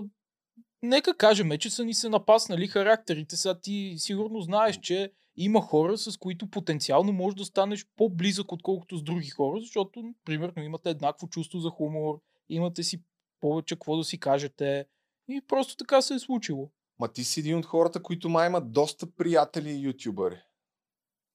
нека 0.82 1.16
кажем, 1.16 1.50
че 1.58 1.70
са 1.70 1.84
ни 1.84 1.94
се 1.94 2.08
напаснали 2.08 2.66
характерите. 2.66 3.36
Сега 3.36 3.60
ти 3.60 3.94
сигурно 3.98 4.40
знаеш, 4.40 4.78
че 4.82 5.12
има 5.36 5.60
хора, 5.60 5.98
с 5.98 6.16
които 6.16 6.50
потенциално 6.50 7.12
можеш 7.12 7.36
да 7.36 7.44
станеш 7.44 7.86
по-близък, 7.96 8.52
отколкото 8.52 8.96
с 8.96 9.02
други 9.02 9.28
хора, 9.28 9.60
защото, 9.60 10.14
примерно, 10.24 10.62
имате 10.62 10.90
еднакво 10.90 11.28
чувство 11.28 11.58
за 11.58 11.70
хумор, 11.70 12.20
имате 12.48 12.82
си 12.82 13.02
повече 13.40 13.74
какво 13.74 13.96
да 13.96 14.04
си 14.04 14.20
кажете 14.20 14.86
и 15.28 15.40
просто 15.48 15.76
така 15.76 16.02
се 16.02 16.14
е 16.14 16.18
случило. 16.18 16.70
Ма 16.98 17.08
ти 17.08 17.24
си 17.24 17.40
един 17.40 17.58
от 17.58 17.66
хората, 17.66 18.02
които 18.02 18.28
май 18.28 18.46
имат 18.46 18.72
доста 18.72 19.06
приятели 19.10 19.86
ютубъри. 19.86 20.40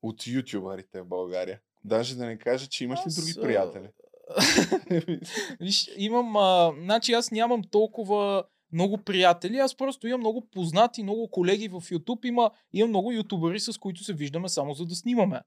От 0.02 0.27
ютубърите 0.27 1.02
в 1.02 1.06
България. 1.06 1.60
Даже 1.84 2.15
да 2.15 2.26
не 2.26 2.38
кажа, 2.38 2.68
че 2.68 2.84
имаш 2.84 2.99
ли 2.99 3.03
Аз, 3.06 3.15
други 3.15 3.34
приятели. 3.41 3.90
Виж, 5.60 5.91
имам, 5.98 6.38
а, 6.38 6.73
значи 6.84 7.14
аз 7.14 7.31
нямам 7.31 7.61
толкова 7.72 8.44
много 8.72 8.98
приятели, 8.98 9.57
аз 9.57 9.76
просто 9.76 10.07
имам 10.07 10.19
много 10.19 10.48
познати, 10.52 11.03
много 11.03 11.30
колеги 11.31 11.68
в 11.68 11.81
YouTube, 11.81 12.26
има, 12.26 12.52
имам 12.73 12.90
много 12.90 13.11
ютубъри, 13.11 13.60
с 13.60 13.77
които 13.77 14.03
се 14.03 14.14
виждаме 14.14 14.49
само 14.49 14.73
за 14.73 14.85
да 14.85 14.95
снимаме. 14.95 15.41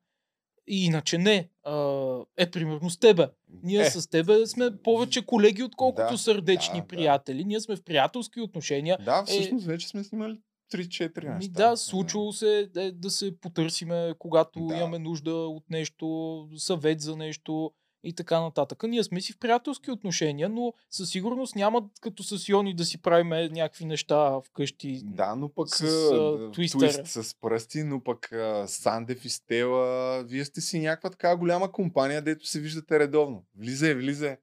И 0.69 0.85
иначе 0.85 1.19
не. 1.19 1.49
А, 1.65 2.19
е, 2.37 2.51
примерно 2.51 2.91
с 2.91 2.99
тебе. 2.99 3.29
Ние 3.63 3.79
Е, 3.79 3.87
е, 3.87 3.91
с 3.91 4.11
тебе 4.11 4.47
сме 4.47 4.77
повече 4.85 5.27
колеги, 5.27 5.63
отколкото 5.63 6.13
Да, 6.13 6.19
сърдечни 6.19 6.79
да, 6.79 6.83
да. 6.83 6.89
приятели. 6.89 7.45
Ние 7.45 7.61
сме 7.61 7.77
в 7.77 7.83
приятелски 7.83 8.41
отношения. 8.41 8.99
Да, 9.05 9.25
всъщност 9.25 9.67
вече 9.67 9.89
сме 9.89 10.05
снимали 10.05 10.39
3-4 10.73 11.25
неща. 11.25 11.39
Ми 11.39 11.49
да, 11.49 11.77
случвало 11.77 12.33
се 12.33 12.71
е, 12.77 12.93
да 12.93 13.11
се 13.11 13.41
потърсиме, 13.41 14.15
когато 14.19 14.67
Да. 14.67 14.77
имаме 14.77 14.99
нужда 14.99 15.35
от 15.35 15.71
нещо, 15.71 16.49
съвет 16.57 17.01
за 17.01 17.17
нещо 17.17 17.73
и 18.07 18.13
така 18.13 18.41
нататък. 18.41 18.83
Ние 18.83 19.05
сме 19.05 19.21
си 19.21 19.33
в 19.33 19.39
приятелски 19.39 19.91
отношения, 19.91 20.49
но 20.49 20.73
със 20.91 21.11
сигурност 21.11 21.55
няма 21.57 21.89
като 22.01 22.23
с 22.23 22.49
Йони 22.49 22.75
да 22.75 22.85
си 22.85 23.03
правим 23.03 23.29
някакви 23.29 23.85
неща 23.85 24.41
вкъщи. 24.41 25.03
Да, 25.05 25.35
но 25.35 25.49
пък 25.49 25.69
С, 25.69 25.83
а, 25.83 26.51
твист 26.53 26.77
с 27.05 27.35
пръсти, 27.41 27.83
но 27.83 28.03
пък 28.03 28.33
а, 28.33 28.65
Сандев 28.69 29.25
и 29.25 29.29
Стела, 29.29 30.23
вие 30.25 30.45
сте 30.45 30.61
си 30.61 30.81
някаква 30.81 31.11
така 31.11 31.37
голяма 31.37 31.73
компания, 31.73 32.23
дето 32.23 32.47
се 32.47 32.61
виждате 32.61 32.99
редовно. 32.99 33.45
Влизай, 33.59 33.95
влизай. 33.95 34.37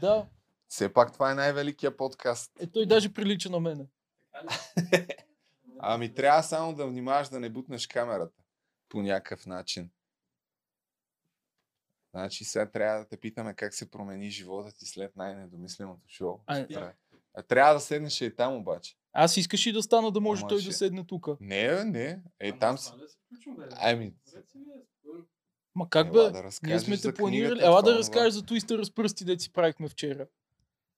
Да, 0.00 0.26
Все 0.68 0.92
пак 0.92 1.12
това 1.12 1.30
е 1.30 1.34
най-великия 1.34 1.96
подкаст. 1.96 2.52
е 2.60 2.66
той 2.66 2.86
даже 2.86 3.12
прилича 3.12 3.50
на 3.50 3.60
мене. 3.60 3.86
Ами 5.78 6.14
трябва 6.14 6.42
само 6.42 6.74
да 6.74 6.86
внимаваш 6.86 7.28
да 7.28 7.40
не 7.40 7.50
бутнеш 7.50 7.86
камерата 7.86 8.42
по 8.88 9.02
някакъв 9.02 9.46
начин. 9.46 9.90
Значи 12.14 12.44
сега 12.44 12.66
трябва 12.66 12.98
да 12.98 13.08
те 13.08 13.16
питаме 13.16 13.54
как 13.54 13.74
се 13.74 13.90
промени 13.90 14.30
живота 14.30 14.72
ти 14.72 14.86
след 14.86 15.16
най-недомисленото 15.16 16.08
шоу. 16.08 16.38
А, 16.46 16.66
Трябва- 16.66 16.92
А, 17.34 17.42
трябва 17.42 17.74
да 17.74 17.80
седнеш 17.80 18.20
и 18.20 18.36
там 18.36 18.54
обаче. 18.56 18.96
Аз 19.12 19.36
искаш 19.36 19.66
и 19.66 19.72
да 19.72 19.82
стана 19.82 20.10
да 20.12 20.20
може 20.20 20.40
Ама 20.40 20.48
той 20.48 20.60
ще- 20.60 20.68
да 20.68 20.74
седне 20.74 21.04
тук. 21.06 21.28
Не, 21.40 21.84
не. 21.84 22.22
Е, 22.40 22.58
там 22.58 22.78
си. 22.78 22.90
Ами, 23.76 24.14
Ма 25.74 25.88
как 25.90 26.12
бе? 26.12 26.18
да 26.18 26.50
Ние 26.62 26.80
сме 26.80 26.98
те 26.98 27.14
планирали. 27.14 27.64
Ела 27.64 27.82
да 27.82 27.98
разкажеш 27.98 28.34
за 28.34 28.42
Twister 28.42 28.82
с 28.82 28.94
пръсти, 28.94 29.24
дет 29.24 29.40
си 29.40 29.52
правихме 29.52 29.88
вчера. 29.88 30.26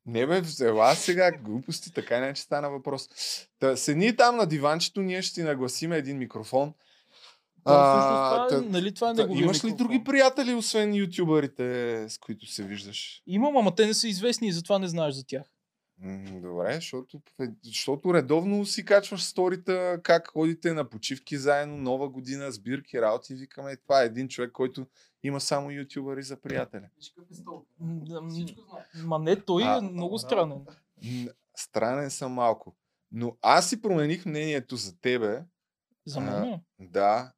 Не 0.06 0.26
бе, 0.26 0.43
ела 0.60 0.94
сега 0.94 1.32
глупости, 1.32 1.93
така 1.93 2.20
не 2.20 2.34
че 2.34 2.43
стана 2.43 2.70
въпрос. 2.70 3.09
Та, 3.59 3.76
седни 3.76 4.16
там 4.16 4.36
на 4.36 4.47
диванчето, 4.47 5.02
ние 5.02 5.22
ще 5.22 5.34
ти 5.34 5.43
нагласим 5.43 5.93
един 5.93 6.18
микрофон. 6.18 6.74
А, 7.68 7.84
всъщност, 7.84 8.20
това, 8.20 8.47
е- 8.47 8.48
та- 8.64 8.70
нали 8.70 8.94
това 8.94 9.10
е 9.10 9.14
та, 9.14 9.22
неговия 9.22 9.44
имаш 9.44 9.64
ли 9.64 9.66
микрофон? 9.66 9.86
други 9.86 10.05
приятели, 10.05 10.55
освен 10.55 10.94
ютубърите, 10.94 11.64
с 12.09 12.18
които 12.18 12.47
се 12.47 12.64
виждаш? 12.64 13.22
Имам, 13.26 13.56
ама 13.56 13.74
те 13.74 13.86
не 13.86 13.94
са 13.94 14.09
известни 14.09 14.48
и 14.48 14.52
затова 14.52 14.78
не 14.78 14.88
знаеш 14.88 15.14
за 15.14 15.26
тях. 15.26 15.47
Добре, 16.32 16.74
защото, 16.74 17.20
защото 17.64 18.14
редовно 18.14 18.66
си 18.66 18.84
качваш 18.84 19.22
сторита 19.22 20.01
как 20.02 20.28
ходите 20.28 20.72
на 20.72 20.84
почивки 20.84 21.36
заедно, 21.36 21.76
нова 21.76 22.09
година, 22.09 22.52
сбирки, 22.52 23.01
работи. 23.01 23.34
Викаме, 23.34 23.72
«Е, 23.72 23.76
това 23.76 24.02
е 24.02 24.06
един 24.06 24.28
човек, 24.28 24.52
който 24.52 24.86
има 25.22 25.40
само 25.40 25.70
ютубъри 25.70 26.22
за 26.22 26.36
приятели. 26.36 26.84
М, 27.80 28.01
м, 28.20 28.47
Ма 28.97 29.18
не, 29.18 29.36
той 29.36 29.62
А, 29.64 29.76
е 29.76 29.80
много 29.80 30.18
странен. 30.18 30.66
Странен 31.56 32.10
съм 32.10 32.32
малко. 32.32 32.76
Но 33.12 33.36
аз 33.43 33.68
си 33.68 33.82
промених 33.82 34.26
мнението 34.26 34.76
за 34.76 35.01
тебе, 35.01 35.43
За 36.06 36.18
А, 36.20 36.22
мен. 36.22 36.60
да, 36.80 37.32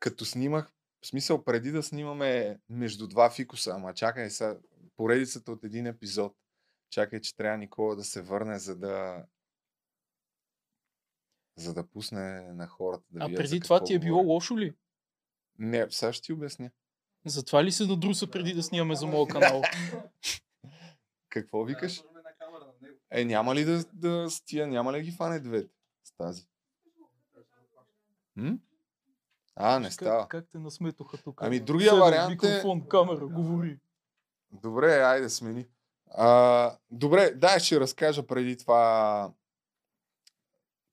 като 0.00 0.24
снимах, 0.24 0.72
в 1.02 1.06
смисъл 1.06 1.44
преди 1.44 1.70
да 1.70 1.82
снимаме 1.82 2.60
между 2.68 3.06
два 3.06 3.30
фикуса, 3.30 3.70
ама 3.70 3.94
чакай 3.94 4.30
са 4.30 4.58
поредицата 4.96 5.52
от 5.52 5.64
един 5.64 5.86
епизод. 5.86 6.36
Чакай, 6.90 7.20
че 7.20 7.36
трябва 7.36 7.58
Никола 7.58 7.96
да 7.96 8.04
се 8.04 8.22
върне, 8.22 8.58
за 8.58 8.76
да 8.76 9.24
за 11.56 11.74
да 11.74 11.86
пусне 11.86 12.52
на 12.52 12.66
хората 12.66 13.04
да 13.10 13.24
А 13.24 13.34
преди 13.36 13.60
това 13.60 13.84
ти 13.84 13.94
е 13.94 13.98
било 13.98 14.18
говоря. 14.18 14.34
лошо 14.34 14.58
ли? 14.58 14.74
Не, 15.58 15.90
сега 15.90 16.12
ще 16.12 16.22
ти 16.22 16.32
обясня. 16.32 16.70
Затова 17.26 17.64
ли 17.64 17.72
се 17.72 17.86
надруса 17.86 18.30
преди 18.30 18.54
да 18.54 18.62
снимаме 18.62 18.94
за 18.94 19.06
моя 19.06 19.28
канал? 19.28 19.62
Какво 21.28 21.64
викаш? 21.64 22.02
Е, 23.10 23.24
няма 23.24 23.54
ли 23.54 23.64
да, 23.64 23.84
да 23.92 24.30
с 24.30 24.44
тия, 24.44 24.66
няма 24.66 24.92
ли 24.92 24.96
да 24.96 25.02
ги 25.02 25.10
фане 25.10 25.40
двете 25.40 25.72
с 26.04 26.12
тази? 26.12 26.46
М? 28.36 28.58
А, 29.56 29.78
не 29.78 29.90
става. 29.90 30.20
Как, 30.20 30.28
как 30.28 30.50
те 30.52 30.58
насметоха 30.58 31.16
тук? 31.18 31.42
Ами, 31.42 31.60
другия 31.60 31.90
Седай, 31.90 32.00
вариант 32.00 32.30
е- 32.30 32.46
Микрофон, 32.46 32.88
камера, 32.88 33.26
говори. 33.26 33.78
Добре, 34.52 35.02
айде 35.02 35.28
смени. 35.28 35.66
А, 36.10 36.76
добре, 36.90 37.30
дай 37.30 37.60
ще 37.60 37.80
разкажа 37.80 38.26
преди 38.26 38.56
това. 38.56 39.32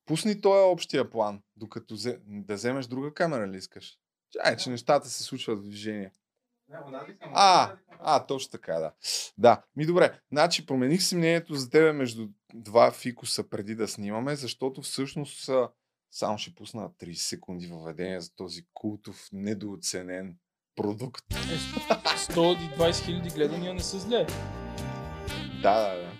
Пусни 0.05 0.41
този 0.41 0.71
общия 0.71 1.09
план, 1.09 1.41
докато 1.55 1.95
зе, 1.95 2.19
да 2.25 2.55
вземеш 2.55 2.87
друга 2.87 3.13
камера 3.13 3.47
ли 3.47 3.57
искаш? 3.57 3.97
Чай, 4.31 4.57
че 4.57 4.69
нещата 4.69 5.09
се 5.09 5.23
случват 5.23 5.59
в 5.59 5.63
движение. 5.63 6.11
А, 7.21 7.75
а, 7.99 8.25
точно 8.25 8.51
така, 8.51 8.73
да. 8.73 8.91
Да, 9.37 9.63
ми 9.75 9.85
добре. 9.85 10.19
Значи 10.31 10.65
промених 10.65 11.01
си 11.03 11.15
мнението 11.15 11.55
за 11.55 11.69
тебе 11.69 11.91
между 11.91 12.27
два 12.53 12.91
фикуса 12.91 13.49
преди 13.49 13.75
да 13.75 13.87
снимаме, 13.87 14.35
защото 14.35 14.81
всъщност 14.81 15.49
само 16.11 16.37
ще 16.37 16.55
пусна 16.55 16.89
30 16.89 17.13
секунди 17.13 17.67
въведение 17.67 18.21
за 18.21 18.35
този 18.35 18.61
култов, 18.73 19.29
недооценен 19.33 20.37
продукт. 20.75 21.25
Е, 21.33 21.57
120 22.17 23.05
хиляди 23.05 23.29
гледания 23.29 23.73
не 23.73 23.79
са 23.79 23.99
зле. 23.99 24.27
Да, 25.61 25.89
да, 25.89 25.95
да. 25.95 26.11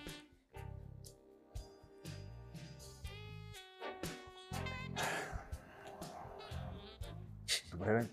Добре, 7.72 8.08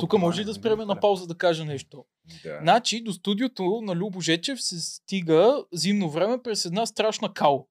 Тук 0.00 0.18
може 0.18 0.42
и 0.42 0.44
да 0.44 0.54
спреме 0.54 0.84
на 0.84 1.00
пауза 1.00 1.26
да 1.26 1.38
кажа 1.38 1.64
нещо. 1.64 2.04
Да. 2.42 2.58
Значи 2.62 3.04
до 3.04 3.12
студиото 3.12 3.80
на 3.82 3.94
Любо 3.94 4.20
Жечев 4.20 4.62
се 4.62 4.80
стига 4.80 5.64
зимно 5.72 6.10
време 6.10 6.42
през 6.42 6.64
една 6.64 6.86
страшна 6.86 7.34
кал. 7.34 7.68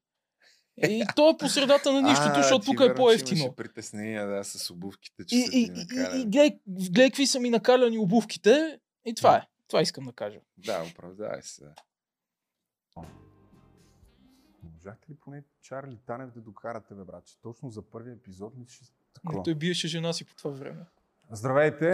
И 0.90 1.03
то 1.16 1.30
е 1.30 1.38
по 1.38 1.48
средата 1.48 1.94
на 1.94 2.02
нищото, 2.02 2.32
А, 2.34 2.41
защото 2.41 2.66
тук 2.66 2.80
е 2.80 2.94
по-ефтино. 2.94 3.41
Имаше 3.41 3.56
притеснения, 3.56 4.28
да, 4.28 4.44
с 4.44 4.70
обувките, 4.70 5.26
че 5.26 5.36
И, 5.36 5.40
и, 5.40 5.62
и, 5.62 6.22
и 6.22 6.26
гледай, 6.26 6.60
гледай 6.68 7.10
какви 7.10 7.28
са 7.28 7.40
ми 7.40 7.49
накаляни 7.49 7.98
обувките. 7.98 8.80
И 9.06 9.14
това 9.14 9.38
е. 9.38 9.48
Това 9.68 9.82
искам 9.82 10.06
да 10.06 10.12
кажа. 10.12 10.40
Да, 10.58 10.84
оправдай 10.91 11.41
се. 11.41 11.66
Можахте 14.64 15.12
ли 15.12 15.16
поне 15.16 15.44
Чарли 15.62 15.98
Танев 16.06 16.32
да 16.32 16.41
докарате, 16.41 16.94
бе, 16.94 17.03
брат? 17.03 17.26
Че 17.26 17.41
точно 17.41 17.70
за 17.70 17.82
първи 17.82 18.12
епизод 18.12 18.53
ли 18.58 18.66
ще 18.68 18.86
Но 19.24 19.44
той 19.44 19.56
биеше 19.56 19.88
жена 19.88 20.14
си 20.14 20.26
по 20.26 20.36
това 20.36 20.52
време. 20.52 20.86
Здравейте, 21.32 21.94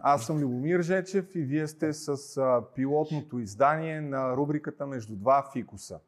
аз 0.00 0.26
съм 0.26 0.38
Любомир 0.38 0.82
Жечев 0.82 1.34
и 1.34 1.42
вие 1.42 1.68
сте 1.68 1.92
с 1.92 2.40
пилотното 2.74 3.38
издание 3.38 4.00
на 4.00 4.36
рубриката 4.36 4.86
Между 4.86 5.16
два 5.16 5.50
фикуса. 5.52 6.00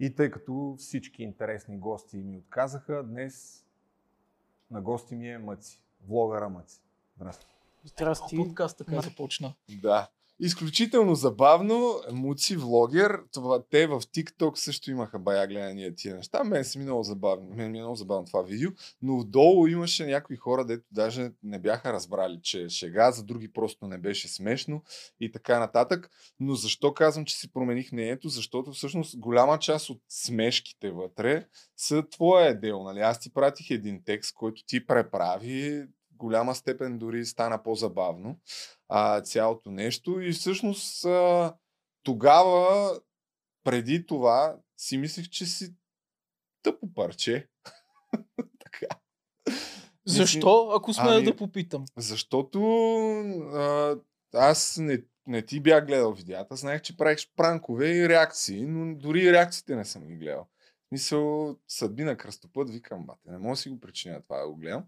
И 0.00 0.14
тъй 0.14 0.30
като 0.30 0.74
всички 0.78 1.22
интересни 1.22 1.78
гости 1.78 2.16
ми 2.16 2.38
отказаха, 2.38 3.02
днес 3.02 3.64
на 4.70 4.82
гости 4.82 5.16
ми 5.16 5.30
е 5.30 5.38
Мъци, 5.38 5.82
влогъра 6.08 6.48
Мъци. 6.48 6.82
Здрасти. 7.16 7.46
Здрасти. 7.84 8.36
Подкаст 8.36 8.78
така 8.78 9.00
започна. 9.00 9.54
Да. 9.82 10.08
Изключително 10.40 11.14
забавно. 11.14 12.00
Муци 12.12 12.56
влогер. 12.56 13.20
Това, 13.32 13.62
те 13.70 13.86
в 13.86 14.00
TikTok 14.00 14.54
също 14.54 14.90
имаха 14.90 15.18
бая 15.18 15.46
гледания 15.46 15.94
тия 15.94 16.16
неща. 16.16 16.44
Мен 16.44 16.64
си 16.64 16.78
ми 16.78 16.84
много 16.84 17.02
забавно. 17.02 17.50
Мен 17.54 17.70
ми 17.70 17.78
е 17.78 17.80
много 17.80 17.96
забавно 17.96 18.26
това 18.26 18.42
видео. 18.42 18.70
Но 19.02 19.18
отдолу 19.18 19.66
имаше 19.66 20.06
някои 20.06 20.36
хора, 20.36 20.64
дето 20.64 20.84
даже 20.90 21.32
не 21.42 21.58
бяха 21.58 21.92
разбрали, 21.92 22.40
че 22.42 22.62
е 22.62 22.68
шега, 22.68 23.10
за 23.10 23.24
други 23.24 23.52
просто 23.52 23.86
не 23.86 23.98
беше 23.98 24.28
смешно 24.28 24.82
и 25.20 25.32
така 25.32 25.58
нататък. 25.58 26.10
Но 26.40 26.54
защо 26.54 26.94
казвам, 26.94 27.24
че 27.24 27.36
си 27.36 27.52
промених 27.52 27.92
мнението? 27.92 28.28
Защото 28.28 28.72
всъщност 28.72 29.18
голяма 29.18 29.58
част 29.58 29.90
от 29.90 30.00
смешките 30.08 30.90
вътре 30.90 31.46
са 31.76 32.08
твоя 32.10 32.60
дел. 32.60 32.82
Нали? 32.82 33.00
Аз 33.00 33.20
ти 33.20 33.32
пратих 33.32 33.70
един 33.70 34.02
текст, 34.04 34.34
който 34.34 34.62
ти 34.66 34.86
преправи. 34.86 35.86
Голяма 36.16 36.54
степен 36.54 36.98
дори 36.98 37.24
стана 37.24 37.62
по-забавно 37.62 38.38
а, 38.88 39.20
цялото 39.20 39.70
нещо. 39.70 40.20
И 40.20 40.32
всъщност 40.32 41.04
а, 41.04 41.54
тогава, 42.02 43.00
преди 43.64 44.06
това, 44.06 44.56
си 44.76 44.98
мислех, 44.98 45.28
че 45.28 45.46
си 45.46 45.74
тъпо 46.62 46.94
парче. 46.94 47.48
така. 48.60 48.86
Защо, 50.06 50.70
ако 50.74 50.92
сме 50.94 51.08
ами- 51.08 51.24
да 51.24 51.36
попитам? 51.36 51.84
Защото 51.96 52.60
а, 53.54 53.96
аз 54.34 54.76
не, 54.78 55.02
не 55.26 55.42
ти 55.42 55.60
бях 55.60 55.86
гледал 55.86 56.12
видеята, 56.12 56.56
знаех, 56.56 56.82
че 56.82 56.96
правиш 56.96 57.32
пранкове 57.36 57.88
и 57.88 58.08
реакции, 58.08 58.66
но 58.66 58.94
дори 58.96 59.20
и 59.20 59.32
реакциите 59.32 59.76
не 59.76 59.84
съм 59.84 60.06
ги 60.06 60.16
гледал. 60.16 60.48
В 60.84 60.88
Смисъл, 60.88 61.56
съдби 61.68 62.04
на 62.04 62.16
кръстопът, 62.16 62.70
викам, 62.70 63.06
бате, 63.06 63.30
не 63.30 63.38
мога 63.38 63.52
да 63.52 63.56
си 63.56 63.68
го 63.68 63.80
причиня 63.80 64.22
това 64.22 64.38
да 64.38 64.48
го 64.48 64.56
гледам. 64.56 64.84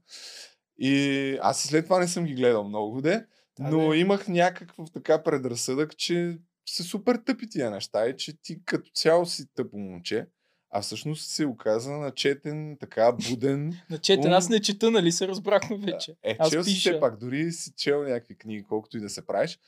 И 0.79 1.39
аз 1.43 1.65
и 1.65 1.69
след 1.69 1.85
това 1.85 1.99
не 1.99 2.09
съм 2.09 2.25
ги 2.25 2.35
гледал 2.35 2.65
много, 2.65 3.01
де, 3.01 3.27
но 3.59 3.89
бе. 3.89 3.97
имах 3.99 4.29
някакъв 4.29 4.87
така 4.93 5.23
предразсъдък, 5.23 5.97
че 5.97 6.39
са 6.69 6.83
супер 6.85 7.17
тъпи 7.17 7.49
тия 7.49 7.71
неща 7.71 8.07
и 8.09 8.17
че 8.17 8.43
ти 8.43 8.65
като 8.65 8.91
цяло 8.95 9.27
си 9.27 9.45
тъпо 9.55 9.79
момче, 9.79 10.27
а 10.71 10.81
всъщност 10.81 11.31
се 11.31 11.47
оказа 11.47 11.91
начетен, 11.93 12.77
така 12.81 13.13
буден, 13.29 13.73
Начетен, 13.91 14.27
Ум. 14.27 14.33
аз 14.33 14.49
не 14.49 14.61
чета, 14.61 14.91
нали 14.91 15.13
се 15.13 15.29
разбрахме 15.29 15.79
вече. 15.79 16.15
е, 16.23 16.37
Аз 16.39 16.51
чел 16.51 16.65
си 16.65 16.71
пиша. 16.71 16.91
все 16.91 17.01
пак, 17.01 17.19
дори 17.19 17.53
си 17.53 17.73
чел 17.77 18.03
някакви 18.03 18.39
книги, 18.39 18.65
колкото 18.69 18.97
и 18.97 19.01
да 19.01 19.11
се 19.11 19.27
правиш. 19.27 19.59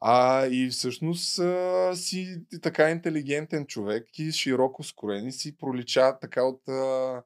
А, 0.00 0.46
и 0.46 0.68
всъщност 0.68 1.38
а, 1.38 1.92
си 1.96 2.42
така 2.62 2.90
интелигентен 2.90 3.66
човек 3.66 4.18
и 4.18 4.32
широко 4.32 4.82
скорен 4.82 5.26
и 5.26 5.32
си 5.32 5.56
пролича 5.56 6.18
така 6.20 6.42
от 6.42 6.68
а, 6.68 7.22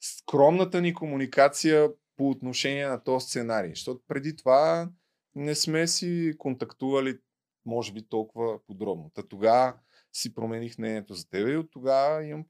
скромната 0.00 0.80
ни 0.80 0.94
комуникация 0.94 1.88
по 2.22 2.30
отношение 2.30 2.86
на 2.86 3.04
този 3.04 3.26
сценарий. 3.26 3.70
Защото 3.70 4.02
преди 4.08 4.36
това 4.36 4.90
не 5.34 5.54
сме 5.54 5.86
си 5.86 6.34
контактували, 6.38 7.18
може 7.66 7.92
би, 7.92 8.08
толкова 8.08 8.66
подробно. 8.66 9.10
Та 9.14 9.22
тогава 9.22 9.74
си 10.12 10.34
промених 10.34 10.78
мнението 10.78 11.14
за 11.14 11.28
тебе 11.28 11.50
и 11.50 11.56
от 11.56 11.70
тогава 11.70 12.24
имам, 12.24 12.44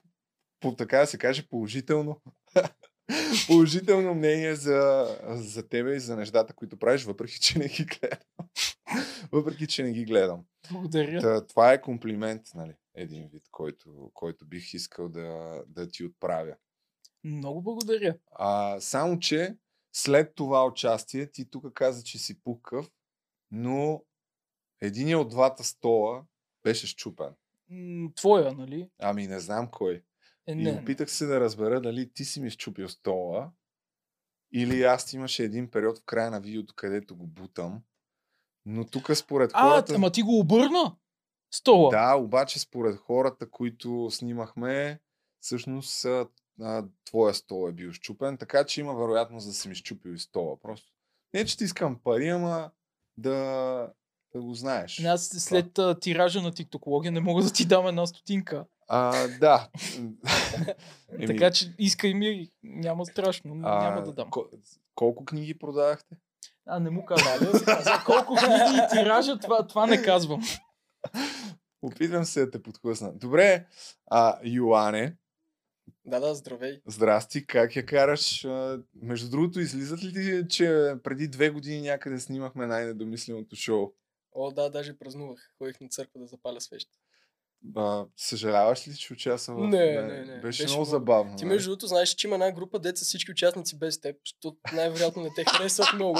по, 0.59 0.75
така 0.75 0.99
да 0.99 1.07
се 1.07 1.17
каже, 1.17 1.47
положително 1.49 2.21
положително 3.47 4.15
мнение 4.15 4.55
за, 4.55 5.07
за 5.29 5.67
тебе 5.67 5.95
и 5.95 5.99
за 5.99 6.15
нещата, 6.15 6.53
които 6.53 6.77
правиш, 6.77 7.03
въпреки 7.03 7.39
че 7.39 7.59
не 7.59 7.67
ги 7.67 7.85
гледам. 7.85 8.19
въпреки 9.31 9.67
че 9.67 9.83
не 9.83 9.91
ги 9.91 10.05
гледам. 10.05 10.45
Благодаря. 10.71 11.21
Та, 11.21 11.47
това 11.47 11.73
е 11.73 11.81
комплимент, 11.81 12.41
нали? 12.55 12.75
Един 12.95 13.27
вид, 13.27 13.43
който, 13.51 14.11
който 14.13 14.45
бих 14.45 14.73
искал 14.73 15.09
да, 15.09 15.61
да 15.67 15.87
ти 15.87 16.05
отправя. 16.05 16.55
Много 17.23 17.61
благодаря. 17.61 18.15
А, 18.31 18.79
само, 18.79 19.19
че 19.19 19.55
след 19.93 20.35
това 20.35 20.65
участие 20.65 21.31
ти 21.31 21.49
тук 21.49 21.73
каза, 21.73 22.03
че 22.03 22.17
си 22.17 22.41
пукав, 22.41 22.91
но 23.51 24.03
един 24.81 25.15
от 25.15 25.29
двата 25.29 25.63
стола 25.63 26.23
беше 26.63 26.87
щупен. 26.87 27.33
Твоя, 28.15 28.51
нали? 28.53 28.89
Ами 28.99 29.27
не 29.27 29.39
знам 29.39 29.69
кой. 29.71 30.03
Е, 30.47 30.51
И 30.51 30.55
не. 30.55 30.71
опитах 30.71 31.11
се 31.11 31.25
да 31.25 31.39
разбера 31.39 31.81
дали 31.81 32.13
ти 32.13 32.25
си 32.25 32.41
ми 32.41 32.49
щупил 32.49 32.89
стола 32.89 33.51
или 34.53 34.83
аз 34.83 35.13
имаше 35.13 35.43
един 35.43 35.71
период 35.71 35.99
в 35.99 36.03
края 36.05 36.31
на 36.31 36.41
видеото, 36.41 36.73
където 36.75 37.15
го 37.15 37.27
бутам. 37.27 37.81
Но 38.65 38.85
тук 38.85 39.15
според 39.15 39.51
А, 39.53 39.61
хората... 39.69 39.95
ама 39.95 40.11
ти 40.11 40.21
го 40.21 40.39
обърна? 40.39 40.95
Стола. 41.53 41.89
Да, 41.89 42.15
обаче 42.15 42.59
според 42.59 42.97
хората, 42.97 43.49
които 43.49 44.07
снимахме, 44.11 44.99
всъщност 45.39 46.05
а, 46.61 46.83
твоя 47.05 47.33
стол 47.33 47.69
е 47.69 47.71
бил 47.71 47.91
щупен, 47.91 48.37
така 48.37 48.63
че 48.63 48.81
има 48.81 48.93
вероятност 48.93 49.47
да 49.47 49.53
си 49.53 49.69
ми 49.69 49.75
щупил 49.75 50.11
и 50.11 50.19
стола. 50.19 50.59
Просто 50.59 50.93
не, 51.33 51.45
че 51.45 51.57
ти 51.57 51.63
искам 51.63 51.99
пари, 52.03 52.29
ама 52.29 52.71
да, 53.17 53.33
да 54.35 54.41
го 54.41 54.53
знаеш. 54.53 54.99
Не, 54.99 55.09
Аз 55.09 55.27
след 55.27 55.79
а, 55.79 55.99
тиража 55.99 56.41
на 56.41 56.51
тиктокология 56.53 57.11
не 57.11 57.19
мога 57.19 57.43
да 57.43 57.53
ти 57.53 57.65
дам 57.65 57.87
една 57.87 58.05
стотинка. 58.05 58.65
А, 58.87 59.27
да. 59.27 59.69
Еми, 61.13 61.27
Така 61.27 61.51
че 61.51 61.73
искай 61.79 62.13
ми, 62.13 62.49
няма 62.63 63.05
страшно, 63.05 63.59
а, 63.63 63.83
няма 63.89 64.03
да 64.03 64.13
дам. 64.13 64.29
ко- 64.29 64.49
колко 64.95 65.25
книги 65.25 65.59
продавахте? 65.59 66.15
А, 66.65 66.79
не 66.79 66.89
му 66.89 67.05
каза? 67.05 67.51
За 67.83 68.03
колко 68.05 68.35
книги 68.35 68.77
и 68.83 68.89
тиража, 68.91 69.39
това, 69.39 69.67
това 69.67 69.85
не 69.87 70.01
казвам. 70.01 70.41
Опитвам 71.81 72.25
се 72.25 72.45
да 72.45 72.51
те 72.51 72.63
подхлъсна. 72.63 73.13
Добре, 73.13 73.65
а, 74.07 74.39
Йоане, 74.43 75.15
Да, 76.05 76.19
да, 76.19 76.35
здравей. 76.35 76.81
здрасти, 76.87 77.45
как 77.45 77.75
я 77.75 77.85
караш? 77.85 78.47
Между 79.01 79.29
другото, 79.29 79.59
излизат 79.59 80.03
ли 80.03 80.13
ти, 80.13 80.47
че 80.49 80.95
преди 81.03 81.27
две 81.27 81.49
години 81.49 81.81
някъде 81.81 82.19
снимахме 82.19 82.67
най-недомисленото 82.67 83.55
шоу? 83.55 83.91
О, 84.35 84.51
да, 84.51 84.69
даже 84.69 84.97
празнувах. 84.97 85.39
Ходих 85.57 85.81
на 85.81 85.89
църква 85.89 86.19
да 86.19 86.27
запаля 86.27 86.61
свещ. 86.61 86.89
А, 87.75 88.05
съжаляваш 88.17 88.87
ли, 88.87 88.95
че 88.95 89.13
участва 89.13 89.55
в... 89.55 89.67
Не, 89.67 90.01
не, 90.01 90.25
не. 90.25 90.41
Беше, 90.41 90.63
Беше 90.63 90.73
много 90.73 90.85
забавно. 90.85 91.35
Ти 91.35 91.45
нали? 91.45 91.53
между 91.53 91.69
другото 91.69 91.87
знаеш, 91.87 92.09
че 92.09 92.27
има 92.27 92.35
една 92.35 92.51
група 92.51 92.79
деца 92.79 93.05
всички 93.05 93.31
участници 93.31 93.77
без 93.77 94.01
теб, 94.01 94.15
защото 94.25 94.57
най-вероятно 94.73 95.23
не 95.23 95.29
те 95.35 95.43
харесват 95.45 95.87
много. 95.95 96.19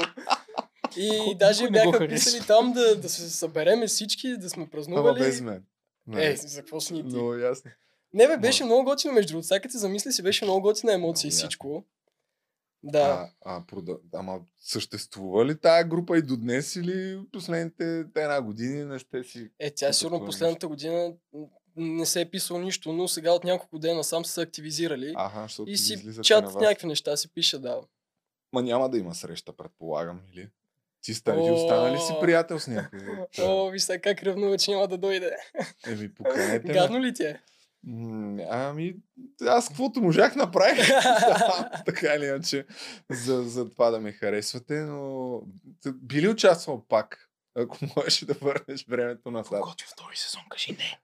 И 0.96 1.10
Никой 1.10 1.34
даже 1.34 1.64
не 1.64 1.70
бяха 1.70 2.08
писали 2.08 2.46
там 2.46 2.72
да, 2.72 2.96
да 2.96 3.08
се 3.08 3.30
събереме 3.30 3.86
всички, 3.86 4.36
да 4.36 4.50
сме 4.50 4.62
Ама 4.62 4.70
празнували. 4.70 5.18
без 5.18 5.40
мен. 5.40 5.64
Нали? 6.06 6.24
Е, 6.24 6.36
за 6.36 6.60
какво 6.60 6.80
си 6.80 6.92
ни 6.92 7.00
ти? 7.00 7.06
Много 7.06 7.34
ясно. 7.34 7.70
Не 8.14 8.28
бе, 8.28 8.36
беше 8.36 8.64
много 8.64 8.84
готино 8.84 9.14
между 9.14 9.32
другото. 9.32 9.46
Сега 9.46 9.70
се 9.70 9.78
замисли 9.78 10.12
си, 10.12 10.22
беше 10.22 10.44
много 10.44 10.60
готина 10.60 10.92
емоция 10.92 11.28
и 11.28 11.30
всичко. 11.30 11.84
Да. 12.82 13.30
А, 13.44 13.56
а, 13.56 13.66
прода... 13.66 13.96
Ама 14.14 14.40
съществува 14.60 15.46
ли 15.46 15.58
тая 15.58 15.84
група 15.84 16.18
и 16.18 16.22
до 16.22 16.36
днес 16.36 16.76
или 16.76 17.20
последните 17.32 17.98
една 18.16 18.42
години 18.42 18.84
не 18.84 18.98
сте 18.98 19.24
си... 19.24 19.50
Е, 19.58 19.70
тя 19.70 19.92
сигурно 19.92 20.24
последната 20.24 20.68
година 20.68 21.12
не 21.76 22.06
се 22.06 22.20
е 22.20 22.30
писало 22.30 22.60
нищо, 22.60 22.92
но 22.92 23.08
сега 23.08 23.32
от 23.32 23.44
няколко 23.44 23.78
дена 23.78 24.04
сам 24.04 24.24
са 24.24 24.32
се 24.32 24.40
активизирали. 24.40 25.12
Аха, 25.16 25.46
и 25.66 25.76
си 25.76 25.92
излизате 25.94 26.18
на 26.18 26.24
чат 26.24 26.44
вас. 26.44 26.54
някакви 26.54 26.86
неща 26.86 27.16
си 27.16 27.28
пише, 27.28 27.58
да. 27.58 27.80
Ма 28.52 28.62
няма 28.62 28.90
да 28.90 28.98
има 28.98 29.14
среща, 29.14 29.52
предполагам, 29.52 30.20
или? 30.32 30.48
Ти 31.02 31.14
ста, 31.14 31.32
ти 31.32 31.50
О. 31.50 31.54
остана 31.54 31.92
ли 31.92 31.98
си 31.98 32.12
приятел 32.20 32.58
с 32.58 32.66
някой? 32.66 33.00
О, 33.40 33.70
виж 33.70 33.82
сега 33.82 34.00
как 34.00 34.22
ревнува, 34.22 34.58
че 34.58 34.70
няма 34.70 34.88
да 34.88 34.98
дойде. 34.98 35.36
Еми, 35.86 36.14
поканете. 36.14 36.72
Гадно 36.72 37.00
ли 37.00 37.14
ти 37.14 37.22
е? 37.22 37.40
Ами, 38.50 38.96
аз 39.46 39.68
каквото 39.68 40.00
можах 40.00 40.36
направих. 40.36 40.88
така 41.86 42.14
или 42.14 42.26
иначе, 42.26 42.66
за, 43.10 43.42
за 43.42 43.70
това 43.70 43.90
да 43.90 44.00
ме 44.00 44.12
харесвате, 44.12 44.80
но 44.80 45.40
би 45.94 46.22
ли 46.22 46.28
участвал 46.28 46.84
пак, 46.88 47.30
ако 47.54 47.78
можеш 47.96 48.24
да 48.24 48.34
върнеш 48.34 48.86
времето 48.88 49.30
назад? 49.30 49.60
Готви 49.60 49.86
втори 49.86 50.16
сезон, 50.16 50.42
кажи 50.50 50.72
не. 50.72 51.00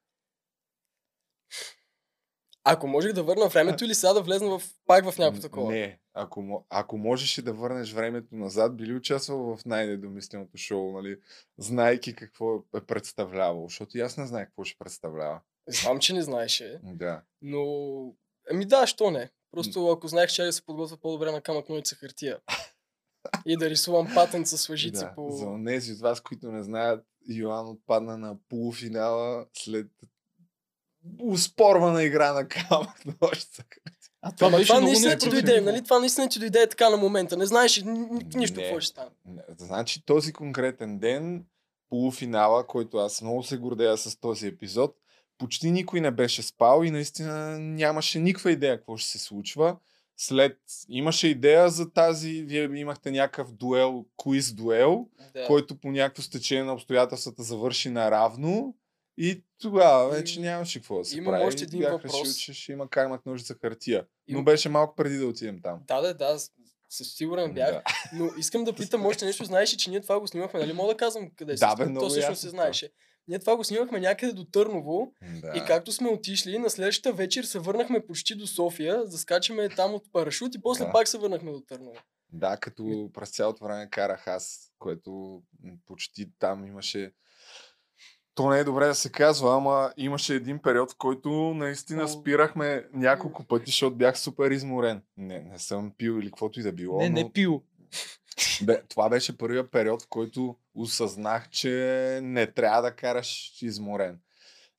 Ако 2.64 2.86
можех 2.86 3.12
да 3.12 3.22
върна 3.22 3.48
времето 3.48 3.84
или 3.84 3.94
сега 3.94 4.12
да 4.12 4.22
влезна 4.22 4.58
в, 4.58 4.62
пак 4.86 5.10
в 5.10 5.18
някакво 5.18 5.40
такова? 5.40 5.72
Не, 5.72 5.98
ако, 6.14 6.66
ако 6.70 6.98
можеш 6.98 7.42
да 7.42 7.52
върнеш 7.52 7.92
времето 7.92 8.36
назад, 8.36 8.76
би 8.76 8.86
ли 8.86 8.94
участвал 8.94 9.56
в 9.56 9.64
най-недомисленото 9.64 10.58
шоу, 10.58 10.92
нали? 10.92 11.16
Знайки 11.58 12.16
какво 12.16 12.56
е 12.76 12.80
представлявал, 12.86 13.68
защото 13.68 13.98
и 13.98 14.00
аз 14.00 14.16
не 14.16 14.26
знае 14.26 14.46
какво 14.46 14.64
ще 14.64 14.78
представлява. 14.78 15.40
Знам, 15.66 15.98
че 15.98 16.12
не 16.12 16.22
знаеше, 16.22 16.80
Да. 16.82 17.22
но... 17.42 17.64
Ами 18.50 18.64
да, 18.64 18.86
що 18.86 19.10
не? 19.10 19.30
Просто 19.50 19.88
ако 19.88 20.08
знаех, 20.08 20.30
че 20.30 20.42
да 20.42 20.52
се 20.52 20.62
подготвя 20.62 20.96
по-добре 20.96 21.32
на 21.32 21.40
камък 21.40 21.68
ножица 21.68 21.94
хартия. 21.94 22.38
И 23.46 23.56
да 23.56 23.70
рисувам 23.70 24.08
патент 24.14 24.48
с 24.48 24.68
лъжици 24.68 25.00
да. 25.00 25.14
по... 25.14 25.30
За 25.30 25.46
тези 25.66 25.92
от 25.92 26.00
вас, 26.00 26.20
които 26.20 26.52
не 26.52 26.62
знаят, 26.62 27.04
Йоан 27.28 27.68
отпадна 27.68 28.18
на 28.18 28.36
полуфинала 28.48 29.46
след 29.52 29.86
успорвана 31.22 32.02
игра 32.02 32.32
на 32.32 32.48
камък 32.48 33.04
нощта. 33.22 33.64
А 34.22 34.32
това 34.32 34.46
Ама 34.46 34.62
това 34.62 34.80
наистина 34.80 35.18
ти 35.18 35.28
дойде, 35.30 35.60
нали? 35.60 35.84
Това 35.84 35.98
наистина 35.98 36.28
ти 36.28 36.38
дойде 36.38 36.68
така 36.68 36.90
на 36.90 36.96
момента. 36.96 37.36
Не 37.36 37.46
знаеш 37.46 37.82
ни- 37.82 37.92
ни- 37.92 38.26
нищо 38.34 38.60
какво 38.60 38.80
ще 38.80 38.90
стане. 38.90 39.10
Не, 39.24 39.42
Значи 39.58 40.04
този 40.06 40.32
конкретен 40.32 40.98
ден, 40.98 41.44
полуфинала, 41.88 42.66
който 42.66 42.96
аз 42.96 43.22
много 43.22 43.42
се 43.42 43.56
гордея 43.56 43.98
с 43.98 44.16
този 44.20 44.46
епизод, 44.46 44.96
почти 45.40 45.70
никой 45.70 46.00
не 46.00 46.10
беше 46.10 46.42
спал 46.42 46.82
и 46.84 46.90
наистина 46.90 47.58
нямаше 47.58 48.18
никаква 48.18 48.52
идея 48.52 48.76
какво 48.76 48.96
ще 48.96 49.08
се 49.08 49.18
случва. 49.18 49.76
След 50.16 50.58
имаше 50.88 51.28
идея 51.28 51.70
за 51.70 51.92
тази, 51.92 52.42
вие 52.42 52.62
имахте 52.62 53.10
някакъв 53.10 53.52
дуел, 53.52 54.04
куиз 54.16 54.52
дуел, 54.52 55.06
Да. 55.34 55.46
който 55.46 55.76
по 55.76 55.90
някакво 55.90 56.22
стечение 56.22 56.64
на 56.64 56.72
обстоятелствата 56.74 57.42
завърши 57.42 57.90
наравно 57.90 58.76
и 59.18 59.44
тогава 59.60 60.10
вече 60.10 60.40
нямаше 60.40 60.78
какво 60.78 60.98
да 60.98 61.04
се 61.04 61.18
имам 61.18 61.32
прави. 61.32 61.44
още 61.44 61.64
един 61.64 61.80
Бях 61.80 61.92
въпрос. 61.92 62.12
решил, 62.12 62.32
че 62.34 62.54
ще 62.54 62.72
има 62.72 62.88
камък 62.90 63.26
ножица 63.26 63.54
хартия. 63.62 64.06
Но 64.28 64.38
Им- 64.38 64.44
беше 64.44 64.68
малко 64.68 64.94
преди 64.94 65.16
да 65.16 65.26
отидем 65.26 65.62
там. 65.62 65.80
Да, 65.86 66.00
да, 66.00 66.14
да, 66.14 66.38
със 66.90 67.14
сигурен 67.14 67.54
бях. 67.54 67.70
Да. 67.70 67.82
Но 68.12 68.30
искам 68.38 68.64
да 68.64 68.72
питам 68.72 69.06
още 69.06 69.24
нещо. 69.24 69.44
Знаеш 69.44 69.72
ли, 69.72 69.78
че 69.78 69.90
ние 69.90 70.00
това 70.00 70.20
го 70.20 70.26
снимахме, 70.26 70.60
нали? 70.60 70.72
Мога 70.72 70.92
да 70.92 70.96
казвам 70.96 71.30
къде 71.36 71.54
Да, 71.54 71.70
се 71.70 71.84
бе, 71.86 71.94
То 71.94 72.08
всъщност 72.08 72.40
се 72.40 72.48
това. 72.50 72.62
Ние 73.28 73.38
това 73.38 73.56
го 73.56 73.64
снимахме 73.64 74.00
някъде 74.00 74.32
до 74.32 74.44
Търново 74.44 75.12
Да. 75.42 75.52
и 75.56 75.62
както 75.66 75.92
сме 75.92 76.08
отишли, 76.08 76.58
на 76.58 76.70
следващата 76.70 77.16
вечер 77.16 77.44
се 77.44 77.58
върнахме 77.58 78.06
почти 78.06 78.34
до 78.34 78.46
София, 78.46 79.04
да 79.04 79.18
скачаме 79.18 79.68
там 79.68 79.94
от 79.94 80.12
парашут 80.12 80.54
и 80.54 80.62
после 80.62 80.84
Да. 80.84 80.92
пак 80.92 81.08
се 81.08 81.18
върнахме 81.18 81.52
до 81.52 81.60
Търново. 81.60 81.96
Да, 82.32 82.56
като 82.56 83.10
през 83.14 83.30
цялото 83.30 83.64
време 83.64 83.90
карах 83.90 84.26
аз, 84.26 84.72
което 84.78 85.42
почти 85.86 86.30
там 86.38 86.66
имаше... 86.66 87.12
То 88.34 88.50
не 88.50 88.58
е 88.58 88.64
добре 88.64 88.86
да 88.86 88.94
се 88.94 89.12
казва, 89.12 89.56
ама 89.56 89.92
имаше 89.96 90.34
един 90.34 90.58
период, 90.58 90.92
в 90.92 90.96
който 90.98 91.30
наистина 91.30 92.08
спирахме 92.08 92.86
няколко 92.92 93.44
пъти, 93.44 93.70
защото 93.70 93.96
бях 93.96 94.18
супер 94.18 94.50
изморен. 94.50 95.02
Не, 95.16 95.40
не 95.40 95.58
съм 95.58 95.92
пил 95.98 96.12
или 96.12 96.26
каквото 96.26 96.60
и 96.60 96.62
да 96.62 96.72
било. 96.72 96.98
Не, 96.98 97.08
но... 97.08 97.14
не 97.14 97.32
пил. 97.32 97.62
Бе, 98.62 98.82
това 98.88 99.08
беше 99.08 99.38
първият 99.38 99.70
период, 99.70 100.02
в 100.02 100.08
който 100.08 100.56
осъзнах, 100.74 101.50
че 101.50 102.20
не 102.22 102.46
трябва 102.46 102.82
да 102.82 102.96
караш 102.96 103.52
изморен. 103.62 104.18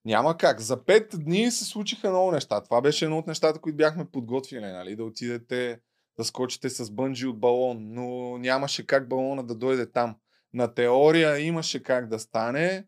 Няма 0.05 0.37
как. 0.37 0.59
За 0.59 0.85
пет 0.85 1.09
дни 1.13 1.51
се 1.51 1.65
случиха 1.65 2.09
много 2.09 2.31
неща. 2.31 2.63
Това 2.63 2.81
беше 2.81 3.05
едно 3.05 3.17
от 3.17 3.27
нещата, 3.27 3.59
които 3.59 3.77
бяхме 3.77 4.05
подготвили, 4.05 4.65
нали? 4.65 4.95
Да 4.95 5.03
отидете 5.03 5.79
да 6.17 6.23
скочите 6.23 6.69
с 6.69 6.91
бънджи 6.91 7.27
от 7.27 7.39
балон, 7.39 7.77
но 7.81 8.37
нямаше 8.37 8.87
как 8.87 9.07
балона 9.07 9.43
да 9.43 9.55
дойде 9.55 9.91
там. 9.91 10.15
На 10.53 10.73
теория 10.73 11.39
имаше 11.39 11.83
как 11.83 12.07
да 12.07 12.19
стане, 12.19 12.85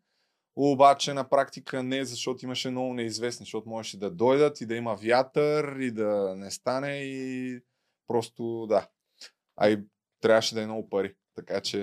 обаче 0.55 1.13
на 1.13 1.29
практика 1.29 1.83
не, 1.83 2.05
защото 2.05 2.45
имаше 2.45 2.69
много 2.69 2.93
неизвестни, 2.93 3.43
защото 3.43 3.69
можеше 3.69 3.99
да 3.99 4.11
дойдат 4.11 4.61
и 4.61 4.65
да 4.65 4.75
има 4.75 4.95
вятър 4.95 5.75
и 5.79 5.91
да 5.91 6.35
не 6.37 6.51
стане 6.51 6.97
и 6.97 7.59
просто 8.07 8.65
да. 8.69 8.87
А 9.55 9.69
и 9.69 9.79
трябваше 10.23 10.55
да 10.55 10.61
е 10.61 10.65
много 10.65 10.89
пари. 10.89 11.15
Така 11.35 11.61
че 11.61 11.79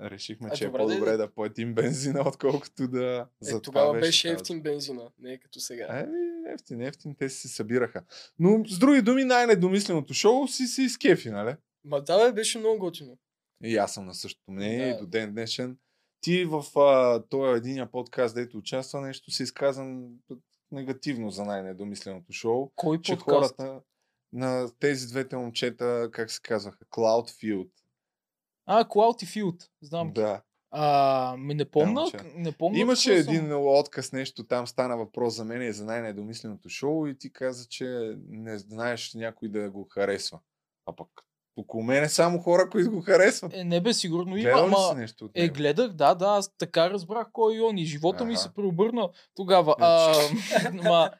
решихме, 0.00 0.48
А, 0.52 0.56
че 0.56 0.66
добре, 0.66 0.76
е 0.76 0.86
по-добре 0.86 1.10
де. 1.10 1.16
да 1.16 1.34
платим 1.34 1.74
бензина, 1.74 2.22
отколкото 2.28 2.88
да... 2.88 3.28
Е, 3.42 3.44
за 3.44 3.50
това 3.50 3.60
тогава 3.62 4.00
беше 4.00 4.28
тази- 4.28 4.34
ефтин 4.34 4.62
бензина, 4.62 5.10
не 5.18 5.32
е 5.32 5.38
като 5.38 5.60
сега. 5.60 5.86
Еми, 6.00 6.18
ефтин, 6.54 6.80
ефтин, 6.80 7.14
те 7.18 7.28
си 7.28 7.48
се 7.48 7.54
събираха. 7.54 8.02
Но 8.38 8.64
с 8.68 8.78
други 8.78 9.02
думи, 9.02 9.24
най-недомисленото 9.24 10.14
шоу 10.14 10.48
си 10.48 10.66
си 10.66 10.82
изкефи, 10.82 11.30
нали? 11.30 11.56
Ма 11.84 12.00
да, 12.04 12.26
бе, 12.26 12.32
беше 12.32 12.58
много 12.58 12.78
готино. 12.78 13.18
И 13.64 13.76
аз 13.76 13.94
съм 13.94 14.06
на 14.06 14.14
същото 14.14 14.50
мнение 14.50 14.86
Да. 14.86 14.94
и 14.94 14.98
до 15.00 15.06
ден 15.06 15.32
днешен. 15.32 15.76
Ти 16.20 16.44
в 16.44 16.64
а, 16.78 17.22
този 17.28 17.56
единия 17.58 17.90
подкаст, 17.90 18.34
дето 18.34 18.58
участва, 18.58 19.00
нещо 19.00 19.30
си 19.30 19.42
изказан 19.42 20.08
негативно 20.72 21.30
за 21.30 21.44
най-недомисленото 21.44 22.32
шоу. 22.32 22.70
Кой 22.76 23.00
Че 23.00 23.12
подкаст? 23.12 23.28
хората 23.56 23.80
на 24.32 24.70
тези 24.80 25.06
двете 25.06 25.36
момчета, 25.36 26.08
как 26.12 26.30
се 26.30 26.40
казваха, 26.42 26.84
Cloudfield. 26.84 27.70
А, 28.72 28.84
Cloud 28.84 29.22
и 29.22 29.26
Field. 29.26 29.68
Знам. 29.82 30.12
Да. 30.12 30.42
А, 30.70 31.36
ми 31.38 31.54
не 31.54 31.64
помня. 31.64 32.00
момче. 32.00 32.16
не 32.36 32.52
помня 32.52 32.78
Имаше 32.78 33.10
какво 33.10 33.24
съм. 33.24 33.34
един 33.34 33.52
отказ, 33.54 34.12
нещо 34.12 34.44
там 34.44 34.66
стана 34.66 34.96
въпрос 34.96 35.34
за 35.34 35.44
мен 35.44 35.62
и 35.62 35.72
за 35.72 35.84
най-недомисленото 35.84 36.68
шоу 36.68 37.06
и 37.06 37.18
ти 37.18 37.32
каза, 37.32 37.66
че 37.68 38.14
не 38.28 38.58
знаеш 38.58 39.14
някой 39.14 39.48
да 39.48 39.70
го 39.70 39.86
харесва. 39.90 40.38
А 40.86 40.96
пък 40.96 41.08
около 41.56 41.82
мен 41.82 42.04
е 42.04 42.08
само 42.08 42.38
хора, 42.38 42.70
които 42.70 42.90
го 42.90 43.00
харесват. 43.00 43.54
Е, 43.54 43.64
не 43.64 43.80
бе, 43.80 43.92
сигурно 43.92 44.36
има, 44.36 44.48
ли 44.50 44.68
си 44.68 44.74
ама... 44.76 44.94
нещо 44.94 45.24
от 45.24 45.30
Е, 45.34 45.42
него? 45.42 45.54
гледах, 45.54 45.92
да, 45.92 46.14
да, 46.14 46.26
аз 46.26 46.56
така 46.58 46.90
разбрах 46.90 47.26
кой 47.32 47.56
е 47.56 47.60
он 47.60 47.78
и 47.78 47.84
живота 47.84 48.24
ми 48.24 48.32
Аха. 48.32 48.42
се 48.42 48.54
преобърна 48.54 49.08
тогава. 49.34 49.74
А, 49.78 50.14
ма, 50.72 51.10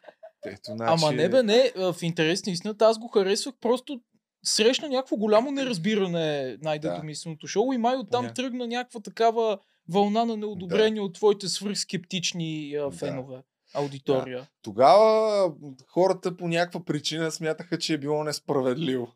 Ето, 0.47 0.61
значи... 0.73 1.05
Ама 1.05 1.13
не 1.13 1.29
бе, 1.29 1.43
не, 1.43 1.73
в 1.77 1.97
интерес 2.03 2.47
на 2.47 2.53
истината 2.53 2.85
аз 2.87 2.99
го 2.99 3.09
харесвах, 3.09 3.55
просто 3.61 4.01
срещна 4.43 4.89
някакво 4.89 5.17
голямо 5.17 5.51
неразбиране 5.51 6.57
най-дедомисленото 6.63 7.47
шоу 7.47 7.73
и 7.73 7.79
май 7.79 7.97
оттам 7.97 8.25
Поня- 8.25 8.35
тръгна 8.35 8.67
някаква 8.67 9.01
такава 9.01 9.59
вълна 9.89 10.25
на 10.25 10.37
неодобрение 10.37 11.01
от 11.01 11.15
твоите 11.15 11.49
свръхскептични 11.49 12.75
а, 12.75 12.83
Да. 12.83 12.91
фенове, 12.91 13.37
аудитория. 13.75 14.47
Тогава 14.63 15.53
хората 15.87 16.37
по 16.37 16.49
някаква 16.49 16.81
причина 16.81 17.31
смятаха, 17.31 17.79
че 17.79 17.95
е 17.95 17.99
било 17.99 18.25
несправедливо. 18.25 19.13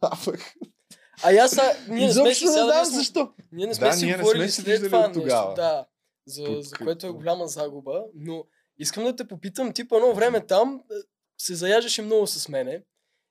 А 0.00 0.16
пък, 0.24 0.54
А 1.22 1.30
я 1.30 1.48
са, 1.48 1.62
ние 1.88 2.06
не 2.06 2.12
сме 2.12 2.34
си 2.34 2.44
не 2.44 2.50
знам 2.50 2.84
сме- 2.84 2.98
защо. 2.98 3.32
Ние 3.52 3.66
не 3.66 3.74
сме 3.74 3.86
Да, 3.86 3.92
си 3.92 4.04
ние 4.04 4.16
не 4.16 4.22
говорили 4.22 4.42
сме 4.42 4.50
се 4.50 4.62
след 4.62 4.84
това 4.84 5.12
тогава. 5.12 5.48
нещо. 5.48 5.54
Да, 5.56 5.86
за, 6.26 6.46
за 6.60 6.76
което 6.76 7.06
е 7.06 7.10
голяма 7.10 7.46
загуба. 7.46 8.04
Но 8.14 8.44
искам 8.78 9.04
да 9.04 9.16
те 9.16 9.24
попитам, 9.26 9.72
ти 9.72 9.88
по 9.88 9.96
едно 9.96 10.14
време 10.14 10.40
там 10.40 10.82
е, 10.90 10.94
се 11.38 11.54
заяждаше 11.54 12.02
много 12.02 12.26
с 12.26 12.48
мене. 12.48 12.82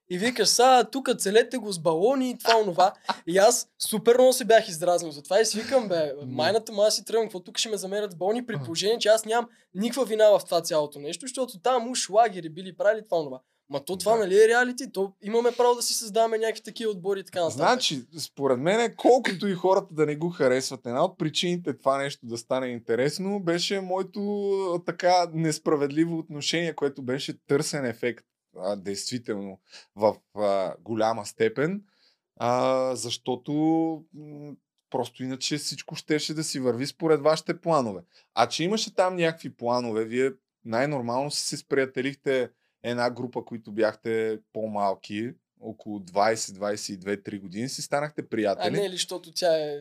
И 0.09 0.17
викаш, 0.17 0.47
са, 0.47 0.85
тук 0.91 1.09
целете 1.17 1.57
го 1.57 1.71
с 1.71 1.79
балони 1.79 2.29
и 2.29 2.37
това, 2.37 2.59
онова. 2.61 2.93
И 3.27 3.37
аз 3.37 3.67
супер 3.79 4.15
много 4.15 4.33
се 4.33 4.45
бях 4.45 4.67
издразнил. 4.67 5.11
Затова 5.11 5.39
и 5.41 5.45
си 5.45 5.61
викам, 5.61 5.87
бе, 5.87 6.13
майната 6.25 6.71
му 6.71 6.81
аз 6.81 6.95
си 6.95 7.05
тръгвам, 7.05 7.25
какво 7.25 7.39
тук 7.39 7.57
ще 7.57 7.69
ме 7.69 7.77
замерят 7.77 8.11
с 8.11 8.15
балони, 8.15 8.45
при 8.45 8.57
положение, 8.65 8.97
че 8.97 9.09
аз 9.09 9.25
нямам 9.25 9.49
никаква 9.73 10.05
вина 10.05 10.29
в 10.29 10.45
това 10.45 10.61
цялото 10.61 10.99
нещо, 10.99 11.21
защото 11.27 11.59
там 11.59 11.91
уж 11.91 12.09
лагери 12.09 12.49
били 12.49 12.77
правили 12.77 13.03
това, 13.09 13.21
онова. 13.21 13.39
Ма 13.69 13.85
то 13.85 13.97
това, 13.97 14.11
Да. 14.11 14.19
нали 14.19 14.43
е 14.43 14.47
реалити? 14.47 14.91
То 14.91 15.13
имаме 15.21 15.51
право 15.57 15.75
да 15.75 15.81
си 15.81 15.93
създаваме 15.93 16.37
някакви 16.37 16.63
такива 16.63 16.91
отбори 16.91 17.19
и 17.19 17.23
така 17.23 17.39
нататък. 17.39 17.57
Значи, 17.57 18.01
според 18.19 18.59
мен, 18.59 18.93
колкото 18.97 19.47
и 19.47 19.53
хората 19.53 19.93
да 19.93 20.05
не 20.05 20.15
го 20.15 20.29
харесват, 20.29 20.85
една 20.85 21.05
от 21.05 21.17
причините 21.17 21.77
това 21.77 21.97
нещо 21.97 22.25
да 22.25 22.37
стане 22.37 22.67
интересно 22.67 23.39
беше 23.39 23.81
моето 23.81 24.83
така 24.85 25.27
несправедливо 25.33 26.17
отношение, 26.17 26.73
което 26.73 27.01
беше 27.01 27.45
търсен 27.47 27.85
ефект, 27.85 28.25
а, 28.59 28.75
действително, 28.75 29.59
в 29.95 30.15
а, 30.35 30.75
голяма 30.79 31.25
степен, 31.25 31.83
а, 32.35 32.95
защото 32.95 33.53
м, 34.13 34.55
просто 34.89 35.23
иначе 35.23 35.57
всичко 35.57 35.95
щеше 35.95 36.33
да 36.33 36.43
си 36.43 36.59
върви 36.59 36.87
според 36.87 37.21
вашите 37.21 37.61
планове. 37.61 38.01
А 38.33 38.47
че 38.47 38.63
имаше 38.63 38.95
там 38.95 39.15
някакви 39.15 39.55
планове, 39.55 40.05
вие 40.05 40.31
най-нормално 40.65 41.31
си 41.31 41.43
се 41.43 41.57
сприятелихте 41.57 42.49
една 42.83 43.09
група, 43.09 43.45
които 43.45 43.71
бяхте 43.71 44.39
по-малки, 44.53 45.31
около 45.61 45.99
20-22-3 45.99 47.39
години, 47.39 47.69
си 47.69 47.81
станахте 47.81 48.21
А 48.21 48.27
приятели. 48.27 48.73
не 48.73 48.89
ли, 48.89 48.93
защото 48.93 49.31
тя 49.31 49.57
е 49.57 49.77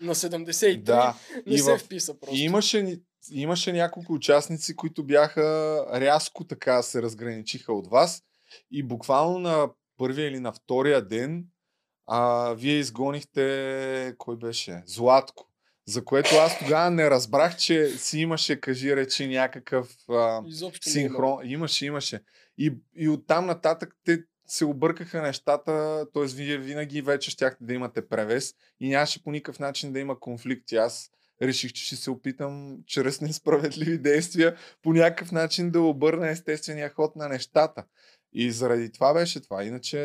на 0.00 0.14
73, 0.14 0.82
да, 0.82 1.14
не 1.46 1.54
и, 1.54 1.58
се 1.58 1.74
в... 1.74 1.78
вписа 1.78 2.20
просто. 2.20 2.36
и 2.36 2.38
имаше, 2.38 3.00
имаше 3.30 3.72
няколко 3.72 4.12
участници, 4.12 4.76
които 4.76 5.04
бяха 5.04 5.76
рязко 5.94 6.44
така 6.44 6.82
се 6.82 7.02
разграничиха 7.02 7.72
от 7.72 7.90
вас 7.90 8.22
и 8.70 8.82
буквално 8.82 9.38
на 9.38 9.68
първия 9.96 10.28
или 10.28 10.40
на 10.40 10.52
втория 10.52 11.08
ден 11.08 11.44
а, 12.06 12.52
вие 12.54 12.78
изгонихте, 12.78 14.14
кой 14.18 14.36
беше? 14.36 14.82
Златко. 14.86 15.46
За 15.86 16.04
което 16.04 16.34
аз 16.34 16.58
тогава 16.58 16.90
не 16.90 17.10
разбрах, 17.10 17.56
че 17.56 17.88
си 17.88 18.18
имаше, 18.18 18.60
кажи 18.60 18.96
речи, 18.96 19.26
някакъв 19.26 19.96
а, 20.08 20.42
Изобщо 20.46 20.88
не 20.88 20.92
синхрон. 20.92 21.38
Имаше, 21.44 21.86
имаше. 21.86 22.20
И, 22.58 22.72
и 22.96 23.08
оттам 23.08 23.46
нататък 23.46 23.96
те 24.04 24.18
се 24.46 24.64
объркаха 24.64 25.22
нещата, 25.22 26.06
т.е. 26.14 26.24
вие 26.26 26.58
винаги 26.58 27.02
вече 27.02 27.30
щяхте 27.30 27.64
да 27.64 27.74
имате 27.74 28.08
превес 28.08 28.54
и 28.80 28.88
нямаше 28.88 29.22
по 29.22 29.30
никакъв 29.30 29.58
начин 29.58 29.92
да 29.92 29.98
има 29.98 30.20
конфликт. 30.20 30.72
И 30.72 30.76
аз 30.76 31.10
реших, 31.42 31.72
че 31.72 31.84
ще 31.84 31.96
се 31.96 32.10
опитам 32.10 32.82
чрез 32.86 33.20
несправедливи 33.20 33.98
действия 33.98 34.56
по 34.82 34.92
някакъв 34.92 35.32
начин 35.32 35.70
да 35.70 35.80
обърна 35.80 36.30
естествения 36.30 36.90
ход 36.90 37.16
на 37.16 37.28
нещата. 37.28 37.84
И 38.32 38.50
заради 38.52 38.92
това 38.92 39.14
беше 39.14 39.40
това. 39.40 39.64
Иначе 39.64 39.98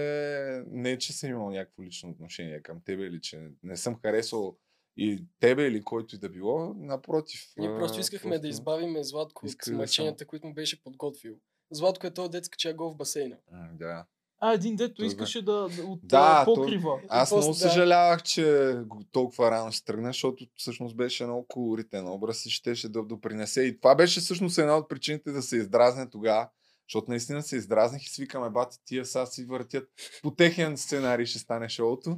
не, 0.67 0.97
че 0.97 1.13
съм 1.13 1.29
имал 1.29 1.49
някакво 1.49 1.83
лично 1.83 2.09
отношение 2.09 2.61
към 2.61 2.81
тебе 2.85 3.03
или 3.03 3.21
че 3.21 3.49
не 3.63 3.77
съм 3.77 3.99
харесал 4.01 4.57
и 4.97 5.25
тебе 5.39 5.67
или 5.67 5.83
който 5.83 6.15
и 6.15 6.19
да 6.19 6.29
било. 6.29 6.73
Напротив. 6.73 7.41
Ние 7.57 7.69
просто 7.69 7.99
искахме 7.99 8.39
да 8.39 8.47
избавиме 8.47 9.03
Златко 9.03 9.45
от 9.45 9.51
да 9.67 9.73
мъченията, 9.73 10.25
които 10.25 10.47
му 10.47 10.53
беше 10.53 10.83
подготвил. 10.83 11.35
Златко 11.71 12.07
е 12.07 12.13
този 12.13 12.31
детска, 12.31 12.57
че 12.57 12.73
гол 12.73 12.93
в 12.93 12.97
басейна. 12.97 13.37
М, 13.51 13.69
Да. 13.73 14.05
А, 14.39 14.53
един 14.53 14.75
дето 14.75 14.93
Той 14.95 15.05
искаше 15.07 15.41
да, 15.41 15.51
да 15.69 15.83
от 15.83 15.99
Да, 16.03 16.37
а, 16.41 16.45
то- 16.45 16.53
покрива. 16.55 16.99
Аз 17.09 17.31
много 17.31 17.47
да. 17.47 17.53
съжалявах, 17.53 18.23
че 18.23 18.75
го- 18.85 19.03
толкова 19.11 19.51
рано 19.51 19.71
ще 19.71 19.85
тръгна, 19.85 20.09
защото 20.09 20.45
всъщност 20.55 20.95
беше 20.97 21.25
много 21.25 21.47
колоритен 21.47 22.07
образ 22.07 22.45
и 22.45 22.49
щеше 22.49 22.89
да 22.89 23.03
допринесе. 23.03 23.61
И 23.61 23.79
това 23.79 23.95
беше 23.95 24.19
всъщност 24.19 24.57
една 24.57 24.77
от 24.77 24.89
причините 24.89 25.31
да 25.31 25.41
се 25.41 25.57
издразня 25.57 26.09
тогава, 26.09 26.49
защото 26.89 27.11
наистина 27.11 27.41
се 27.43 27.55
издразних 27.55 28.03
и 28.05 28.09
свикаме, 28.09 28.49
бати, 28.49 28.77
тия 28.85 29.05
са 29.05 29.25
си 29.27 29.45
въртят 29.45 29.89
по 30.23 30.31
техен 30.31 30.77
сценарий 30.77 31.25
ще 31.25 31.39
стане 31.39 31.69
шоуто. 31.69 32.17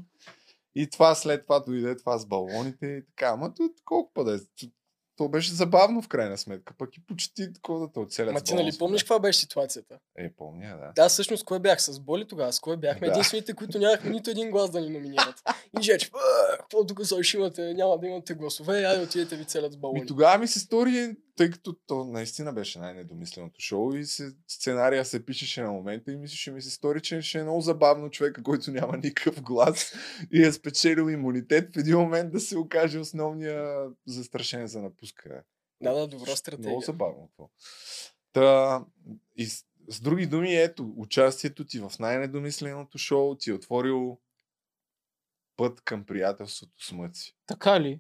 И 0.75 0.89
това 0.89 1.15
след 1.15 1.43
това 1.43 1.59
дойде 1.59 1.97
това 1.97 2.17
с 2.17 2.25
балоните 2.25 2.85
и 2.87 3.05
така. 3.05 3.27
Ама 3.27 3.53
колко 3.85 4.11
па 4.13 4.23
да 4.23 4.35
е? 4.35 4.37
То- 5.17 5.29
беше 5.29 5.53
забавно 5.53 6.01
в 6.01 6.07
крайна 6.07 6.37
сметка, 6.37 6.73
пък 6.77 6.97
и 6.97 7.05
почти 7.05 7.53
такова 7.53 7.79
да 7.79 7.91
те 7.93 7.99
оцелят. 7.99 8.33
Ма 8.33 8.41
ти 8.41 8.53
нали 8.53 8.77
помниш 8.79 9.03
каква 9.03 9.19
беше 9.19 9.39
ситуацията? 9.39 9.99
Е, 10.17 10.33
помня, 10.37 10.77
да. 10.77 11.03
Да, 11.03 11.09
всъщност 11.09 11.43
кой 11.45 11.59
бях? 11.59 11.81
С 11.81 11.99
Боли 11.99 12.27
тогава? 12.27 12.53
С 12.53 12.59
кой 12.59 12.77
бяхме? 12.77 13.07
Да. 13.07 13.13
Единствените, 13.13 13.53
които 13.53 13.79
нямахме 13.79 14.09
нито 14.09 14.29
един 14.29 14.51
глас 14.51 14.71
да 14.71 14.81
ни 14.81 14.89
номинират. 14.89 15.41
И 15.79 15.83
Жеч, 15.83 16.11
«А, 16.13 16.57
какво 16.57 16.85
тук 16.85 17.05
се? 17.05 17.73
Няма 17.73 17.97
да 17.99 18.07
имате 18.07 18.33
гласове, 18.33 18.83
айде 18.85 19.03
отидете 19.03 19.35
ви 19.35 19.45
целят 19.45 19.73
с 19.73 19.77
балони. 19.77 20.01
Ми 20.01 20.07
тогава 20.07 20.37
ми 20.37 20.47
се 20.47 20.59
стори, 20.59 21.15
тъй 21.37 21.49
като 21.49 21.73
то 21.73 22.03
наистина 22.03 22.53
беше 22.53 22.79
най-недомисленото 22.79 23.61
шоу 23.61 23.93
и 23.93 24.05
се, 24.05 24.31
сценария 24.47 25.05
се 25.05 25.25
пишеше 25.25 25.61
на 25.61 25.71
момента 25.71 26.11
и 26.11 26.17
мислеше 26.17 26.51
ми 26.51 26.61
се 26.61 26.69
стори, 26.69 27.01
че 27.01 27.21
ще 27.21 27.39
е 27.39 27.43
много 27.43 27.61
забавно 27.61 28.09
човека, 28.09 28.43
който 28.43 28.71
няма 28.71 28.97
никакъв 28.97 29.41
глас 29.41 29.93
и 30.33 30.43
е 30.43 30.51
спечелил 30.51 31.09
имунитет 31.09 31.75
в 31.75 31.77
един 31.77 31.97
момент 31.97 32.31
да 32.31 32.39
се 32.39 32.57
окаже 32.57 32.99
основния 32.99 33.87
застрашен 34.05 34.67
за 34.67 34.81
напускане. 34.81 35.41
Да, 35.81 35.93
да, 35.93 36.07
добра 36.07 36.25
Много 36.25 36.37
стратегия. 36.37 36.79
забавно 36.81 37.29
това. 37.35 37.47
Та, 38.33 38.85
и 39.35 39.45
с, 39.45 39.65
с 39.89 40.01
други 40.01 40.25
думи, 40.25 40.55
ето, 40.55 40.93
участието 40.97 41.65
ти 41.65 41.79
в 41.79 41.91
най-недомисленото 41.99 42.97
шоу 42.97 43.35
ти 43.35 43.49
е 43.49 43.53
отворил 43.53 44.19
път 45.57 45.81
към 45.81 46.05
приятелството 46.05 46.85
с 46.85 46.91
мъци. 46.91 47.35
Така 47.47 47.81
ли? 47.81 47.99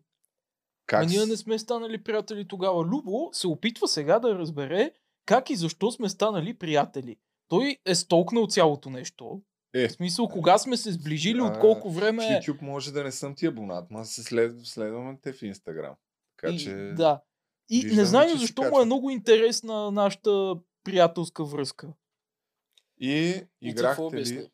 Как 0.87 1.03
а 1.03 1.05
ние 1.05 1.25
не 1.25 1.37
сме 1.37 1.59
станали 1.59 2.03
приятели 2.03 2.47
тогава. 2.47 2.83
Любо 2.83 3.29
се 3.31 3.47
опитва 3.47 3.87
сега 3.87 4.19
да 4.19 4.35
разбере 4.35 4.91
как 5.25 5.49
и 5.49 5.55
защо 5.55 5.91
сме 5.91 6.09
станали 6.09 6.53
приятели. 6.53 7.17
Той 7.47 7.77
е 7.85 7.95
столкнал 7.95 8.47
цялото 8.47 8.89
нещо. 8.89 9.41
Е, 9.73 9.87
В 9.87 9.91
смисъл, 9.91 10.27
кога 10.27 10.57
сме 10.57 10.77
се 10.77 10.91
сближили, 10.91 11.39
А, 11.39 11.43
от 11.43 11.59
колко 11.59 11.89
В 11.89 11.95
време... 11.95 12.23
YouTube 12.23 12.61
може 12.61 12.93
да 12.93 13.03
не 13.03 13.11
съм 13.11 13.35
ти 13.35 13.45
абонат, 13.45 13.91
ма 13.91 14.05
се 14.05 14.23
след, 14.23 14.65
следваме 14.65 15.17
те 15.21 15.33
в 15.33 15.41
Инстаграм. 15.41 15.95
Така 16.37 16.53
И, 16.53 16.59
че... 16.59 16.73
Да. 16.73 17.21
И 17.69 17.81
виждам, 17.81 17.97
не 17.97 18.05
знам 18.05 18.37
защо 18.37 18.61
му 18.61 18.81
е 18.81 18.85
много 18.85 19.09
интересна 19.09 19.91
нашата 19.91 20.55
приятелска 20.83 21.45
връзка. 21.45 21.87
И 22.99 23.41
играхте 23.61 24.15
ли... 24.15 24.49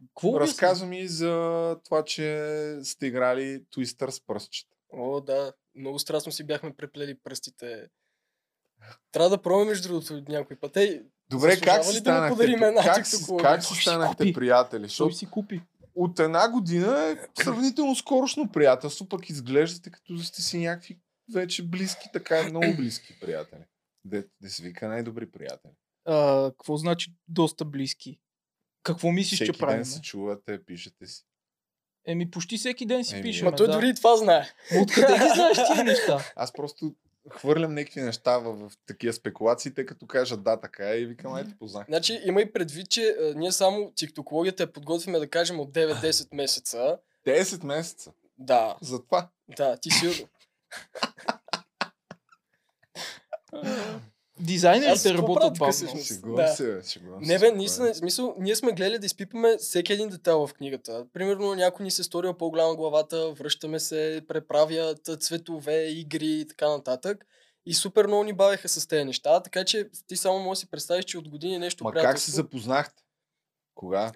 Какво? 0.00 0.40
Разказвам 0.40 0.92
и 0.92 1.08
за 1.08 1.76
това, 1.84 2.04
че 2.04 2.78
сте 2.82 3.06
играли 3.06 3.64
Twister 3.76 4.10
с 4.10 4.26
пръстчета. 4.26 4.73
О, 4.96 5.20
да, 5.20 5.52
много 5.74 5.98
страстно 5.98 6.32
си 6.32 6.44
бяхме 6.44 6.74
преплели 6.76 7.18
пръстите. 7.18 7.88
Трябва 9.12 9.30
да 9.30 9.42
пробваме 9.42 9.70
между 9.70 9.88
другото 9.88 10.22
някой 10.28 10.56
път. 10.56 10.76
Ей, 10.76 11.02
Добре, 11.30 11.60
как 11.60 11.80
ли 11.80 11.84
си 11.84 11.92
да 11.92 11.98
станахте, 12.00 12.32
подарим 12.36 12.62
една 12.62 12.82
как 12.82 13.06
си, 13.06 13.16
тиктоклога? 13.16 13.42
как 13.42 13.64
си 13.64 13.74
станахте 13.74 14.32
приятели? 14.32 14.82
Защото 14.84 15.14
си 15.14 15.26
купи. 15.30 15.62
от 15.94 16.18
една 16.20 16.50
година 16.50 17.00
е 17.02 17.42
сравнително 17.42 17.96
скорошно 17.96 18.52
приятелство, 18.52 19.08
пък 19.08 19.28
изглеждате 19.30 19.90
като 19.90 20.14
да 20.14 20.24
сте 20.24 20.42
си 20.42 20.58
някакви 20.58 20.98
вече 21.34 21.62
близки, 21.62 22.08
така 22.12 22.42
много 22.42 22.66
близки 22.76 23.20
приятели. 23.20 23.64
Де, 24.04 24.26
де 24.42 24.48
се 24.48 24.62
вика 24.62 24.88
най-добри 24.88 25.30
приятели. 25.30 25.72
А, 26.04 26.50
какво 26.50 26.76
значи 26.76 27.14
доста 27.28 27.64
близки? 27.64 28.20
Какво 28.82 29.12
мислиш, 29.12 29.38
Всеки 29.38 29.52
че 29.52 29.58
правим? 29.58 29.76
ден 29.76 29.84
се 29.84 30.00
чувате, 30.00 30.64
пишете 30.64 31.06
си. 31.06 31.24
Еми, 32.06 32.30
почти 32.30 32.58
всеки 32.58 32.86
ден 32.86 33.04
си 33.04 33.14
Еми, 33.14 33.22
пишем. 33.22 33.44
ма 33.44 33.56
той 33.56 33.66
да. 33.66 33.72
дори 33.72 33.88
и 33.88 33.94
това 33.94 34.16
знае. 34.16 34.48
Откъде 34.82 35.12
ги 35.12 35.28
знаеш 35.34 35.56
тия 35.56 35.84
неща? 35.92 36.32
Аз 36.36 36.52
просто 36.52 36.94
хвърлям 37.30 37.74
някакви 37.74 38.00
неща 38.00 38.38
в, 38.38 38.68
в 38.68 38.72
такива 38.86 39.12
спекулации, 39.12 39.74
тъй 39.74 39.86
като 39.86 40.06
кажат 40.06 40.42
да, 40.42 40.60
така 40.60 40.90
е 40.90 40.96
и 40.96 41.06
викам, 41.06 41.36
ето 41.36 41.58
познах. 41.58 41.86
Значи 41.88 42.20
има 42.24 42.40
и 42.40 42.52
предвид, 42.52 42.90
че 42.90 43.16
а, 43.20 43.34
ние 43.34 43.52
само 43.52 43.92
тиктокологията 43.96 44.62
я 44.62 44.72
подготвяме 44.72 45.18
да 45.18 45.30
кажем 45.30 45.60
от 45.60 45.72
9-10 45.72 46.34
месеца. 46.34 46.98
10 47.26 47.64
месеца. 47.64 48.12
Да, 48.38 48.76
Затова. 48.80 49.28
да, 49.56 49.76
ти 49.76 49.90
сигурно. 49.90 50.28
Дизайнерите 54.40 55.14
работят 55.14 55.58
бавно. 55.58 56.04
Шегувам 56.04 56.36
Да. 56.36 56.48
се, 56.48 56.80
шегувам 56.88 57.24
се. 57.24 57.32
Не 57.32 57.34
бе, 57.34 57.38
спокойно. 57.38 57.56
наистина, 57.56 57.94
смисъл, 57.94 58.34
ние 58.38 58.56
сме 58.56 58.72
гледали 58.72 58.98
да 58.98 59.06
изпипаме 59.06 59.56
всеки 59.56 59.92
един 59.92 60.08
детайл 60.08 60.46
в 60.46 60.54
книгата. 60.54 61.06
Примерно 61.12 61.54
някой 61.54 61.84
ни 61.84 61.90
се 61.90 62.02
сторил 62.02 62.34
по-голяма 62.34 62.74
главата, 62.74 63.32
връщаме 63.32 63.80
се, 63.80 64.22
преправят 64.28 65.10
цветове, 65.20 65.86
игри 65.86 66.40
и 66.40 66.48
така 66.48 66.68
нататък. 66.68 67.26
И 67.66 67.74
супер 67.74 68.06
много 68.06 68.24
ни 68.24 68.32
бавеха 68.32 68.68
с 68.68 68.86
тези 68.86 69.04
неща, 69.04 69.42
така 69.42 69.64
че 69.64 69.88
ти 70.06 70.16
само 70.16 70.38
можеш 70.38 70.58
да 70.58 70.60
си 70.60 70.70
представиш, 70.70 71.04
че 71.04 71.18
от 71.18 71.28
години 71.28 71.58
нещо 71.58 71.84
Ма 71.84 71.92
как 71.92 72.18
се 72.18 72.30
запознахте? 72.30 73.02
Кога? 73.74 74.12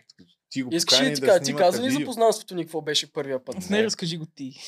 Ти 0.50 0.62
го 0.62 0.74
Искаш 0.74 1.00
ли 1.00 1.14
ти 1.14 1.20
да 1.20 1.40
ти 1.40 1.54
каза 1.54 1.82
ли 1.82 1.90
запознанството 1.90 2.54
ни 2.54 2.64
какво 2.64 2.80
беше 2.80 3.12
първия 3.12 3.44
път? 3.44 3.70
Не, 3.70 3.84
разкажи 3.84 4.16
го 4.16 4.26
ти. 4.26 4.60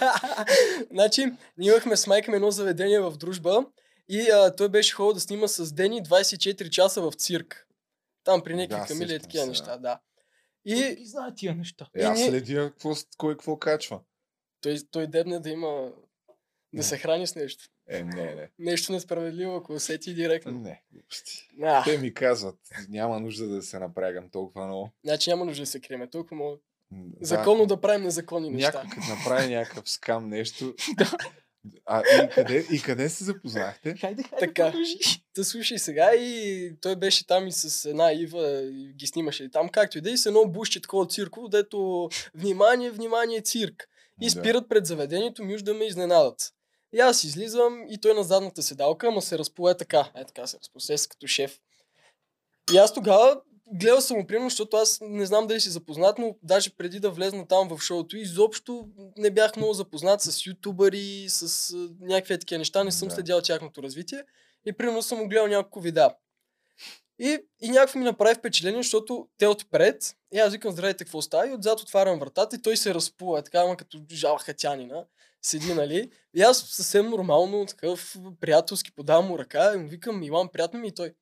значи, 0.92 1.32
ние 1.58 1.70
имахме 1.70 1.96
с 1.96 2.06
майка 2.06 2.30
ми 2.30 2.36
едно 2.36 2.50
заведение 2.50 3.00
в 3.00 3.16
дружба 3.16 3.64
и 4.08 4.20
а, 4.20 4.56
той 4.56 4.68
беше 4.68 4.94
ходил 4.94 5.12
да 5.12 5.20
снима 5.20 5.48
с 5.48 5.72
Дени 5.72 6.02
24 6.02 6.70
часа 6.70 7.00
в 7.00 7.12
цирк. 7.12 7.68
Там 8.24 8.42
при 8.42 8.56
някакви 8.56 8.80
Да, 8.80 8.86
камили 8.88 9.14
и 9.14 9.18
такива 9.20 9.42
се, 9.44 9.48
неща, 9.48 9.76
да. 9.76 10.00
И 10.64 10.72
И 10.72 10.96
ги 10.96 11.06
знае 11.06 11.34
тия 11.34 11.54
неща. 11.54 11.88
Е, 11.94 12.02
аз 12.02 12.20
следя 12.20 12.70
какво, 12.70 12.92
кой 13.18 13.34
какво 13.34 13.56
качва. 13.56 14.00
той, 14.60 14.78
той 14.90 15.06
дебне 15.06 15.38
да 15.40 15.50
има 15.50 15.92
Не. 16.72 16.78
да 16.78 16.84
се 16.84 16.98
храни 16.98 17.26
с 17.26 17.34
нещо. 17.34 17.64
Е, 17.88 18.02
не, 18.04 18.34
не. 18.34 18.50
Нещо 18.58 18.92
несправедливо, 18.92 19.56
ако 19.56 19.72
усети 19.72 20.14
директно. 20.14 20.52
Не, 20.52 20.82
глупости. 20.92 21.48
А, 21.62 21.84
Те 21.84 21.98
ми 21.98 22.14
казват, 22.14 22.58
няма 22.88 23.20
нужда 23.20 23.46
да 23.46 23.62
се 23.62 23.78
напрягам 23.78 24.30
толкова 24.30 24.66
много. 24.66 24.90
значи 25.04 25.30
няма 25.30 25.44
нужда 25.44 25.62
да 25.62 25.66
се 25.66 25.80
криеме. 25.80 26.10
Толкова 26.10 26.36
мога. 26.36 26.56
М, 26.90 27.04
Законно 27.20 27.66
да 27.66 27.80
правим 27.80 28.02
незаконни 28.02 28.50
неща. 28.50 28.72
Някой 28.74 28.90
като 28.90 29.08
направи 29.10 29.54
някакъв 29.54 29.90
скам 29.90 30.28
нещо. 30.28 30.74
а, 31.86 32.00
и, 32.00 32.28
къде, 32.28 32.66
и 32.72 32.82
къде 32.82 33.08
се 33.08 33.24
запознахте? 33.24 33.94
Хайде, 33.96 34.22
хайде, 34.22 34.46
Така. 34.46 34.70
продължи. 34.70 34.98
Та 35.34 35.44
слушай 35.44 35.78
сега 35.78 36.14
и 36.14 36.72
той 36.80 36.96
беше 36.96 37.26
там 37.26 37.46
и 37.46 37.52
с 37.52 37.84
една 37.84 38.12
Ива 38.12 38.62
и 38.62 38.92
ги 38.94 39.06
снимаше 39.06 39.44
и 39.44 39.50
там, 39.50 39.68
както 39.68 39.98
и 39.98 40.00
да 40.00 40.10
е, 40.10 40.12
и 40.12 40.16
с 40.16 40.26
едно 40.26 40.46
бушче 40.46 40.82
такова 40.82 41.06
цирково, 41.06 41.48
дето 41.48 42.08
внимание, 42.34 42.90
внимание, 42.90 43.40
цирк. 43.40 43.88
И 44.20 44.30
спират 44.30 44.68
пред 44.68 44.86
заведението, 44.86 45.44
ми 45.44 45.54
уж 45.54 45.62
да 45.62 45.74
ме 45.74 45.84
изненадат. 45.84 46.52
И 46.94 47.00
аз 47.00 47.24
излизам 47.24 47.84
и 47.90 48.00
той 48.00 48.14
на 48.14 48.24
задната 48.24 48.62
седалка, 48.62 49.06
ама 49.06 49.22
се 49.22 49.38
разполе 49.38 49.76
така. 49.76 50.10
Е 50.14 50.24
така 50.24 50.46
се 50.46 50.58
разпосе 50.58 50.98
се 50.98 51.08
като 51.08 51.26
шеф. 51.26 51.58
И 52.72 52.76
аз 52.76 52.94
тогава 52.94 53.40
гледал 53.74 54.00
съм 54.00 54.16
му 54.16 54.26
примерно, 54.26 54.50
защото 54.50 54.76
аз 54.76 54.98
не 55.02 55.26
знам 55.26 55.46
дали 55.46 55.60
си 55.60 55.70
запознат, 55.70 56.18
но 56.18 56.36
даже 56.42 56.76
преди 56.76 57.00
да 57.00 57.10
влезна 57.10 57.48
там 57.48 57.68
в 57.68 57.82
шоуто, 57.82 58.16
изобщо 58.16 58.88
не 59.16 59.30
бях 59.30 59.56
много 59.56 59.72
запознат 59.72 60.20
с 60.20 60.46
ютубъри, 60.46 61.26
с 61.28 61.74
някакви 62.00 62.38
такива 62.38 62.58
неща, 62.58 62.84
не 62.84 62.92
съм 62.92 63.08
Да. 63.08 63.14
следял 63.14 63.40
тяхното 63.40 63.82
развитие. 63.82 64.24
И 64.66 64.72
примерно 64.72 65.02
съм 65.02 65.18
му 65.18 65.28
гледал 65.28 65.46
няколко 65.46 65.80
видеа. 65.80 66.10
И, 67.18 67.38
и 67.60 67.68
някакво 67.68 67.98
ми 67.98 68.04
направи 68.04 68.34
впечатление, 68.34 68.82
защото 68.82 69.28
те 69.38 69.46
отпред, 69.46 70.16
и 70.34 70.38
аз 70.38 70.52
викам, 70.52 70.72
здравейте, 70.72 71.04
какво 71.04 71.22
става? 71.22 71.48
И 71.48 71.54
отзад 71.54 71.80
отварям 71.80 72.18
вратата 72.18 72.56
и 72.56 72.62
той 72.62 72.76
се 72.76 72.94
разпува, 72.94 73.42
така, 73.42 73.60
ама 73.60 73.76
като 73.76 73.98
жал 74.12 74.36
хатянина. 74.36 75.04
Седи, 75.42 75.74
нали? 75.74 76.10
И 76.34 76.42
аз 76.42 76.58
съвсем 76.58 77.10
нормално, 77.10 77.66
такъв 77.66 78.16
приятелски, 78.40 78.92
подавам 78.92 79.26
му 79.26 79.38
ръка 79.38 79.74
и 79.74 79.78
му 79.78 79.88
викам, 79.88 80.22
Иван, 80.22 80.48
приятно 80.48 80.80
ми 80.80 80.88
и 80.88 80.94
той. 80.94 81.14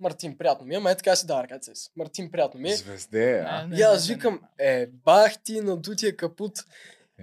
Мартин, 0.00 0.38
приятно 0.38 0.66
ми, 0.66 0.74
е, 0.74 0.78
ама 0.78 0.90
е 0.90 0.96
така 0.96 1.16
си 1.16 1.26
дава 1.26 1.42
ръката 1.42 1.76
си. 1.76 1.90
Мартин, 1.96 2.30
приятно 2.30 2.60
ми. 2.60 2.70
е. 2.70 2.76
Звезде, 2.76 3.44
а? 3.46 3.66
Не, 3.66 3.78
И 3.78 3.82
аз 3.82 4.08
викам, 4.08 4.40
е, 4.58 4.86
бах 4.86 5.42
ти 5.42 5.60
на 5.60 5.76
дутия 5.76 6.16
капут. 6.16 6.52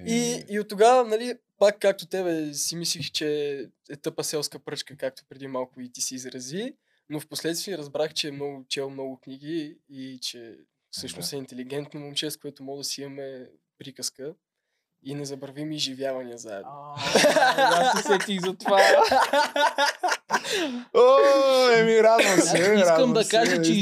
И, 0.06 0.14
Е, 0.14 0.46
и 0.50 0.60
от 0.60 0.68
тогава, 0.68 1.08
нали, 1.08 1.34
пак 1.58 1.80
както 1.80 2.06
тебе 2.06 2.54
си 2.54 2.76
мислих, 2.76 3.12
че 3.12 3.60
е 3.90 3.96
тъпа 3.96 4.24
селска 4.24 4.60
пръчка, 4.60 4.98
както 4.98 5.24
преди 5.30 5.48
малко 5.48 5.82
и 5.82 5.92
ти 5.92 6.02
си 6.02 6.16
изрази, 6.16 6.74
но 7.10 7.20
в 7.20 7.28
последствие 7.28 7.78
разбрах, 7.78 8.14
че 8.14 8.28
е 8.28 8.32
много 8.32 8.66
чел 8.70 8.90
много 8.90 9.20
книги 9.20 9.78
и 9.90 10.20
че 10.22 10.58
всъщност 10.92 11.30
Да. 11.30 11.36
е 11.36 11.40
интелигентно 11.40 12.00
момче, 12.00 12.32
с 12.32 12.38
което 12.38 12.64
мога 12.64 12.78
да 12.78 12.84
си 12.84 13.02
имаме 13.02 13.50
приказка 13.78 14.34
и 15.06 15.16
незабравими 15.16 15.76
изживявания 15.76 16.38
заедно. 16.38 16.72
Аз 17.58 17.98
се 17.98 18.08
сетих 18.08 18.42
за 18.42 18.54
това. 18.56 18.82
О, 20.94 21.70
еми, 21.78 22.04
радвам 22.04 22.40
се. 22.40 22.74
Искам 22.80 23.14
да 23.14 23.28
кажа, 23.28 23.62
че 23.62 23.74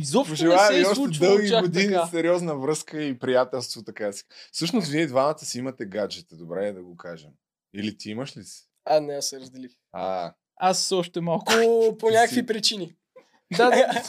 изобщо 0.00 0.44
не 0.44 0.58
се 0.58 0.80
е 0.80 0.84
случвало 0.84 1.36
дълги 1.36 1.50
години 1.60 1.94
така. 1.94 2.06
сериозна 2.06 2.56
връзка 2.56 3.02
и 3.02 3.18
приятелство, 3.18 3.82
така 3.84 4.12
си. 4.12 4.24
Всъщност, 4.52 4.88
вие 4.88 5.06
двамата 5.06 5.38
си 5.38 5.58
имате 5.58 5.84
гаджета, 5.84 6.36
добре 6.36 6.68
е 6.68 6.72
да 6.72 6.82
го 6.82 6.96
кажем. 6.96 7.30
Или 7.74 7.98
ти 7.98 8.10
имаш 8.10 8.36
ли 8.36 8.44
си? 8.44 8.62
А, 8.84 9.00
не, 9.00 9.14
аз 9.14 9.26
се 9.26 9.40
разделих. 9.40 9.70
А, 9.92 10.32
Аз 10.56 10.92
още 10.92 11.20
малко. 11.20 11.52
По, 11.98 12.10
някакви 12.10 12.46
причини. 12.46 12.94
Да, 13.56 13.70
да. 13.70 14.02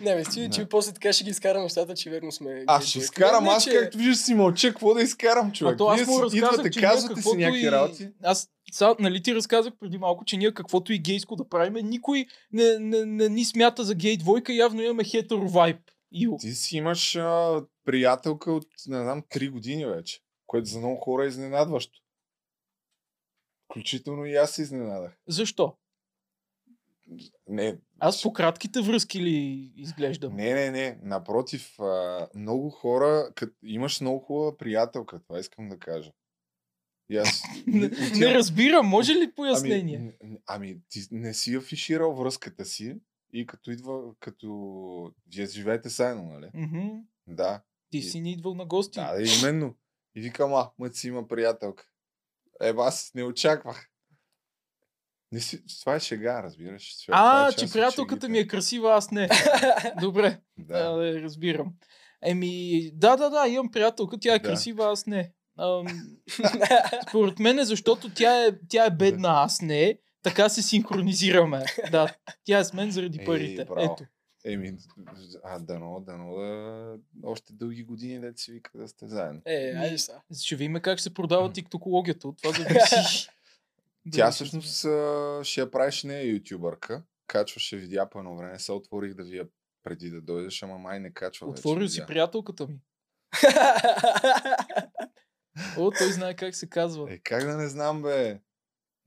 не, 0.00 0.14
бе, 0.16 0.22
Да. 0.22 0.50
че 0.50 0.68
после 0.68 0.92
така 0.92 1.12
ще 1.12 1.24
ги 1.24 1.30
изкарам 1.30 1.62
нещата, 1.62 1.94
че 1.94 2.10
верно 2.10 2.32
сме. 2.32 2.64
аз 2.66 2.84
ще 2.84 2.98
изкарам, 2.98 3.48
аз 3.48 3.64
както 3.64 3.98
виждаш 3.98 4.16
си 4.16 4.34
мълча, 4.34 4.68
какво 4.68 4.94
да 4.94 5.02
изкарам, 5.02 5.52
човек? 5.52 5.74
А 5.74 5.76
то 5.76 5.86
аз 5.86 6.06
му 6.06 6.22
разказах, 6.22 6.70
че 6.70 6.80
казвате 6.80 7.22
си 7.22 7.36
някакви 7.36 7.70
работи. 7.70 8.08
Аз, 8.22 8.48
са, 8.72 8.96
нали 8.98 9.22
ти 9.22 9.34
разказах 9.34 9.72
преди 9.80 9.98
малко, 9.98 10.24
че 10.24 10.36
ние 10.36 10.54
каквото 10.54 10.92
и 10.92 10.98
гейско 10.98 11.36
да 11.36 11.48
правим, 11.48 11.88
никой 11.88 12.26
не, 12.52 12.78
не, 12.78 13.06
не 13.06 13.28
ни 13.28 13.44
смята 13.44 13.84
за 13.84 13.94
гей 13.94 14.16
двойка, 14.16 14.52
явно 14.52 14.82
имаме 14.82 15.04
хетеро 15.04 15.48
вайб. 15.48 15.80
Ти 16.40 16.52
си 16.52 16.76
имаш 16.76 17.16
а, 17.16 17.62
приятелка 17.84 18.52
от, 18.52 18.66
не 18.86 19.02
знам, 19.02 19.22
3 19.22 19.50
години 19.50 19.86
вече, 19.86 20.20
което 20.46 20.68
за 20.68 20.78
много 20.78 20.96
хора 20.96 21.24
е 21.24 21.28
изненадващо. 21.28 21.98
Включително 23.70 24.26
и 24.26 24.34
аз 24.34 24.50
се 24.50 24.62
изненадах. 24.62 25.12
Защо? 25.28 25.77
Не, 27.48 27.78
Аз 27.98 28.22
по 28.22 28.32
кратките 28.32 28.80
връзки 28.80 29.20
ли 29.20 29.72
изглеждам? 29.76 30.36
Не, 30.36 30.54
не, 30.54 30.70
не. 30.70 30.98
Напротив, 31.02 31.80
а, 31.80 32.28
много 32.34 32.70
хора, 32.70 33.30
кът, 33.34 33.54
имаш 33.62 34.00
много 34.00 34.18
хубава 34.18 34.56
приятелка, 34.56 35.20
това 35.22 35.38
искам 35.38 35.68
да 35.68 35.78
кажа. 35.78 36.12
И 37.10 37.16
аз... 37.16 37.42
Не, 37.66 37.90
не 38.18 38.34
разбирам, 38.34 38.86
може 38.86 39.12
ли 39.12 39.32
пояснение? 39.32 40.16
Ами, 40.22 40.38
ами, 40.46 40.80
ти 40.88 41.00
не 41.10 41.34
си 41.34 41.54
афиширал 41.54 42.14
връзката 42.14 42.64
си 42.64 42.96
и 43.32 43.46
като 43.46 43.70
идва, 43.70 44.14
като... 44.20 45.12
Вие 45.34 45.46
живеете 45.46 45.88
заедно, 45.88 46.24
нали? 46.24 46.50
Да. 47.26 47.62
Ти 47.90 48.02
си 48.02 48.20
ни 48.20 48.32
идвал 48.32 48.54
на 48.54 48.66
гости. 48.66 49.00
Да, 49.00 49.12
да, 49.12 49.22
именно. 49.22 49.74
И 50.14 50.20
викам, 50.20 50.54
а, 50.54 50.70
мът 50.78 50.96
си 50.96 51.08
има 51.08 51.28
приятелка. 51.28 51.86
Е, 52.62 52.74
аз 52.78 53.10
не 53.14 53.24
очаквах. 53.24 53.88
Не 55.32 55.40
си, 55.40 55.62
това 55.80 55.94
е 55.94 56.00
шега, 56.00 56.42
разбираш. 56.42 56.96
Това 57.06 57.18
а, 57.18 57.48
е 57.48 57.52
че 57.52 57.72
приятелката 57.72 58.14
шегите. 58.14 58.28
ми 58.28 58.38
е 58.38 58.46
красива, 58.46 58.94
аз 58.94 59.10
не. 59.10 59.28
Добре, 60.00 60.40
Да. 60.58 60.90
да, 60.90 61.22
разбирам. 61.22 61.74
Еми, 62.22 62.90
да, 62.94 63.16
да, 63.16 63.30
да, 63.30 63.48
имам 63.48 63.70
приятелка, 63.70 64.18
тя 64.20 64.34
е 64.34 64.38
Да. 64.38 64.48
красива, 64.48 64.92
аз 64.92 65.06
не. 65.06 65.32
Ам, 65.58 65.86
според 67.08 67.38
мен 67.38 67.58
е 67.58 67.64
защото 67.64 68.10
тя 68.14 68.46
е, 68.46 68.50
тя 68.68 68.84
е 68.86 68.90
бедна, 68.90 69.28
аз 69.28 69.60
не. 69.62 69.98
Така 70.22 70.48
се 70.48 70.62
синхронизираме. 70.62 71.64
Да, 71.90 72.14
тя 72.44 72.58
е 72.58 72.64
с 72.64 72.72
мен 72.72 72.90
заради 72.90 73.18
Ей, 73.18 73.24
парите. 73.26 73.64
браво. 73.64 73.96
Ето. 74.00 74.10
Еми, 74.44 74.76
а 75.44 75.58
дано, 75.58 76.00
дано 76.00 76.36
да 76.36 76.96
още 77.24 77.52
дълги 77.52 77.82
години 77.82 78.20
да 78.20 78.32
си 78.36 78.52
вика 78.52 78.70
да 78.74 78.88
сте 78.88 79.08
заедно. 79.08 79.40
Е, 79.46 79.74
айде 79.76 79.98
сега. 79.98 80.18
Ще 80.42 80.56
видим 80.56 80.80
как 80.82 81.00
се 81.00 81.14
продава 81.14 81.52
тиктокологията. 81.52 82.28
От 82.28 82.36
това 82.42 82.52
зависи. 82.52 83.28
Тя 84.12 84.30
всъщност 84.30 84.78
ще 85.46 85.60
я 85.60 85.70
правиш 85.70 86.02
не 86.02 86.22
ютубърка. 86.22 87.02
Качваше 87.26 87.76
видеа 87.76 88.10
по 88.10 88.18
едно 88.18 88.36
време. 88.36 88.58
Се 88.58 88.72
отворих 88.72 89.14
да 89.14 89.24
ви 89.24 89.36
я 89.36 89.48
преди 89.82 90.10
да 90.10 90.20
дойдеш, 90.20 90.62
ама 90.62 90.78
май 90.78 91.00
не 91.00 91.12
качва 91.12 91.46
вече 91.46 91.60
Отворил 91.60 91.88
си 91.88 91.92
видеа. 91.94 92.06
приятелката 92.06 92.66
ми. 92.66 92.80
О, 95.78 95.90
той 95.98 96.12
знае 96.12 96.36
как 96.36 96.56
се 96.56 96.68
казва. 96.68 97.12
Е, 97.12 97.18
как 97.18 97.44
да 97.44 97.56
не 97.56 97.68
знам, 97.68 98.02
бе? 98.02 98.40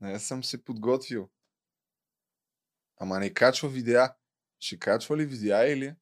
Не 0.00 0.18
съм 0.18 0.44
се 0.44 0.64
подготвил. 0.64 1.30
Ама 2.96 3.18
не 3.18 3.34
качва 3.34 3.68
видеа. 3.68 4.14
Ще 4.60 4.78
качва 4.78 5.16
ли 5.16 5.24
видеа 5.26 5.72
или 5.72 5.94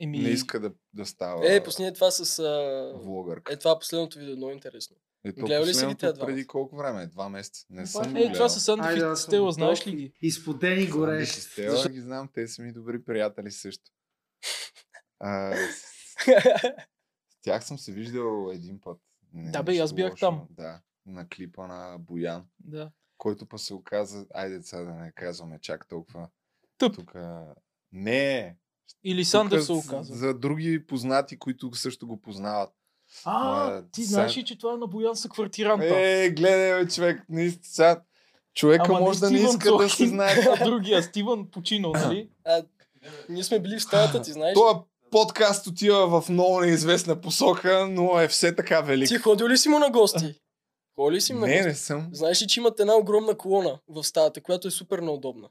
Еми, 0.00 0.18
не 0.18 0.28
иска 0.28 0.60
да, 0.60 0.72
да 0.92 1.06
става 1.06 1.54
Е, 1.54 1.64
пусни 1.64 1.94
това 1.94 2.10
с... 2.10 2.38
А... 2.38 2.92
влогърка? 2.98 3.52
Е, 3.52 3.56
това 3.56 3.78
последното 3.78 4.18
видео, 4.18 4.36
много 4.36 4.52
интересно. 4.52 4.96
Е, 5.24 5.32
то 5.32 5.46
гледал 5.46 5.64
ли 5.64 5.74
си 5.74 5.86
ги 5.86 5.94
тия 5.94 6.12
двамата? 6.12 6.26
преди 6.26 6.46
колко 6.46 6.76
време? 6.76 7.06
Два 7.06 7.28
месеца. 7.28 7.66
Не 7.70 7.86
съм 7.86 8.02
го 8.02 8.08
е, 8.08 8.22
това 8.22 8.28
гледал. 8.28 8.48
са 8.48 8.60
Айде, 8.80 9.00
и 9.00 9.02
аз 9.02 9.20
съм 9.20 9.28
Стела, 9.28 9.52
знаеш 9.52 9.86
ли 9.86 9.96
ги? 9.96 10.12
Изпотени 10.22 10.76
Сандък 10.76 10.90
горещ. 10.90 11.36
и 11.36 11.40
Стела 11.40 11.88
ги 11.88 12.00
знам, 12.00 12.28
те 12.34 12.48
са 12.48 12.62
ми 12.62 12.72
добри 12.72 13.04
приятели 13.04 13.50
също. 13.50 13.90
А, 15.20 15.56
с, 15.56 16.24
с 17.30 17.40
тях 17.42 17.64
съм 17.64 17.78
се 17.78 17.92
виждал 17.92 18.50
един 18.52 18.80
път. 18.80 19.00
Не, 19.32 19.50
Да, 19.50 19.62
бе, 19.62 19.78
аз 19.78 19.92
бях 19.92 20.10
лошо. 20.10 20.20
там. 20.20 20.46
Да, 20.50 20.80
на 21.06 21.28
клипа 21.28 21.66
на 21.66 21.98
Боян, 21.98 22.46
Да. 22.58 22.90
който 23.16 23.46
па 23.46 23.58
се 23.58 23.74
оказа, 23.74 24.26
айде 24.34 24.62
сега 24.62 24.82
да 24.82 24.90
не 24.94 25.12
казваме 25.12 25.58
чак 25.60 25.88
толкова. 25.88 26.28
Тъп. 26.78 26.94
Тук, 26.94 27.14
не, 27.92 28.56
Или 29.04 29.24
Сандър 29.24 29.60
се 29.60 29.72
оказа. 29.72 30.14
За 30.14 30.34
други 30.34 30.86
познати, 30.86 31.38
които 31.38 31.74
също 31.74 32.06
го 32.06 32.20
познават. 32.20 32.70
А, 33.24 33.44
Ма, 33.44 33.82
ти 33.92 34.04
знаеш 34.04 34.36
ли, 34.36 34.44
че 34.44 34.58
това 34.58 34.72
е 34.72 34.76
на 34.76 34.86
Боян 34.86 35.16
са 35.16 35.28
квартиранта? 35.28 36.00
Е, 36.00 36.30
гледай, 36.30 36.84
бе, 36.84 36.90
човек, 36.90 37.22
наистина, 37.28 37.64
сега, 37.64 38.00
човека 38.54 38.84
Ама 38.88 39.00
може 39.00 39.20
да 39.20 39.30
не 39.30 39.38
иска 39.38 39.72
да 39.72 39.88
се 39.88 39.88
Цохин, 39.88 40.08
знае. 40.08 40.34
а 40.60 40.64
другия, 40.64 41.02
Стивън 41.02 41.50
починал, 41.50 41.92
нали? 41.92 42.28
А, 42.44 42.62
ние 43.28 43.44
сме 43.44 43.58
били 43.58 43.78
в 43.78 43.82
стаята, 43.82 44.22
ти 44.22 44.32
знаеш. 44.32 44.54
Това 44.54 44.82
подкаст 45.10 45.66
отива 45.66 46.20
в 46.20 46.28
много 46.28 46.60
неизвестна 46.60 47.20
посока, 47.20 47.86
но 47.90 48.20
е 48.20 48.28
все 48.28 48.54
така 48.56 48.80
велик. 48.80 49.08
Ти 49.08 49.18
ходил 49.18 49.48
ли 49.48 49.56
си 49.58 49.68
му 49.68 49.78
на 49.78 49.90
гости? 49.90 50.34
Ходил 50.96 51.16
ли 51.16 51.20
си 51.20 51.32
на 51.34 51.46
Не, 51.46 51.52
гости? 51.52 51.68
не 51.68 51.74
съм. 51.74 52.08
Знаеш 52.12 52.42
ли, 52.42 52.46
че 52.46 52.60
имат 52.60 52.80
една 52.80 52.94
огромна 52.94 53.34
колона 53.34 53.78
в 53.88 54.04
стаята, 54.04 54.40
която 54.40 54.68
е 54.68 54.70
супер 54.70 54.98
неудобна? 54.98 55.48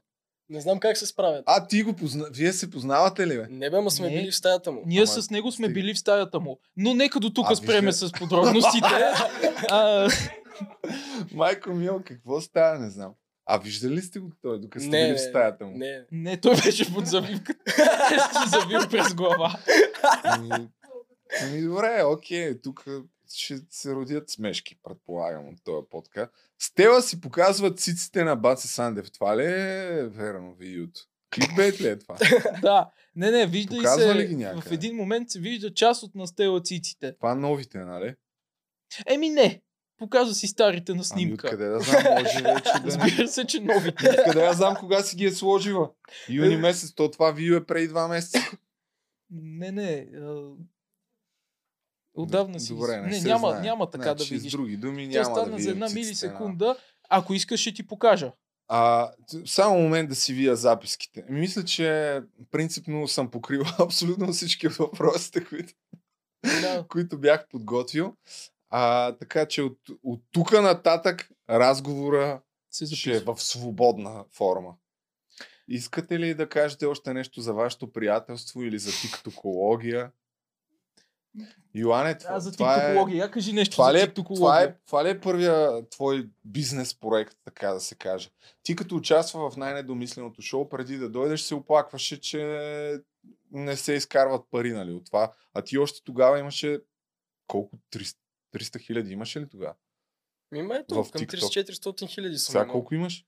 Не 0.50 0.60
знам 0.60 0.80
как 0.80 0.96
се 0.98 1.06
справят. 1.06 1.42
А, 1.46 1.66
ти 1.66 1.82
го 1.82 1.92
позна... 1.92 2.26
Вие 2.32 2.52
се 2.52 2.70
познавате 2.70 3.26
ли, 3.26 3.36
бе? 3.36 3.46
Не 3.50 3.70
бе, 3.70 3.76
ама 3.76 3.90
сме 3.90 4.10
Не. 4.10 4.16
били 4.16 4.30
в 4.30 4.36
стаята 4.36 4.72
му. 4.72 4.82
Ние 4.86 4.98
Ама, 4.98 5.06
с 5.06 5.30
него 5.30 5.52
сме 5.52 5.64
стига. 5.66 5.74
били 5.74 5.94
в 5.94 5.98
стаята 5.98 6.40
му. 6.40 6.58
Но 6.76 6.94
нека 6.94 7.20
до 7.20 7.30
тук 7.30 7.46
А, 7.50 7.56
спреме 7.56 7.86
вижте. 7.86 8.06
с 8.06 8.12
подробностите. 8.12 8.88
а, 9.70 10.08
Майко 11.32 11.70
мил, 11.70 12.02
какво 12.06 12.40
става, 12.40 12.78
не 12.78 12.90
знам. 12.90 13.12
А 13.46 13.58
виждали 13.58 13.94
ли 13.94 14.02
сте 14.02 14.18
го 14.18 14.30
той, 14.42 14.60
докато 14.60 14.84
сте 14.84 14.90
Не, 14.90 14.98
били 14.98 15.08
в 15.08 15.12
не, 15.12 15.18
стаята 15.18 15.66
му? 15.66 15.76
Не. 15.76 16.00
не, 16.12 16.36
той 16.36 16.56
беше 16.56 16.94
под 16.94 17.06
завивката. 17.06 17.70
Ще 18.30 18.50
завил 18.50 18.80
през 18.90 19.14
глава. 19.14 19.56
Ами, 20.24 20.68
ами 21.42 21.62
добре, 21.62 22.02
окей, 22.04 22.60
тук 22.62 22.84
ще 23.34 23.58
се 23.70 23.94
родят 23.94 24.30
смешки, 24.30 24.78
предполагам, 24.82 25.48
от 25.48 25.64
този 25.64 25.86
подкаст. 25.90 26.32
Стела 26.58 27.02
си 27.02 27.20
показва 27.20 27.74
циците 27.74 28.24
на 28.24 28.36
Баце 28.36 28.68
Сандев. 28.68 29.12
Това 29.12 29.36
ли 29.36 29.44
е 29.44 30.02
верно 30.06 30.54
видеото? 30.54 31.00
Кликбейт 31.34 31.80
ли 31.80 31.88
е 31.88 31.98
това? 31.98 32.16
Да, 32.62 32.90
не, 33.16 33.30
не, 33.30 33.46
вижда 33.46 33.74
и 33.74 33.78
Показва 33.78 34.14
ли 34.14 34.20
се. 34.20 34.26
ги 34.28 34.34
В 34.34 34.38
някъде? 34.38 34.74
един 34.74 34.96
момент 34.96 35.30
се 35.30 35.40
вижда 35.40 35.74
част 35.74 36.02
от 36.02 36.14
настелациците. 36.14 37.14
Това 37.16 37.34
новите, 37.34 37.78
нали? 37.78 38.14
Еми 39.06 39.30
не, 39.30 39.62
показва 39.98 40.34
си 40.34 40.46
старите 40.46 40.92
на 40.92 40.96
Ами 40.96 41.04
снимка. 41.04 41.46
откъде 41.46 41.68
да 41.68 41.80
знам, 41.80 42.02
може 42.10 42.22
вече 42.24 42.42
да. 42.42 42.62
Разбира 42.84 43.28
се, 43.28 43.46
че 43.46 43.60
новите. 43.60 44.08
Откъде 44.10 44.46
да 44.46 44.52
знам 44.52 44.76
кога 44.76 45.02
си 45.02 45.16
ги 45.16 45.24
е 45.24 45.32
сложила? 45.32 45.90
Юни 46.28 46.56
месец, 46.56 46.94
то 46.94 47.10
това 47.10 47.32
видео 47.32 47.56
е 47.56 47.66
преди 47.66 47.88
два 47.88 48.08
месеца. 48.08 48.38
Не, 49.30 49.72
не. 49.72 50.06
Отдавна 52.18 52.60
си. 52.60 52.74
Добре, 52.74 53.00
не, 53.00 53.06
не 53.06 53.20
се 53.20 53.28
няма, 53.28 53.50
знае. 53.50 53.60
няма 53.62 53.90
така 53.90 54.02
значи, 54.02 54.28
да 54.28 54.34
видиш. 54.34 54.52
С 54.52 54.56
други 54.56 54.76
думи 54.76 55.10
Тя 55.12 55.22
няма 55.22 55.34
да 55.34 55.40
стана 55.40 55.50
за 55.50 55.56
видим 55.56 55.72
една 55.72 55.88
милисекунда. 55.88 56.76
Ако 57.08 57.34
искаш, 57.34 57.60
ще 57.60 57.74
ти 57.74 57.86
покажа. 57.86 58.32
А, 58.68 59.10
само 59.46 59.78
момент 59.78 60.08
да 60.08 60.14
си 60.14 60.34
вия 60.34 60.56
записките. 60.56 61.24
Мисля, 61.28 61.64
че 61.64 62.20
принципно 62.50 63.08
съм 63.08 63.30
покрил 63.30 63.62
абсолютно 63.78 64.32
всички 64.32 64.68
въпросите, 64.68 65.44
които, 65.44 65.72
Да. 66.62 66.84
които 66.88 67.18
бях 67.18 67.48
подготвил. 67.48 68.14
А, 68.70 69.12
така 69.12 69.46
че 69.46 69.62
от, 69.62 69.78
от 70.02 70.22
тук 70.32 70.52
нататък 70.52 71.30
разговора 71.50 72.40
Се 72.70 72.96
ще 72.96 73.16
е 73.16 73.20
в 73.20 73.36
свободна 73.38 74.24
форма. 74.32 74.74
Искате 75.68 76.18
ли 76.18 76.34
да 76.34 76.48
кажете 76.48 76.86
още 76.86 77.14
нещо 77.14 77.40
за 77.40 77.54
вашето 77.54 77.92
приятелство 77.92 78.62
или 78.62 78.78
за 78.78 78.90
тиктокология? 79.00 80.10
Йоане, 81.74 82.18
това, 82.18 82.34
А, 82.34 82.40
за 82.40 82.52
това 82.52 82.92
е... 82.92 82.96
Я 83.08 83.30
кажи 83.30 83.52
нещо 83.52 83.72
Това 83.72 83.94
ли, 83.94 83.98
за 83.98 84.04
е, 84.04 84.12
това, 84.12 84.62
е, 84.62 84.74
това 84.86 85.04
ли 85.04 85.08
е 85.10 85.20
първия 85.20 85.88
твой 85.88 86.28
бизнес 86.44 86.94
проект, 86.94 87.36
така 87.44 87.68
да 87.68 87.80
се 87.80 87.94
каже? 87.94 88.30
Ти 88.62 88.76
като 88.76 88.96
участва 88.96 89.50
в 89.50 89.56
най-недомисленото 89.56 90.42
шоу, 90.42 90.68
преди 90.68 90.96
да 90.96 91.08
дойдеш, 91.08 91.40
се 91.40 91.54
оплакваше, 91.54 92.20
че 92.20 92.62
не 93.52 93.76
се 93.76 93.92
изкарват 93.92 94.44
пари 94.50 94.72
нали, 94.72 94.92
от 94.92 95.06
това. 95.06 95.32
А 95.54 95.62
ти 95.62 95.78
още 95.78 96.04
тогава 96.04 96.38
имаше 96.38 96.80
колко? 97.46 97.76
300 97.92 98.16
300 98.54 98.80
хиляди 98.80 99.12
имаше 99.12 99.40
ли 99.40 99.48
тогава? 99.48 99.74
Ми 100.52 100.62
ма 100.62 100.76
ето, 100.76 101.04
В 101.04 101.10
към 101.10 101.22
TikTok. 101.22 101.64
300-400 101.64 102.08
хиляди 102.08 102.38
съм 102.38 102.52
Сега 102.52 102.62
имал. 102.62 102.72
колко 102.72 102.94
имаш? 102.94 103.24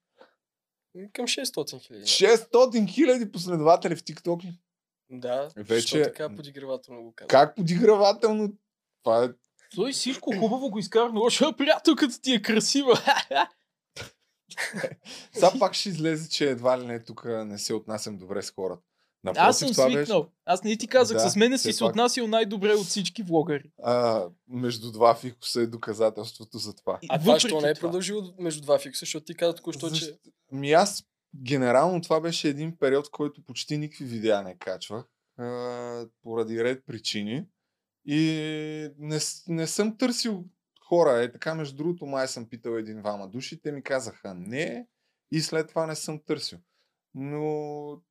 Към 1.12 1.26
600 1.26 1.80
хиляди. 1.80 2.04
600 2.04 2.88
хиляди 2.88 3.32
последователи 3.32 3.96
в 3.96 4.02
TikTok 4.02 4.44
ли? 4.44 4.58
Да, 5.10 5.48
Вече- 5.56 6.02
така 6.02 6.34
подигравателно 6.36 7.02
го 7.02 7.12
казвам. 7.12 7.28
Как 7.28 7.56
подигравателно? 7.56 8.52
Това 9.02 9.24
е... 9.24 9.28
Той 9.74 9.92
всичко 9.92 10.32
хубаво 10.32 10.70
го 10.70 10.78
изкара, 10.78 11.10
но 11.12 11.20
още 11.20 11.44
приятелката 11.58 12.20
ти 12.20 12.32
е 12.34 12.42
красива. 12.42 12.94
Сега 15.32 15.52
пак 15.58 15.74
ще 15.74 15.88
излезе, 15.88 16.28
че 16.28 16.50
едва 16.50 16.80
ли 16.80 16.86
не 16.86 17.04
тук 17.04 17.24
не 17.24 17.58
се 17.58 17.74
отнасям 17.74 18.16
добре 18.16 18.42
с 18.42 18.50
хората. 18.50 18.82
Напротив, 19.24 19.48
Аз 19.48 19.58
съм 19.58 19.72
това 19.72 19.90
свикнал. 19.90 20.28
Аз 20.44 20.62
не 20.64 20.76
ти 20.76 20.86
казах, 20.86 21.16
Да, 21.16 21.30
с 21.30 21.36
мене 21.36 21.58
си 21.58 21.72
се 21.72 21.80
пак. 21.80 21.88
отнасял 21.88 22.26
най-добре 22.26 22.74
от 22.74 22.86
всички 22.86 23.22
влогъри. 23.22 23.70
а, 23.82 24.24
между 24.48 24.92
два 24.92 25.14
фикуса 25.14 25.60
е 25.60 25.66
доказателството 25.66 26.58
за 26.58 26.74
това. 26.74 26.98
А 27.08 27.18
това, 27.18 27.32
Въпреки 27.32 27.48
що 27.48 27.60
не 27.60 27.68
е 27.68 27.74
това. 27.74 27.80
продължило 27.80 28.34
между 28.38 28.62
два 28.62 28.78
фикса, 28.78 28.98
защото 29.00 29.24
ти 29.24 29.34
каза 29.34 29.54
току-що, 29.54 29.88
че... 29.88 29.94
Защо? 29.94 30.16
Ми 30.52 30.72
аз 30.72 31.04
генерално 31.36 32.00
това 32.00 32.20
беше 32.20 32.48
един 32.48 32.76
период, 32.76 33.10
който 33.10 33.44
почти 33.44 33.78
никакви 33.78 34.04
видеа 34.04 34.42
не 34.42 34.58
качвах, 34.58 35.06
а, 35.38 36.06
поради 36.22 36.64
ред 36.64 36.86
причини. 36.86 37.46
И 38.04 38.90
не, 38.98 39.18
не 39.48 39.66
съм 39.66 39.98
търсил 39.98 40.44
хора. 40.88 41.22
Е 41.22 41.32
така, 41.32 41.54
между 41.54 41.76
другото, 41.76 42.06
май 42.06 42.28
съм 42.28 42.48
питал 42.48 42.70
един-двама 42.70 43.28
души, 43.28 43.62
те 43.62 43.72
ми 43.72 43.82
казаха 43.82 44.34
не 44.34 44.86
и 45.30 45.40
след 45.40 45.68
това 45.68 45.86
не 45.86 45.96
съм 45.96 46.20
търсил. 46.26 46.58
Но 47.14 48.02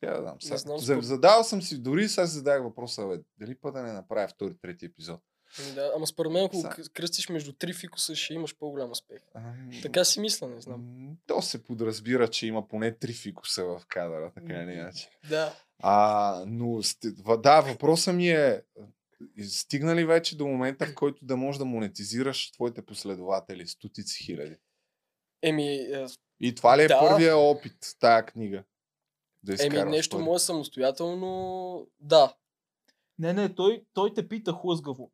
тя 0.00 0.16
да 0.16 0.22
знам. 0.22 0.36
Сега, 0.40 0.56
знам, 0.56 1.02
задавал 1.02 1.44
съм 1.44 1.62
си, 1.62 1.82
дори 1.82 2.08
сега 2.08 2.26
задах 2.26 2.62
въпроса, 2.62 3.06
бе, 3.06 3.18
дали 3.38 3.54
път 3.54 3.74
да 3.74 3.82
не 3.82 3.92
направя 3.92 4.28
втори, 4.28 4.58
трети 4.58 4.86
епизод. 4.86 5.20
Ами 5.62 5.74
Да, 5.74 5.92
ама 5.96 6.06
според 6.06 6.32
мен, 6.32 6.44
ако 6.44 6.56
Са- 6.56 6.90
кръстиш 6.92 7.28
между 7.28 7.52
три 7.52 7.72
фикуса, 7.72 8.16
ще 8.16 8.34
имаш 8.34 8.56
по-голям 8.56 8.90
успех. 8.90 9.20
Ами, 9.34 9.80
Така 9.82 10.04
си 10.04 10.20
мисля, 10.20 10.48
не 10.48 10.60
знам. 10.60 11.08
То 11.26 11.42
се 11.42 11.64
подразбира, 11.64 12.28
че 12.28 12.46
има 12.46 12.68
поне 12.68 12.94
три 12.98 13.12
фикуса 13.12 13.64
в 13.64 13.82
кадъра, 13.88 14.32
така 14.34 14.62
или 14.62 14.72
иначе. 14.72 15.10
Да. 15.28 15.54
А, 15.78 16.44
но 16.46 16.80
да, 17.38 17.60
въпросът 17.60 18.14
ми 18.14 18.30
е, 18.30 18.62
стигна 19.48 19.96
ли 19.96 20.04
вече 20.04 20.36
до 20.36 20.46
момента, 20.46 20.86
в 20.86 20.94
който 20.94 21.24
да 21.24 21.36
можеш 21.36 21.58
да 21.58 21.64
монетизираш 21.64 22.52
твоите 22.52 22.82
последователи, 22.82 23.66
стотици 23.66 24.24
хиляди? 24.24 24.56
Еми, 25.42 25.74
е, 25.74 26.06
И 26.40 26.54
това 26.54 26.78
ли 26.78 26.82
е 26.82 26.88
Да. 26.88 27.00
първия 27.00 27.36
опит, 27.36 27.76
тая 28.00 28.26
книга? 28.26 28.64
Да 29.42 29.56
еми 29.60 29.90
нещо 29.90 30.18
мое 30.18 30.38
самостоятелно, 30.38 31.86
да. 32.00 32.34
Не, 33.18 33.32
не, 33.32 33.54
той, 33.54 33.84
той 33.92 34.14
те 34.14 34.28
пита 34.28 34.52
хлъзгаво. 34.52 35.10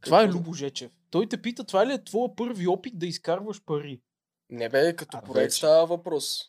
Това 0.00 0.20
е 0.20 0.24
Какво? 0.24 0.38
Любо 0.38 0.52
Жечев. 0.52 0.90
Той 1.10 1.28
те 1.28 1.42
пита, 1.42 1.64
това 1.64 1.86
ли 1.86 1.92
е 1.92 2.04
твоя 2.04 2.36
първи 2.36 2.68
опит 2.68 2.98
да 2.98 3.06
изкарваш 3.06 3.62
пари? 3.62 4.00
Не 4.50 4.68
бе, 4.68 4.96
като 4.96 5.16
А, 5.16 5.20
проект 5.22 5.34
вече. 5.36 5.56
става 5.56 5.86
въпрос. 5.86 6.40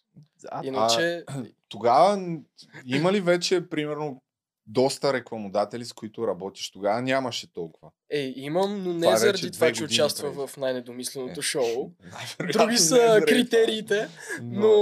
А, 0.49 0.65
Иначе, 0.65 1.23
Тогава 1.69 2.17
н- 2.17 2.39
има 2.85 3.11
ли 3.11 3.21
вече, 3.21 3.69
примерно, 3.69 4.21
доста 4.65 5.13
рекламодатели, 5.13 5.85
с 5.85 5.93
които 5.93 6.27
работиш? 6.27 6.71
Тогава 6.71 7.01
нямаше 7.01 7.53
толкова. 7.53 7.91
е, 8.09 8.33
имам, 8.35 8.83
но 8.83 8.93
не 8.93 9.01
Това 9.01 9.17
заради 9.17 9.51
това, 9.51 9.67
че 9.67 9.81
преди. 9.81 9.93
в 10.47 10.57
най-недомисленото 10.57 11.39
Е. 11.39 11.43
шоу. 11.43 11.91
Други 12.53 12.65
не 12.65 12.77
са 12.77 13.21
критериите. 13.27 14.07
това. 14.37 14.39
Но, 14.43 14.73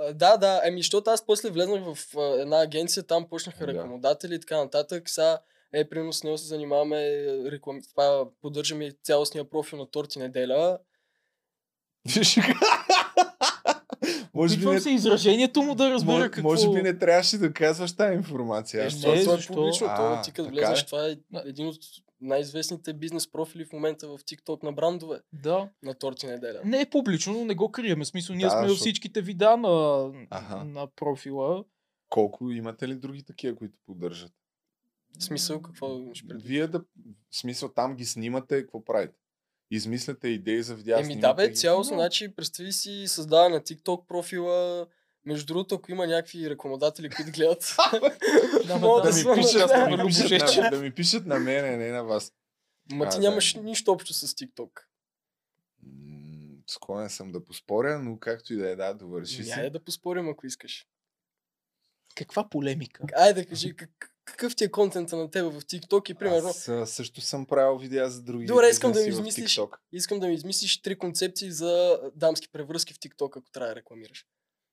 а, 0.00 0.12
да, 0.14 0.36
да, 0.36 0.60
еми, 0.64 0.80
защото 0.80 1.10
аз 1.10 1.26
после 1.26 1.50
влезнах 1.50 1.82
в 1.84 2.16
а, 2.16 2.40
една 2.40 2.60
агенция, 2.60 3.02
там 3.02 3.28
почнаха 3.28 3.58
Да. 3.58 3.66
рекламодатели 3.66 4.34
и 4.34 4.40
така 4.40 4.56
нататък. 4.56 5.08
Сега, 5.08 5.38
е, 5.72 5.88
примерно 5.88 6.12
с 6.12 6.24
него 6.24 6.38
се 6.38 6.46
занимаваме, 6.46 6.96
реклам... 7.50 7.80
това, 7.90 8.28
поддържаме 8.40 8.92
цялостния 9.02 9.50
профил 9.50 9.78
на 9.78 9.86
Торти 9.86 10.18
неделя. 10.18 10.78
Виж, 12.16 12.38
може 14.34 14.58
би 14.58 14.66
не 14.66 14.80
се 14.80 14.90
изражението 14.90 15.62
му 15.62 15.74
да 15.74 15.90
разбера 15.90 16.16
Може, 16.16 16.30
какво... 16.30 16.48
може 16.48 16.70
би 16.70 16.82
не 16.82 16.98
трябваше 16.98 17.38
да 17.38 17.52
казваш 17.52 17.96
тази 17.96 18.14
информация. 18.14 18.82
Е, 18.82 18.86
Аз 18.86 18.94
не, 18.94 19.00
това, 19.00 19.14
това 19.20 19.34
е 19.34 19.46
публично, 19.46 19.86
А, 19.90 19.96
това, 19.96 20.22
ти 20.22 20.32
като 20.32 20.48
влезеш, 20.48 20.82
е. 20.82 20.86
това 20.86 21.08
е 21.08 21.16
един 21.44 21.66
от 21.68 21.78
най-известните 22.20 22.92
бизнес 22.92 23.32
профили 23.32 23.64
в 23.64 23.72
момента 23.72 24.08
в 24.08 24.18
TikTok 24.18 24.62
на 24.62 24.72
брандове 24.72 25.20
Да. 25.32 25.68
на 25.82 25.94
Торти 25.94 26.26
неделя. 26.26 26.60
Не 26.64 26.80
е 26.80 26.86
публично, 26.86 27.32
но 27.32 27.44
не 27.44 27.54
го 27.54 27.70
криеме. 27.72 28.04
Смисъл, 28.04 28.36
ние 28.36 28.46
Да, 28.46 28.50
сме 28.50 28.60
защото- 28.60 28.80
всичките 28.80 29.20
вида 29.20 29.56
на, 29.56 30.06
Аха. 30.30 30.64
на 30.64 30.86
профила. 30.86 31.64
Колко 32.08 32.50
имате 32.50 32.88
ли 32.88 32.94
други 32.94 33.22
такива, 33.22 33.56
които 33.56 33.78
поддържат? 33.86 34.32
В 35.18 35.24
смисъл, 35.24 35.62
какво 35.62 35.98
имаш 35.98 36.26
предвид? 36.26 36.46
Вие 36.46 36.66
да, 36.66 36.78
в 37.30 37.36
смисъл 37.36 37.68
там 37.68 37.96
ги 37.96 38.04
снимате, 38.04 38.60
какво 38.60 38.84
правите? 38.84 39.18
Измисляте 39.70 40.28
идеи 40.28 40.62
за 40.62 40.74
видеа, 40.74 41.00
Еми 41.00 41.20
да 41.20 41.34
бе, 41.34 41.48
ги? 41.48 41.56
цялостно, 41.56 41.96
значи 41.96 42.34
представи 42.36 42.72
си 42.72 43.04
създава 43.06 43.48
на 43.48 43.60
TikTok 43.60 44.06
профила, 44.06 44.86
между 45.24 45.46
другото, 45.46 45.74
ако 45.74 45.90
има 45.92 46.06
някакви 46.06 46.50
рекламодатели, 46.50 47.10
които 47.10 47.32
гледат, 47.32 47.62
Да, 48.66 48.76
ми, 49.04 49.34
пишат, 49.34 49.68
да. 49.68 49.96
ми 49.96 50.06
пишат 50.06 50.56
на, 50.56 50.70
да 50.70 50.78
ми 50.78 50.90
пишат 50.90 51.26
на 51.26 51.38
мене, 51.38 51.76
не 51.76 51.90
на 51.90 52.04
вас. 52.04 52.32
ма 52.92 53.08
ти 53.08 53.18
нямаш 53.18 53.54
нищо 53.54 53.92
общо 53.92 54.14
с 54.14 54.28
TikTok. 54.28 54.80
Склонен 56.66 57.10
съм 57.10 57.32
да 57.32 57.44
поспоря, 57.44 57.98
но 57.98 58.18
както 58.18 58.52
и 58.52 58.56
да 58.56 58.70
е, 58.70 58.76
да, 58.76 58.94
довърши 58.94 59.36
Ами, 59.36 59.44
си. 59.44 59.52
Айде 59.52 59.70
да 59.70 59.84
поспорим, 59.84 60.28
ако 60.28 60.46
искаш. 60.46 60.86
Каква 62.14 62.48
полемика? 62.48 63.04
Айде 63.16 63.42
да 63.42 63.48
кажи 63.48 63.76
как, 63.76 64.15
какъв 64.26 64.56
ти 64.56 64.64
е 64.64 64.70
контента 64.70 65.16
на 65.16 65.30
тебе 65.30 65.48
в 65.48 65.60
TikTok 65.60 66.10
и 66.10 66.14
примерно 66.14 66.48
Аз 66.48 66.90
също 66.90 67.20
съм 67.20 67.46
правил 67.46 67.78
видеа 67.78 68.10
за 68.10 68.22
други 68.22 68.46
Добре, 68.46 68.68
искам 68.68 68.92
да 68.92 69.00
ми 69.00 69.08
измислиш. 69.08 69.60
Искам 69.92 70.20
да 70.20 70.26
ми 70.26 70.34
измислиш 70.34 70.82
три 70.82 70.98
концепции 70.98 71.50
за 71.50 72.00
дамски 72.14 72.48
превръзки 72.52 72.94
в 72.94 72.98
TikTok, 72.98 73.36
ако 73.36 73.50
трябва 73.50 73.68
да 73.68 73.76
рекламираш. 73.76 74.26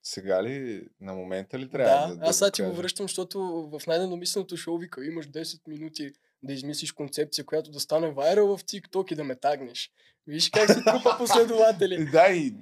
Сега 0.05 0.43
ли, 0.43 0.87
на 1.01 1.13
момента 1.13 1.59
ли 1.59 1.69
трябва 1.69 2.07
да, 2.07 2.15
да, 2.15 2.25
аз 2.25 2.37
сега 2.37 2.51
ти 2.51 2.61
го 2.61 2.73
връщам, 2.73 3.03
защото 3.03 3.39
в 3.71 3.81
най-неномисленото 3.87 4.57
шоу 4.57 4.77
вика, 4.77 5.05
имаш 5.05 5.27
10 5.27 5.67
минути 5.67 6.11
да 6.43 6.53
измислиш 6.53 6.91
концепция, 6.91 7.45
която 7.45 7.71
да 7.71 7.79
стане 7.79 8.11
вайрал 8.11 8.57
в 8.57 8.63
TikTok 8.63 9.11
и 9.11 9.15
да 9.15 9.23
ме 9.23 9.35
тагнеш. 9.35 9.91
Виж 10.27 10.49
как 10.49 10.71
си 10.71 10.83
трупа 10.83 11.15
последователи. 11.17 12.05
Да, 12.11 12.27
и 12.27 12.55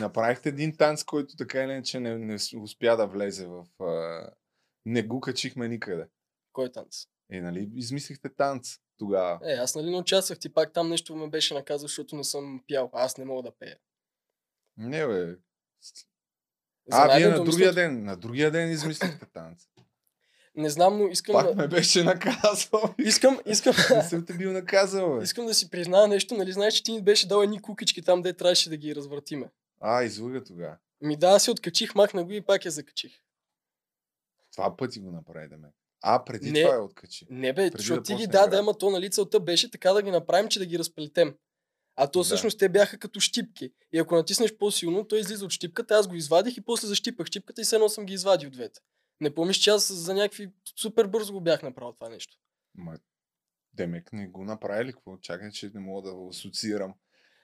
направихте 0.00 0.48
един 0.48 0.76
танц, 0.76 1.04
който 1.04 1.36
така 1.36 1.62
или 1.62 1.72
иначе 1.72 2.00
не, 2.00 2.18
не 2.18 2.38
успя 2.60 2.96
да 2.96 3.06
влезе 3.06 3.46
в... 3.46 3.64
А... 3.80 4.30
Не 4.84 5.02
го 5.02 5.20
качихме 5.20 5.68
никъде. 5.68 6.06
Кой 6.56 6.72
танц? 6.72 7.06
Е, 7.30 7.40
нали, 7.40 7.70
измислихте 7.74 8.28
танц 8.28 8.78
тогава. 8.98 9.40
Е, 9.44 9.54
аз 9.54 9.74
нали 9.74 9.90
не 9.90 9.96
участвах, 9.96 10.38
ти 10.38 10.48
пак 10.48 10.72
там 10.72 10.88
нещо 10.88 11.16
ме 11.16 11.28
беше 11.28 11.54
наказал, 11.54 11.88
защото 11.88 12.16
не 12.16 12.24
съм 12.24 12.64
пял. 12.68 12.90
Аз 12.92 13.18
не 13.18 13.24
мога 13.24 13.42
да 13.42 13.50
пея. 13.50 13.76
Не, 14.76 15.06
бе. 15.06 15.36
За 15.80 16.04
А, 16.90 17.16
вие 17.16 17.28
на 17.28 17.44
другия 17.44 17.72
ден, 17.72 18.04
на 18.04 18.16
другия 18.16 18.50
ден 18.50 18.70
измислихте 18.70 19.26
танц. 19.26 19.62
Не 20.54 20.70
знам, 20.70 20.98
но 20.98 21.08
искам 21.08 21.32
Пак 21.32 21.46
да... 21.46 21.54
ме 21.54 21.68
беше 21.68 22.04
наказал. 22.04 22.94
Искам, 22.98 23.40
искам, 23.46 23.74
Не 23.96 24.02
съм 24.02 24.26
те 24.26 24.34
бил 24.34 24.52
наказал, 24.52 25.16
бе. 25.16 25.24
искам 25.24 25.46
да 25.46 25.54
си 25.54 25.70
призная 25.70 26.08
нещо, 26.08 26.34
нали 26.34 26.52
знаеш, 26.52 26.74
че 26.74 26.82
ти 26.82 26.92
ми 26.92 27.02
беше 27.02 27.28
дал 27.28 27.42
едни 27.42 27.62
кукички 27.62 28.02
там, 28.02 28.22
де 28.22 28.32
трябваше 28.32 28.70
да 28.70 28.76
ги 28.76 28.94
развъртиме. 28.94 29.50
А, 29.80 30.02
излага 30.02 30.44
тогава. 30.44 30.76
Ми 31.00 31.16
да, 31.16 31.28
аз 31.28 31.44
си 31.44 31.50
откачих, 31.50 31.94
махна 31.94 32.24
го 32.24 32.32
и 32.32 32.40
пак 32.40 32.64
я 32.64 32.70
закачих. 32.70 33.22
Това 34.52 34.76
пъти 34.76 35.00
го 35.00 35.10
направи 35.10 35.48
да 35.48 35.56
ме. 35.56 35.68
А, 36.02 36.24
преди 36.24 36.50
Не. 36.50 36.62
това 36.62 36.74
я 36.74 36.82
откачи. 36.82 37.26
Не 37.30 37.52
бе, 37.52 37.70
Преди 37.70 37.76
защото 37.82 38.00
да 38.00 38.06
ти 38.06 38.14
ги 38.14 38.26
да, 38.26 38.46
да, 38.46 38.58
ама 38.58 38.78
то 38.78 38.90
нали 38.90 39.10
целта 39.10 39.40
беше 39.40 39.70
така 39.70 39.92
да 39.92 40.02
ги 40.02 40.10
направим, 40.10 40.48
че 40.48 40.58
да 40.58 40.66
ги 40.66 40.78
разплетем. 40.78 41.34
А 41.96 42.06
то 42.10 42.18
Да. 42.18 42.24
всъщност 42.24 42.58
те 42.58 42.68
бяха 42.68 42.98
като 42.98 43.20
щипки. 43.20 43.72
И 43.92 43.98
ако 43.98 44.14
натиснеш 44.14 44.56
по-силно, 44.56 45.04
той 45.04 45.18
излиза 45.18 45.44
от 45.44 45.50
щипката, 45.50 45.94
аз 45.94 46.08
го 46.08 46.14
извадих 46.14 46.56
и 46.56 46.60
после 46.60 46.88
защипах 46.88 47.26
щипката 47.26 47.60
и 47.60 47.64
все 47.64 47.76
едно 47.76 47.88
съм 47.88 48.06
ги 48.06 48.12
извадил 48.12 48.50
двете. 48.50 48.80
Не 49.20 49.34
помниш, 49.34 49.56
че 49.56 49.70
аз 49.70 49.92
за 49.92 50.14
някакви 50.14 50.50
супер 50.80 51.06
бързо 51.06 51.32
го 51.32 51.40
бях 51.40 51.62
направил 51.62 51.92
това 51.92 52.08
нещо. 52.08 52.36
Ма, 52.74 52.98
Демек 53.72 54.12
не 54.12 54.28
го 54.28 54.44
направи 54.44 54.84
ли? 54.84 54.92
Какво? 54.92 55.16
Чакай, 55.16 55.50
че 55.50 55.70
не 55.74 55.80
мога 55.80 56.08
да 56.08 56.14
го 56.14 56.28
асоциирам. 56.28 56.94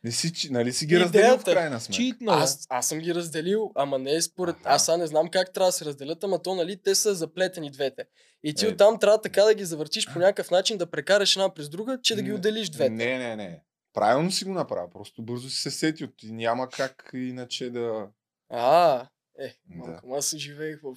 Не 0.04 0.12
си, 0.12 0.48
нали 0.50 0.72
си 0.72 0.86
ги 0.86 0.94
Идеята 0.94 1.18
разделил 1.18 1.38
в 1.38 1.48
е, 1.48 1.52
крайна 1.52 1.80
сметка? 1.80 2.02
Читна. 2.02 2.32
Аз, 2.32 2.66
аз 2.68 2.88
съм 2.88 2.98
ги 2.98 3.14
разделил, 3.14 3.70
ама 3.74 3.98
не 3.98 4.14
е 4.14 4.22
според... 4.22 4.56
Аха. 4.56 4.74
Аз 4.74 4.84
сега 4.84 4.96
не 4.96 5.06
знам 5.06 5.28
как 5.28 5.52
трябва 5.52 5.68
да 5.68 5.72
се 5.72 5.84
разделят, 5.84 6.24
ама 6.24 6.42
то, 6.42 6.54
нали, 6.54 6.76
те 6.82 6.94
са 6.94 7.14
заплетени 7.14 7.70
двете. 7.70 8.04
И 8.42 8.54
ти 8.54 8.66
Е. 8.66 8.68
оттам 8.68 8.98
трябва 8.98 9.20
така 9.20 9.42
да 9.42 9.54
ги 9.54 9.64
завъртиш 9.64 10.12
по 10.12 10.18
някакъв 10.18 10.50
начин, 10.50 10.78
да 10.78 10.90
прекараш 10.90 11.36
една 11.36 11.54
през 11.54 11.68
друга, 11.68 11.98
че 12.02 12.14
да 12.16 12.22
ги 12.22 12.32
отделиш 12.32 12.68
двете. 12.68 12.90
Не, 12.90 13.18
не, 13.18 13.36
не. 13.36 13.62
Правилно 13.94 14.30
си 14.30 14.44
го 14.44 14.52
направя. 14.52 14.90
Просто 14.90 15.22
бързо 15.22 15.50
си 15.50 15.56
се 15.56 15.70
сетил. 15.70 16.08
Ти 16.16 16.32
няма 16.32 16.68
как 16.68 17.10
иначе 17.14 17.70
да... 17.70 18.08
А, 18.50 19.06
е, 19.38 19.46
Да. 19.46 19.76
малко, 19.76 20.00
ама 20.04 20.16
аз 20.16 20.36
живеех 20.36 20.80
в 20.82 20.96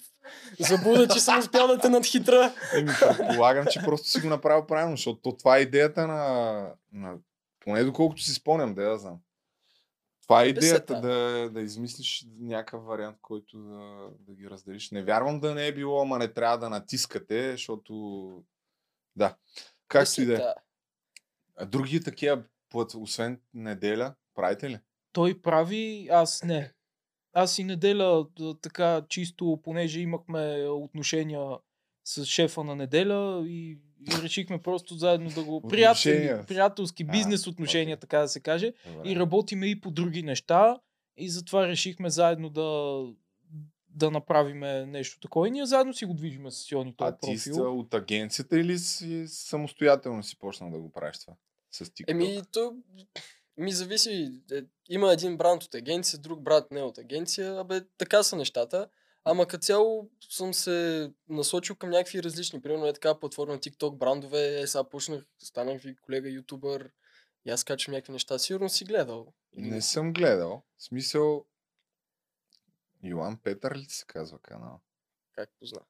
заблуда, 0.60 1.08
че 1.08 1.20
съм 1.20 1.40
успял 1.40 1.68
да 1.68 1.80
те 1.80 1.90
надхитра. 1.90 2.54
Еми, 2.74 2.92
предполагам, 3.00 3.66
че 3.72 3.80
просто 3.80 4.08
си 4.10 4.20
го 4.20 4.28
направил 4.28 4.66
правилно, 4.66 4.96
защото 4.96 5.20
то 5.22 5.38
това 5.38 5.58
е 5.58 5.62
идеята 5.62 6.08
на... 6.08 6.70
на... 6.92 7.14
Поне 7.66 7.84
доколкото 7.84 8.22
си 8.22 8.34
спомням, 8.34 8.76
да 8.76 8.84
я 8.84 8.98
знам. 8.98 9.20
Това 10.22 10.44
е 10.44 10.48
идеята, 10.48 10.94
Бесета. 10.94 11.02
да, 11.02 11.50
да 11.50 11.62
измислиш 11.62 12.26
някакъв 12.40 12.84
вариант, 12.84 13.18
който 13.22 13.58
да, 13.58 14.10
да 14.20 14.36
ги 14.36 14.50
разделиш. 14.50 14.92
Не 14.92 15.04
вярвам 15.04 15.40
да 15.40 15.56
не 15.56 15.68
е 15.68 15.74
било, 15.74 16.02
ама 16.02 16.18
не 16.18 16.34
трябва 16.34 16.58
да 16.58 16.70
натискате, 16.70 17.52
защото... 17.52 18.44
Да. 19.16 19.38
Както 19.88 20.22
и 20.22 20.26
да 20.26 20.56
е. 21.60 21.66
Други 21.66 22.04
такива 22.04 22.44
път, 22.70 22.94
освен 22.94 23.42
неделя, 23.54 24.16
правите 24.36 24.70
ли? 24.70 24.80
Той 25.12 25.42
прави, 25.42 26.08
аз 26.12 26.44
не. 26.44 26.74
Аз 27.34 27.60
и 27.60 27.64
неделя 27.64 28.28
така 28.62 29.06
чисто, 29.10 29.60
понеже 29.64 30.00
имахме 30.00 30.68
отношения 30.70 31.58
с 32.06 32.26
шефа 32.26 32.64
на 32.64 32.76
неделя 32.76 33.44
и, 33.48 33.80
и 34.02 34.24
решихме 34.24 34.62
просто 34.62 34.96
заедно 34.96 35.30
да 35.30 35.44
го... 35.44 35.62
Приятели, 35.62 36.14
Отношения. 36.14 36.46
приятелски 36.46 37.06
А, 37.10 37.12
бизнес 37.12 37.48
отношения, 37.48 37.94
окей. 37.94 38.00
така 38.00 38.20
да 38.20 38.28
се 38.28 38.40
каже. 38.40 38.74
Добре. 38.86 39.10
И 39.10 39.16
работиме 39.16 39.68
и 39.68 39.82
по 39.82 39.92
други 39.92 40.24
неща. 40.24 40.80
И 41.18 41.30
затова 41.30 41.68
решихме 41.68 42.10
заедно 42.10 42.50
да, 42.50 43.00
да 43.90 44.12
направим 44.12 44.60
нещо 44.92 45.20
такова. 45.20 45.48
И 45.48 45.52
ние 45.52 45.66
заедно 45.66 45.94
си 45.94 46.06
го 46.06 46.14
движиме 46.14 46.52
с 46.52 46.56
Сиони 46.56 46.96
този 46.98 47.10
А 47.10 47.18
ти 47.18 47.38
си 47.38 47.52
от 47.52 47.94
агенцията 47.94 48.60
или 48.60 48.80
си 48.80 49.24
самостоятелно 49.28 50.24
си 50.24 50.40
почнал 50.40 50.72
да 50.72 50.80
го 50.80 50.92
правиш 50.92 51.20
това? 51.20 51.34
С 51.72 51.86
TikTok? 51.86 52.12
Еми, 52.12 52.42
то 52.52 52.76
ми 53.58 53.72
зависи. 53.72 54.42
Е, 54.52 54.62
Има 54.90 55.14
един 55.14 55.38
бранд 55.38 55.64
от 55.64 55.76
агенция, 55.76 56.20
друг 56.20 56.42
брат 56.42 56.72
не 56.72 56.82
от 56.82 56.98
агенция. 56.98 57.60
Абе, 57.60 57.82
така 57.98 58.24
са 58.24 58.36
нещата. 58.36 58.88
Ама 59.28 59.48
като 59.48 59.64
цяло 59.64 60.10
съм 60.30 60.54
се 60.54 61.12
насочил 61.30 61.76
към 61.76 61.90
някакви 61.90 62.24
различни. 62.24 62.62
Примерно 62.62 62.88
е 62.88 62.94
така 62.94 63.20
платформа 63.20 63.58
TikTok 63.58 63.98
брандове. 63.98 64.60
Е, 64.62 64.68
сега 64.68 64.84
почнах, 64.84 65.24
станах 65.40 65.82
ви 65.82 65.96
колега 65.96 66.30
ютубър. 66.30 66.92
И 67.46 67.52
аз 67.52 67.64
качвам 67.64 67.94
някакви 67.94 68.14
неща. 68.14 68.40
Сигурно 68.40 68.70
си 68.70 68.86
гледал. 68.86 69.34
Не 69.54 69.82
съм 69.82 70.14
гледал. 70.14 70.64
В 70.78 70.84
смисъл... 70.84 71.46
Йоан 73.04 73.38
Петър 73.38 73.76
ли 73.76 73.86
се 73.90 74.06
казва 74.06 74.40
канал? 74.40 74.82
Как 75.34 75.50
позна? 75.60 75.82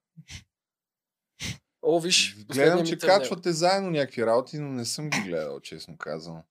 О, 1.82 1.99
виж, 1.99 2.45
Гледам, 2.45 2.86
че 2.86 2.98
качвате 2.98 3.52
заедно 3.52 3.90
някакви 3.90 4.26
работи, 4.26 4.60
но 4.60 4.70
не 4.70 4.86
съм 4.86 5.10
ги 5.10 5.22
гледал, 5.22 5.60
честно 5.60 5.98
казвам. 5.98 6.44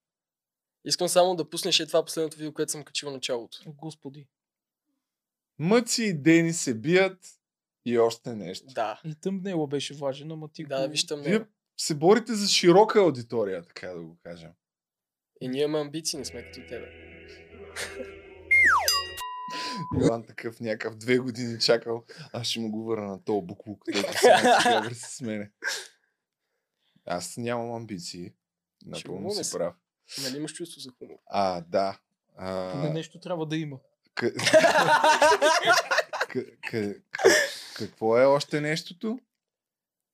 Искам 0.84 1.08
само 1.08 1.36
да 1.36 1.50
пуснеш 1.50 1.80
и 1.80 1.86
това 1.86 2.04
последното 2.04 2.36
видео, 2.36 2.54
което 2.54 2.72
съм 2.72 2.84
качил 2.84 3.10
началото. 3.10 3.58
Господи. 3.66 4.26
Мъци 5.58 6.04
и 6.04 6.14
Дени 6.14 6.52
се 6.52 6.74
бият 6.74 7.18
и 7.84 7.98
още 7.98 8.34
нещо. 8.34 8.66
Да. 8.74 9.00
И 9.04 9.14
тъмнела 9.14 9.66
беше 9.66 9.94
важен, 9.94 10.32
ама 10.32 10.48
ти 10.48 10.64
Да, 10.64 10.86
го... 10.86 10.90
виж 10.90 11.06
там 11.06 11.22
Вие 11.22 11.46
се 11.76 11.94
борите 11.94 12.34
за 12.34 12.48
широка 12.48 13.00
аудитория, 13.00 13.62
така 13.62 13.88
да 13.88 14.00
го 14.02 14.16
кажем. 14.22 14.50
И 15.40 15.48
ние 15.48 15.62
имаме 15.62 15.84
амбиции, 15.84 16.18
не 16.18 16.24
сме 16.24 16.42
като 16.44 16.60
тебе. 16.68 16.86
Йоан 20.00 20.26
такъв 20.26 20.60
някакъв 20.60 20.96
две 20.96 21.18
години 21.18 21.60
чакал, 21.60 22.04
аз 22.32 22.46
ще 22.46 22.60
му 22.60 22.70
го 22.70 22.84
върна 22.84 23.06
на 23.06 23.24
този 23.24 23.46
буклук, 23.46 23.84
който 23.92 24.18
сега 24.18 24.80
върси 24.84 25.16
с 25.16 25.20
мене. 25.20 25.50
Аз 27.04 27.36
нямам 27.36 27.72
амбиции. 27.72 28.32
Напълно 28.86 29.30
си 29.30 29.44
се. 29.44 29.58
прав. 29.58 29.74
Нали 30.22 30.36
имаш 30.36 30.52
чувство 30.52 30.80
за 30.80 30.90
хумор? 30.98 31.16
А, 31.26 31.60
да. 31.60 32.00
А, 32.36 32.72
Поне 32.72 32.90
нещо 32.90 33.20
трябва 33.20 33.46
да 33.46 33.56
има. 33.56 33.78
К... 34.14 34.22
к... 36.28 36.36
к... 36.60 36.94
к... 37.10 37.24
Какво 37.74 38.18
е 38.18 38.24
още 38.24 38.60
нещото? 38.60 39.18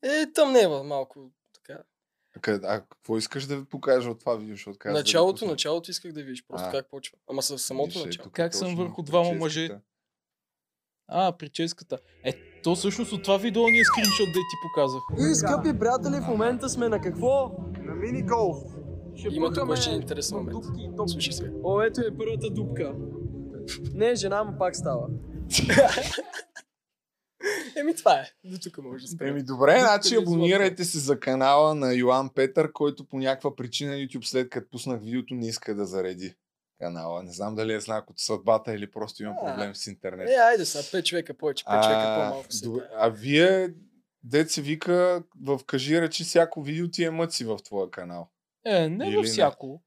Е, 0.02 0.32
тъмнева 0.35 0.85
малко 0.85 1.31
така. 1.55 1.82
А 2.64 2.81
какво 2.81 3.18
искаш 3.18 3.47
да 3.47 3.56
ви 3.56 3.64
покажа 3.64 4.10
от 4.10 4.20
това 4.20 4.36
видео? 4.36 4.55
Защото 4.55 4.78
каза 4.78 4.93
да 4.93 4.98
началото, 4.98 5.35
пусна. 5.35 5.48
началото 5.48 5.90
исках 5.90 6.12
да 6.12 6.22
видиш 6.22 6.44
просто 6.48 6.68
А. 6.68 6.70
как 6.70 6.90
почва. 6.90 7.18
Ама 7.31 7.43
със 7.43 7.62
самото 7.62 7.98
Виж, 7.98 8.05
начало. 8.05 8.31
Как 8.32 8.55
съм 8.55 8.77
върху 8.77 9.02
двама 9.02 9.32
мъже. 9.32 9.70
А, 11.09 11.32
прическата. 11.32 11.98
Е, 12.24 12.32
то 12.62 12.74
всъщност 12.74 13.12
от 13.12 13.22
това 13.22 13.36
видео 13.36 13.62
ни 13.62 13.78
е 13.78 13.85
скриншот, 13.85 14.27
да 14.27 14.32
ти 14.32 14.56
показах. 14.62 15.01
И, 15.18 15.35
скъпи 15.35 15.78
приятели, 15.78 16.20
в 16.20 16.28
момента 16.28 16.68
сме 16.68 16.89
на 16.89 17.01
какво? 17.01 17.52
На 17.78 17.94
мини 17.94 18.22
голф. 18.22 18.62
Има 19.31 19.52
тук 19.52 19.68
още 19.70 19.90
интересен 19.90 20.39
момент. 20.39 20.64
Слушай 21.06 21.32
сега. 21.32 21.51
О, 21.64 21.82
ето 21.82 22.01
е 22.01 22.16
първата 22.18 22.51
дупка. 22.51 22.94
Не, 23.95 24.15
жена 24.15 24.45
му 24.45 24.59
пак 24.59 24.77
става. 24.77 25.07
Еми 27.77 27.97
това 27.97 28.15
е. 28.15 28.31
До 28.45 28.59
тук 28.59 28.79
може 28.79 29.05
да 29.05 29.09
спрем. 29.09 29.29
Еми 29.29 29.43
добре, 29.43 29.81
значи 29.81 30.07
Искали 30.07 30.23
абонирайте 30.23 30.85
се 30.85 30.99
за 30.99 31.21
канала 31.21 31.75
на 31.75 31.95
Йоан 31.95 32.31
Петър, 32.35 32.73
който 32.73 33.05
по 33.05 33.19
някаква 33.19 33.57
причина 33.57 33.95
YouTube 33.95 34.25
след 34.25 34.51
като 34.51 34.71
пуснах 34.71 35.01
видеото 35.01 35.35
не 35.35 35.49
иска 35.49 35.75
да 35.75 35.87
зареди 35.87 36.35
канала. 36.81 37.23
Не 37.23 37.33
знам 37.33 37.55
дали 37.55 37.75
е 37.75 37.81
знак 37.81 38.11
от 38.11 38.19
съдбата 38.19 38.75
или 38.75 38.91
просто 38.91 39.23
имам 39.23 39.37
проблем 39.45 39.75
с 39.75 39.87
интернет. 39.87 40.29
Е, 40.29 40.35
айде 40.35 40.65
сега, 40.65 41.01
5 41.01 41.03
човека 41.03 41.35
повече, 41.35 41.65
5 41.65 41.83
човека 41.83 42.15
по-малко. 42.17 42.53
се 42.53 42.65
добре, 42.65 42.81
дава. 42.81 43.07
а 43.07 43.09
вие, 43.09 43.75
дет 44.23 44.51
се 44.51 44.63
вика, 44.63 45.23
в 45.43 45.61
кажи 45.67 46.01
речи, 46.01 46.25
всяко 46.25 46.63
видео 46.63 46.89
ти 46.91 47.05
е 47.05 47.11
мъци 47.11 47.45
в 47.45 47.59
твоя 47.65 47.91
канал. 47.91 48.31
Е, 48.67 48.89
не 48.89 49.09
Или 49.09 49.17
във 49.17 49.37
не? 49.37 49.81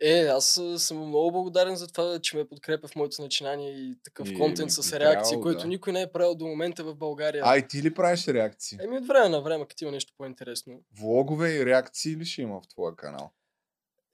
Е, 0.00 0.26
аз 0.26 0.60
съм 0.76 1.06
много 1.08 1.32
благодарен 1.32 1.76
за 1.76 1.88
това, 1.88 2.18
че 2.18 2.36
ме 2.36 2.48
подкрепя 2.48 2.88
в 2.88 2.96
моето 2.96 3.22
начинание 3.22 3.70
и 3.70 3.98
такъв 4.04 4.30
И, 4.30 4.34
контент 4.34 4.70
с 4.70 4.92
реакции, 5.00 5.40
който 5.40 5.60
да. 5.60 5.68
никой 5.68 5.92
не 5.92 6.02
е 6.02 6.12
правил 6.12 6.34
до 6.34 6.46
момента 6.46 6.84
в 6.84 6.94
България. 6.94 7.42
А 7.46 7.58
и 7.58 7.68
ти 7.68 7.82
ли 7.82 7.94
правиш 7.94 8.28
реакции? 8.28 8.78
Еми 8.82 8.98
от 8.98 9.06
време 9.06 9.28
на 9.28 9.42
време, 9.42 9.66
като 9.68 9.84
има 9.84 9.92
нещо 9.92 10.12
по-интересно. 10.18 10.80
Влогове 10.98 11.56
и 11.56 11.66
реакции 11.66 12.16
ли 12.16 12.24
ще 12.24 12.42
има 12.42 12.60
в 12.60 12.68
твоя 12.68 12.96
канал? 12.96 13.30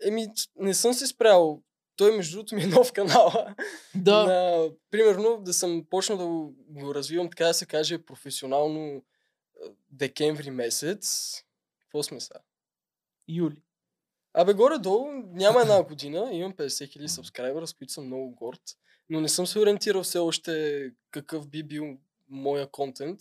Еми, 0.02 0.27
не 0.57 0.74
съм 0.74 0.94
се 0.94 1.07
спрял. 1.07 1.62
Той, 1.97 2.16
между 2.16 2.36
другото, 2.36 2.55
ми 2.55 2.62
е 2.62 2.66
нов 2.66 2.93
канал. 2.93 3.32
Да. 3.94 4.24
На, 4.27 4.69
примерно, 4.90 5.40
да 5.40 5.55
съм 5.55 5.86
почнал 5.90 6.19
да 6.19 6.27
го, 6.27 6.55
го 6.69 6.94
развивам, 6.94 7.31
така 7.31 7.47
да 7.47 7.55
се 7.55 7.66
каже, 7.66 7.98
професионално 7.98 9.02
декември 9.90 10.51
месец. 10.51 11.35
Какво 11.81 12.02
сме 12.02 12.20
сега? 12.20 12.40
Юли. 13.28 13.62
Абе, 14.35 14.52
горе-долу 14.55 15.07
няма 15.27 15.61
една 15.61 15.82
година, 15.82 16.28
имам 16.32 16.52
50 16.52 16.66
000 16.66 17.07
сабскрайбера, 17.07 17.66
с 17.66 17.73
които 17.73 17.93
съм 17.93 18.07
много 18.07 18.31
горд, 18.31 18.61
но 19.09 19.20
не 19.20 19.28
съм 19.28 19.47
се 19.47 19.59
ориентирал 19.59 20.02
все 20.02 20.19
още 20.19 20.82
какъв 21.11 21.48
би 21.48 21.62
бил 21.62 21.98
моя 22.28 22.70
контент. 22.70 23.20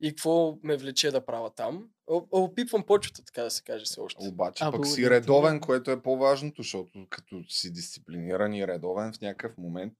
и 0.00 0.08
какво 0.08 0.58
ме 0.62 0.76
влече 0.76 1.10
да 1.10 1.24
правя 1.26 1.50
там. 1.50 1.88
О- 2.06 2.26
Опипвам 2.30 2.82
почвата, 2.82 3.24
така 3.24 3.42
да 3.42 3.50
се 3.50 3.62
каже 3.62 3.84
все 3.84 4.00
още. 4.00 4.28
Обаче 4.28 4.64
А, 4.64 4.72
пък 4.72 4.86
си 4.86 5.10
редовен, 5.10 5.60
което 5.60 5.90
е 5.90 6.02
по-важното, 6.02 6.62
защото 6.62 7.06
като 7.10 7.44
си 7.48 7.72
дисциплиниран 7.72 8.54
и 8.54 8.66
редовен 8.66 9.12
в 9.12 9.20
някакъв 9.20 9.58
момент, 9.58 9.92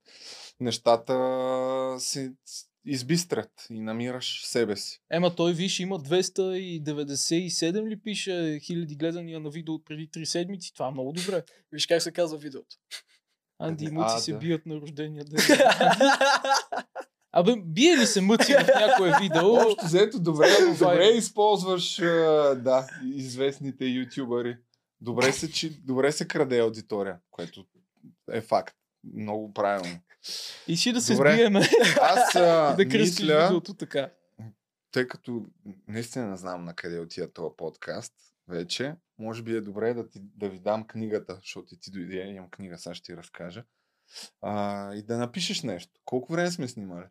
нещата 0.59 1.15
се 1.99 2.33
избистрят 2.87 3.51
и 3.69 3.79
намираш 3.79 4.45
себе 4.45 4.75
си. 4.75 5.01
Ема 5.11 5.35
той 5.35 5.53
виж 5.53 5.79
има 5.79 5.99
297 5.99 7.87
ли 7.89 7.99
пише 7.99 8.59
хиляди 8.63 8.95
гледания 8.95 9.39
на 9.39 9.49
видео 9.49 9.73
от 9.73 9.85
преди 9.85 10.09
3 10.09 10.23
седмици. 10.23 10.73
Това 10.73 10.87
е 10.87 10.91
много 10.91 11.11
добре. 11.11 11.43
Виж 11.71 11.87
как 11.87 12.01
се 12.01 12.11
казва 12.11 12.37
видеото. 12.37 12.75
Анди 13.59 13.85
и 13.85 13.87
А, 13.87 13.91
Мъци 13.91 14.23
се 14.23 14.31
да. 14.31 14.37
бият 14.37 14.65
на 14.65 14.75
рождения 14.75 15.25
ден. 15.25 15.39
Абе, 17.31 17.55
бие 17.65 17.97
ли 17.97 18.05
се 18.05 18.21
Мъци 18.21 18.53
в 18.53 18.67
някое 18.79 19.13
видео? 19.21 19.53
Общо 19.53 19.85
взето, 19.85 20.19
добре, 20.19 20.47
е. 20.47 20.75
добре 20.79 21.05
използваш 21.05 21.95
да, 22.55 22.87
известните 23.15 23.85
ютубъри. 23.85 24.57
Добре 25.01 25.31
се, 25.31 25.51
че, 25.51 25.69
добре 25.69 26.11
се 26.11 26.27
краде 26.27 26.59
аудитория, 26.59 27.19
което 27.31 27.65
е 28.31 28.41
факт. 28.41 28.75
Много 29.13 29.53
правилно. 29.53 29.99
И 30.67 30.77
си 30.77 30.93
да 30.93 31.01
се 31.01 31.13
Добре. 31.13 31.33
сбиеме 31.33 31.59
Аз 32.01 32.35
а, 32.35 32.75
да 32.77 32.89
кръстиш 32.89 33.19
мисля, 33.19 33.41
видеото 33.41 33.73
така. 33.73 34.09
тъй 34.91 35.07
като 35.07 35.45
наистина 35.87 36.25
не 36.25 36.37
знам 36.37 36.65
на 36.65 36.73
къде 36.73 36.99
отива 36.99 37.33
този 37.33 37.53
подкаст 37.57 38.13
вече, 38.47 38.95
може 39.19 39.43
би 39.43 39.55
е 39.55 39.61
добре 39.61 39.93
да, 39.93 40.09
ти, 40.09 40.19
да 40.35 40.49
ви 40.49 40.59
дам 40.59 40.87
книгата, 40.87 41.35
защото 41.35 41.73
и 41.73 41.79
ти 41.79 41.91
дойде, 41.91 42.15
имам 42.15 42.49
книга, 42.49 42.77
сега 42.77 42.93
ще 42.95 43.05
ти 43.05 43.17
разкажа. 43.17 43.63
А, 44.41 44.93
и 44.95 45.01
да 45.01 45.17
напишеш 45.17 45.63
нещо. 45.63 45.91
Колко 46.05 46.33
време 46.33 46.51
сме 46.51 46.67
снимали? 46.67 47.05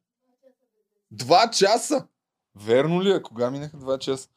Два 1.10 1.50
часа! 1.50 2.06
Верно 2.54 3.02
ли 3.02 3.10
е? 3.10 3.22
Кога 3.22 3.50
минаха 3.50 3.76
два 3.76 3.98
часа? 3.98 4.28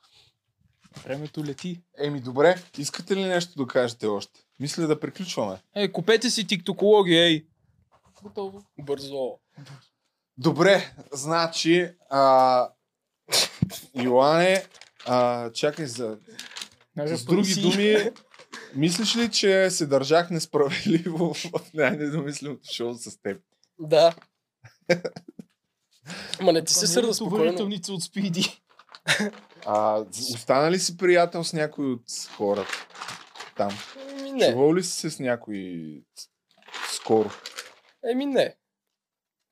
Времето 1.03 1.45
лети. 1.45 1.81
Еми 1.97 2.19
добре, 2.19 2.55
искате 2.77 3.15
ли 3.15 3.25
нещо 3.25 3.63
да 3.63 3.67
кажете 3.67 4.07
още? 4.07 4.39
Мисля 4.59 4.87
да 4.87 4.99
приключваме. 4.99 5.57
Е, 5.75 5.91
купете 5.91 6.29
си 6.29 6.47
тиктокология, 6.47 7.23
ей. 7.23 7.47
Готово. 8.23 8.63
Бързо. 8.79 9.39
Добре, 10.37 10.93
значи, 11.13 11.91
а, 12.09 12.69
Йоане, 13.95 14.65
а, 15.05 15.51
чакай 15.51 15.85
за... 15.85 16.17
С 17.05 17.25
други 17.25 17.55
думи, 17.55 18.11
мислиш 18.75 19.15
ли, 19.15 19.31
че 19.31 19.69
се 19.69 19.85
държах 19.85 20.29
несправедливо 20.29 21.33
в 21.33 21.73
най-недомисленото 21.73 22.73
шоу 22.73 22.93
с 22.93 23.21
теб? 23.21 23.41
Да. 23.79 24.15
Ма 26.41 26.53
не 26.53 26.63
ти 26.63 26.73
се 26.73 26.87
сърда 26.87 27.13
спокойно. 27.13 27.69
От 27.89 28.03
Спиди. 28.03 28.61
А, 29.65 30.05
остана 30.35 30.71
ли 30.71 30.79
си 30.79 30.97
приятел 30.97 31.43
с 31.43 31.53
някой 31.53 31.91
от 31.91 32.01
хората 32.37 32.87
там? 33.57 33.71
Не. 34.33 34.51
Чувал 34.51 34.75
ли 34.75 34.83
си 34.83 34.91
се 34.91 35.09
с 35.09 35.19
някой 35.19 36.03
скоро? 36.93 37.29
Еми 38.03 38.25
не. 38.25 38.57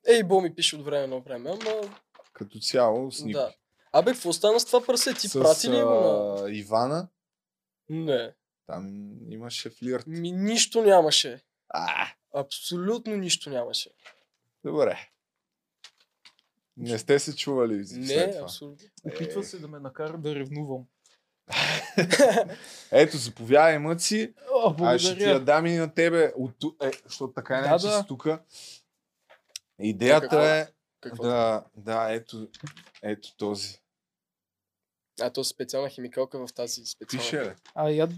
Ей, 0.08 0.24
Бо 0.24 0.42
ми 0.42 0.56
пише 0.56 0.76
от 0.76 0.86
време 0.86 1.08
на 1.08 1.20
време, 1.20 1.50
ама... 1.52 1.98
Като 2.34 2.60
цяло 2.60 3.12
с 3.12 3.20
никой? 3.24 3.42
Да. 3.42 3.54
Абе, 3.92 4.12
какво 4.12 4.34
стана 4.34 4.60
с 4.60 4.66
това 4.66 4.86
прасе? 4.86 5.14
Ти 5.14 5.28
с 5.28 5.34
прати 5.34 5.70
ли 5.70 5.76
го 5.76 5.90
на... 5.90 6.36
а, 6.42 6.52
Ивана? 6.52 7.08
Не. 7.90 8.34
Там 8.66 8.88
имаше 9.32 9.70
флирт. 9.70 10.04
Ми 10.08 10.32
нищо 10.32 10.82
нямаше. 10.84 11.42
А, 11.70 12.08
Абсолютно 12.34 13.16
нищо 13.16 13.50
нямаше. 13.50 13.90
добре. 14.64 15.10
Не 16.78 17.00
сте 17.00 17.20
се 17.20 17.36
чували 17.36 17.86
след 17.86 18.00
Не, 18.00 18.32
това. 18.32 18.44
абсолютно. 18.44 18.88
Опитва 19.06 19.44
се 19.44 19.60
да 19.60 19.68
ме 19.68 19.80
накара 19.80 20.18
да 20.18 20.36
ревнувам. 20.36 20.86
Ето, 22.92 23.18
заповядай, 23.18 23.80
мъци. 23.80 24.34
О, 24.54 24.76
А 24.82 25.00
ще 25.00 25.18
ти 25.18 25.24
я 25.24 25.40
дам 25.40 25.66
и 25.66 25.76
на 25.76 25.94
тебе. 25.94 26.34
От, 26.36 26.52
е, 26.84 26.92
защото 27.06 27.34
така 27.34 27.56
Да, 27.58 27.68
иначе 27.68 27.88
да. 27.88 28.00
си 28.00 28.08
тук. 28.08 28.28
Идеята 29.80 30.22
Какво? 30.30 30.46
е 30.46 30.68
Какво? 31.02 31.24
да, 31.24 31.64
да, 31.76 32.08
ето, 32.14 32.48
ето 33.04 33.36
този. 33.38 33.80
А, 35.22 35.30
то 35.30 35.42
е 35.42 35.44
специална 35.44 35.90
химикалка 35.90 36.48
в 36.48 36.54
тази 36.54 36.86
специална. 36.86 37.24
Пише, 37.24 37.38
бе. 37.38 37.56
А 37.76 37.90
я... 37.90 38.10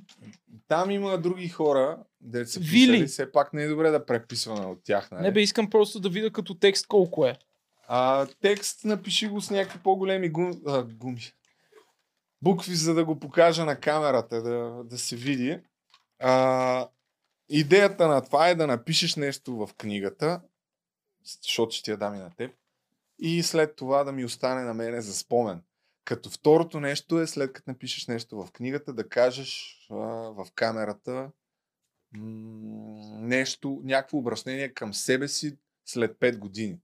Там 0.67 0.91
има 0.91 1.17
други 1.17 1.49
хора, 1.49 1.97
де 2.21 2.45
са 2.45 2.59
Вили. 2.59 3.07
все 3.07 3.31
пак 3.31 3.53
не 3.53 3.63
е 3.63 3.67
добре 3.67 3.89
да 3.89 4.05
преписваме 4.05 4.65
от 4.65 4.83
тях, 4.83 5.11
нали? 5.11 5.21
Не 5.21 5.31
бе, 5.31 5.41
искам 5.41 5.69
просто 5.69 5.99
да 5.99 6.09
видя 6.09 6.31
като 6.31 6.55
текст 6.55 6.87
колко 6.87 7.25
е. 7.25 7.37
А, 7.87 8.27
текст 8.41 8.85
напиши 8.85 9.27
го 9.27 9.41
с 9.41 9.49
някакви 9.49 9.79
по-големи 9.79 10.29
гум, 10.29 10.61
а, 10.67 10.83
гуми. 10.83 11.31
Букви, 12.41 12.75
за 12.75 12.93
да 12.93 13.05
го 13.05 13.19
покажа 13.19 13.65
на 13.65 13.79
камерата, 13.79 14.41
да, 14.41 14.83
да 14.83 14.97
се 14.97 15.15
види. 15.15 15.61
А, 16.19 16.89
идеята 17.49 18.07
на 18.07 18.25
това 18.25 18.49
е 18.49 18.55
да 18.55 18.67
напишеш 18.67 19.15
нещо 19.15 19.55
в 19.55 19.69
книгата, 19.77 20.41
защото 21.43 21.75
ще 21.75 21.83
ти 21.83 21.91
я 21.91 21.97
дам 21.97 22.15
и 22.15 22.17
на 22.17 22.35
теб, 22.35 22.51
и 23.19 23.43
след 23.43 23.75
това 23.75 24.03
да 24.03 24.11
ми 24.11 24.25
остане 24.25 24.61
на 24.61 24.73
мене 24.73 25.01
за 25.01 25.13
спомен. 25.13 25.63
Като 26.05 26.29
второто 26.29 26.79
нещо 26.79 27.19
е, 27.19 27.27
след 27.27 27.53
като 27.53 27.71
напишеш 27.71 28.07
нещо 28.07 28.43
в 28.43 28.51
книгата, 28.51 28.93
да 28.93 29.09
кажеш 29.09 29.77
а, 29.91 29.95
в 30.31 30.47
камерата 30.55 31.31
м- 32.11 33.19
нещо, 33.19 33.81
някакво 33.83 34.17
обращение 34.17 34.73
към 34.73 34.93
себе 34.93 35.27
си 35.27 35.57
след 35.85 36.19
5 36.19 36.37
години 36.37 36.79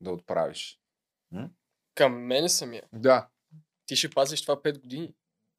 да 0.00 0.10
отправиш. 0.10 0.80
Към 1.94 2.26
мене 2.26 2.48
самия. 2.48 2.82
Да, 2.92 3.28
Ти 3.88 3.96
ще 3.96 4.10
пазиш 4.10 4.42
това 4.42 4.56
5 4.56 4.80
години. 4.80 5.14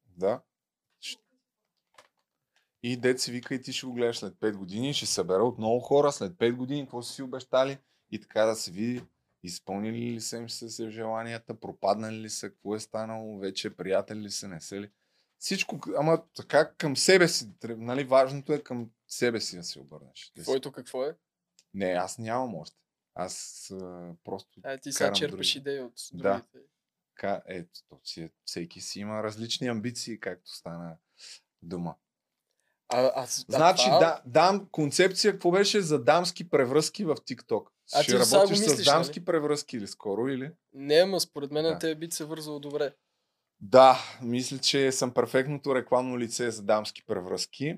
да. 0.06 0.42
И 2.84 2.98
дет 2.98 3.22
си 3.22 3.32
вика 3.32 3.56
и 3.56 3.62
ти 3.62 3.74
ще 3.74 3.86
го 3.86 3.94
гледаш 3.94 4.18
след 4.18 4.34
5 4.34 4.56
години, 4.56 4.94
ще 4.94 5.06
събера 5.06 5.44
отново 5.44 5.80
хора 5.80 6.12
след 6.12 6.34
5 6.34 6.56
години, 6.56 6.82
какво 6.82 7.02
са 7.02 7.14
си 7.14 7.22
обещали 7.22 7.78
и 8.12 8.22
така 8.22 8.46
да 8.46 8.56
се 8.56 8.72
види 8.72 9.04
изпълнили 9.44 10.14
ли 10.14 10.22
са 10.22 10.38
им 10.38 10.50
се 10.50 10.70
се 10.70 10.90
желанията, 10.90 11.60
пропаднали 11.60 12.18
ли 12.18 12.30
са, 12.30 12.50
какво 12.50 12.76
е 12.76 12.80
станало, 12.80 13.40
вече 13.40 13.76
приятели 13.76 14.20
ли 14.20 14.32
са, 14.32 14.48
не 14.48 14.62
са 14.62 14.76
ли. 14.76 14.92
Всичко, 15.40 15.80
ама 15.98 16.24
така 16.36 16.74
към 16.74 16.98
себе 16.98 17.28
си, 17.28 17.48
нали, 17.64 18.04
важното 18.04 18.54
е 18.54 18.64
към 18.64 18.92
себе 19.08 19.42
си 19.42 19.56
да 19.56 19.64
се 19.64 19.80
обърнеш. 19.80 20.32
Да 20.36 20.42
си- 20.42 20.44
Твоето 20.44 20.72
какво 20.72 21.06
е? 21.06 21.18
Не, 21.74 21.86
аз 21.86 22.18
нямам 22.18 22.56
още. 22.56 22.78
Аз 23.16 23.68
а, 23.72 24.12
просто 24.24 24.60
А, 24.64 24.78
ти 24.78 24.92
сега 24.92 25.12
други. 25.28 25.54
идеи 25.56 25.80
от 25.80 25.94
Да. 26.14 26.44
Така, 27.20 27.42
ето, 27.48 27.80
то 27.90 28.00
си 28.04 28.22
е, 28.22 28.30
всеки 28.46 28.82
си 28.82 29.00
има 29.00 29.24
различни 29.24 29.68
амбиции, 29.68 30.20
както 30.20 30.52
стана 30.56 30.96
дума. 31.62 31.96
А, 32.90 33.12
аз, 33.16 33.46
Значи, 33.50 33.84
това- 33.86 34.00
да, 34.00 34.22
дам 34.26 34.68
концепция, 34.72 35.32
какво 35.34 35.52
беше 35.52 35.82
за 35.82 36.04
дамски 36.04 36.50
превръзки 36.50 37.06
в 37.06 37.16
TikTok? 37.16 37.68
А 37.94 38.04
Ще 38.04 38.12
ти 38.12 38.20
работиш 38.20 38.58
с 38.58 38.62
мислиш, 38.62 38.86
дамски 38.86 39.26
превръзки 39.26 39.78
или 39.78 39.88
скоро, 39.88 40.28
или? 40.28 40.52
Не, 40.74 40.96
ама 40.96 41.20
според 41.20 41.52
мен 41.52 41.64
Да. 41.64 41.80
тебе 41.80 41.96
би 41.96 42.12
се 42.12 42.26
вързало 42.26 42.60
добре. 42.60 42.94
Да, 43.60 44.00
мисля, 44.22 44.58
че 44.58 44.92
съм 44.92 45.14
перфектното 45.14 45.76
рекламно 45.76 46.20
лице 46.20 46.52
за 46.52 46.64
дамски 46.64 47.06
превръзки. 47.06 47.78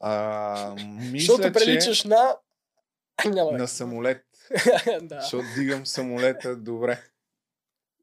А, 0.00 0.74
мисля, 1.12 1.34
Защото 1.36 1.52
приличаш 1.52 1.98
че 1.98 2.08
на... 2.08 2.36
Няма. 3.26 3.52
на 3.52 3.68
самолет, 3.68 4.26
да. 5.02 5.20
защото 5.20 5.44
дигам 5.58 5.86
самолета 5.86 6.56
добре. 6.56 7.02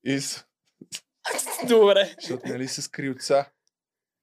И 0.06 0.22
с... 0.22 0.46
Добре. 1.68 2.16
Защото 2.20 2.48
нали 2.48 2.68
с 2.68 2.92
крилца? 2.92 3.46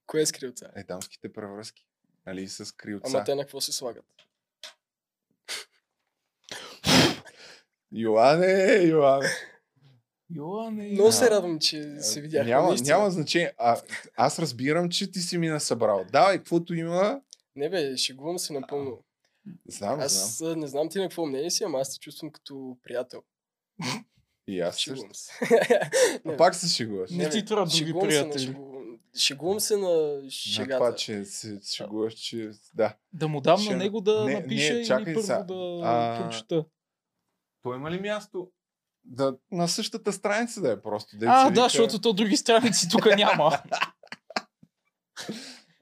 Кое 0.07 0.21
е 0.21 0.25
скрилца? 0.25 0.71
Е, 0.75 0.83
дамските 0.83 1.33
превръзки. 1.33 1.85
Нали 2.25 2.47
с 2.47 2.75
крилца? 2.75 3.11
Ама 3.15 3.23
те 3.23 3.35
на 3.35 3.43
какво 3.43 3.61
се 3.61 3.71
слагат? 3.71 4.05
Йоане, 7.91 8.83
Йоане. 8.83 9.29
Йоане. 10.35 10.89
Много 10.89 11.11
се 11.11 11.25
А, 11.25 11.29
радвам, 11.29 11.59
че 11.59 11.95
се 11.99 12.21
видяхме. 12.21 12.51
Няма, 12.51 12.67
наистина. 12.67 12.97
няма 12.97 13.11
значение. 13.11 13.53
А, 13.57 13.81
аз 14.15 14.39
разбирам, 14.39 14.89
че 14.89 15.11
ти 15.11 15.19
си 15.19 15.37
ми 15.37 15.47
насъбрал. 15.47 16.05
Давай, 16.11 16.37
каквото 16.37 16.73
има. 16.73 17.21
Не 17.55 17.69
бе, 17.69 17.97
шегувам 17.97 18.39
се 18.39 18.53
напълно. 18.53 19.03
Знам, 19.67 19.95
знам. 19.95 19.99
Аз 19.99 20.41
а, 20.41 20.55
не 20.55 20.67
знам 20.67 20.89
ти 20.89 20.97
на 20.97 21.03
какво 21.03 21.25
мнение 21.25 21.51
си, 21.51 21.63
ама 21.63 21.79
аз 21.79 21.93
те 21.93 21.99
чувствам 21.99 22.31
като 22.31 22.77
приятел. 22.83 23.23
И 24.47 24.59
аз. 24.59 24.77
Шегувам 24.77 25.09
се. 25.13 25.31
А 26.25 26.37
пак 26.37 26.55
се 26.55 26.67
шегуваш. 26.69 27.09
Не 27.11 27.29
ти 27.29 27.45
трябва 27.45 27.65
други 27.65 27.77
шегувам 27.77 28.01
се 28.03 28.17
на 28.17 28.23
приятели. 28.23 28.47
шегу- 28.47 28.69
Шегувам 29.15 29.59
се 29.59 29.77
на 29.77 29.89
На 30.15 30.29
шегата. 30.31 30.77
това, 30.77 30.95
че 30.95 31.25
се 31.25 31.59
шегуваш, 31.67 32.13
че... 32.13 32.51
Да. 32.73 32.95
Да 33.13 33.27
му 33.27 33.41
дам 33.41 33.57
Ще- 33.57 33.71
на 33.71 33.77
него 33.77 34.01
да 34.01 34.25
не, 34.25 34.33
напише 34.33 34.73
не, 34.73 34.85
чакай 34.85 35.05
ни 35.05 35.13
първо 35.13 35.21
сега. 35.21 35.39
да 35.39 35.79
А, 35.83 36.21
прочета. 36.21 36.65
То 37.63 37.75
има 37.75 37.91
ли 37.91 37.99
място? 37.99 38.47
Да, 39.05 39.35
на 39.51 39.67
същата 39.67 40.13
страница 40.13 40.61
да 40.61 40.71
е 40.71 40.81
просто. 40.81 41.17
дето 41.17 41.31
А, 41.31 41.39
се 41.39 41.45
да, 41.45 41.49
вика- 41.51 41.63
защото 41.63 41.99
то 41.99 42.13
други 42.13 42.37
страници 42.37 42.89
тук 42.89 43.05
няма. 43.07 43.57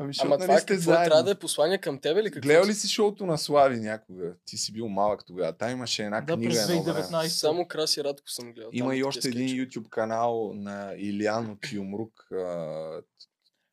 Ами, 0.01 0.13
Ама 0.21 0.29
нали 0.29 0.41
това 0.41 0.57
сте 0.59 0.73
какво 0.73 0.91
трябва 0.91 1.05
заедно. 1.05 1.23
да 1.23 1.31
е 1.31 1.35
послание 1.35 1.77
към 1.77 1.99
тебе 1.99 2.19
или 2.19 2.31
какво? 2.31 2.47
Гледал 2.47 2.65
ли 2.65 2.73
си 2.73 2.87
шоуто 2.87 3.25
на 3.25 3.37
Слави 3.37 3.79
някога? 3.79 4.33
Ти 4.45 4.57
си 4.57 4.73
бил 4.73 4.87
малък 4.87 5.25
тогава. 5.25 5.53
Та 5.53 5.71
имаше 5.71 6.03
една 6.03 6.21
Да, 6.21 6.35
книга. 6.35 6.49
през 6.49 6.69
едно 6.69 6.83
време. 6.83 6.99
2019. 6.99 7.27
Само 7.27 7.67
Краси 7.67 8.03
Радко 8.03 8.29
съм 8.29 8.53
гледал. 8.53 8.69
Има 8.73 8.85
Там 8.85 8.97
и 8.97 8.99
е 8.99 9.03
още 9.03 9.27
един. 9.27 9.47
YouTube 9.49 9.89
канал 9.89 10.51
на 10.53 10.93
Илян 10.97 11.49
от 11.49 11.71
Юмрук. 11.71 12.27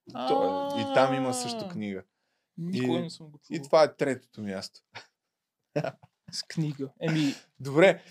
И 0.08 0.84
там 0.94 1.14
има 1.14 1.34
също 1.34 1.68
книга. 1.68 2.02
Никога 2.58 2.98
И- 2.98 3.02
не 3.02 3.10
съм 3.10 3.26
го 3.26 3.40
И 3.50 3.62
това 3.62 3.82
е 3.82 3.94
третото 3.94 4.40
място. 4.40 4.80
С 6.32 6.42
книга. 6.42 6.88
Еми, 7.00 7.34
Добре, 7.60 8.02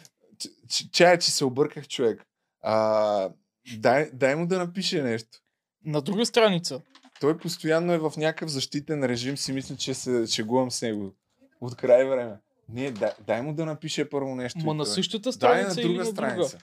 чая, 0.91 1.19
че 1.19 1.31
се 1.31 1.45
обърках 1.45 1.88
човек. 1.88 2.26
А, 2.61 3.30
дай, 3.73 4.10
дай 4.14 4.35
му 4.35 4.48
да 4.48 4.57
напише 4.57 5.02
нещо. 5.03 5.39
на 5.85 6.02
друга 6.02 6.26
страница. 6.26 6.81
Той 7.22 7.38
постоянно 7.38 7.94
е 7.94 7.98
в 7.98 8.14
някакъв 8.18 8.49
защитен 8.49 9.03
режим, 9.03 9.38
си 9.38 9.53
мисля, 9.53 9.76
че 9.76 9.94
се 9.94 10.26
шегувам 10.27 10.72
с 10.72 10.81
него. 10.81 11.14
От 11.61 11.76
край 11.76 12.06
време. 12.06 12.38
Не, 12.69 12.91
дай, 12.91 13.11
дай 13.27 13.41
му 13.41 13.53
да 13.53 13.65
напише 13.65 14.10
първо 14.10 14.35
нещо. 14.35 14.60
Ма 14.65 14.73
на 14.73 14.85
същата 14.85 15.31
Дай 15.31 15.64
на 15.64 15.72
страница 15.72 15.81
друга 15.81 15.94
или 15.94 15.98
на 15.98 16.06
страница. 16.06 16.57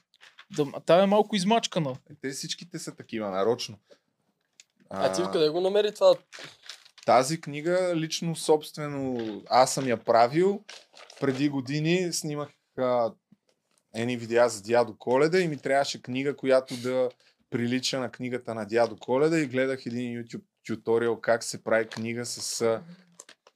друга? 0.54 0.72
Да, 0.72 0.80
тая 0.80 1.02
е 1.02 1.06
малко 1.06 1.36
измачкана. 1.36 1.96
Е, 2.10 2.14
Те 2.22 2.30
всичките 2.30 2.78
са 2.78 2.94
такива, 2.94 3.30
нарочно. 3.30 3.78
А 4.90 5.12
ти 5.12 5.22
къде 5.32 5.48
го 5.48 5.60
намери 5.60 5.94
това? 5.94 6.14
Тази 7.06 7.40
книга 7.40 7.92
лично 7.96 8.36
собствено 8.36 9.42
аз 9.50 9.74
съм 9.74 9.88
я 9.88 9.96
правил. 9.96 10.64
Преди 11.20 11.48
години 11.48 12.12
снимах 12.12 12.48
а, 12.78 13.12
едни 13.94 14.16
видеа 14.16 14.48
за 14.48 14.62
дядо 14.62 14.98
Коледа 14.98 15.40
и 15.40 15.48
ми 15.48 15.56
трябваше 15.56 16.02
книга, 16.02 16.36
която 16.36 16.76
да 16.76 17.08
прилича 17.50 18.00
на 18.00 18.10
книгата 18.10 18.54
на 18.54 18.66
дядо 18.66 18.96
Коледа 18.96 19.40
и 19.40 19.46
гледах 19.46 19.86
един 19.86 20.24
YouTube 20.24 20.44
туториал 20.66 21.20
как 21.20 21.44
се 21.44 21.64
прави 21.64 21.88
книга 21.88 22.26
с 22.26 22.80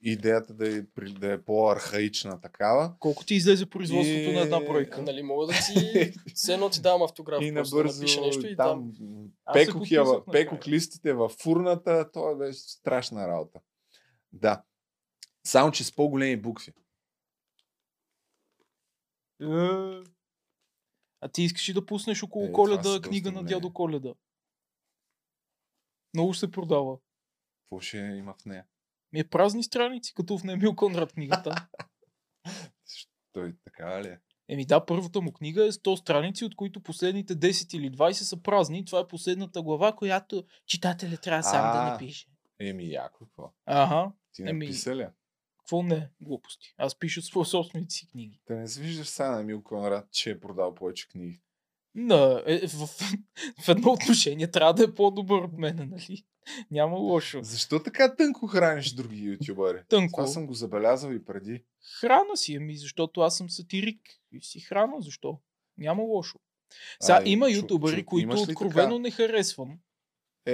идеята 0.01 0.53
да 0.53 0.77
е, 0.77 0.81
да 1.19 1.33
е 1.33 1.41
по-архаична 1.41 2.41
такава. 2.41 2.95
Колко 2.99 3.25
ти 3.25 3.35
излезе 3.35 3.65
производството 3.65 4.29
И- 4.29 4.33
на 4.33 4.41
една 4.41 4.59
бройка? 4.59 5.01
Нали 5.01 5.23
мога 5.23 5.47
да 5.47 5.53
ти... 5.53 6.13
Все 6.33 6.53
едно 6.53 6.69
ти 6.69 6.81
давам 6.81 7.01
автограф. 7.01 7.41
И 7.41 7.53
просто 7.53 7.75
да 7.75 7.81
набързо 7.81 8.01
напише 8.01 8.21
нещо 8.21 8.47
и 8.47 8.55
там 8.55 8.93
там. 9.45 9.53
Пекох, 9.53 9.91
я, 9.91 10.03
листите 10.67 11.13
в 11.13 11.29
фурната, 11.29 12.11
това 12.11 12.35
беше 12.35 12.59
страшна 12.59 13.27
работа. 13.27 13.59
Да. 14.33 14.63
Само, 15.43 15.71
че 15.71 15.83
с 15.83 15.95
по-големи 15.95 16.37
букви. 16.37 16.73
А 21.21 21.27
ти 21.29 21.43
искаш 21.43 21.69
ли 21.69 21.73
да 21.73 21.85
пуснеш 21.85 22.23
около 22.23 22.45
Е, 22.45 22.51
коледа 22.51 23.01
книга 23.01 23.31
на 23.31 23.43
дядо 23.43 23.73
Коледа? 23.73 24.13
Много 26.13 26.33
ще 26.33 26.39
се 26.39 26.51
продава. 26.51 26.97
Какво 27.63 27.79
ще 27.81 27.97
има 27.97 28.33
в 28.33 28.45
нея? 28.45 28.65
Ми 29.13 29.19
е 29.19 29.29
празни 29.29 29.63
страници, 29.63 30.13
като 30.13 30.37
в 30.37 30.43
Немил 30.43 30.75
Конрад 30.75 31.13
книгата. 31.13 31.67
Той 33.33 33.55
така 33.63 34.03
ли 34.03 34.07
е? 34.07 34.19
Еми 34.47 34.65
да, 34.65 34.85
първата 34.85 35.21
му 35.21 35.33
книга 35.33 35.65
е 35.65 35.71
100 35.71 35.95
страници, 35.95 36.45
от 36.45 36.55
които 36.55 36.81
последните 36.83 37.35
10 37.35 37.77
или 37.77 37.91
20 37.91 38.11
са 38.11 38.41
празни. 38.41 38.85
Това 38.85 38.99
е 38.99 39.07
последната 39.07 39.61
глава, 39.61 39.95
която 39.95 40.43
читателя 40.65 41.17
трябва 41.17 41.43
сам 41.43 41.61
да 41.73 41.79
А. 41.79 41.91
напише. 41.91 42.27
Еми, 42.59 42.89
яко 42.91 43.25
какво? 43.25 43.53
Ага, 43.65 44.11
Ти 44.33 44.41
Еми- 44.41 44.65
написа 44.65 44.95
ли? 44.95 45.07
Какво 45.69 45.83
не? 45.83 46.09
Глупости. 46.21 46.73
Аз 46.77 46.99
пиша 46.99 47.21
свои 47.21 47.45
собствените 47.45 47.93
си 47.93 48.07
книги. 48.07 48.39
Да 48.47 48.55
не 48.55 48.67
се 48.67 48.81
виждаш 48.81 49.07
сега 49.07 49.31
на 49.31 49.43
Мил 49.43 49.63
Конрад, 49.63 50.07
че 50.11 50.31
е 50.31 50.39
продал 50.39 50.75
повече 50.75 51.07
книги. 51.07 51.41
На, 51.95 52.43
е, 52.45 52.67
в, 52.67 52.87
в 53.61 53.69
едно 53.69 53.91
отношение 53.91 54.51
трябва 54.51 54.73
да 54.73 54.83
е 54.83 54.93
по-добър 54.93 55.41
от 55.41 55.57
мен, 55.57 55.89
нали? 55.91 56.25
Няма 56.71 56.97
лошо. 56.97 57.39
Защо 57.43 57.83
така 57.83 58.15
тънко 58.15 58.47
храниш 58.47 58.91
други 58.91 59.23
ютубъри? 59.23 59.83
Тънко. 59.89 60.15
Това 60.21 60.27
съм 60.27 60.47
го 60.47 60.53
забелязал 60.53 61.11
и 61.11 61.25
преди. 61.25 61.63
Храна 61.99 62.35
си, 62.35 62.55
ами 62.55 62.77
защото 62.77 63.21
аз 63.21 63.37
съм 63.37 63.49
сатирик 63.49 64.01
и 64.31 64.41
си 64.41 64.59
храна, 64.59 64.95
защо? 64.99 65.39
Няма 65.77 66.03
лошо. 66.03 66.39
Сега 67.01 67.21
А, 67.25 67.29
има 67.29 67.49
чу- 67.49 67.55
ютубъри, 67.55 68.01
чу- 68.01 68.05
които 68.05 68.41
откровено 68.41 68.89
така? 68.95 68.99
не 68.99 69.11
харесвам. 69.11 69.79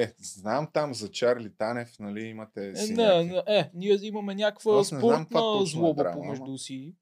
Е, 0.01 0.13
знам 0.19 0.69
там 0.73 0.93
за 0.93 1.11
Чарли 1.11 1.53
Танев, 1.57 1.99
нали, 1.99 2.25
имате 2.25 2.69
Е, 2.69 2.75
си 2.75 2.93
не, 2.93 3.23
не, 3.23 3.43
е, 3.47 3.71
ние 3.73 3.97
имаме 4.01 4.35
някаква 4.35 4.77
не 4.77 4.83
спортна 4.83 5.39
е 5.63 5.65
злоба 5.65 6.03
драма, 6.03 6.15
помежду 6.21 6.45
ама- 6.45 6.57
си. 6.57 6.95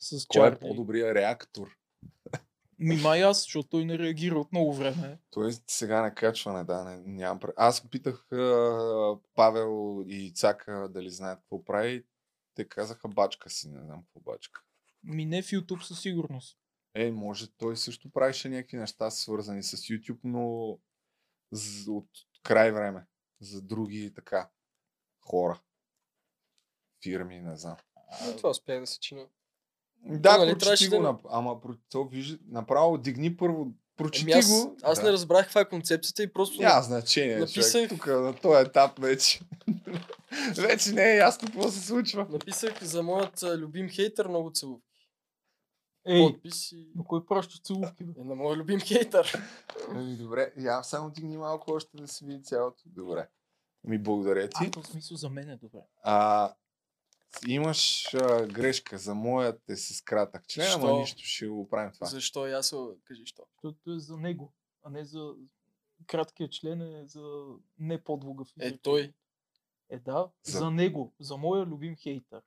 С 0.00 0.26
Кой 0.26 0.46
е 0.46 0.50
Чарли. 0.50 0.58
по-добрия 0.60 1.14
реактор? 1.14 1.78
Ми 2.78 2.96
май 2.96 3.24
аз, 3.24 3.42
защото 3.42 3.68
той 3.68 3.84
не 3.84 3.98
реагира 3.98 4.38
от 4.40 4.52
много 4.52 4.74
време. 4.74 5.18
Той 5.30 5.52
сега 5.66 6.02
на 6.02 6.14
качване, 6.14 6.64
да, 6.64 6.84
не, 6.84 6.96
нямам. 7.06 7.40
Аз 7.56 7.88
питах 7.90 8.32
а, 8.32 9.18
Павел 9.34 10.04
и 10.06 10.32
Цака 10.34 10.88
дали 10.90 11.10
знаят 11.10 11.38
какво 11.38 11.64
прави. 11.64 12.04
Те 12.54 12.68
казаха 12.68 13.08
бачка 13.08 13.50
си, 13.50 13.68
не 13.68 13.80
знам 13.80 14.02
какво 14.02 14.32
бачка. 14.32 14.60
Ми 15.04 15.24
не 15.24 15.42
в 15.42 15.46
YouTube 15.46 15.82
със 15.82 16.00
сигурност. 16.00 16.58
Е, 16.94 17.10
може 17.10 17.50
той 17.50 17.76
също 17.76 18.10
правеше 18.10 18.48
някакви 18.48 18.76
неща 18.76 19.10
свързани 19.10 19.62
с 19.62 19.76
YouTube, 19.76 20.20
но 20.24 20.78
от 21.88 22.08
край 22.42 22.72
време. 22.72 23.06
За 23.40 23.62
други 23.62 24.12
така 24.14 24.48
хора. 25.20 25.60
Фирми, 27.02 27.40
не 27.40 27.56
знам. 27.56 27.76
Но 28.26 28.36
това 28.36 28.50
успях 28.50 28.80
да 28.80 28.86
се 28.86 29.00
чина. 29.00 29.26
Да, 30.04 30.38
нали, 30.38 30.58
прочети 30.58 30.88
го, 30.88 30.96
да- 30.96 31.02
нап... 31.02 31.20
ама 31.30 31.60
то 31.90 32.04
вижда, 32.04 32.38
направо 32.48 32.98
дигни 32.98 33.36
първо, 33.36 33.72
прочети 33.96 34.32
Ами 34.32 34.38
аз, 34.40 34.48
го. 34.48 34.76
аз 34.82 34.98
да. 34.98 35.04
не 35.06 35.12
разбрах 35.12 35.44
каква 35.44 35.60
е 35.60 35.68
концепцията 35.68 36.22
и 36.22 36.32
просто... 36.32 36.62
Няма 36.62 36.82
значение, 36.82 37.38
Написах- 37.38 37.72
човек. 37.72 37.88
Тук 37.88 38.06
на 38.06 38.36
този 38.36 38.68
етап 38.68 38.98
вече. 38.98 39.40
вече 40.56 40.92
не 40.92 41.12
е 41.12 41.16
ясно 41.16 41.48
какво 41.48 41.70
се 41.70 41.86
случва. 41.86 42.26
Написах 42.30 42.84
за 42.84 43.02
моят 43.02 43.42
любим 43.42 43.88
хейтър 43.88 44.28
много 44.28 44.50
целувки. 44.50 44.87
Ей, 46.08 46.32
Подпис 46.32 46.72
и... 46.72 46.92
на 46.94 47.04
кой 47.04 47.26
пращаш 47.26 47.60
целувки, 47.62 48.04
бе? 48.04 48.20
Е, 48.20 48.24
на 48.24 48.34
моят 48.34 48.58
любим 48.58 48.80
хейтър. 48.80 49.42
Ами, 49.88 50.16
добре, 50.16 50.52
я 50.56 50.82
само 50.82 51.10
дигни 51.10 51.36
малко 51.36 51.72
още 51.72 51.96
да 51.96 52.08
се 52.08 52.24
види 52.24 52.42
цялото. 52.44 52.82
Добре. 52.86 53.28
Ми 53.84 53.98
благодаря 53.98 54.44
А, 54.54 54.64
ти. 54.64 54.70
то 54.70 54.82
в 54.82 54.86
смисъл 54.86 55.16
за 55.16 55.30
мен 55.30 55.50
е 55.50 55.56
добре. 55.56 55.80
А, 56.02 56.54
имаш 57.46 58.14
а, 58.14 58.46
грешка. 58.46 58.98
За 58.98 59.14
моят 59.14 59.68
е 59.68 59.76
с 59.76 60.02
кратък 60.02 60.46
член, 60.46 60.72
ама 60.72 60.86
Що? 60.88 60.98
нищо 60.98 61.22
ще 61.22 61.46
го 61.46 61.68
правим 61.68 61.92
това. 61.92 62.06
Защо? 62.06 62.48
И 62.48 62.52
аз 62.52 62.66
се... 62.66 62.76
Кажи, 63.04 63.26
що? 63.26 63.42
Защото 63.52 63.92
е 63.92 63.98
за 63.98 64.16
него, 64.16 64.52
а 64.82 64.90
не 64.90 65.04
за... 65.04 65.34
Краткият 66.06 66.52
член 66.52 66.82
е 66.82 67.06
за 67.06 67.44
не 67.78 68.04
подлугав. 68.04 68.48
Е, 68.60 68.76
той. 68.78 69.12
Е, 69.90 69.98
да, 69.98 70.28
За- 70.42 70.58
за, 70.58 70.70
него, 70.70 71.12
за 71.20 71.36
моя 71.36 71.66
любим 71.66 71.96
хейтър. 71.96 72.42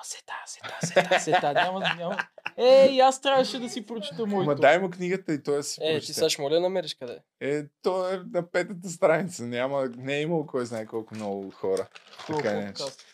Ама 0.00 0.04
сета, 0.04 0.32
сета, 0.46 0.86
сета, 0.86 1.20
сета, 1.20 1.52
няма, 1.54 1.80
няма. 1.96 2.16
Е, 2.56 2.86
и 2.86 3.00
аз 3.00 3.20
трябваше 3.20 3.58
да 3.58 3.68
си 3.68 3.86
прочета 3.86 4.26
моето. 4.26 4.46
Ма 4.46 4.54
дай 4.54 4.78
му 4.78 4.90
книгата 4.90 5.32
и 5.32 5.42
той 5.42 5.56
да 5.56 5.62
си 5.62 5.80
Е, 5.82 5.86
ти 5.86 5.94
прочете. 5.94 6.12
сега 6.14 6.28
ще 6.28 6.42
моля 6.42 6.54
да 6.54 6.60
намериш 6.60 6.94
къде. 6.94 7.18
Е, 7.40 7.62
то 7.82 8.08
е 8.08 8.22
на 8.26 8.50
петата 8.50 8.88
страница. 8.88 9.42
Няма, 9.42 9.88
не 9.96 10.16
е 10.16 10.20
имало 10.20 10.46
кой 10.46 10.66
знае 10.66 10.86
колко 10.86 11.14
много 11.14 11.50
хора. 11.50 11.86
Така 12.26 12.52
не 12.52 12.64
е. 12.64 12.72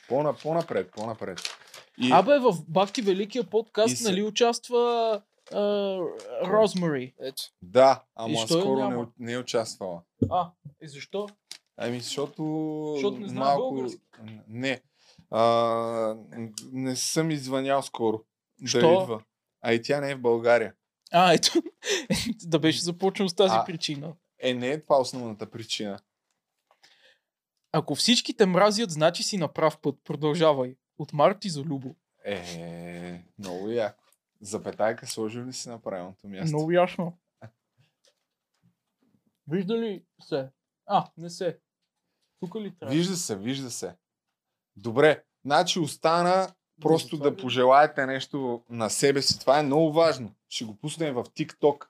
По-на, 0.08 0.34
по-напред, 0.34 0.90
по-напред. 0.90 1.40
И, 1.98 2.10
Абе, 2.12 2.38
в 2.38 2.54
Бахти 2.68 3.02
Великия 3.02 3.44
подкаст, 3.44 3.96
се- 3.96 4.04
нали, 4.04 4.22
участва 4.22 5.22
Розмари. 6.44 7.14
Ето. 7.20 7.42
да, 7.62 8.02
ама 8.14 8.38
скоро 8.38 8.74
не, 8.74 8.88
няма? 8.88 9.08
не 9.18 9.32
е 9.32 9.38
участвала. 9.38 10.02
А, 10.30 10.50
и 10.82 10.88
защо? 10.88 11.28
Ами, 11.76 12.00
защото, 12.00 12.42
Защото 12.94 13.18
не 13.18 13.28
знае 13.28 13.44
малко... 13.44 13.74
български. 13.74 14.00
Не. 14.48 14.80
А, 15.30 16.16
не 16.72 16.96
съм 16.96 17.30
извънял 17.30 17.82
скоро. 17.82 18.24
Що? 18.64 18.80
Да 18.80 19.02
идва. 19.02 19.22
А 19.60 19.72
и 19.72 19.82
тя 19.82 20.00
не 20.00 20.10
е 20.10 20.14
в 20.14 20.20
България. 20.20 20.74
А, 21.12 21.32
ето. 21.32 21.62
да 22.44 22.58
беше 22.58 22.80
започнал 22.80 23.28
с 23.28 23.34
тази 23.34 23.54
А. 23.54 23.64
причина. 23.64 24.14
Е, 24.38 24.54
не 24.54 24.68
е 24.68 24.82
това 24.82 25.00
основната 25.00 25.50
причина. 25.50 25.98
Ако 27.72 27.94
всичките 27.94 28.46
мразят, 28.46 28.90
значи 28.90 29.22
си 29.22 29.38
на 29.38 29.52
прав 29.52 29.78
път. 29.78 29.98
Продължавай. 30.04 30.76
От 30.98 31.12
Марти 31.12 31.48
за 31.48 31.62
Любо. 31.62 31.96
Е, 32.24 33.22
много 33.38 33.70
яко. 33.70 34.04
Запетайка 34.40 35.06
сложил 35.06 35.44
ли 35.44 35.52
си 35.52 35.68
на 35.68 35.82
правилното 35.82 36.28
място? 36.28 36.56
Много 36.56 36.72
ясно. 36.72 37.18
Вижда 39.48 39.78
ли 39.78 40.04
се? 40.20 40.48
А, 40.86 41.06
не 41.16 41.30
се. 41.30 41.58
Тук 42.40 42.56
ли 42.56 42.74
трябва? 42.78 42.94
Вижда 42.94 43.16
се, 43.16 43.36
вижда 43.36 43.70
се. 43.70 43.94
Добре, 44.76 45.22
значи 45.44 45.78
остана 45.78 46.48
просто 46.80 47.16
това 47.16 47.30
да 47.30 47.36
пожелаете 47.36 48.06
нещо 48.06 48.62
на 48.70 48.90
себе 48.90 49.22
си. 49.22 49.40
Това 49.40 49.58
е 49.58 49.62
много 49.62 49.92
важно. 49.92 50.30
Ще 50.48 50.64
го 50.64 50.74
пуснем 50.74 51.14
в 51.14 51.24
TikTok. 51.24 51.84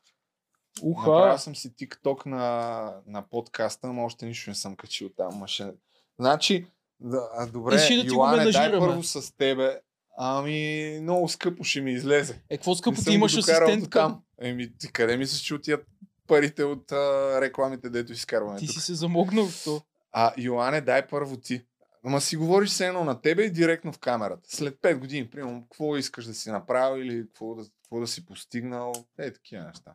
Уха. 0.83 1.11
Направил 1.11 1.39
съм 1.39 1.57
си 1.57 1.71
TikTok 1.71 2.27
на, 2.27 2.95
на 3.07 3.23
подкаста, 3.23 3.93
но 3.93 4.05
още 4.05 4.27
нищо 4.27 4.51
не 4.51 4.55
съм 4.55 4.77
качил 4.77 5.09
там. 5.17 5.35
Ма 5.35 5.49
ще... 5.49 5.73
Значи, 6.19 6.67
да, 7.01 7.29
а, 7.33 7.47
добре, 7.47 7.75
Искаш 7.75 7.97
да 7.97 8.07
Йоане, 8.07 8.51
дай 8.51 8.79
първо 8.79 9.03
с 9.03 9.37
тебе. 9.37 9.81
Ами, 10.19 10.99
много 11.03 11.29
скъпо 11.29 11.65
ще 11.65 11.81
ми 11.81 11.93
излезе. 11.93 12.43
Е, 12.51 12.57
какво 12.57 12.75
скъпо 12.75 13.03
ти 13.03 13.13
имаш 13.13 13.37
асистентка? 13.37 13.99
Там. 13.99 14.23
Еми, 14.41 14.79
ти 14.79 14.93
къде 14.93 15.17
мислиш, 15.17 15.41
че 15.41 15.55
отият 15.55 15.87
парите 16.27 16.65
от 16.65 16.93
а, 16.93 17.41
рекламите, 17.41 17.91
дето 17.91 18.13
изкарваме 18.13 18.59
Ти 18.59 18.67
тук? 18.67 18.75
си 18.75 18.81
се 18.81 18.95
замогнал 18.95 19.47
в 19.47 19.65
то. 19.65 19.83
А, 20.13 20.33
Йоане, 20.39 20.81
дай 20.81 21.07
първо 21.07 21.37
ти. 21.37 21.65
Ама 22.07 22.21
си 22.21 22.37
говориш 22.37 22.71
се 22.71 22.87
едно 22.87 23.05
на 23.05 23.21
тебе 23.21 23.43
и 23.43 23.51
директно 23.51 23.93
в 23.93 23.99
камерата. 23.99 24.49
След 24.49 24.75
5 24.75 24.99
години, 24.99 25.31
примерно, 25.31 25.63
какво 25.63 25.97
искаш 25.97 26.25
да 26.25 26.35
си 26.35 26.51
направил 26.51 27.03
или 27.03 27.27
какво 27.27 27.55
да, 27.55 27.65
какво 27.65 28.01
да 28.01 28.07
си 28.07 28.27
постигнал. 28.27 28.93
Е, 29.19 29.33
такива 29.33 29.65
неща. 29.65 29.95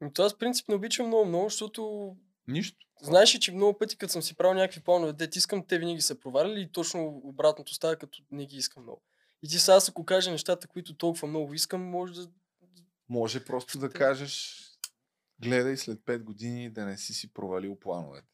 Ами, 0.00 0.12
това 0.12 0.26
аз 0.26 0.38
принцип 0.38 0.68
не 0.68 0.74
обичам 0.74 1.06
много, 1.06 1.24
много, 1.24 1.44
защото 1.44 2.12
Нищо. 2.48 2.86
знаеш 3.02 3.34
ли, 3.34 3.40
че 3.40 3.52
много 3.52 3.78
пъти, 3.78 3.98
като 3.98 4.12
съм 4.12 4.22
си 4.22 4.36
правил 4.36 4.54
някакви 4.54 4.80
планове, 4.80 5.12
дет 5.12 5.36
искам, 5.36 5.66
те 5.66 5.78
винаги 5.78 6.00
са 6.00 6.20
проваляли 6.20 6.60
и 6.60 6.72
точно 6.72 7.20
обратното 7.24 7.74
става, 7.74 7.96
като 7.96 8.22
не 8.30 8.46
ги 8.46 8.56
искам 8.56 8.82
много. 8.82 9.02
И 9.42 9.48
ти 9.48 9.58
сега, 9.58 9.78
ако 9.88 10.04
кажа 10.04 10.30
нещата, 10.30 10.68
които 10.68 10.96
толкова 10.96 11.28
много 11.28 11.54
искам, 11.54 11.82
може 11.82 12.14
да... 12.14 12.28
Може 13.08 13.44
просто 13.44 13.78
да 13.78 13.90
кажеш, 13.90 14.62
гледай 15.40 15.76
след 15.76 15.98
5 15.98 16.22
години 16.22 16.70
да 16.70 16.84
не 16.84 16.98
си 16.98 17.14
си 17.14 17.32
провалил 17.32 17.78
плановете. 17.78 18.28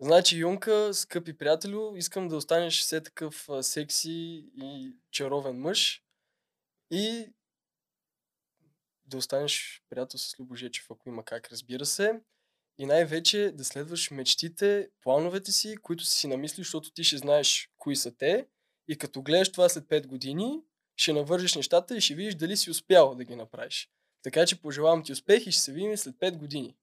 Значи, 0.00 0.36
Юнка, 0.36 0.94
скъпи 0.94 1.38
приятелю, 1.38 1.96
искам 1.96 2.28
да 2.28 2.36
останеш 2.36 2.80
все 2.80 3.00
такъв 3.00 3.48
а, 3.48 3.62
секси 3.62 4.50
и 4.56 4.92
чаровен 5.10 5.60
мъж 5.60 6.02
и 6.90 7.32
да 9.06 9.16
останеш 9.16 9.82
приятел 9.90 10.18
с 10.18 10.40
Любожечев, 10.40 10.90
ако 10.90 11.08
има 11.08 11.24
как, 11.24 11.48
разбира 11.48 11.86
се. 11.86 12.20
И 12.78 12.86
най-вече 12.86 13.52
да 13.54 13.64
следваш 13.64 14.10
мечтите, 14.10 14.90
плановете 15.02 15.52
си, 15.52 15.76
които 15.82 16.04
си 16.04 16.18
си 16.18 16.26
намислиш, 16.26 16.66
защото 16.66 16.92
ти 16.92 17.04
ще 17.04 17.18
знаеш 17.18 17.70
кои 17.76 17.96
са 17.96 18.16
те. 18.16 18.46
И 18.88 18.98
като 18.98 19.22
гледаш 19.22 19.52
това 19.52 19.68
след 19.68 19.84
5 19.84 20.06
години, 20.06 20.60
ще 20.96 21.12
навържиш 21.12 21.54
нещата 21.54 21.96
и 21.96 22.00
ще 22.00 22.14
видиш 22.14 22.34
дали 22.34 22.56
си 22.56 22.70
успял 22.70 23.14
да 23.14 23.24
ги 23.24 23.36
направиш. 23.36 23.90
Така 24.22 24.46
че 24.46 24.62
пожелавам 24.62 25.04
ти 25.04 25.12
успех 25.12 25.46
и 25.46 25.52
ще 25.52 25.62
се 25.62 25.72
видим 25.72 25.96
след 25.96 26.14
5 26.14 26.36
години. 26.36 26.76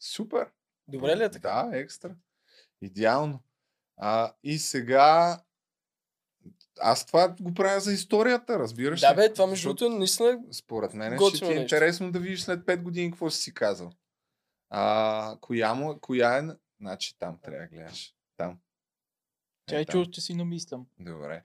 Супер. 0.00 0.50
Добре 0.88 1.16
ли 1.16 1.24
е 1.24 1.30
така? 1.30 1.68
Да, 1.70 1.78
екстра. 1.78 2.16
Идеално. 2.82 3.40
А, 3.96 4.32
и 4.42 4.58
сега 4.58 5.40
аз 6.80 7.06
това 7.06 7.28
го 7.40 7.54
правя 7.54 7.80
за 7.80 7.92
историята, 7.92 8.58
разбираш 8.58 9.00
Да, 9.00 9.12
ли? 9.12 9.16
бе, 9.16 9.32
това 9.32 9.46
между 9.46 9.68
другото 9.68 9.88
наистина 9.88 10.44
Според 10.52 10.94
мен 10.94 11.18
ще 11.18 11.38
ти 11.38 11.44
е 11.44 11.48
нещо. 11.48 11.62
интересно 11.62 12.12
да 12.12 12.18
видиш 12.20 12.42
след 12.42 12.60
5 12.60 12.82
години 12.82 13.10
какво 13.10 13.30
си 13.30 13.42
си 13.42 13.54
казал. 13.54 13.92
А, 14.70 15.36
коя, 15.40 15.74
му, 15.74 15.98
коя 16.00 16.38
е... 16.38 16.42
Значи 16.80 17.18
там 17.18 17.38
трябва 17.38 17.60
да 17.60 17.66
гледаш. 17.66 18.14
Там. 18.36 18.58
Чай, 19.68 19.80
Е, 19.80 19.84
там. 19.84 20.04
чу, 20.04 20.10
ще 20.12 20.20
си 20.20 20.34
намислям. 20.34 20.86
Добре. 21.00 21.42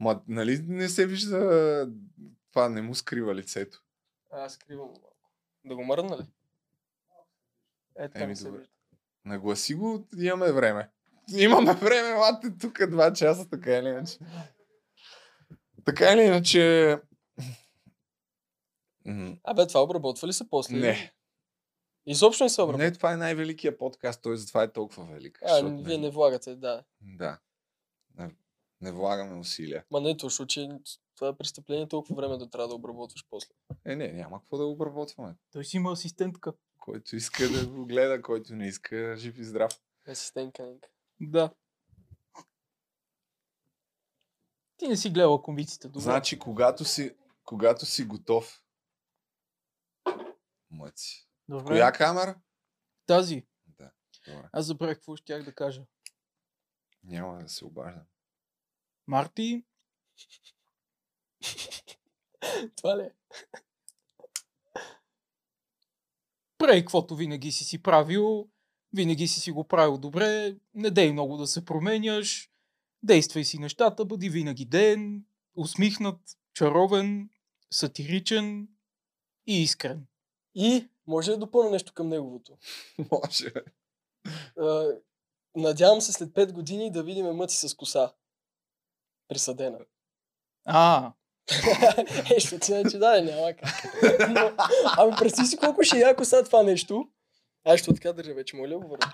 Ма, 0.00 0.22
нали 0.28 0.58
не 0.58 0.88
се 0.88 1.06
вижда 1.06 1.90
това, 2.50 2.68
не 2.68 2.82
му 2.82 2.94
скрива 2.94 3.34
лицето. 3.34 3.82
Аз 4.32 4.52
скривам 4.52 4.86
малко. 4.86 5.12
Да 5.64 5.74
го 5.76 5.84
мръдна 5.84 6.18
ли? 6.18 6.22
Е, 7.96 8.08
така 8.08 8.24
Еми, 8.24 8.36
се 8.36 8.50
вижда. 8.50 8.66
Нагласи 9.26 9.74
го, 9.74 10.08
имаме 10.18 10.52
време. 10.52 10.90
Имаме 11.36 11.74
време, 11.74 12.12
лате 12.12 12.58
тук 12.60 12.86
два 12.86 13.12
часа, 13.12 13.48
така 13.48 13.78
или 13.78 13.88
иначе. 13.88 14.18
Така 15.84 16.12
или 16.12 16.22
иначе... 16.22 16.92
Абе, 19.44 19.66
това 19.66 19.82
обработва 19.82 20.28
ли 20.28 20.32
се 20.32 20.50
после? 20.50 20.76
Не, 20.76 21.12
Изобщо 22.06 22.44
не 22.44 22.50
се 22.50 22.62
обработва. 22.62 22.84
не, 22.84 22.92
това 22.92 23.12
е 23.12 23.16
най-великият 23.16 23.78
подкаст, 23.78 24.22
той 24.22 24.36
затова 24.36 24.62
е 24.62 24.72
толкова 24.72 25.04
велик. 25.04 25.38
а, 25.46 25.62
вие 25.82 25.98
не 25.98 26.10
влагате, 26.10 26.56
да. 26.56 26.84
Да. 27.00 27.38
Не, 28.18 28.30
не 28.80 28.92
влагаме 28.92 29.38
усилия. 29.38 29.84
Ма 29.90 30.00
не, 30.00 30.16
точно, 30.16 30.46
че 30.46 30.68
това 31.16 31.28
е 31.28 31.36
престъпление 31.36 31.88
толкова 31.88 32.16
време 32.16 32.36
да 32.38 32.50
трябва 32.50 32.68
да 32.68 32.74
обработваш 32.74 33.26
после. 33.30 33.54
Е, 33.84 33.96
не, 33.96 34.12
няма 34.12 34.40
какво 34.40 34.56
да 34.56 34.64
обработваме. 34.64 35.34
Той 35.52 35.64
си 35.64 35.76
има 35.76 35.92
асистентка. 35.92 36.52
Който 36.86 37.16
иска 37.16 37.48
да 37.48 37.66
го 37.66 37.86
гледа, 37.86 38.22
който 38.22 38.56
не 38.56 38.66
иска, 38.66 39.16
жив 39.16 39.38
и 39.38 39.44
здрав. 39.44 39.72
Асистентка. 40.08 40.62
Ненка. 40.62 40.88
Да. 41.20 41.54
Ти 44.76 44.88
не 44.88 44.96
си 44.96 45.10
гледала 45.10 45.42
комиците, 45.42 45.88
добре. 45.88 46.00
Значи, 46.00 46.38
когато 46.38 46.84
си, 46.84 47.16
когато 47.44 47.86
си 47.86 48.04
готов, 48.04 48.62
мъци. 50.70 51.28
добре. 51.48 51.66
Коя 51.66 51.92
камера? 51.92 52.40
Тази. 53.06 53.46
Да, 53.66 53.90
добре. 54.26 54.48
Аз 54.52 54.66
забравих 54.66 54.96
какво 54.96 55.16
щях 55.16 55.42
да 55.42 55.54
кажа. 55.54 55.86
Няма 57.04 57.38
да 57.38 57.48
се 57.48 57.64
обаждам. 57.64 58.06
Марти, 59.06 59.64
Това 62.76 62.98
ли 62.98 63.02
е? 63.02 63.14
Прави 66.58 66.80
каквото 66.80 67.16
винаги 67.16 67.52
си 67.52 67.64
си 67.64 67.82
правил, 67.82 68.48
винаги 68.92 69.28
си 69.28 69.40
си 69.40 69.50
го 69.50 69.64
правил 69.64 69.98
добре, 69.98 70.56
не 70.74 70.90
дей 70.90 71.12
много 71.12 71.36
да 71.36 71.46
се 71.46 71.64
променяш, 71.64 72.50
действай 73.02 73.44
си 73.44 73.58
нещата, 73.58 74.04
бъди 74.04 74.28
винаги 74.28 74.64
ден, 74.64 75.24
усмихнат, 75.56 76.20
чаровен, 76.54 77.30
сатиричен 77.70 78.68
и 79.46 79.62
искрен. 79.62 80.06
И 80.54 80.88
може 81.06 81.30
да 81.30 81.38
допълня 81.38 81.70
нещо 81.70 81.92
към 81.94 82.08
неговото. 82.08 82.58
Може. 83.12 83.52
Надявам 85.56 86.00
се 86.00 86.12
след 86.12 86.28
5 86.28 86.52
години 86.52 86.92
да 86.92 87.02
видим 87.02 87.26
мъци 87.26 87.68
с 87.68 87.74
коса. 87.74 88.12
Присъдена. 89.28 89.78
А, 90.64 91.12
е, 92.36 92.40
ще 92.40 92.58
ти 92.58 92.72
че 92.90 92.98
да, 92.98 93.22
няма 93.22 93.52
как. 93.52 93.84
Но, 94.28 94.52
ами 94.98 95.12
представи 95.18 95.48
си 95.48 95.56
колко 95.56 95.82
ще 95.82 95.96
е 95.96 96.00
яко 96.00 96.24
сега 96.24 96.42
това 96.44 96.62
нещо. 96.62 97.08
Аз 97.64 97.80
ще 97.80 97.94
така 97.94 98.12
държа 98.12 98.34
вече, 98.34 98.56
моля 98.56 98.78
го 98.78 98.88
върху. 98.88 99.10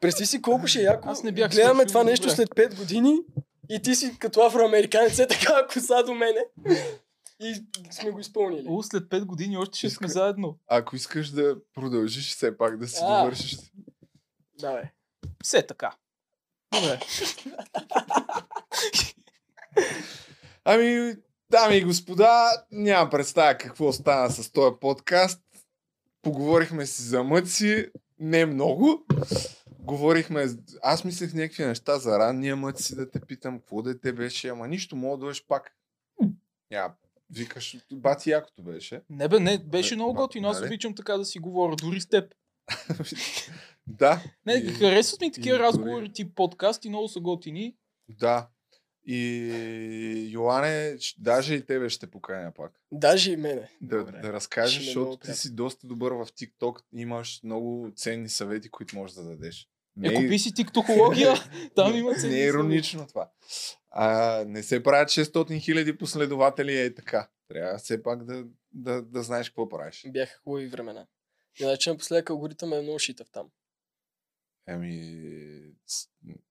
Представи 0.00 0.26
си 0.26 0.42
колко 0.42 0.66
ще 0.66 0.80
е 0.80 0.82
яко. 0.82 1.08
Аз 1.08 1.22
не 1.22 1.32
бях 1.32 1.50
Гледаме 1.50 1.86
това 1.86 2.04
нещо 2.04 2.26
добре. 2.28 2.36
след 2.36 2.48
5 2.48 2.76
години 2.76 3.16
и 3.70 3.82
ти 3.82 3.94
си 3.94 4.18
като 4.18 4.40
афроамериканец 4.46 5.18
е 5.18 5.26
така 5.28 5.66
коса 5.66 6.02
до 6.02 6.14
мене. 6.14 6.40
И 7.40 7.54
сме 7.90 8.10
го 8.10 8.20
изпълнили. 8.20 8.66
о, 8.68 8.82
след 8.82 9.04
5 9.04 9.24
години 9.24 9.56
още 9.58 9.78
ще 9.78 9.90
сме 9.90 10.06
Иска- 10.06 10.12
заедно. 10.12 10.58
Ако 10.68 10.96
искаш 10.96 11.30
да 11.30 11.56
продължиш 11.74 12.34
все 12.34 12.58
пак 12.58 12.78
да 12.78 12.88
си 12.88 13.00
А. 13.02 13.18
довършиш. 13.22 13.56
Да, 14.60 14.72
бе. 14.72 14.82
Все 15.44 15.62
така. 15.62 15.92
Добре. 16.74 17.00
Ами, 20.64 21.14
дами 21.60 21.76
и 21.76 21.84
господа, 21.84 22.64
няма 22.72 23.10
представя 23.10 23.58
какво 23.58 23.92
стана 23.92 24.30
с 24.30 24.52
този 24.52 24.76
подкаст. 24.80 25.42
Поговорихме 26.22 26.86
си 26.86 27.02
за 27.02 27.22
мъци, 27.22 27.90
не 28.18 28.46
много. 28.46 29.06
Говорихме, 29.78 30.46
аз 30.82 31.04
мислех 31.04 31.34
някакви 31.34 31.64
неща 31.64 31.98
за 31.98 32.18
ранния 32.18 32.56
мъци, 32.56 32.96
да 32.96 33.10
те 33.10 33.20
питам 33.20 33.58
какво 33.58 33.82
да 33.82 34.00
те 34.00 34.12
беше, 34.12 34.48
ама 34.48 34.68
нищо, 34.68 34.96
мога 34.96 35.16
да 35.16 35.20
дойдеш 35.20 35.46
пак. 35.46 35.76
Я, 36.70 36.94
викаш, 37.30 37.76
бати 37.92 38.30
якото 38.30 38.62
беше. 38.62 39.02
Не 39.10 39.28
бе, 39.28 39.40
не, 39.40 39.58
беше 39.58 39.94
Не, 39.94 39.96
много 39.96 40.14
готино. 40.14 40.48
Аз 40.48 40.60
нали? 40.60 40.68
обичам 40.68 40.94
така 40.94 41.16
да 41.16 41.24
си 41.24 41.38
говоря, 41.38 41.76
дори 41.76 42.00
с 42.00 42.08
теб. 42.08 42.34
да. 43.86 44.22
Не, 44.46 44.52
и- 44.52 44.68
харесват 44.68 45.20
ми 45.20 45.32
такива 45.32 45.56
и 45.56 45.60
разговори, 45.60 46.12
тип 46.12 46.34
подкасти, 46.34 46.88
много 46.88 47.08
са 47.08 47.20
готини. 47.20 47.76
Да. 48.08 48.48
И 49.08 50.28
Йоане, 50.32 50.96
даже 51.18 51.54
и 51.54 51.66
тебе 51.66 51.88
ще 51.88 52.06
поканя 52.06 52.52
пак. 52.56 52.72
Даже 52.92 53.32
и 53.32 53.36
мене. 53.36 53.70
Да, 53.80 53.98
Добре. 53.98 54.20
да 54.20 54.32
разкажеш, 54.32 54.74
Ще 54.74 54.82
е 54.82 54.84
защото 54.84 55.16
ти 55.16 55.32
си 55.32 55.54
доста 55.54 55.86
добър 55.86 56.12
в 56.12 56.26
TikTok, 56.26 56.82
имаш 56.94 57.40
много 57.44 57.92
ценни 57.96 58.28
съвети, 58.28 58.68
които 58.68 58.96
можеш 58.96 59.16
да 59.16 59.24
дадеш. 59.24 59.68
Е, 60.04 60.14
купи 60.14 60.38
си 60.38 60.54
тиктокология, 60.54 61.34
там 61.74 61.96
има 61.96 62.10
не 62.10 62.18
ценни 62.18 62.40
е 62.40 62.44
иронично 62.44 63.06
това. 63.06 63.30
А, 63.90 64.44
не 64.46 64.62
се 64.62 64.82
правят 64.82 65.08
600 65.08 65.60
хиляди 65.60 65.98
последователи, 65.98 66.80
е 66.80 66.94
така. 66.94 67.28
Трябва 67.48 67.78
все 67.78 68.02
пак 68.02 68.24
да, 68.24 68.44
да, 68.72 69.02
да 69.02 69.22
знаеш 69.22 69.50
какво 69.50 69.68
правиш. 69.68 70.04
Бяха 70.08 70.38
хубави 70.44 70.66
времена. 70.66 71.06
Иначе 71.60 71.90
напоследък 71.90 72.30
алгоритъм 72.30 72.72
е 72.72 72.82
много 72.82 72.98
шитав 72.98 73.30
там. 73.30 73.50
Еми, 74.68 75.72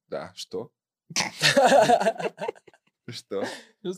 да, 0.10 0.32
що? 0.36 0.70
Що? 3.12 3.42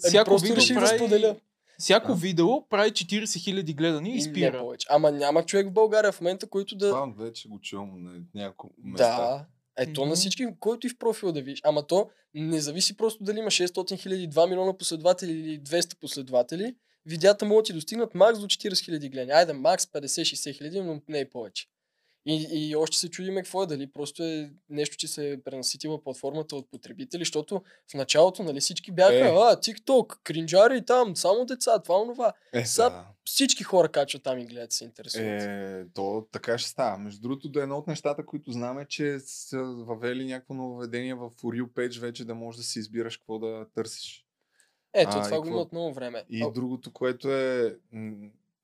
Всяко 0.04 0.26
просто 0.26 0.48
видео 0.48 0.56
реших 0.58 0.76
да 0.76 0.86
прави... 0.86 0.98
споделя. 0.98 1.36
Всяко 1.80 2.12
А. 2.12 2.16
видео 2.16 2.68
прави 2.70 2.90
40 2.92 3.24
000 3.24 3.76
гледания 3.76 4.12
и 4.14 4.16
Не 4.16 4.22
спира. 4.22 4.60
повече. 4.60 4.88
Ама 4.90 5.12
няма 5.12 5.46
човек 5.46 5.68
в 5.68 5.72
България 5.72 6.12
в 6.12 6.22
момента, 6.22 6.48
който 6.48 6.76
да... 6.76 6.90
Това 6.90 7.14
вече 7.18 7.48
го 7.50 7.60
чувам 7.60 8.04
на 8.04 8.12
няколко 8.36 8.76
места. 8.84 9.18
Да. 9.18 9.46
Ето 9.78 10.02
Мгм. 10.02 10.10
на 10.10 10.16
всички, 10.16 10.48
който 10.60 10.88
и 10.88 10.90
в 10.90 10.98
профила 10.98 11.34
да 11.34 11.42
видиш. 11.42 11.62
Ама 11.64 11.88
то 11.88 12.10
не 12.34 12.62
зависи 12.62 12.98
просто 12.98 13.24
дали 13.24 13.40
има 13.40 13.52
600 13.52 13.98
хиляди, 13.98 14.30
2 14.30 14.50
милиона 14.50 14.78
последователи 14.78 15.32
или 15.32 15.60
200 15.60 16.00
последователи. 16.00 16.76
Видеята 17.06 17.46
могат 17.46 17.64
да 17.64 17.68
ти 17.68 17.74
достигнат 17.74 18.16
макс 18.16 18.40
до 18.40 18.46
40 18.46 18.86
хиляди 18.86 19.10
гледания. 19.10 19.36
Айде, 19.38 19.54
макс 19.54 19.86
50-60 19.86 20.58
хиляди, 20.58 20.82
но 20.82 21.02
не 21.08 21.20
и 21.20 21.30
повече. 21.30 21.68
И, 22.30 22.48
и 22.52 22.76
още 22.76 22.98
се 22.98 23.10
чудиме 23.10 23.42
какво 23.42 23.64
е, 23.64 23.68
дали 23.68 23.88
просто 23.88 24.24
е 24.24 24.52
нещо, 24.70 24.98
че 24.98 25.08
се 25.08 25.32
е 25.32 25.42
пренаситила 25.42 26.04
платформата 26.04 26.56
от 26.56 26.72
потребители, 26.72 27.22
защото 27.22 27.62
в 27.92 27.94
началото 27.94 28.44
нали, 28.44 28.60
всички 28.60 28.92
бяха, 28.92 29.16
Е. 29.18 29.22
а, 29.22 29.56
TikTok, 29.56 30.18
кринджари 30.24 30.86
там, 30.86 31.16
само 31.16 31.46
деца, 31.46 31.80
това, 31.80 32.02
онова. 32.02 32.34
Е, 32.54 32.66
Са- 32.66 32.84
да. 32.84 33.06
Всички 33.26 33.64
хора 33.64 33.90
качват 33.90 34.24
там 34.24 34.40
и 34.40 34.46
гледат, 34.46 34.72
се 34.72 34.84
интересуват. 34.84 35.42
Е, 35.42 35.86
то 35.94 36.28
така 36.32 36.58
ще 36.58 36.70
става. 36.70 36.98
Между 36.98 37.22
другото, 37.22 37.50
да 37.50 37.60
е 37.60 37.64
едно 37.64 37.78
от 37.78 37.88
нещата, 37.88 38.26
които 38.26 38.52
знаме, 38.52 38.86
че 38.86 39.20
са 39.20 39.58
въвели 39.62 40.26
някакво 40.26 40.54
нововведение 40.54 41.14
в 41.14 41.30
For 41.32 41.62
You 41.62 41.68
page 41.68 42.00
вече 42.00 42.26
да 42.26 42.36
можеш 42.36 42.58
да 42.58 42.64
си 42.64 42.80
избираш 42.80 43.18
какво 43.18 43.40
да 43.40 43.66
търсиш. 43.76 44.26
Ето, 44.94 45.10
а, 45.14 45.24
това 45.24 45.30
го 45.30 45.36
какво- 45.36 45.48
има 45.48 45.62
от 45.62 45.72
много 45.72 45.94
време. 45.94 46.24
И 46.30 46.44
А, 46.44 46.52
другото, 46.52 46.92
което 46.92 47.32
е, 47.32 47.78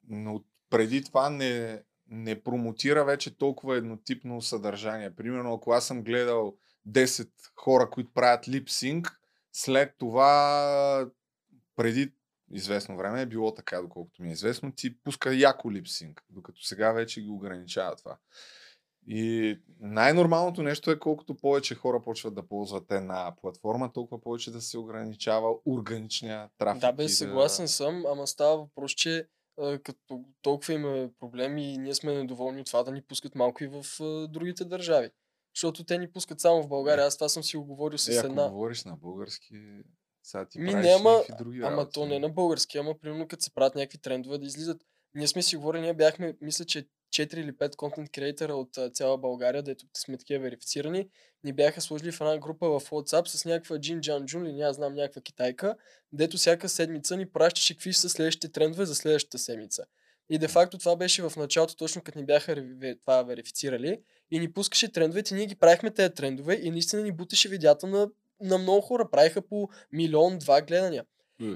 но 0.07 0.43
преди 0.69 1.03
това 1.03 1.29
не, 1.29 1.81
не 2.13 2.43
промотира 2.43 3.05
вече 3.05 3.37
толкова 3.37 3.77
еднотипно 3.77 4.41
съдържание. 4.41 5.15
Примерно, 5.15 5.53
ако 5.53 5.71
аз 5.71 5.87
съм 5.87 6.03
гледал 6.03 6.55
10 6.89 7.29
хора, 7.55 7.89
които 7.89 8.13
правят 8.13 8.47
липсинг, 8.47 9.19
след 9.51 9.95
това, 9.97 11.09
преди 11.75 12.13
известно 12.51 12.97
време 12.97 13.21
е 13.21 13.25
било 13.25 13.53
така, 13.53 13.81
доколкото 13.81 14.21
ми 14.21 14.29
е 14.29 14.31
известно, 14.31 14.71
ти 14.71 15.01
пуска 15.03 15.35
яко 15.35 15.71
липсинг, 15.71 16.23
докато 16.29 16.63
сега 16.63 16.91
вече 16.91 17.21
ги 17.21 17.29
ограничава 17.29 17.95
това. 17.95 18.17
И 19.07 19.59
най-нормалното 19.79 20.63
нещо 20.63 20.91
е 20.91 20.99
колкото 20.99 21.37
повече 21.37 21.75
хора 21.75 22.01
почват 22.01 22.35
да 22.35 22.47
ползват 22.47 22.91
една 22.91 23.33
платформа, 23.41 23.93
толкова 23.93 24.21
повече 24.21 24.51
да 24.51 24.61
се 24.61 24.77
ограничава 24.77 25.53
органичния 25.65 26.49
трафик. 26.57 26.81
Да, 26.81 26.91
бе, 26.91 27.09
съгласен 27.09 27.67
съм, 27.67 28.03
ама 28.11 28.27
става 28.27 28.57
въпрос, 28.57 28.91
че 28.91 29.27
като 29.83 30.23
толкова 30.41 30.73
има 30.73 31.09
проблеми 31.19 31.73
и 31.73 31.77
ние 31.77 31.95
сме 31.95 32.13
недоволни 32.13 32.61
от 32.61 32.67
това 32.67 32.83
да 32.83 32.91
ни 32.91 33.01
пускат 33.01 33.35
малко 33.35 33.63
и 33.63 33.67
в 33.67 33.83
другите 34.27 34.65
държави. 34.65 35.09
Защото 35.55 35.83
те 35.83 35.97
ни 35.97 36.11
пускат 36.11 36.39
само 36.39 36.63
в 36.63 36.67
България. 36.67 37.05
Аз 37.05 37.17
това 37.17 37.29
съм 37.29 37.43
си 37.43 37.57
го 37.57 37.65
говорил 37.65 37.97
с 37.97 38.07
Е, 38.07 38.17
ако 38.17 38.27
една. 38.27 38.49
говориш 38.49 38.83
на 38.83 38.95
български, 38.95 39.81
сега 40.23 40.45
ти 40.45 40.59
Ми, 40.59 40.73
някакви 40.73 41.33
други 41.37 41.59
Ама 41.59 41.71
работи. 41.71 41.93
то 41.93 42.05
не 42.05 42.19
на 42.19 42.29
български, 42.29 42.77
ама 42.77 42.99
примерно 42.99 43.27
като 43.27 43.43
се 43.43 43.53
правят 43.53 43.75
някакви 43.75 43.97
трендове 43.97 44.37
да 44.37 44.45
излизат. 44.45 44.85
Ние 45.15 45.27
сме 45.27 45.41
си 45.41 45.55
говорили, 45.55 45.81
ние 45.81 45.93
бяхме, 45.93 46.37
мисля, 46.41 46.65
че 46.65 46.87
4 47.13 47.37
или 47.37 47.51
5 47.51 47.75
контент 47.75 48.09
креатора 48.11 48.53
от 48.53 48.77
а, 48.77 48.89
цяла 48.89 49.17
България, 49.17 49.63
дето 49.63 49.85
сме 49.97 50.17
такива 50.17 50.43
верифицирани, 50.43 51.09
ни 51.43 51.53
бяха 51.53 51.81
сложили 51.81 52.11
в 52.11 52.21
една 52.21 52.37
група 52.37 52.67
в 52.67 52.89
WhatsApp 52.89 53.27
с 53.27 53.45
някаква 53.45 53.79
Джин 53.79 54.01
Джан 54.01 54.25
Джун 54.25 54.45
или 54.45 54.53
няма 54.53 54.73
знам 54.73 54.95
някаква 54.95 55.21
китайка, 55.21 55.75
дето 56.11 56.37
всяка 56.37 56.69
седмица 56.69 57.17
ни 57.17 57.29
пращаше 57.29 57.73
какви 57.73 57.93
са 57.93 58.09
следващите 58.09 58.51
трендове 58.51 58.85
за 58.85 58.95
следващата 58.95 59.37
седмица. 59.37 59.85
И 60.29 60.37
де 60.37 60.47
факто 60.47 60.77
това 60.77 60.95
беше 60.95 61.29
в 61.29 61.33
началото, 61.37 61.75
точно 61.75 62.01
като 62.01 62.19
ни 62.19 62.25
бяха 62.25 62.65
това 63.01 63.23
верифицирали 63.23 63.99
и 64.31 64.39
ни 64.39 64.53
пускаше 64.53 64.91
трендовете, 64.91 65.35
ние 65.35 65.45
ги 65.45 65.55
правихме 65.55 65.91
тези 65.91 66.13
трендове 66.13 66.59
и 66.63 66.71
наистина 66.71 67.01
ни 67.01 67.11
бутеше 67.11 67.49
видеята 67.49 67.87
на, 67.87 68.09
на 68.41 68.57
много 68.57 68.81
хора. 68.81 69.09
Правиха 69.09 69.41
по 69.41 69.69
милион, 69.91 70.37
два 70.37 70.61
гледания. 70.61 71.05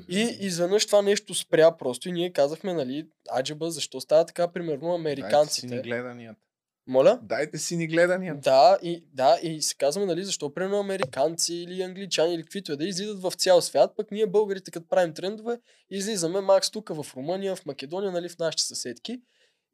И 0.09 0.37
изведнъж 0.39 0.85
това 0.85 1.01
нещо 1.01 1.33
спря 1.33 1.77
просто 1.77 2.09
и 2.09 2.11
ние 2.11 2.33
казахме, 2.33 2.73
нали, 2.73 3.07
аджеба, 3.39 3.71
защо 3.71 4.01
става 4.01 4.25
така, 4.25 4.47
примерно, 4.47 4.87
Дайте 4.87 4.97
си 4.97 4.99
американците. 4.99 5.75
ни 5.75 5.81
гледанията. 5.81 6.39
Моля? 6.87 7.19
Дайте 7.23 7.57
си 7.57 7.77
ни 7.77 7.87
гледанията. 7.87 8.39
Да, 8.39 8.77
и, 8.83 9.03
да, 9.13 9.39
и 9.43 9.61
се 9.61 9.75
казваме, 9.75 10.07
нали, 10.07 10.23
защо 10.23 10.53
примерно 10.53 10.79
американци 10.79 11.55
или 11.55 11.81
англичани 11.81 12.33
или 12.33 12.43
каквито 12.43 12.71
е 12.71 12.75
да 12.75 12.85
излизат 12.85 13.21
в 13.21 13.31
цял 13.31 13.61
свят, 13.61 13.93
пък 13.97 14.11
ние 14.11 14.27
българите, 14.27 14.71
като 14.71 14.87
правим 14.87 15.13
трендове, 15.13 15.59
излизаме 15.89 16.41
макс 16.41 16.71
тук 16.71 16.89
в 16.89 17.05
Румъния, 17.15 17.55
в 17.55 17.65
Македония, 17.65 18.11
нали, 18.11 18.29
в 18.29 18.39
нашите 18.39 18.63
съседки. 18.63 19.21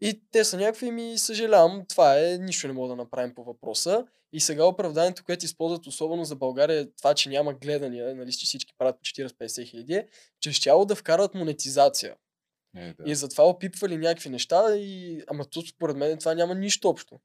И 0.01 0.21
те 0.31 0.43
са 0.43 0.57
някакви 0.57 0.91
ми 0.91 1.17
съжалявам, 1.17 1.85
това 1.89 2.19
е, 2.19 2.37
нищо 2.37 2.67
не 2.67 2.73
мога 2.73 2.87
да 2.87 2.95
направим 2.95 3.35
по 3.35 3.43
въпроса. 3.43 4.05
И 4.33 4.39
сега 4.39 4.65
оправданието, 4.65 5.23
което 5.23 5.45
използват 5.45 5.87
особено 5.87 6.23
за 6.25 6.35
България, 6.35 6.81
е 6.81 6.91
това, 6.97 7.13
че 7.13 7.29
няма 7.29 7.53
гледания, 7.53 8.15
нали, 8.15 8.31
че 8.31 8.45
всички 8.45 8.73
правят 8.77 8.95
по 8.95 9.01
40-50 9.01 9.65
хиляди, 9.65 9.93
е, 9.93 10.07
че 10.39 10.51
щяло 10.51 10.85
да 10.85 10.95
вкарат 10.95 11.33
монетизация. 11.33 12.15
Е, 12.77 12.93
да. 12.93 13.03
И 13.05 13.15
затова 13.15 13.43
опипвали 13.43 13.97
някакви 13.97 14.29
неща, 14.29 14.75
и... 14.75 15.21
ама 15.27 15.45
тут 15.45 15.67
според 15.67 15.97
мен 15.97 16.17
това 16.17 16.33
няма 16.33 16.55
нищо 16.55 16.89
общо. 16.89 17.19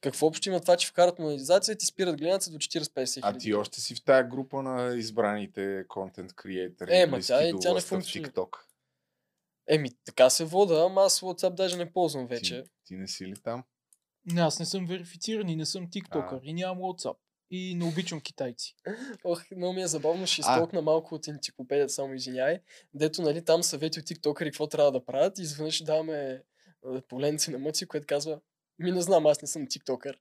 Какво 0.00 0.26
общо 0.26 0.48
има 0.48 0.60
това, 0.60 0.76
че 0.76 0.88
вкарат 0.88 1.18
монетизация 1.18 1.72
и 1.72 1.78
ти 1.78 1.86
спират 1.86 2.16
гледаница 2.16 2.50
до 2.50 2.58
40-50 2.58 3.14
хиляди? 3.14 3.36
А 3.36 3.38
ти 3.38 3.54
още 3.54 3.80
си 3.80 3.94
в 3.94 4.04
тая 4.04 4.24
група 4.24 4.62
на 4.62 4.96
избраните 4.96 5.84
контент 5.88 6.32
креатори. 6.32 6.96
Е, 6.96 7.06
ма 7.06 7.16
близки 7.16 7.32
тя- 7.32 7.52
до 7.52 7.58
тя 7.58 7.74
не 7.74 7.80
функционира. 7.80 8.30
TikTok. 8.30 8.56
Еми, 9.68 9.90
така 10.04 10.30
се 10.30 10.44
вода, 10.44 10.84
ама 10.86 11.02
аз 11.02 11.20
WhatsApp 11.20 11.54
даже 11.54 11.76
не 11.76 11.92
ползвам 11.92 12.26
вече. 12.26 12.62
Ти, 12.62 12.70
ти 12.84 12.96
не 12.96 13.08
си 13.08 13.26
ли 13.26 13.34
там? 13.42 13.64
Не, 14.26 14.40
аз 14.40 14.58
не 14.58 14.66
съм 14.66 14.86
верифициран 14.86 15.48
и 15.48 15.56
не 15.56 15.66
съм 15.66 15.90
тиктокър 15.90 16.40
и 16.42 16.52
нямам 16.52 16.78
WhatsApp. 16.78 17.16
И 17.50 17.74
не 17.74 17.84
обичам 17.84 18.20
китайци. 18.20 18.76
Ох, 19.24 19.42
много 19.56 19.72
ми 19.72 19.82
е 19.82 19.86
забавно, 19.86 20.26
ще 20.26 20.42
А. 20.44 20.54
изтокна 20.54 20.82
малко 20.82 21.14
от 21.14 21.28
енциклопедията, 21.28 21.92
само 21.92 22.14
извиняй. 22.14 22.60
Дето, 22.94 23.22
нали, 23.22 23.44
там 23.44 23.62
съвети 23.62 24.00
от 24.00 24.06
тиктокъри 24.06 24.50
какво 24.50 24.66
трябва 24.66 24.92
да 24.92 25.04
правят 25.04 25.38
и 25.38 25.42
изведнъж 25.42 25.82
даваме 25.82 26.42
поленци 27.08 27.50
на 27.50 27.58
мъци, 27.58 27.86
което 27.86 28.06
казва, 28.06 28.40
ми 28.78 28.92
не 28.92 29.00
знам, 29.00 29.26
аз 29.26 29.42
не 29.42 29.48
съм 29.48 29.66
тиктокър. 29.66 30.18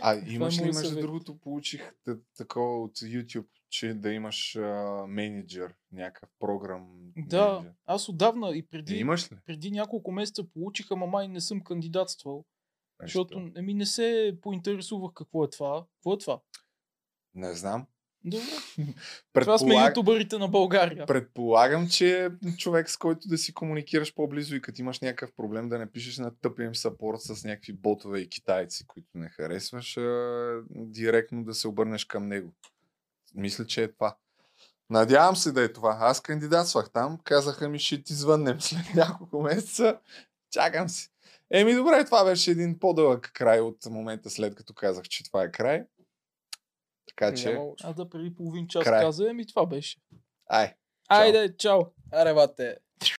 А 0.00 0.14
имаш 0.26 0.58
ли, 0.58 0.64
между 0.64 1.00
другото, 1.00 1.38
получих 1.38 1.92
такова 2.36 2.82
от 2.82 2.96
YouTube, 2.96 3.46
че 3.70 3.94
да 3.94 4.12
имаш 4.12 4.56
а, 4.56 5.04
менеджер, 5.08 5.74
някакъв 5.92 6.28
програм. 6.38 6.88
Да, 7.16 7.52
менеджер. 7.52 7.72
аз 7.86 8.08
отдавна 8.08 8.56
и 8.56 8.66
преди, 8.66 8.94
имаш 8.94 9.32
ли? 9.32 9.36
преди 9.46 9.70
няколко 9.70 10.12
месеца 10.12 10.44
получих, 10.44 10.86
ама 10.90 11.06
май 11.06 11.28
не 11.28 11.40
съм 11.40 11.60
кандидатствал. 11.60 12.44
А, 12.98 13.06
Защото 13.06 13.40
що? 13.40 13.58
еми, 13.58 13.74
не 13.74 13.86
се 13.86 14.38
поинтересувах 14.42 15.12
какво 15.14 15.44
е 15.44 15.50
това. 15.50 15.86
Какво 15.94 16.12
е 16.12 16.18
това? 16.18 16.40
Не 17.34 17.54
знам. 17.54 17.86
Добре. 18.24 18.44
Това 19.34 19.58
сме 19.58 19.68
Предполаг... 19.68 19.90
ютубърите 19.90 20.38
на 20.38 20.48
България. 20.48 21.06
Предполагам, 21.06 21.88
че 21.88 22.24
е 22.24 22.30
човек 22.56 22.90
с 22.90 22.96
който 22.96 23.28
да 23.28 23.38
си 23.38 23.54
комуникираш 23.54 24.14
по-близо 24.14 24.56
и 24.56 24.60
като 24.60 24.80
имаш 24.80 25.00
някакъв 25.00 25.32
проблем 25.36 25.68
да 25.68 25.78
не 25.78 25.90
пишеш 25.92 26.18
на 26.18 26.36
тъпия 26.40 26.66
им 26.66 26.74
сапорт 26.74 27.20
с 27.20 27.44
някакви 27.44 27.72
ботове 27.72 28.20
и 28.20 28.28
китайци, 28.28 28.86
които 28.86 29.08
не 29.14 29.28
харесваш, 29.28 29.96
а, 29.96 30.62
директно 30.70 31.44
да 31.44 31.54
се 31.54 31.68
обърнеш 31.68 32.04
към 32.04 32.28
него. 32.28 32.54
Мисля, 33.34 33.66
че 33.66 33.82
е 33.82 33.92
това. 33.92 34.16
Надявам 34.90 35.36
се 35.36 35.52
да 35.52 35.62
е 35.62 35.72
това. 35.72 35.98
Аз 36.00 36.20
кандидатствах 36.20 36.90
там, 36.90 37.18
казаха 37.24 37.68
ми, 37.68 37.78
ще 37.78 38.02
ти 38.02 38.14
звъннем 38.14 38.60
след 38.60 38.94
няколко 38.94 39.42
месеца. 39.42 39.98
Чакам 40.50 40.88
си. 40.88 41.08
Еми 41.50 41.74
добре, 41.74 42.04
това 42.04 42.24
беше 42.24 42.50
един 42.50 42.78
по-дълъг 42.78 43.30
край 43.34 43.60
от 43.60 43.86
момента 43.86 44.30
след 44.30 44.54
като 44.54 44.74
казах, 44.74 45.04
че 45.04 45.24
това 45.24 45.42
е 45.42 45.52
край. 45.52 45.84
Така 47.08 47.34
че, 47.34 47.52
Няма 47.52 47.64
лошо. 47.64 47.86
А 47.88 47.92
да 47.92 48.10
преди 48.10 48.34
половин 48.34 48.68
час 48.68 48.84
Край. 48.84 49.02
каза, 49.02 49.30
еми 49.30 49.46
това 49.46 49.66
беше. 49.66 49.98
ай. 50.46 50.74
Айде, 51.08 51.56
чао! 51.56 51.80
Аре, 52.12 52.34
бате. 52.34 52.76